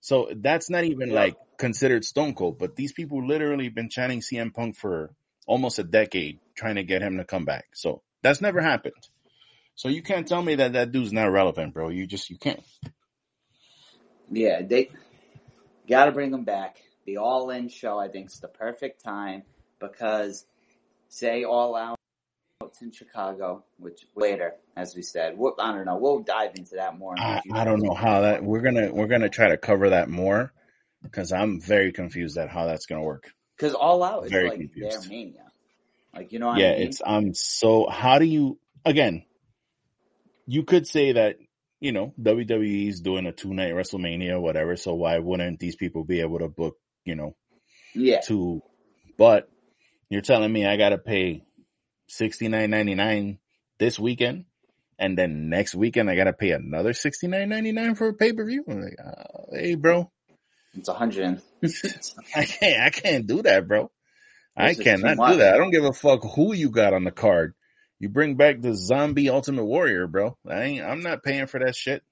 So 0.00 0.30
that's 0.36 0.70
not 0.70 0.84
even 0.84 1.08
Yeah. 1.10 1.14
like 1.14 1.36
considered 1.58 2.04
Stone 2.04 2.34
Cold, 2.34 2.58
but 2.58 2.76
these 2.76 2.92
people 2.92 3.26
literally 3.26 3.68
been 3.68 3.88
chanting 3.88 4.20
CM 4.20 4.52
Punk 4.54 4.76
for 4.76 5.14
almost 5.46 5.78
a 5.78 5.84
decade 5.84 6.38
trying 6.54 6.76
to 6.76 6.84
get 6.84 7.02
him 7.02 7.16
to 7.18 7.24
come 7.24 7.44
back. 7.44 7.66
So 7.74 8.02
that's 8.22 8.40
never 8.40 8.60
happened. 8.60 8.94
So 9.74 9.88
you 9.88 10.02
can't 10.02 10.28
tell 10.28 10.42
me 10.42 10.56
that 10.56 10.74
that 10.74 10.92
dude's 10.92 11.12
not 11.12 11.32
relevant, 11.32 11.74
bro. 11.74 11.88
You 11.88 12.06
just, 12.06 12.30
you 12.30 12.38
can't. 12.38 12.62
Yeah, 14.30 14.62
they 14.62 14.90
got 15.88 16.04
to 16.06 16.12
bring 16.12 16.32
him 16.32 16.44
back. 16.44 16.76
The 17.04 17.16
All 17.16 17.50
In 17.50 17.68
show, 17.68 17.98
I 17.98 18.08
think, 18.08 18.28
is 18.28 18.38
the 18.38 18.48
perfect 18.48 19.02
time 19.02 19.42
because, 19.82 20.46
say, 21.08 21.44
All 21.44 21.76
Out 21.76 21.98
in 22.80 22.90
Chicago, 22.92 23.64
which 23.78 24.06
later, 24.16 24.54
as 24.76 24.96
we 24.96 25.02
said, 25.02 25.36
we'll, 25.36 25.54
I 25.58 25.72
don't 25.72 25.84
know. 25.84 25.98
We'll 25.98 26.20
dive 26.20 26.52
into 26.56 26.76
that 26.76 26.96
more. 26.98 27.14
I. 27.18 27.42
I 27.52 27.64
don't 27.64 27.82
know 27.82 27.94
how 27.94 28.22
that, 28.22 28.42
we're 28.42 28.62
going 28.62 28.76
to, 28.76 28.90
we're 28.90 29.08
going 29.08 29.20
to 29.20 29.28
try 29.28 29.48
to 29.48 29.58
cover 29.58 29.90
that 29.90 30.08
more 30.08 30.52
because 31.02 31.32
I'm 31.32 31.60
very 31.60 31.92
confused 31.92 32.38
at 32.38 32.48
how 32.48 32.66
that's 32.66 32.86
going 32.86 33.00
to 33.00 33.04
work. 33.04 33.30
because 33.56 33.74
All 33.74 34.02
Out 34.02 34.24
is 34.24 34.30
Very 34.30 34.48
like 34.48 34.58
confused. 34.58 35.02
their 35.02 35.08
mania. 35.10 35.44
Like 36.14 36.32
you 36.32 36.38
know, 36.38 36.48
what 36.48 36.58
yeah, 36.58 36.72
I 36.72 36.78
mean? 36.78 36.88
it's 36.88 37.02
I'm 37.04 37.34
so 37.34 37.88
how 37.88 38.18
do 38.18 38.26
you 38.26 38.58
again 38.84 39.24
you 40.46 40.62
could 40.62 40.86
say 40.86 41.12
that 41.12 41.36
you 41.80 41.92
know 41.92 42.12
WWE 42.20 42.88
is 42.88 43.00
doing 43.00 43.24
a 43.26 43.32
two 43.32 43.54
night 43.54 43.72
WrestleMania 43.72 44.38
whatever 44.38 44.76
so 44.76 44.94
why 44.94 45.18
wouldn't 45.18 45.58
these 45.58 45.74
people 45.74 46.04
be 46.04 46.20
able 46.20 46.40
to 46.40 46.48
book 46.48 46.76
you 47.06 47.14
know 47.14 47.34
yeah, 47.94 48.20
two 48.20 48.62
but 49.16 49.48
you're 50.12 50.22
telling 50.22 50.52
me 50.52 50.66
I 50.66 50.76
got 50.76 50.90
to 50.90 50.98
pay 50.98 51.44
69.99 52.10 53.38
this 53.78 53.98
weekend 53.98 54.44
and 54.98 55.16
then 55.16 55.48
next 55.48 55.74
weekend 55.74 56.10
I 56.10 56.16
got 56.16 56.24
to 56.24 56.32
pay 56.32 56.50
another 56.50 56.92
69.99 56.92 57.96
for 57.96 58.08
a 58.08 58.14
pay-per-view 58.14 58.64
I'm 58.68 58.82
like 58.82 58.96
uh, 59.02 59.56
hey 59.56 59.74
bro 59.74 60.10
it's 60.74 60.88
a 60.88 60.94
hundred. 60.94 61.40
I 62.36 62.44
can't 62.44 62.82
I 62.82 62.90
can't 62.90 63.26
do 63.26 63.42
that 63.42 63.66
bro 63.66 63.90
I 64.56 64.68
This 64.68 64.72
is 64.72 64.76
too 64.78 64.82
cannot 64.84 65.30
do 65.32 65.38
that. 65.38 65.54
I 65.54 65.56
don't 65.56 65.70
give 65.70 65.84
a 65.84 65.92
fuck 65.92 66.22
who 66.34 66.54
you 66.54 66.70
got 66.70 66.92
on 66.92 67.04
the 67.04 67.10
card. 67.10 67.54
You 67.98 68.08
bring 68.08 68.36
back 68.36 68.60
the 68.60 68.74
zombie 68.74 69.30
Ultimate 69.30 69.64
Warrior, 69.64 70.06
bro. 70.06 70.36
I 70.46 70.62
ain't. 70.62 70.84
I'm 70.84 71.00
not 71.00 71.22
paying 71.22 71.46
for 71.46 71.60
that 71.60 71.74
shit. 71.74 72.02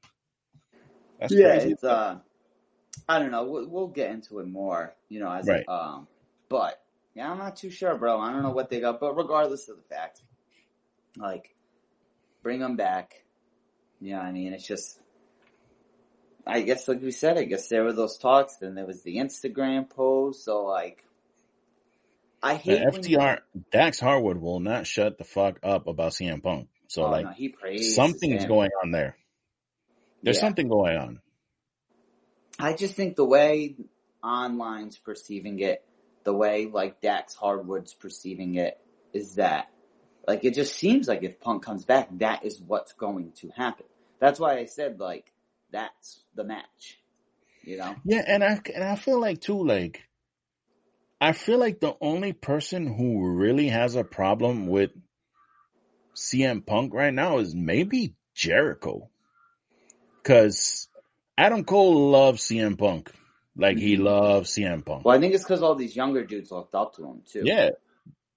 That's 1.19 1.33
yeah, 1.33 1.59
crazy. 1.59 1.73
it's 1.73 1.85
uh, 1.85 2.19
I 3.09 3.19
don't 3.19 3.31
know. 3.31 3.45
We'll, 3.45 3.69
we'll 3.69 3.89
get 3.89 4.11
into 4.11 4.39
it 4.39 4.47
more, 4.47 4.95
you 5.09 5.21
know, 5.21 5.31
as 5.31 5.47
Right. 5.47 5.65
um, 5.69 6.07
but 6.49 6.81
yeah, 7.15 7.31
I'm 7.31 7.39
not 7.39 7.57
too 7.57 7.71
sure, 7.71 7.97
bro. 7.97 8.21
I 8.21 8.33
don't 8.33 8.43
know 8.43 8.51
what 8.53 8.71
they 8.71 8.81
got, 8.81 9.01
but 9.01 9.17
regardless 9.17 9.69
of 9.69 9.77
the 9.77 9.83
fact, 9.83 10.23
like, 11.17 11.55
bring 12.43 12.61
them 12.61 12.77
back. 12.77 13.25
You 14.01 14.13
know, 14.13 14.19
what 14.19 14.27
I 14.27 14.33
mean, 14.33 14.53
it's 14.55 14.67
just, 14.67 14.99
I 16.47 16.63
guess, 16.63 16.89
like 16.89 17.03
we 17.03 17.11
said, 17.11 17.37
I 17.37 17.45
guess 17.45 17.69
there 17.69 17.85
were 17.85 17.93
those 17.93 18.17
talks, 18.17 18.57
then 18.57 18.75
there 18.75 18.87
was 18.87 19.03
the 19.03 19.17
Instagram 19.17 19.91
post, 19.91 20.45
so 20.45 20.65
like, 20.65 21.05
I 22.43 22.55
The 22.55 22.59
hate 22.59 22.85
when 22.93 22.95
you- 23.09 23.19
FTR 23.19 23.39
Dax 23.71 24.01
Harwood 24.01 24.39
will 24.39 24.61
not 24.61 24.87
shut 24.87 25.19
the 25.19 25.25
fuck 25.25 25.59
up 25.63 25.87
about 25.87 26.13
CM 26.13 26.43
Punk. 26.43 26.69
So 26.89 27.05
oh, 27.05 27.11
like 27.11 27.27
no, 27.39 27.77
something's 27.77 28.47
going 28.47 28.71
on 28.83 28.91
there. 28.93 29.17
There's 30.23 30.37
Yeah. 30.39 30.41
something 30.41 30.69
going 30.69 30.97
on. 30.97 31.21
I 32.59 32.73
just 32.73 32.95
think 32.95 33.17
the 33.17 33.25
way 33.27 33.77
online's 34.23 34.97
perceiving 34.99 35.61
it, 35.61 35.85
the 36.25 36.35
way 36.35 36.67
like 36.67 37.01
Dax 37.01 37.35
Harwood's 37.35 37.95
perceiving 37.95 38.57
it, 38.57 38.79
is 39.13 39.37
that 39.37 39.71
like 40.27 40.45
it 40.45 40.55
just 40.55 40.77
seems 40.77 41.09
like 41.09 41.23
if 41.23 41.41
Punk 41.41 41.65
comes 41.65 41.85
back, 41.85 42.09
that 42.19 42.45
is 42.45 42.61
what's 42.61 42.93
going 42.93 43.33
to 43.37 43.49
happen. 43.51 43.87
That's 44.19 44.39
why 44.39 44.59
I 44.59 44.67
said 44.67 45.01
like 45.01 45.33
that's 45.71 46.23
the 46.35 46.45
match. 46.45 47.01
You 47.63 47.79
know? 47.79 47.95
Yeah, 48.05 48.25
and 48.27 48.43
I 48.43 48.61
and 48.75 48.85
I 48.85 48.97
feel 48.97 49.21
like 49.21 49.41
too 49.41 49.65
like 49.67 50.03
I 51.21 51.33
feel 51.33 51.59
like 51.59 51.81
the 51.81 51.95
only 52.01 52.33
person 52.33 52.87
who 52.87 53.29
really 53.29 53.69
has 53.69 53.95
a 53.95 54.05
problem 54.05 54.67
with 54.67 54.91
CM 56.17 56.65
Punk 56.65 56.95
right 56.95 57.13
now 57.13 57.39
is 57.39 57.55
maybe 57.55 58.15
Jericho. 58.35 59.11
because 60.23 60.89
Adam 61.37 61.65
Cole 61.65 62.11
loves 62.11 62.43
CM 62.43 62.79
Punk. 62.79 63.11
Like 63.57 63.79
he 63.79 63.97
loves 63.97 64.55
CM 64.55 64.85
Punk. 64.85 65.05
Well, 65.05 65.17
I 65.17 65.21
think 65.21 65.35
it's 65.35 65.45
because 65.45 65.63
all 65.63 65.75
these 65.75 65.97
younger 65.97 66.25
dudes 66.25 66.51
looked 66.51 66.75
up 66.75 66.95
to 66.97 67.05
him 67.05 67.23
too. 67.31 67.43
Yeah. 67.45 67.71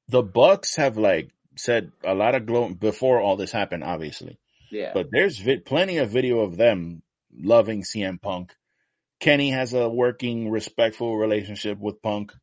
The 0.10 0.24
Bucks 0.24 0.76
have 0.76 0.98
like 0.98 1.30
said 1.56 1.92
a 2.04 2.14
lot 2.14 2.36
of 2.36 2.46
glow 2.46 2.70
before 2.74 3.22
all 3.22 3.38
this 3.38 3.52
happened, 3.52 3.84
obviously. 3.84 4.38
yeah. 4.72 4.92
But 4.94 5.08
there's 5.12 5.38
vi- 5.40 5.60
plenty 5.60 5.98
of 5.98 6.10
video 6.10 6.40
of 6.40 6.58
them 6.58 7.04
loving 7.36 7.84
CM 7.84 8.22
Punk. 8.22 8.54
Kenny 9.20 9.52
has 9.52 9.74
a 9.74 9.88
working, 9.88 10.50
respectful 10.50 11.16
relationship 11.18 11.80
with 11.80 12.02
Punk. 12.02 12.34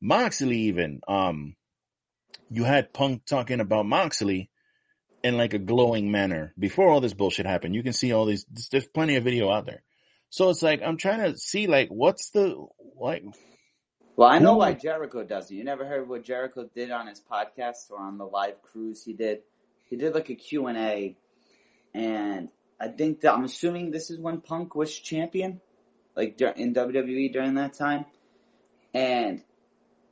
Moxley, 0.00 0.56
even. 0.62 1.00
Um, 1.06 1.56
you 2.48 2.64
had 2.64 2.92
Punk 2.94 3.26
talking 3.26 3.60
about 3.60 3.84
Moxley 3.86 4.50
in 5.22 5.36
like 5.36 5.52
a 5.52 5.58
glowing 5.58 6.10
manner 6.10 6.54
before 6.58 6.88
all 6.88 7.00
this 7.02 7.12
bullshit 7.12 7.44
happened. 7.44 7.74
You 7.74 7.82
can 7.82 7.92
see 7.92 8.12
all 8.12 8.24
these. 8.24 8.46
There's 8.70 8.86
plenty 8.86 9.16
of 9.16 9.24
video 9.24 9.50
out 9.50 9.66
there. 9.66 9.82
So 10.30 10.48
it's 10.48 10.62
like 10.62 10.80
I'm 10.82 10.96
trying 10.96 11.30
to 11.30 11.36
see 11.36 11.66
like 11.66 11.88
what's 11.88 12.30
the 12.30 12.56
like. 12.98 13.24
Well, 14.16 14.28
I 14.28 14.38
know 14.38 14.56
why 14.56 14.74
Jericho 14.74 15.24
does 15.24 15.50
it. 15.50 15.54
You 15.54 15.64
never 15.64 15.84
heard 15.84 16.08
what 16.08 16.24
Jericho 16.24 16.68
did 16.74 16.90
on 16.90 17.06
his 17.06 17.20
podcast 17.20 17.90
or 17.90 17.98
on 18.00 18.18
the 18.18 18.26
live 18.26 18.62
cruise 18.62 19.02
he 19.02 19.12
did? 19.12 19.40
He 19.88 19.96
did 19.96 20.14
like 20.14 20.30
a 20.30 20.34
Q&A 20.34 21.16
and 21.94 22.48
I 22.78 22.88
think 22.88 23.22
that 23.22 23.34
I'm 23.34 23.44
assuming 23.44 23.90
this 23.90 24.10
is 24.10 24.18
when 24.18 24.40
Punk 24.40 24.74
was 24.74 24.96
champion 24.96 25.60
like 26.14 26.40
in 26.40 26.74
WWE 26.74 27.32
during 27.32 27.54
that 27.54 27.74
time. 27.74 28.04
And 28.94 29.42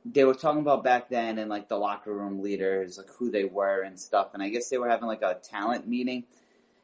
they 0.05 0.23
were 0.23 0.33
talking 0.33 0.61
about 0.61 0.83
back 0.83 1.09
then 1.09 1.37
and 1.37 1.49
like 1.49 1.69
the 1.69 1.77
locker 1.77 2.13
room 2.13 2.41
leaders, 2.41 2.97
like 2.97 3.09
who 3.17 3.29
they 3.31 3.45
were 3.45 3.81
and 3.83 3.99
stuff. 3.99 4.29
And 4.33 4.41
I 4.41 4.49
guess 4.49 4.69
they 4.69 4.77
were 4.77 4.89
having 4.89 5.07
like 5.07 5.21
a 5.21 5.37
talent 5.41 5.87
meeting 5.87 6.25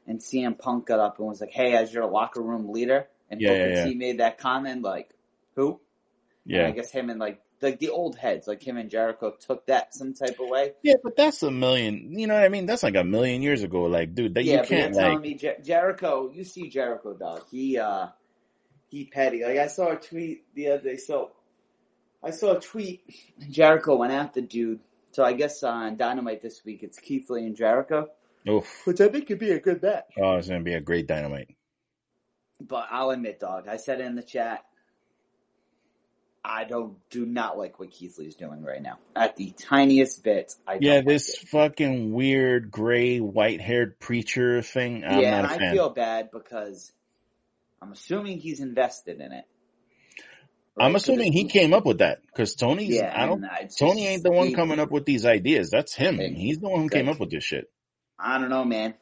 and 0.07 0.19
CM 0.19 0.57
Punk 0.57 0.87
got 0.87 0.99
up 0.99 1.17
and 1.17 1.27
was 1.27 1.41
like, 1.41 1.51
"Hey, 1.51 1.73
as 1.73 1.93
your 1.93 2.05
locker 2.05 2.41
room 2.41 2.69
leader," 2.69 3.07
and 3.29 3.41
Yeah, 3.41 3.49
Booker 3.49 3.69
yeah, 3.69 3.85
yeah. 3.87 3.93
Made 3.95 4.19
that 4.19 4.37
comment 4.37 4.81
like, 4.81 5.09
"Who?" 5.55 5.79
And 6.47 6.67
I 6.67 6.71
guess 6.71 6.91
him 6.91 7.09
and 7.09 7.19
like 7.19 7.41
like 7.61 7.79
the 7.79 7.89
old 7.89 8.15
heads, 8.17 8.47
like 8.47 8.61
him 8.61 8.77
and 8.77 8.89
Jericho, 8.89 9.33
took 9.39 9.65
that 9.67 9.95
some 9.95 10.13
type 10.13 10.39
of 10.39 10.47
way. 10.49 10.73
yeah, 10.83 10.95
but 11.03 11.15
that's 11.17 11.41
a 11.41 11.49
million. 11.49 12.19
You 12.19 12.27
know 12.27 12.35
what 12.35 12.43
I 12.43 12.49
mean? 12.49 12.65
That's 12.67 12.83
like 12.83 12.95
a 12.95 13.03
million 13.03 13.41
years 13.41 13.63
ago. 13.63 13.83
Like, 13.83 14.13
dude, 14.13 14.35
that 14.35 14.43
yeah, 14.43 14.53
you 14.53 14.59
but 14.59 14.69
you're 14.69 14.79
can't 14.81 14.93
telling 14.93 15.13
like. 15.13 15.21
me 15.21 15.33
Jer- 15.35 15.57
Jericho. 15.63 16.31
You 16.31 16.43
see 16.43 16.69
Jericho, 16.69 17.13
dog. 17.15 17.43
He 17.49 17.77
uh 17.79 18.07
he 18.89 19.05
petty. 19.05 19.43
Like 19.43 19.57
I 19.57 19.67
saw 19.67 19.93
a 19.93 19.95
tweet 19.95 20.43
the 20.53 20.69
other 20.71 20.83
day. 20.83 20.97
So 20.97 21.31
I 22.23 22.29
saw 22.31 22.57
a 22.57 22.59
tweet. 22.59 23.01
Jericho 23.49 23.95
went 23.95 24.13
after 24.13 24.41
dude. 24.41 24.81
So 25.11 25.23
I 25.23 25.33
guess 25.33 25.63
uh, 25.63 25.69
on 25.69 25.95
Dynamite 25.97 26.41
this 26.41 26.63
week 26.65 26.83
it's 26.83 26.99
Keith 26.99 27.29
Lee 27.29 27.45
and 27.45 27.55
Jericho, 27.55 28.09
Oof. 28.49 28.81
which 28.85 28.99
I 29.01 29.07
think 29.07 29.27
could 29.27 29.39
be 29.39 29.51
a 29.51 29.59
good 29.59 29.81
match. 29.81 30.03
Oh, 30.21 30.35
it's 30.35 30.47
gonna 30.49 30.59
be 30.61 30.73
a 30.73 30.81
great 30.81 31.07
dynamite. 31.07 31.54
But 32.61 32.87
I'll 32.89 33.09
admit, 33.11 33.39
dog, 33.39 33.67
I 33.67 33.77
said 33.77 33.99
it 33.99 34.05
in 34.05 34.15
the 34.15 34.23
chat. 34.23 34.63
I 36.43 36.63
don't 36.63 36.97
do 37.09 37.25
not 37.25 37.57
like 37.57 37.79
what 37.79 37.89
Keith 37.89 38.19
Lee's 38.19 38.35
doing 38.35 38.63
right 38.63 38.81
now. 38.81 38.99
At 39.15 39.35
the 39.35 39.51
tiniest 39.51 40.23
bit, 40.23 40.53
I 40.67 40.73
don't 40.73 40.83
Yeah, 40.83 40.95
like 40.97 41.07
this 41.07 41.29
it. 41.29 41.47
fucking 41.47 42.13
weird 42.13 42.69
gray 42.69 43.19
white 43.19 43.59
haired 43.61 43.99
preacher 43.99 44.61
thing. 44.61 45.03
I'm 45.03 45.21
yeah, 45.21 45.37
and 45.39 45.47
I 45.47 45.71
feel 45.71 45.89
bad 45.89 46.29
because 46.31 46.91
I'm 47.81 47.91
assuming 47.91 48.39
he's 48.39 48.59
invested 48.59 49.19
in 49.21 49.31
it. 49.31 49.45
I'm 50.77 50.95
assuming 50.95 51.31
he 51.33 51.45
came 51.45 51.73
up 51.73 51.85
with 51.85 51.99
that 51.99 52.21
because 52.27 52.53
Tony's. 52.53 52.95
Yeah, 52.95 53.13
I 53.15 53.25
don't. 53.25 53.43
I 53.43 53.63
just- 53.63 53.79
Tony 53.79 54.05
ain't 54.07 54.23
the 54.23 54.31
one 54.31 54.53
coming 54.53 54.79
up 54.79 54.91
with 54.91 55.05
these 55.05 55.25
ideas. 55.25 55.69
That's 55.71 55.95
him. 55.95 56.19
He's 56.19 56.59
the 56.59 56.69
one 56.69 56.81
who 56.81 56.89
came 56.89 57.09
up 57.09 57.19
with 57.19 57.31
this 57.31 57.43
shit. 57.43 57.71
I 58.19 58.37
don't 58.39 58.49
know, 58.49 58.65
man. 58.65 58.93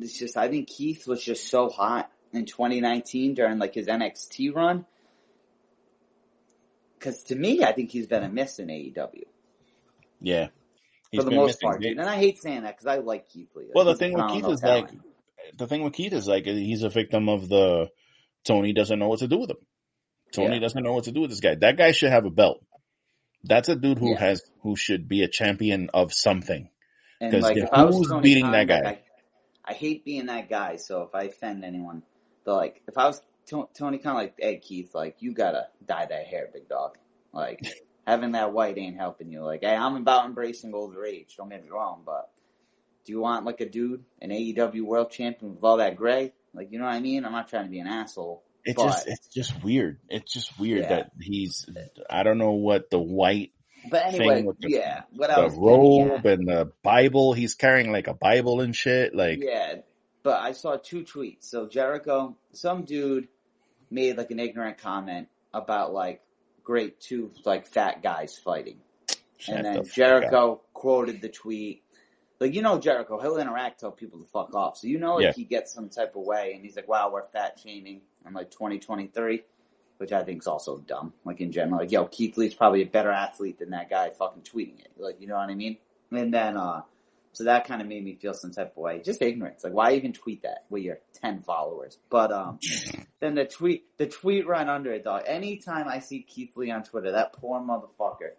It's 0.00 0.18
just 0.18 0.36
I 0.36 0.48
think 0.48 0.68
Keith 0.68 1.06
was 1.06 1.22
just 1.22 1.48
so 1.48 1.68
hot 1.68 2.10
in 2.32 2.44
2019 2.44 3.34
during 3.34 3.58
like 3.58 3.74
his 3.74 3.86
NXT 3.86 4.54
run. 4.54 4.84
Because 6.98 7.22
to 7.24 7.36
me, 7.36 7.62
I 7.62 7.72
think 7.72 7.90
he's 7.90 8.06
been 8.06 8.24
a 8.24 8.28
miss 8.28 8.58
in 8.58 8.68
AEW 8.68 9.22
Yeah, 10.20 10.48
He's 11.10 11.22
for 11.22 11.30
the 11.30 11.36
most 11.36 11.60
part, 11.60 11.80
dude. 11.80 11.96
And 11.96 12.08
I 12.08 12.16
hate 12.16 12.38
saying 12.42 12.62
that 12.62 12.76
because 12.76 12.86
I 12.86 12.96
like 12.98 13.28
Keith 13.28 13.54
Lee. 13.54 13.66
Well, 13.74 13.84
the 13.84 13.94
thing 13.94 14.14
with 14.14 14.28
Keith 14.30 14.48
is 14.48 14.62
like, 14.62 14.90
the 15.56 15.66
thing 15.66 15.82
with 15.82 15.92
Keith 15.92 16.12
is 16.12 16.26
like 16.26 16.44
he's 16.44 16.82
a 16.82 16.88
victim 16.88 17.28
of 17.28 17.48
the 17.48 17.88
Tony 18.44 18.72
doesn't 18.72 18.98
know 18.98 19.08
what 19.08 19.20
to 19.20 19.28
do 19.28 19.38
with 19.38 19.50
him. 19.50 19.56
Tony 20.32 20.54
Yeah. 20.54 20.60
doesn't 20.60 20.82
know 20.82 20.92
what 20.92 21.04
to 21.04 21.12
do 21.12 21.20
with 21.22 21.30
this 21.30 21.40
guy. 21.40 21.54
That 21.54 21.76
guy 21.76 21.92
should 21.92 22.10
have 22.10 22.24
a 22.26 22.30
belt. 22.30 22.64
That's 23.44 23.68
a 23.68 23.76
dude 23.76 23.98
who 23.98 24.10
Yeah. 24.10 24.18
has 24.20 24.42
who 24.62 24.74
should 24.76 25.08
be 25.08 25.22
a 25.22 25.28
champion 25.28 25.90
of 25.94 26.12
something. 26.12 26.68
And 27.20 27.32
'Cause 27.32 27.42
like, 27.42 27.54
then 27.54 27.64
if 27.64 27.70
I 27.72 27.84
was 27.84 27.96
who's 27.96 28.20
beating 28.22 28.44
Khan, 28.44 28.52
that 28.52 28.68
like, 28.68 28.68
guy? 28.68 28.90
I, 29.64 29.70
I 29.70 29.74
hate 29.74 30.04
being 30.04 30.26
that 30.26 30.48
guy. 30.48 30.76
So 30.76 31.02
if 31.02 31.14
I 31.14 31.24
offend 31.24 31.64
anyone, 31.64 32.02
but 32.48 32.56
like, 32.56 32.82
if 32.88 32.96
I 32.96 33.06
was 33.06 33.22
To- 33.48 33.68
Tony 33.74 33.98
of 33.98 34.04
like, 34.14 34.34
hey 34.38 34.56
Keith, 34.56 34.94
like, 34.94 35.16
you 35.20 35.32
gotta 35.34 35.68
dye 35.86 36.06
that 36.06 36.26
hair, 36.26 36.48
big 36.52 36.66
dog. 36.68 36.96
Like, 37.32 37.60
having 38.06 38.32
that 38.32 38.52
white 38.54 38.78
ain't 38.78 38.96
helping 38.96 39.30
you. 39.30 39.42
Like, 39.44 39.60
hey, 39.62 39.74
I'm 39.76 39.96
about 39.96 40.24
embracing 40.26 40.72
older 40.74 41.04
age. 41.04 41.34
Don't 41.36 41.50
get 41.50 41.62
me 41.62 41.68
wrong, 41.70 42.02
but 42.06 42.30
do 43.04 43.12
you 43.12 43.20
want 43.20 43.44
like 43.44 43.60
a 43.60 43.68
dude, 43.68 44.02
an 44.22 44.30
AEW 44.30 44.82
world 44.82 45.10
champion 45.10 45.54
with 45.54 45.62
all 45.64 45.76
that 45.76 45.96
gray? 45.96 46.32
Like, 46.54 46.72
you 46.72 46.78
know 46.78 46.86
what 46.86 46.94
I 46.94 47.00
mean? 47.00 47.24
I'm 47.26 47.32
not 47.32 47.48
trying 47.48 47.64
to 47.64 47.70
be 47.70 47.80
an 47.80 47.86
asshole. 47.86 48.42
It 48.64 48.76
But- 48.76 48.84
just 48.86 49.08
it's 49.08 49.28
just 49.28 49.62
weird. 49.62 49.98
It's 50.08 50.32
just 50.32 50.58
weird 50.58 50.80
Yeah. 50.84 50.88
that 50.88 51.10
he's 51.20 51.66
I 52.08 52.22
don't 52.22 52.38
know 52.38 52.52
what 52.52 52.88
the 52.90 52.98
white 52.98 53.52
But 53.90 54.06
anyway, 54.06 54.42
with 54.42 54.58
the- 54.58 54.70
yeah, 54.70 55.02
what 55.12 55.30
I 55.30 55.48
the 55.48 55.56
robe 55.56 56.26
at- 56.26 56.38
and 56.38 56.48
the 56.48 56.72
Bible. 56.82 57.34
He's 57.34 57.54
carrying 57.54 57.92
like 57.92 58.08
a 58.08 58.14
Bible 58.14 58.60
and 58.62 58.74
shit. 58.74 59.14
Like 59.14 59.38
Yeah, 59.42 59.76
but 60.22 60.40
I 60.40 60.52
saw 60.52 60.76
two 60.76 61.02
tweets. 61.04 61.44
So 61.44 61.66
Jericho, 61.66 62.36
some 62.52 62.82
dude 62.84 63.28
made 63.90 64.16
like 64.16 64.30
an 64.30 64.40
ignorant 64.40 64.78
comment 64.78 65.28
about 65.54 65.92
like 65.92 66.22
great 66.62 67.00
two 67.00 67.30
like 67.44 67.66
fat 67.66 68.02
guys 68.02 68.36
fighting, 68.38 68.78
shut 69.38 69.56
and 69.56 69.64
the 69.64 69.70
then 69.70 69.78
up. 69.80 69.86
Jericho 69.90 70.60
quoted 70.74 71.20
the 71.20 71.28
tweet. 71.28 71.82
Like 72.40 72.54
you 72.54 72.62
know 72.62 72.78
Jericho, 72.78 73.18
he'll 73.20 73.38
interact, 73.38 73.80
tell 73.80 73.90
people 73.90 74.20
to 74.20 74.26
fuck 74.26 74.54
off. 74.54 74.76
So 74.76 74.86
you 74.86 74.98
know 74.98 75.18
Yeah. 75.18 75.32
he 75.32 75.44
gets 75.44 75.72
some 75.72 75.88
type 75.88 76.14
of 76.14 76.22
way, 76.24 76.52
and 76.54 76.64
he's 76.64 76.76
like, 76.76 76.86
"Wow, 76.88 77.10
we're 77.12 77.24
fat 77.24 77.58
shaming." 77.62 78.02
I'm 78.26 78.34
like 78.34 78.50
2023, 78.50 79.42
which 79.96 80.12
I 80.12 80.22
think 80.22 80.42
is 80.42 80.46
also 80.46 80.78
dumb. 80.78 81.12
Like 81.24 81.40
in 81.40 81.50
general, 81.50 81.80
like 81.80 81.90
yo, 81.90 82.04
Keith 82.06 82.36
Lee's 82.36 82.54
probably 82.54 82.82
a 82.82 82.86
better 82.86 83.10
athlete 83.10 83.58
than 83.58 83.70
that 83.70 83.90
guy 83.90 84.10
fucking 84.10 84.42
tweeting 84.42 84.78
it. 84.80 84.90
Like 84.98 85.20
you 85.20 85.26
know 85.26 85.36
what 85.36 85.48
I 85.50 85.54
mean? 85.54 85.78
And 86.12 86.32
then 86.32 86.56
uh 86.56 86.82
so 87.32 87.44
that 87.44 87.66
kind 87.66 87.80
of 87.80 87.88
made 87.88 88.04
me 88.04 88.14
feel 88.14 88.34
some 88.34 88.50
type 88.50 88.72
of 88.72 88.76
way. 88.76 89.00
Just 89.02 89.22
ignorance. 89.22 89.62
Like 89.64 89.72
why 89.72 89.92
even 89.92 90.12
tweet 90.12 90.42
that 90.42 90.64
with 90.70 90.82
your 90.82 90.98
ten 91.14 91.42
followers? 91.42 91.98
But 92.10 92.32
um 92.32 92.58
then 93.20 93.34
the 93.34 93.44
tweet 93.44 93.84
the 93.98 94.06
tweet 94.06 94.46
right 94.46 94.66
under 94.66 94.92
it 94.92 95.04
dog. 95.04 95.22
Anytime 95.26 95.88
I 95.88 96.00
see 96.00 96.22
Keith 96.22 96.56
Lee 96.56 96.70
on 96.70 96.82
Twitter, 96.82 97.12
that 97.12 97.32
poor 97.34 97.60
motherfucker. 97.60 98.32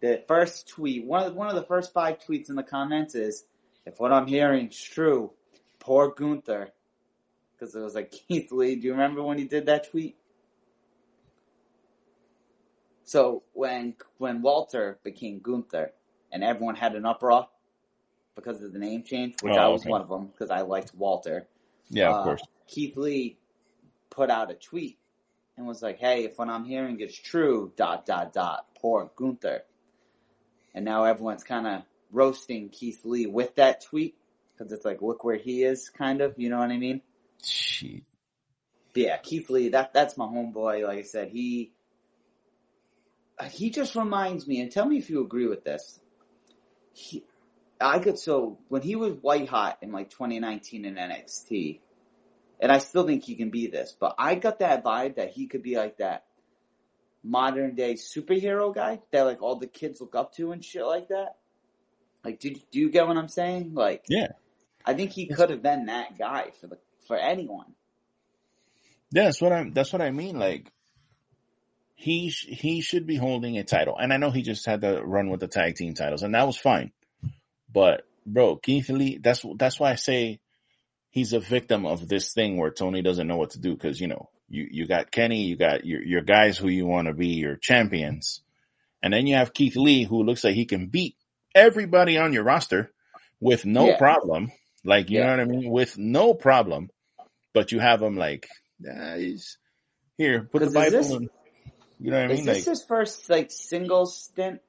The 0.00 0.24
first 0.26 0.68
tweet, 0.68 1.04
one 1.04 1.22
of 1.22 1.32
the, 1.32 1.38
one 1.38 1.48
of 1.48 1.54
the 1.54 1.62
first 1.62 1.92
five 1.92 2.18
tweets 2.18 2.48
in 2.48 2.56
the 2.56 2.64
comments 2.64 3.14
is, 3.14 3.44
"If 3.86 4.00
what 4.00 4.12
I'm 4.12 4.26
hearing 4.26 4.68
is 4.68 4.80
true, 4.80 5.30
poor 5.78 6.08
Gunther," 6.08 6.72
because 7.52 7.74
it 7.74 7.80
was 7.80 7.94
like 7.94 8.10
Keith 8.28 8.50
Lee. 8.50 8.76
Do 8.76 8.86
you 8.86 8.92
remember 8.92 9.22
when 9.22 9.38
he 9.38 9.44
did 9.44 9.66
that 9.66 9.90
tweet? 9.90 10.16
So 13.04 13.42
when 13.52 13.94
when 14.18 14.42
Walter 14.42 14.98
became 15.04 15.40
Gunther, 15.40 15.92
and 16.32 16.42
everyone 16.42 16.76
had 16.76 16.94
an 16.94 17.04
uproar 17.04 17.48
because 18.34 18.62
of 18.62 18.72
the 18.72 18.78
name 18.78 19.02
change, 19.02 19.34
which 19.42 19.54
Oh, 19.54 19.58
I 19.58 19.68
was 19.68 19.82
okay. 19.82 19.90
one 19.90 20.00
of 20.00 20.08
them 20.08 20.26
because 20.28 20.50
I 20.50 20.62
liked 20.62 20.94
Walter. 20.94 21.46
yeah, 21.88 22.08
of 22.10 22.16
uh, 22.16 22.22
course. 22.24 22.42
Keith 22.66 22.96
Lee 22.96 23.38
put 24.10 24.30
out 24.30 24.50
a 24.50 24.54
tweet 24.54 24.98
and 25.56 25.66
was 25.66 25.82
like, 25.82 25.98
"Hey, 25.98 26.24
if 26.24 26.38
what 26.38 26.48
I'm 26.48 26.64
hearing 26.64 27.00
is 27.00 27.16
true, 27.16 27.72
dot 27.76 28.06
dot 28.06 28.32
dot, 28.32 28.66
poor 28.80 29.10
Gunther." 29.16 29.62
And 30.74 30.84
now 30.84 31.04
everyone's 31.04 31.44
kind 31.44 31.66
of 31.66 31.82
roasting 32.10 32.70
Keith 32.70 33.04
Lee 33.04 33.26
with 33.26 33.54
that 33.56 33.82
tweet 33.84 34.16
because 34.56 34.72
it's 34.72 34.84
like, 34.84 35.02
look 35.02 35.24
where 35.24 35.36
he 35.36 35.62
is, 35.64 35.90
kind 35.90 36.20
of. 36.22 36.34
You 36.38 36.48
know 36.50 36.58
what 36.58 36.70
I 36.70 36.78
mean? 36.78 37.02
Shit. 37.44 38.04
Yeah, 38.94 39.16
Keith 39.18 39.50
Lee, 39.50 39.70
that 39.70 39.92
that's 39.92 40.16
my 40.16 40.26
homeboy. 40.26 40.86
Like 40.86 40.98
I 40.98 41.02
said, 41.02 41.28
he 41.28 41.72
he 43.50 43.70
just 43.70 43.96
reminds 43.96 44.46
me, 44.46 44.60
and 44.60 44.70
tell 44.70 44.86
me 44.86 44.98
if 44.98 45.10
you 45.10 45.22
agree 45.22 45.46
with 45.46 45.64
this. 45.64 45.98
He, 46.92 47.24
I 47.82 47.98
could 47.98 48.18
so 48.18 48.58
when 48.68 48.82
he 48.82 48.96
was 48.96 49.14
white 49.20 49.48
hot 49.48 49.78
in 49.82 49.92
like 49.92 50.10
2019 50.10 50.84
in 50.84 50.94
NXT, 50.94 51.80
and 52.60 52.70
I 52.70 52.78
still 52.78 53.06
think 53.06 53.24
he 53.24 53.34
can 53.34 53.50
be 53.50 53.66
this, 53.66 53.96
but 53.98 54.14
I 54.18 54.36
got 54.36 54.60
that 54.60 54.84
vibe 54.84 55.16
that 55.16 55.30
he 55.30 55.46
could 55.46 55.62
be 55.62 55.76
like 55.76 55.98
that 55.98 56.24
modern 57.24 57.74
day 57.74 57.94
superhero 57.94 58.74
guy 58.74 59.00
that 59.10 59.22
like 59.22 59.42
all 59.42 59.56
the 59.56 59.66
kids 59.66 60.00
look 60.00 60.14
up 60.14 60.34
to 60.34 60.52
and 60.52 60.64
shit 60.64 60.84
like 60.84 61.08
that. 61.08 61.36
Like, 62.24 62.38
do 62.38 62.54
do 62.70 62.78
you 62.78 62.90
get 62.90 63.06
what 63.06 63.16
I'm 63.16 63.28
saying? 63.28 63.74
Like, 63.74 64.04
Yeah. 64.08 64.28
I 64.84 64.94
think 64.94 65.12
he 65.12 65.26
could 65.26 65.50
have 65.50 65.62
been 65.62 65.86
that 65.86 66.18
guy 66.18 66.50
for 66.60 66.66
the 66.68 66.78
for 67.06 67.16
anyone. 67.16 67.74
Yeah, 69.12 69.24
that's 69.24 69.40
what 69.40 69.52
I'm. 69.52 69.72
That's 69.72 69.92
what 69.92 70.02
I 70.02 70.10
mean. 70.10 70.38
Like, 70.38 70.72
he 71.94 72.30
sh- 72.30 72.46
he 72.48 72.80
should 72.80 73.06
be 73.06 73.16
holding 73.16 73.58
a 73.58 73.64
title, 73.64 73.96
and 73.98 74.12
I 74.12 74.16
know 74.16 74.30
he 74.30 74.42
just 74.42 74.66
had 74.66 74.80
to 74.80 75.02
run 75.04 75.28
with 75.28 75.40
the 75.40 75.48
tag 75.48 75.76
team 75.76 75.94
titles, 75.94 76.22
and 76.22 76.34
that 76.34 76.46
was 76.46 76.56
fine. 76.56 76.92
But 77.72 78.02
bro, 78.26 78.56
Keith 78.56 78.88
Lee, 78.90 79.18
that's 79.22 79.44
that's 79.56 79.80
why 79.80 79.92
I 79.92 79.94
say 79.96 80.40
he's 81.10 81.32
a 81.32 81.40
victim 81.40 81.86
of 81.86 82.08
this 82.08 82.32
thing 82.32 82.56
where 82.58 82.70
Tony 82.70 83.02
doesn't 83.02 83.26
know 83.26 83.36
what 83.36 83.50
to 83.50 83.60
do 83.60 83.72
because 83.74 84.00
you 84.00 84.08
know 84.08 84.28
you 84.48 84.68
you 84.70 84.86
got 84.86 85.10
Kenny, 85.10 85.44
you 85.44 85.56
got 85.56 85.84
your 85.86 86.02
your 86.02 86.22
guys 86.22 86.58
who 86.58 86.68
you 86.68 86.86
want 86.86 87.08
to 87.08 87.14
be 87.14 87.28
your 87.28 87.56
champions, 87.56 88.42
and 89.02 89.12
then 89.12 89.26
you 89.26 89.36
have 89.36 89.54
Keith 89.54 89.76
Lee 89.76 90.04
who 90.04 90.22
looks 90.22 90.44
like 90.44 90.54
he 90.54 90.66
can 90.66 90.86
beat 90.88 91.16
everybody 91.54 92.18
on 92.18 92.32
your 92.32 92.44
roster 92.44 92.90
with 93.40 93.64
no 93.64 93.88
Yeah. 93.88 93.98
problem. 93.98 94.52
Like 94.84 95.10
you 95.10 95.18
Yeah. 95.18 95.24
know 95.26 95.30
what 95.30 95.40
I 95.40 95.44
mean, 95.44 95.70
with 95.70 95.96
no 95.98 96.34
problem. 96.34 96.90
But 97.54 97.70
you 97.70 97.80
have 97.80 98.00
him 98.00 98.16
like, 98.16 98.48
ah, 98.88 99.16
here, 100.16 100.42
put 100.50 100.60
the 100.60 100.70
Bible 100.70 100.90
this- 100.90 101.10
in. 101.10 101.28
You 102.00 102.10
know 102.10 102.22
what 102.22 102.30
I 102.30 102.34
Is 102.34 102.44
this 102.46 102.56
Like, 102.58 102.64
his 102.64 102.82
first 102.84 103.30
like 103.30 103.50
single 103.50 104.06
stint? 104.06 104.60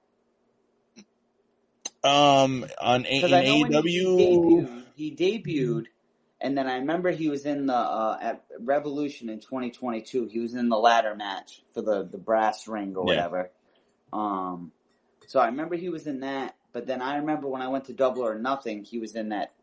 Um, 2.04 2.66
on 2.80 3.06
A- 3.06 3.22
I 3.22 3.44
he 3.44 3.64
AEW, 3.64 3.70
debuted, 3.70 4.84
he 4.96 5.16
debuted, 5.16 5.86
and 6.42 6.58
then 6.58 6.68
I 6.68 6.78
remember 6.78 7.12
he 7.12 7.30
was 7.30 7.46
in 7.46 7.68
the 7.68 7.76
uh, 7.76 8.18
at 8.22 8.44
Revolution 8.60 9.30
in 9.30 9.40
2022. 9.40 10.26
He 10.28 10.40
was 10.40 10.54
in 10.54 10.70
the 10.70 10.78
ladder 10.78 11.16
match 11.16 11.64
for 11.74 11.82
the 11.82 12.04
the 12.04 12.18
brass 12.18 12.68
ring 12.68 12.96
or 12.96 13.06
Yeah. 13.06 13.28
whatever. 13.28 13.52
Um, 14.12 14.72
so 15.28 15.40
I 15.40 15.48
remember 15.48 15.76
he 15.76 15.90
was 15.90 16.08
in 16.08 16.22
that. 16.22 16.56
But 16.74 16.88
then 16.88 17.02
I 17.02 17.18
remember 17.18 17.48
when 17.48 17.62
I 17.62 17.68
went 17.68 17.86
to 17.86 17.94
Double 17.94 18.26
or 18.26 18.36
Nothing, 18.38 18.84
he 18.84 18.98
was 19.00 19.16
in 19.16 19.30
that 19.30 19.54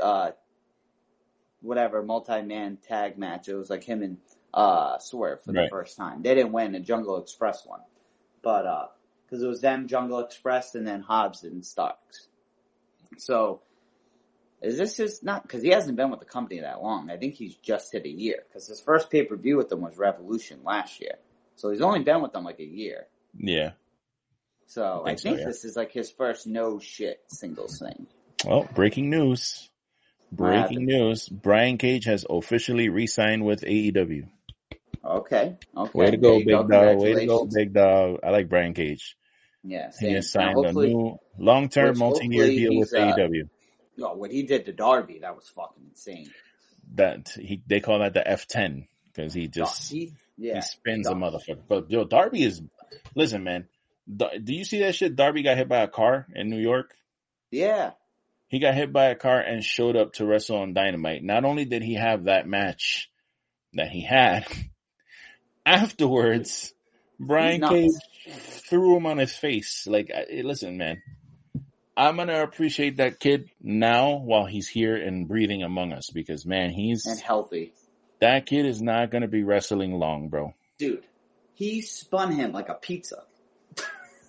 uh, 0.00 0.30
whatever 1.60 2.02
multi 2.02 2.42
man 2.42 2.78
tag 2.86 3.18
match. 3.18 3.48
It 3.48 3.54
was 3.54 3.70
like 3.70 3.84
him 3.84 4.02
and 4.02 4.18
uh, 4.54 4.98
Swerve 4.98 5.42
for 5.42 5.52
the 5.52 5.68
first 5.68 5.96
time. 5.96 6.22
They 6.22 6.34
didn't 6.34 6.52
win 6.52 6.72
the 6.72 6.80
Jungle 6.80 7.20
Express 7.20 7.66
one, 7.66 7.80
but 8.42 8.66
uh, 8.66 8.86
because 9.32 9.42
it 9.42 9.48
was 9.48 9.62
them, 9.62 9.88
Jungle 9.88 10.18
Express, 10.18 10.74
and 10.74 10.86
then 10.86 11.00
Hobbs 11.00 11.42
and 11.42 11.64
Starks. 11.64 12.28
So, 13.16 13.62
is 14.60 14.76
this 14.76 14.98
just 14.98 15.24
not 15.24 15.42
because 15.42 15.62
he 15.62 15.70
hasn't 15.70 15.96
been 15.96 16.10
with 16.10 16.20
the 16.20 16.26
company 16.26 16.60
that 16.60 16.82
long? 16.82 17.10
I 17.10 17.16
think 17.16 17.34
he's 17.34 17.54
just 17.56 17.92
hit 17.92 18.04
a 18.04 18.10
year 18.10 18.42
because 18.46 18.68
his 18.68 18.82
first 18.82 19.10
pay 19.10 19.24
per 19.24 19.36
view 19.36 19.56
with 19.56 19.70
them 19.70 19.80
was 19.80 19.96
Revolution 19.96 20.60
last 20.64 21.00
year. 21.00 21.14
So 21.56 21.70
he's 21.70 21.80
only 21.80 22.00
been 22.00 22.20
with 22.20 22.32
them 22.32 22.44
like 22.44 22.60
a 22.60 22.64
year. 22.64 23.06
yeah. 23.38 23.70
So 24.66 25.02
I 25.06 25.12
I 25.12 25.16
think 25.16 25.36
so, 25.36 25.40
yeah. 25.40 25.46
this 25.46 25.64
is 25.64 25.76
like 25.76 25.92
his 25.92 26.10
first 26.10 26.46
no 26.46 26.78
shit 26.78 27.22
singles 27.28 27.78
thing. 27.78 28.06
Well, 28.44 28.68
breaking 28.74 29.08
news. 29.08 29.70
Breaking 30.30 30.84
news. 30.84 31.28
Brian 31.28 31.78
Cage 31.78 32.04
has 32.04 32.26
officially 32.28 32.90
re-signed 32.90 33.44
with 33.44 33.62
AEW. 33.62 34.28
Okay, 35.04 35.56
okay. 35.76 35.90
Way 35.98 36.10
to 36.10 36.16
go, 36.16 36.38
big 36.38 36.68
dog. 36.68 37.00
Way 37.00 37.14
to 37.14 37.26
go, 37.26 37.46
big 37.46 37.72
dog. 37.72 38.20
I 38.22 38.30
like 38.30 38.48
Brian 38.48 38.72
Cage. 38.72 39.16
Yeah, 39.64 39.90
He 39.98 40.12
has 40.12 40.30
signed 40.32 40.58
a 40.64 40.72
new 40.72 41.18
long-term 41.38 41.98
multi-year 41.98 42.46
deal 42.46 42.78
with 42.80 42.90
he's, 42.90 42.94
uh, 42.94 43.14
AEW. 43.16 43.48
oh, 44.02 44.14
what 44.14 44.32
he 44.32 44.42
did 44.42 44.66
to 44.66 44.72
Darby, 44.72 45.20
that 45.20 45.36
was 45.36 45.48
fucking 45.48 45.84
insane. 45.90 46.30
That 46.94 47.28
he 47.28 47.62
they 47.66 47.80
call 47.80 48.00
that 48.00 48.12
the 48.14 48.24
F10 48.26 48.86
because 49.06 49.32
he 49.32 49.46
just 49.48 49.90
he, 49.90 50.12
yeah, 50.36 50.56
he 50.56 50.60
spins 50.62 51.06
a 51.08 51.12
motherfucker. 51.12 51.62
But 51.68 51.90
yo, 51.90 52.04
Darby 52.04 52.42
is 52.42 52.60
listen, 53.14 53.44
man. 53.44 53.68
Do 54.14 54.28
you 54.52 54.64
see 54.64 54.80
that 54.80 54.96
shit? 54.96 55.14
Darby 55.14 55.42
got 55.42 55.56
hit 55.56 55.68
by 55.68 55.82
a 55.82 55.88
car 55.88 56.26
in 56.34 56.50
New 56.50 56.58
York. 56.58 56.92
yeah, 57.52 57.92
He 58.48 58.58
got 58.58 58.74
hit 58.74 58.92
by 58.92 59.06
a 59.06 59.14
car 59.14 59.38
and 59.38 59.62
showed 59.62 59.96
up 59.96 60.14
to 60.14 60.26
wrestle 60.26 60.58
on 60.58 60.74
Dynamite. 60.74 61.22
Not 61.22 61.44
only 61.44 61.64
did 61.64 61.84
he 61.84 61.94
have 61.94 62.24
that 62.24 62.48
match 62.48 63.08
that 63.74 63.90
he 63.90 64.02
had, 64.02 64.44
afterwards, 65.66 66.74
Brian 67.20 67.60
Cage. 67.60 67.90
Threw 68.30 68.96
him 68.96 69.06
on 69.06 69.18
his 69.18 69.32
face. 69.34 69.86
Like, 69.86 70.10
I- 70.14 70.42
listen, 70.42 70.76
man, 70.76 71.02
I'm 71.96 72.16
gonna 72.16 72.42
appreciate 72.42 72.96
that 72.96 73.20
kid 73.20 73.50
now 73.60 74.16
while 74.16 74.46
he's 74.46 74.68
here 74.68 74.96
and 74.96 75.28
breathing 75.28 75.62
among 75.62 75.92
us 75.92 76.10
because, 76.10 76.46
man, 76.46 76.70
he's 76.70 77.04
and 77.06 77.20
healthy. 77.20 77.72
that 78.20 78.46
kid 78.46 78.66
is 78.66 78.80
not 78.80 79.10
gonna 79.10 79.28
be 79.28 79.42
wrestling 79.42 79.92
long, 79.98 80.28
bro. 80.28 80.54
Dude, 80.78 81.04
he 81.54 81.82
spun 81.82 82.32
him 82.32 82.52
like 82.52 82.68
a 82.68 82.74
pizza. 82.74 83.24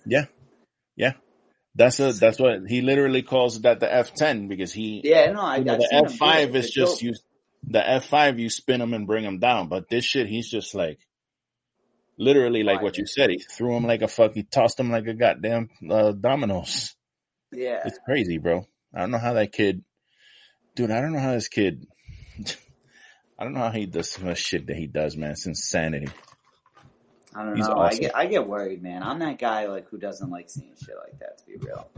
Yeah, 0.06 0.26
yeah. 0.96 1.14
That's 1.74 1.98
a 1.98 2.12
that's 2.12 2.38
what 2.38 2.68
he 2.68 2.82
literally 2.82 3.22
calls 3.22 3.62
that 3.62 3.80
the 3.80 3.86
F10 3.86 4.48
because 4.48 4.70
he 4.70 5.00
Yeah, 5.02 5.32
no, 5.32 5.40
I, 5.40 5.56
you 5.56 5.64
know, 5.64 5.78
the 5.78 5.88
F5 5.92 6.54
is 6.54 6.70
just 6.70 7.00
joke- 7.00 7.02
you. 7.02 7.14
The 7.66 7.88
F 7.88 8.04
five 8.04 8.38
you 8.38 8.50
spin 8.50 8.82
him 8.82 8.92
and 8.92 9.06
bring 9.06 9.24
him 9.24 9.38
down, 9.38 9.68
but 9.68 9.88
this 9.88 10.04
shit 10.04 10.26
he's 10.26 10.50
just 10.50 10.74
like, 10.74 10.98
literally 12.18 12.62
like 12.62 12.82
what 12.82 12.98
you 12.98 13.06
said. 13.06 13.30
He 13.30 13.38
threw 13.38 13.76
him 13.76 13.86
like 13.86 14.02
a 14.02 14.08
fuck. 14.08 14.34
He 14.34 14.42
tossed 14.42 14.78
him 14.78 14.90
like 14.90 15.06
a 15.06 15.14
goddamn 15.14 15.70
uh, 15.88 16.12
dominoes. 16.12 16.94
Yeah, 17.52 17.82
It's 17.84 17.98
crazy, 18.04 18.38
bro. 18.38 18.66
I 18.92 19.00
don't 19.00 19.10
know 19.10 19.18
how 19.18 19.34
that 19.34 19.52
kid, 19.52 19.84
dude. 20.74 20.90
I 20.90 21.00
don't 21.00 21.12
know 21.12 21.20
how 21.20 21.32
this 21.32 21.48
kid. 21.48 21.86
I 23.38 23.44
don't 23.44 23.52
know 23.52 23.60
how 23.60 23.70
he 23.70 23.86
does 23.86 24.10
some 24.10 24.24
of 24.24 24.28
the 24.30 24.34
shit 24.34 24.66
that 24.68 24.76
he 24.76 24.86
does, 24.86 25.16
man. 25.16 25.32
It's 25.32 25.46
insanity. 25.46 26.08
I 27.34 27.44
don't 27.44 27.56
he's 27.56 27.66
know. 27.66 27.76
I 27.76 27.94
get 27.94 28.16
I 28.16 28.26
get 28.26 28.46
worried, 28.46 28.82
man. 28.82 29.02
I'm 29.02 29.18
that 29.18 29.38
guy 29.38 29.66
like 29.66 29.88
who 29.88 29.98
doesn't 29.98 30.30
like 30.30 30.48
seeing 30.48 30.74
shit 30.76 30.94
like 30.96 31.18
that. 31.18 31.38
To 31.38 31.46
be 31.46 31.56
real, 31.56 31.88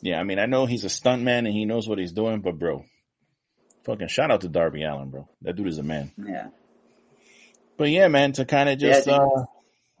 Yeah, 0.00 0.18
I 0.18 0.24
mean, 0.24 0.38
I 0.38 0.46
know 0.46 0.66
he's 0.66 0.84
a 0.84 0.88
stunt 0.88 1.22
man 1.22 1.46
and 1.46 1.54
he 1.54 1.64
knows 1.64 1.88
what 1.88 1.98
he's 1.98 2.12
doing, 2.12 2.40
but 2.40 2.58
bro, 2.58 2.84
fucking 3.84 4.08
shout 4.08 4.32
out 4.32 4.40
to 4.40 4.48
Darby 4.48 4.82
Allin, 4.82 5.10
bro. 5.10 5.28
That 5.42 5.54
dude 5.54 5.68
is 5.68 5.78
a 5.78 5.84
man. 5.84 6.12
yeah. 6.18 6.48
But 7.76 7.90
yeah, 7.90 8.08
man, 8.08 8.32
to 8.32 8.44
kind 8.44 8.68
of 8.68 8.78
just 8.78 9.04
think- 9.04 9.20
uh, 9.20 9.44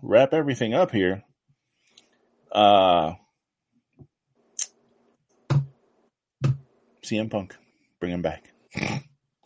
wrap 0.02 0.32
everything 0.32 0.74
up 0.74 0.90
here. 0.90 1.22
Uh, 2.50 3.14
CM 7.02 7.30
Punk, 7.30 7.54
bring 8.00 8.12
him 8.12 8.22
back. 8.22 8.52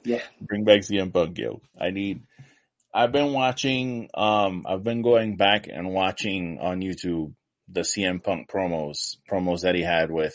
Yeah. 0.04 0.22
Bring 0.40 0.64
back 0.64 0.80
CM 0.80 1.12
Punk, 1.12 1.36
yo. 1.38 1.60
I 1.78 1.90
need. 1.90 2.22
I've 2.94 3.12
been 3.12 3.32
watching. 3.32 4.08
Um, 4.14 4.64
I've 4.66 4.82
been 4.82 5.02
going 5.02 5.36
back 5.36 5.68
and 5.70 5.92
watching 5.92 6.58
on 6.60 6.80
YouTube 6.80 7.34
the 7.68 7.82
CM 7.82 8.22
Punk 8.22 8.48
promos, 8.50 9.16
promos 9.30 9.62
that 9.62 9.74
he 9.74 9.82
had 9.82 10.10
with 10.10 10.34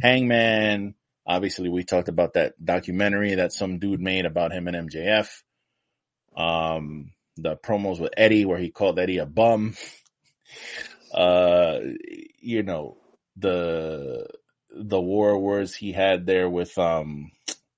Hangman. 0.00 0.94
Obviously, 1.26 1.68
we 1.68 1.84
talked 1.84 2.08
about 2.08 2.34
that 2.34 2.54
documentary 2.62 3.36
that 3.36 3.52
some 3.52 3.78
dude 3.78 4.00
made 4.00 4.26
about 4.26 4.52
him 4.52 4.68
and 4.68 4.90
MJF. 4.90 5.28
Um, 6.36 7.12
the 7.36 7.56
promos 7.56 7.98
with 8.00 8.12
Eddie 8.16 8.44
where 8.44 8.58
he 8.58 8.70
called 8.70 8.98
Eddie 8.98 9.18
a 9.18 9.26
bum. 9.26 9.74
Uh, 11.12 11.78
you 12.40 12.62
know, 12.62 12.96
the, 13.36 14.26
the 14.70 15.00
war 15.00 15.38
words 15.38 15.74
he 15.74 15.92
had 15.92 16.26
there 16.26 16.48
with, 16.50 16.76
um, 16.78 17.30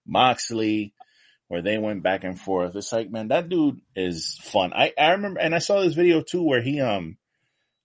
Moxley 0.06 0.94
where 1.48 1.62
they 1.62 1.78
went 1.78 2.02
back 2.02 2.24
and 2.24 2.40
forth. 2.40 2.74
It's 2.74 2.92
like, 2.92 3.10
man, 3.10 3.28
that 3.28 3.48
dude 3.48 3.80
is 3.94 4.38
fun. 4.42 4.72
I, 4.74 4.92
I 4.98 5.10
remember, 5.12 5.38
and 5.40 5.54
I 5.54 5.58
saw 5.58 5.80
this 5.80 5.94
video 5.94 6.22
too 6.22 6.42
where 6.42 6.62
he, 6.62 6.80
um, 6.80 7.18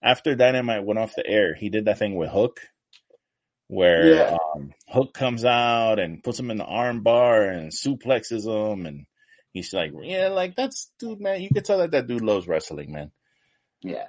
after 0.02 0.34
Dynamite 0.34 0.84
went 0.84 0.98
off 0.98 1.14
the 1.14 1.26
air, 1.26 1.54
he 1.54 1.68
did 1.68 1.84
that 1.84 1.98
thing 1.98 2.16
with 2.16 2.30
Hook 2.30 2.60
where, 3.68 4.04
Yeah. 4.04 4.36
um, 4.56 4.72
Hook 4.88 5.14
comes 5.14 5.44
out 5.44 5.98
and 5.98 6.22
puts 6.24 6.38
him 6.40 6.50
in 6.50 6.58
the 6.58 6.64
arm 6.64 7.02
bar 7.02 7.42
and 7.42 7.70
suplexes 7.70 8.46
him 8.46 8.86
and, 8.86 9.06
He's 9.52 9.72
like, 9.72 9.92
yeah, 10.02 10.28
like 10.28 10.56
that's 10.56 10.90
dude, 10.98 11.20
man. 11.20 11.42
You 11.42 11.50
could 11.52 11.64
tell 11.64 11.78
that 11.78 11.90
that 11.90 12.06
dude 12.06 12.22
loves 12.22 12.48
wrestling, 12.48 12.92
man. 12.92 13.10
Yeah. 13.82 14.06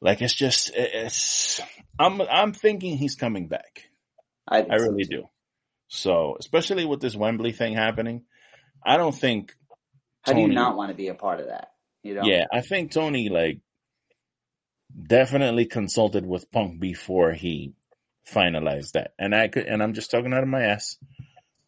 Like 0.00 0.20
it's 0.20 0.34
just, 0.34 0.72
it's. 0.74 1.60
I'm, 1.98 2.20
I'm 2.20 2.52
thinking 2.52 2.96
he's 2.96 3.14
coming 3.14 3.46
back. 3.46 3.84
I, 4.48 4.62
I 4.62 4.74
really 4.76 5.04
do. 5.04 5.28
So, 5.86 6.36
especially 6.40 6.84
with 6.84 7.00
this 7.00 7.14
Wembley 7.14 7.52
thing 7.52 7.74
happening, 7.74 8.24
I 8.84 8.96
don't 8.96 9.14
think. 9.14 9.54
How 10.22 10.32
do 10.32 10.40
you 10.40 10.48
not 10.48 10.76
want 10.76 10.90
to 10.90 10.96
be 10.96 11.08
a 11.08 11.14
part 11.14 11.38
of 11.38 11.46
that? 11.46 11.68
You 12.02 12.14
know? 12.14 12.22
Yeah, 12.24 12.46
I 12.52 12.62
think 12.62 12.90
Tony 12.90 13.28
like 13.28 13.60
definitely 15.00 15.66
consulted 15.66 16.26
with 16.26 16.50
Punk 16.50 16.80
before 16.80 17.32
he 17.32 17.74
finalized 18.28 18.92
that, 18.92 19.12
and 19.18 19.34
I 19.34 19.48
could, 19.48 19.66
and 19.66 19.82
I'm 19.82 19.94
just 19.94 20.10
talking 20.10 20.32
out 20.32 20.42
of 20.42 20.48
my 20.48 20.62
ass. 20.62 20.96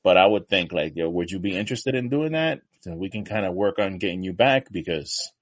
But 0.02 0.16
I 0.16 0.26
would 0.26 0.48
think 0.48 0.72
like, 0.72 0.94
yo, 0.96 1.08
would 1.08 1.30
you 1.30 1.38
be 1.38 1.56
interested 1.56 1.94
in 1.94 2.08
doing 2.08 2.32
that? 2.32 2.60
So 2.84 2.92
we 2.92 3.08
can 3.08 3.24
kind 3.24 3.46
of 3.46 3.54
work 3.54 3.78
on 3.78 3.96
getting 3.96 4.22
you 4.22 4.34
back 4.34 4.66
because 4.70 5.32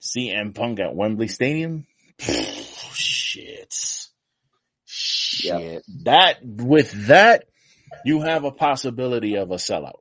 CM 0.00 0.54
Punk 0.54 0.78
at 0.78 0.94
Wembley 0.94 1.26
Stadium, 1.26 1.84
shit, 2.20 3.74
shit. 4.84 5.82
That 6.04 6.38
with 6.44 7.08
that, 7.08 7.46
you 8.04 8.20
have 8.20 8.44
a 8.44 8.52
possibility 8.52 9.34
of 9.34 9.50
a 9.50 9.56
sellout. 9.56 9.98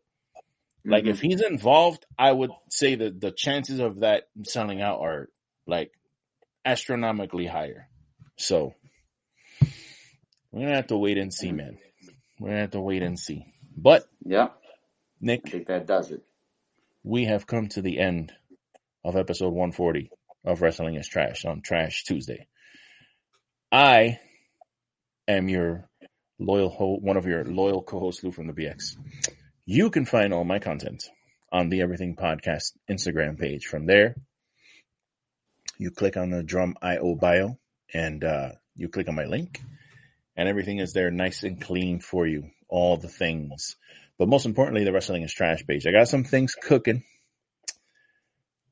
Like 0.86 1.06
Mhm. 1.06 1.10
if 1.10 1.22
he's 1.22 1.42
involved, 1.42 2.06
I 2.20 2.32
would 2.32 2.52
say 2.70 2.94
that 2.94 3.20
the 3.20 3.32
chances 3.32 3.80
of 3.80 4.02
that 4.02 4.26
selling 4.44 4.80
out 4.80 5.00
are 5.00 5.30
like 5.66 5.92
astronomically 6.64 7.48
higher. 7.48 7.90
So 8.38 8.76
we're 10.52 10.66
gonna 10.66 10.76
have 10.76 10.88
to 10.88 10.98
wait 10.98 11.18
and 11.18 11.34
see, 11.34 11.52
man. 11.52 11.80
We're 12.40 12.50
gonna 12.50 12.62
have 12.62 12.72
to 12.72 12.80
wait 12.82 13.02
and 13.02 13.18
see. 13.18 13.44
But 13.76 14.06
Yeah. 14.24 14.50
I 14.52 14.52
Nick, 15.20 15.50
think 15.50 15.66
that 15.66 15.88
does 15.88 16.12
it. 16.12 16.22
We 17.04 17.26
have 17.26 17.46
come 17.46 17.68
to 17.70 17.82
the 17.82 18.00
end 18.00 18.32
of 19.04 19.18
episode 19.18 19.54
140 19.54 20.10
of 20.46 20.62
Wrestling 20.62 20.96
is 20.96 21.08
Trash 21.08 21.46
on 21.46 21.62
Trash 21.62 22.04
Tuesday. 22.06 22.48
I 23.72 24.20
am 25.28 25.50
your 25.50 25.90
loyal 26.40 26.70
ho- 26.70 27.00
one 27.02 27.18
of 27.18 27.26
your 27.26 27.44
loyal 27.44 27.84
co-hosts, 27.84 28.24
Lou 28.24 28.32
from 28.32 28.48
the 28.48 28.54
BX. 28.54 28.96
You 29.66 29.90
can 29.90 30.06
find 30.06 30.34
all 30.34 30.46
my 30.46 30.60
content 30.60 31.04
on 31.52 31.70
the 31.70 31.82
Everything 31.82 32.16
Podcast 32.16 32.72
Instagram 32.90 33.38
page. 33.38 33.66
From 33.66 33.86
there, 33.86 34.16
you 35.78 35.92
click 35.92 36.16
on 36.16 36.30
the 36.30 36.44
Drum 36.44 36.76
IO 36.82 37.16
bio 37.16 37.58
and 37.94 38.24
uh, 38.24 38.50
you 38.76 38.90
click 38.90 39.10
on 39.10 39.16
my 39.16 39.26
link, 39.26 39.62
and 40.36 40.48
everything 40.48 40.80
is 40.80 40.94
there 40.94 41.12
nice 41.12 41.44
and 41.44 41.62
clean 41.62 42.00
for 42.00 42.26
you. 42.26 42.50
All 42.70 42.98
the 42.98 43.10
things. 43.10 43.76
But 44.18 44.28
most 44.28 44.46
importantly, 44.46 44.84
the 44.84 44.94
Wrestling 44.94 45.24
is 45.24 45.34
Trash 45.34 45.66
page. 45.66 45.86
I 45.88 45.92
got 45.92 46.08
some 46.08 46.24
things 46.24 46.56
cooking. 46.56 47.04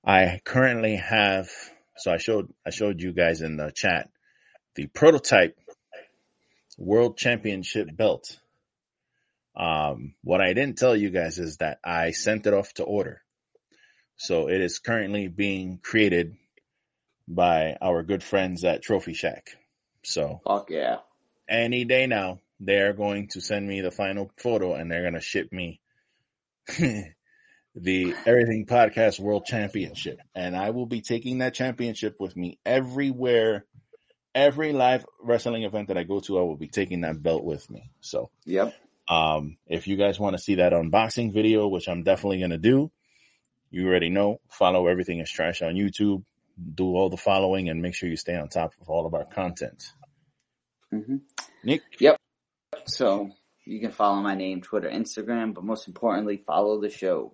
I 0.05 0.39
currently 0.43 0.95
have, 0.95 1.49
so 1.97 2.11
I 2.11 2.17
showed, 2.17 2.53
I 2.65 2.69
showed 2.69 3.01
you 3.01 3.13
guys 3.13 3.41
in 3.41 3.57
the 3.57 3.71
chat 3.71 4.09
the 4.75 4.87
prototype 4.87 5.57
world 6.77 7.17
championship 7.17 7.95
belt. 7.95 8.39
Um, 9.55 10.15
what 10.23 10.41
I 10.41 10.53
didn't 10.53 10.77
tell 10.77 10.95
you 10.95 11.09
guys 11.09 11.37
is 11.39 11.57
that 11.57 11.79
I 11.83 12.11
sent 12.11 12.47
it 12.47 12.53
off 12.53 12.73
to 12.75 12.83
order. 12.83 13.21
So 14.17 14.49
it 14.49 14.61
is 14.61 14.79
currently 14.79 15.27
being 15.27 15.79
created 15.81 16.35
by 17.27 17.75
our 17.81 18.03
good 18.03 18.23
friends 18.23 18.63
at 18.63 18.81
Trophy 18.81 19.13
Shack. 19.13 19.49
So 20.03 20.41
Fuck 20.45 20.69
yeah. 20.69 20.97
any 21.49 21.85
day 21.85 22.07
now, 22.07 22.39
they're 22.63 22.93
going 22.93 23.27
to 23.29 23.41
send 23.41 23.67
me 23.67 23.81
the 23.81 23.91
final 23.91 24.31
photo 24.37 24.75
and 24.75 24.89
they're 24.89 25.01
going 25.01 25.15
to 25.15 25.19
ship 25.19 25.51
me 25.51 25.81
the 27.75 28.15
Everything 28.25 28.65
Podcast 28.67 29.19
World 29.19 29.45
Championship. 29.45 30.19
And 30.35 30.55
I 30.55 30.69
will 30.69 30.85
be 30.85 31.01
taking 31.01 31.39
that 31.39 31.55
championship 31.55 32.17
with 32.19 32.37
me 32.37 32.59
everywhere. 32.65 33.65
Every 34.35 34.71
live 34.73 35.05
wrestling 35.21 35.63
event 35.63 35.89
that 35.89 35.97
I 35.97 36.03
go 36.03 36.19
to, 36.21 36.37
I 36.39 36.43
will 36.43 36.55
be 36.55 36.67
taking 36.69 37.01
that 37.01 37.21
belt 37.21 37.43
with 37.43 37.69
me. 37.69 37.89
So, 37.99 38.29
Yep. 38.45 38.73
um, 39.09 39.57
if 39.67 39.87
you 39.87 39.97
guys 39.97 40.19
want 40.19 40.37
to 40.37 40.41
see 40.41 40.55
that 40.55 40.71
unboxing 40.71 41.33
video, 41.33 41.67
which 41.67 41.89
I'm 41.89 42.03
definitely 42.03 42.39
going 42.39 42.51
to 42.51 42.57
do, 42.57 42.91
you 43.71 43.87
already 43.87 44.09
know, 44.09 44.39
follow 44.49 44.87
Everything 44.87 45.19
is 45.19 45.29
Trash 45.31 45.61
on 45.61 45.73
YouTube, 45.75 46.23
do 46.75 46.95
all 46.95 47.09
the 47.09 47.17
following 47.17 47.69
and 47.69 47.81
make 47.81 47.95
sure 47.95 48.07
you 48.07 48.17
stay 48.17 48.35
on 48.35 48.47
top 48.49 48.73
of 48.79 48.89
all 48.89 49.05
of 49.05 49.13
our 49.13 49.25
content. 49.25 49.83
hmm 50.91 51.17
Nick? 51.63 51.81
So 52.85 53.31
you 53.65 53.79
can 53.79 53.91
follow 53.91 54.21
my 54.21 54.35
name, 54.35 54.61
Twitter, 54.61 54.89
Instagram, 54.89 55.53
but 55.53 55.63
most 55.63 55.87
importantly, 55.87 56.37
follow 56.37 56.81
the 56.81 56.89
show 56.89 57.33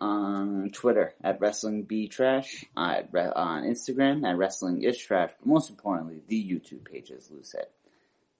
on 0.00 0.70
Twitter 0.72 1.14
at 1.22 1.40
Wrestling 1.40 1.82
B 1.82 2.08
Trash, 2.08 2.64
on 2.76 3.64
Instagram 3.64 4.24
at 4.24 4.36
Wrestling 4.36 4.82
Is 4.82 4.98
Trash, 4.98 5.32
but 5.38 5.46
most 5.46 5.70
importantly, 5.70 6.22
the 6.28 6.42
YouTube 6.42 6.84
page, 6.84 7.10
as 7.10 7.30
Lou 7.30 7.42
said. 7.42 7.66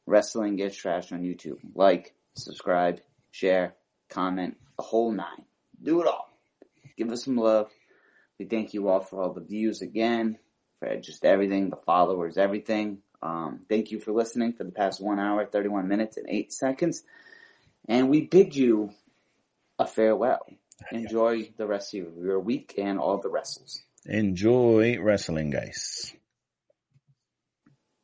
Wrestling 0.06 0.58
Is 0.60 0.76
Trash 0.76 1.12
on 1.12 1.22
YouTube. 1.22 1.58
Like, 1.74 2.14
subscribe, 2.34 3.00
share, 3.30 3.74
comment, 4.08 4.56
the 4.76 4.84
whole 4.84 5.10
nine. 5.10 5.44
Do 5.82 6.00
it 6.00 6.06
all. 6.06 6.30
Give 6.96 7.10
us 7.10 7.24
some 7.24 7.36
love. 7.36 7.70
We 8.38 8.46
thank 8.46 8.72
you 8.72 8.88
all 8.88 9.00
for 9.00 9.20
all 9.20 9.32
the 9.32 9.40
views 9.40 9.82
again, 9.82 10.38
for 10.78 10.96
just 10.96 11.24
everything, 11.24 11.70
the 11.70 11.76
followers, 11.76 12.38
everything. 12.38 12.98
Um, 13.22 13.60
thank 13.68 13.90
you 13.90 14.00
for 14.00 14.12
listening 14.12 14.52
for 14.52 14.64
the 14.64 14.70
past 14.70 15.00
one 15.00 15.18
hour, 15.18 15.44
31 15.44 15.88
minutes, 15.88 16.16
and 16.16 16.26
eight 16.28 16.52
seconds. 16.52 17.02
And 17.88 18.08
we 18.08 18.22
bid 18.22 18.54
you 18.54 18.90
a 19.78 19.86
farewell. 19.86 20.46
Enjoy 20.92 21.50
the 21.56 21.66
rest 21.66 21.94
of 21.94 22.16
your 22.16 22.38
week 22.38 22.74
and 22.78 22.98
all 22.98 23.18
the 23.18 23.28
wrestles. 23.28 23.82
Enjoy 24.06 24.98
wrestling, 25.00 25.50
guys. 25.50 26.14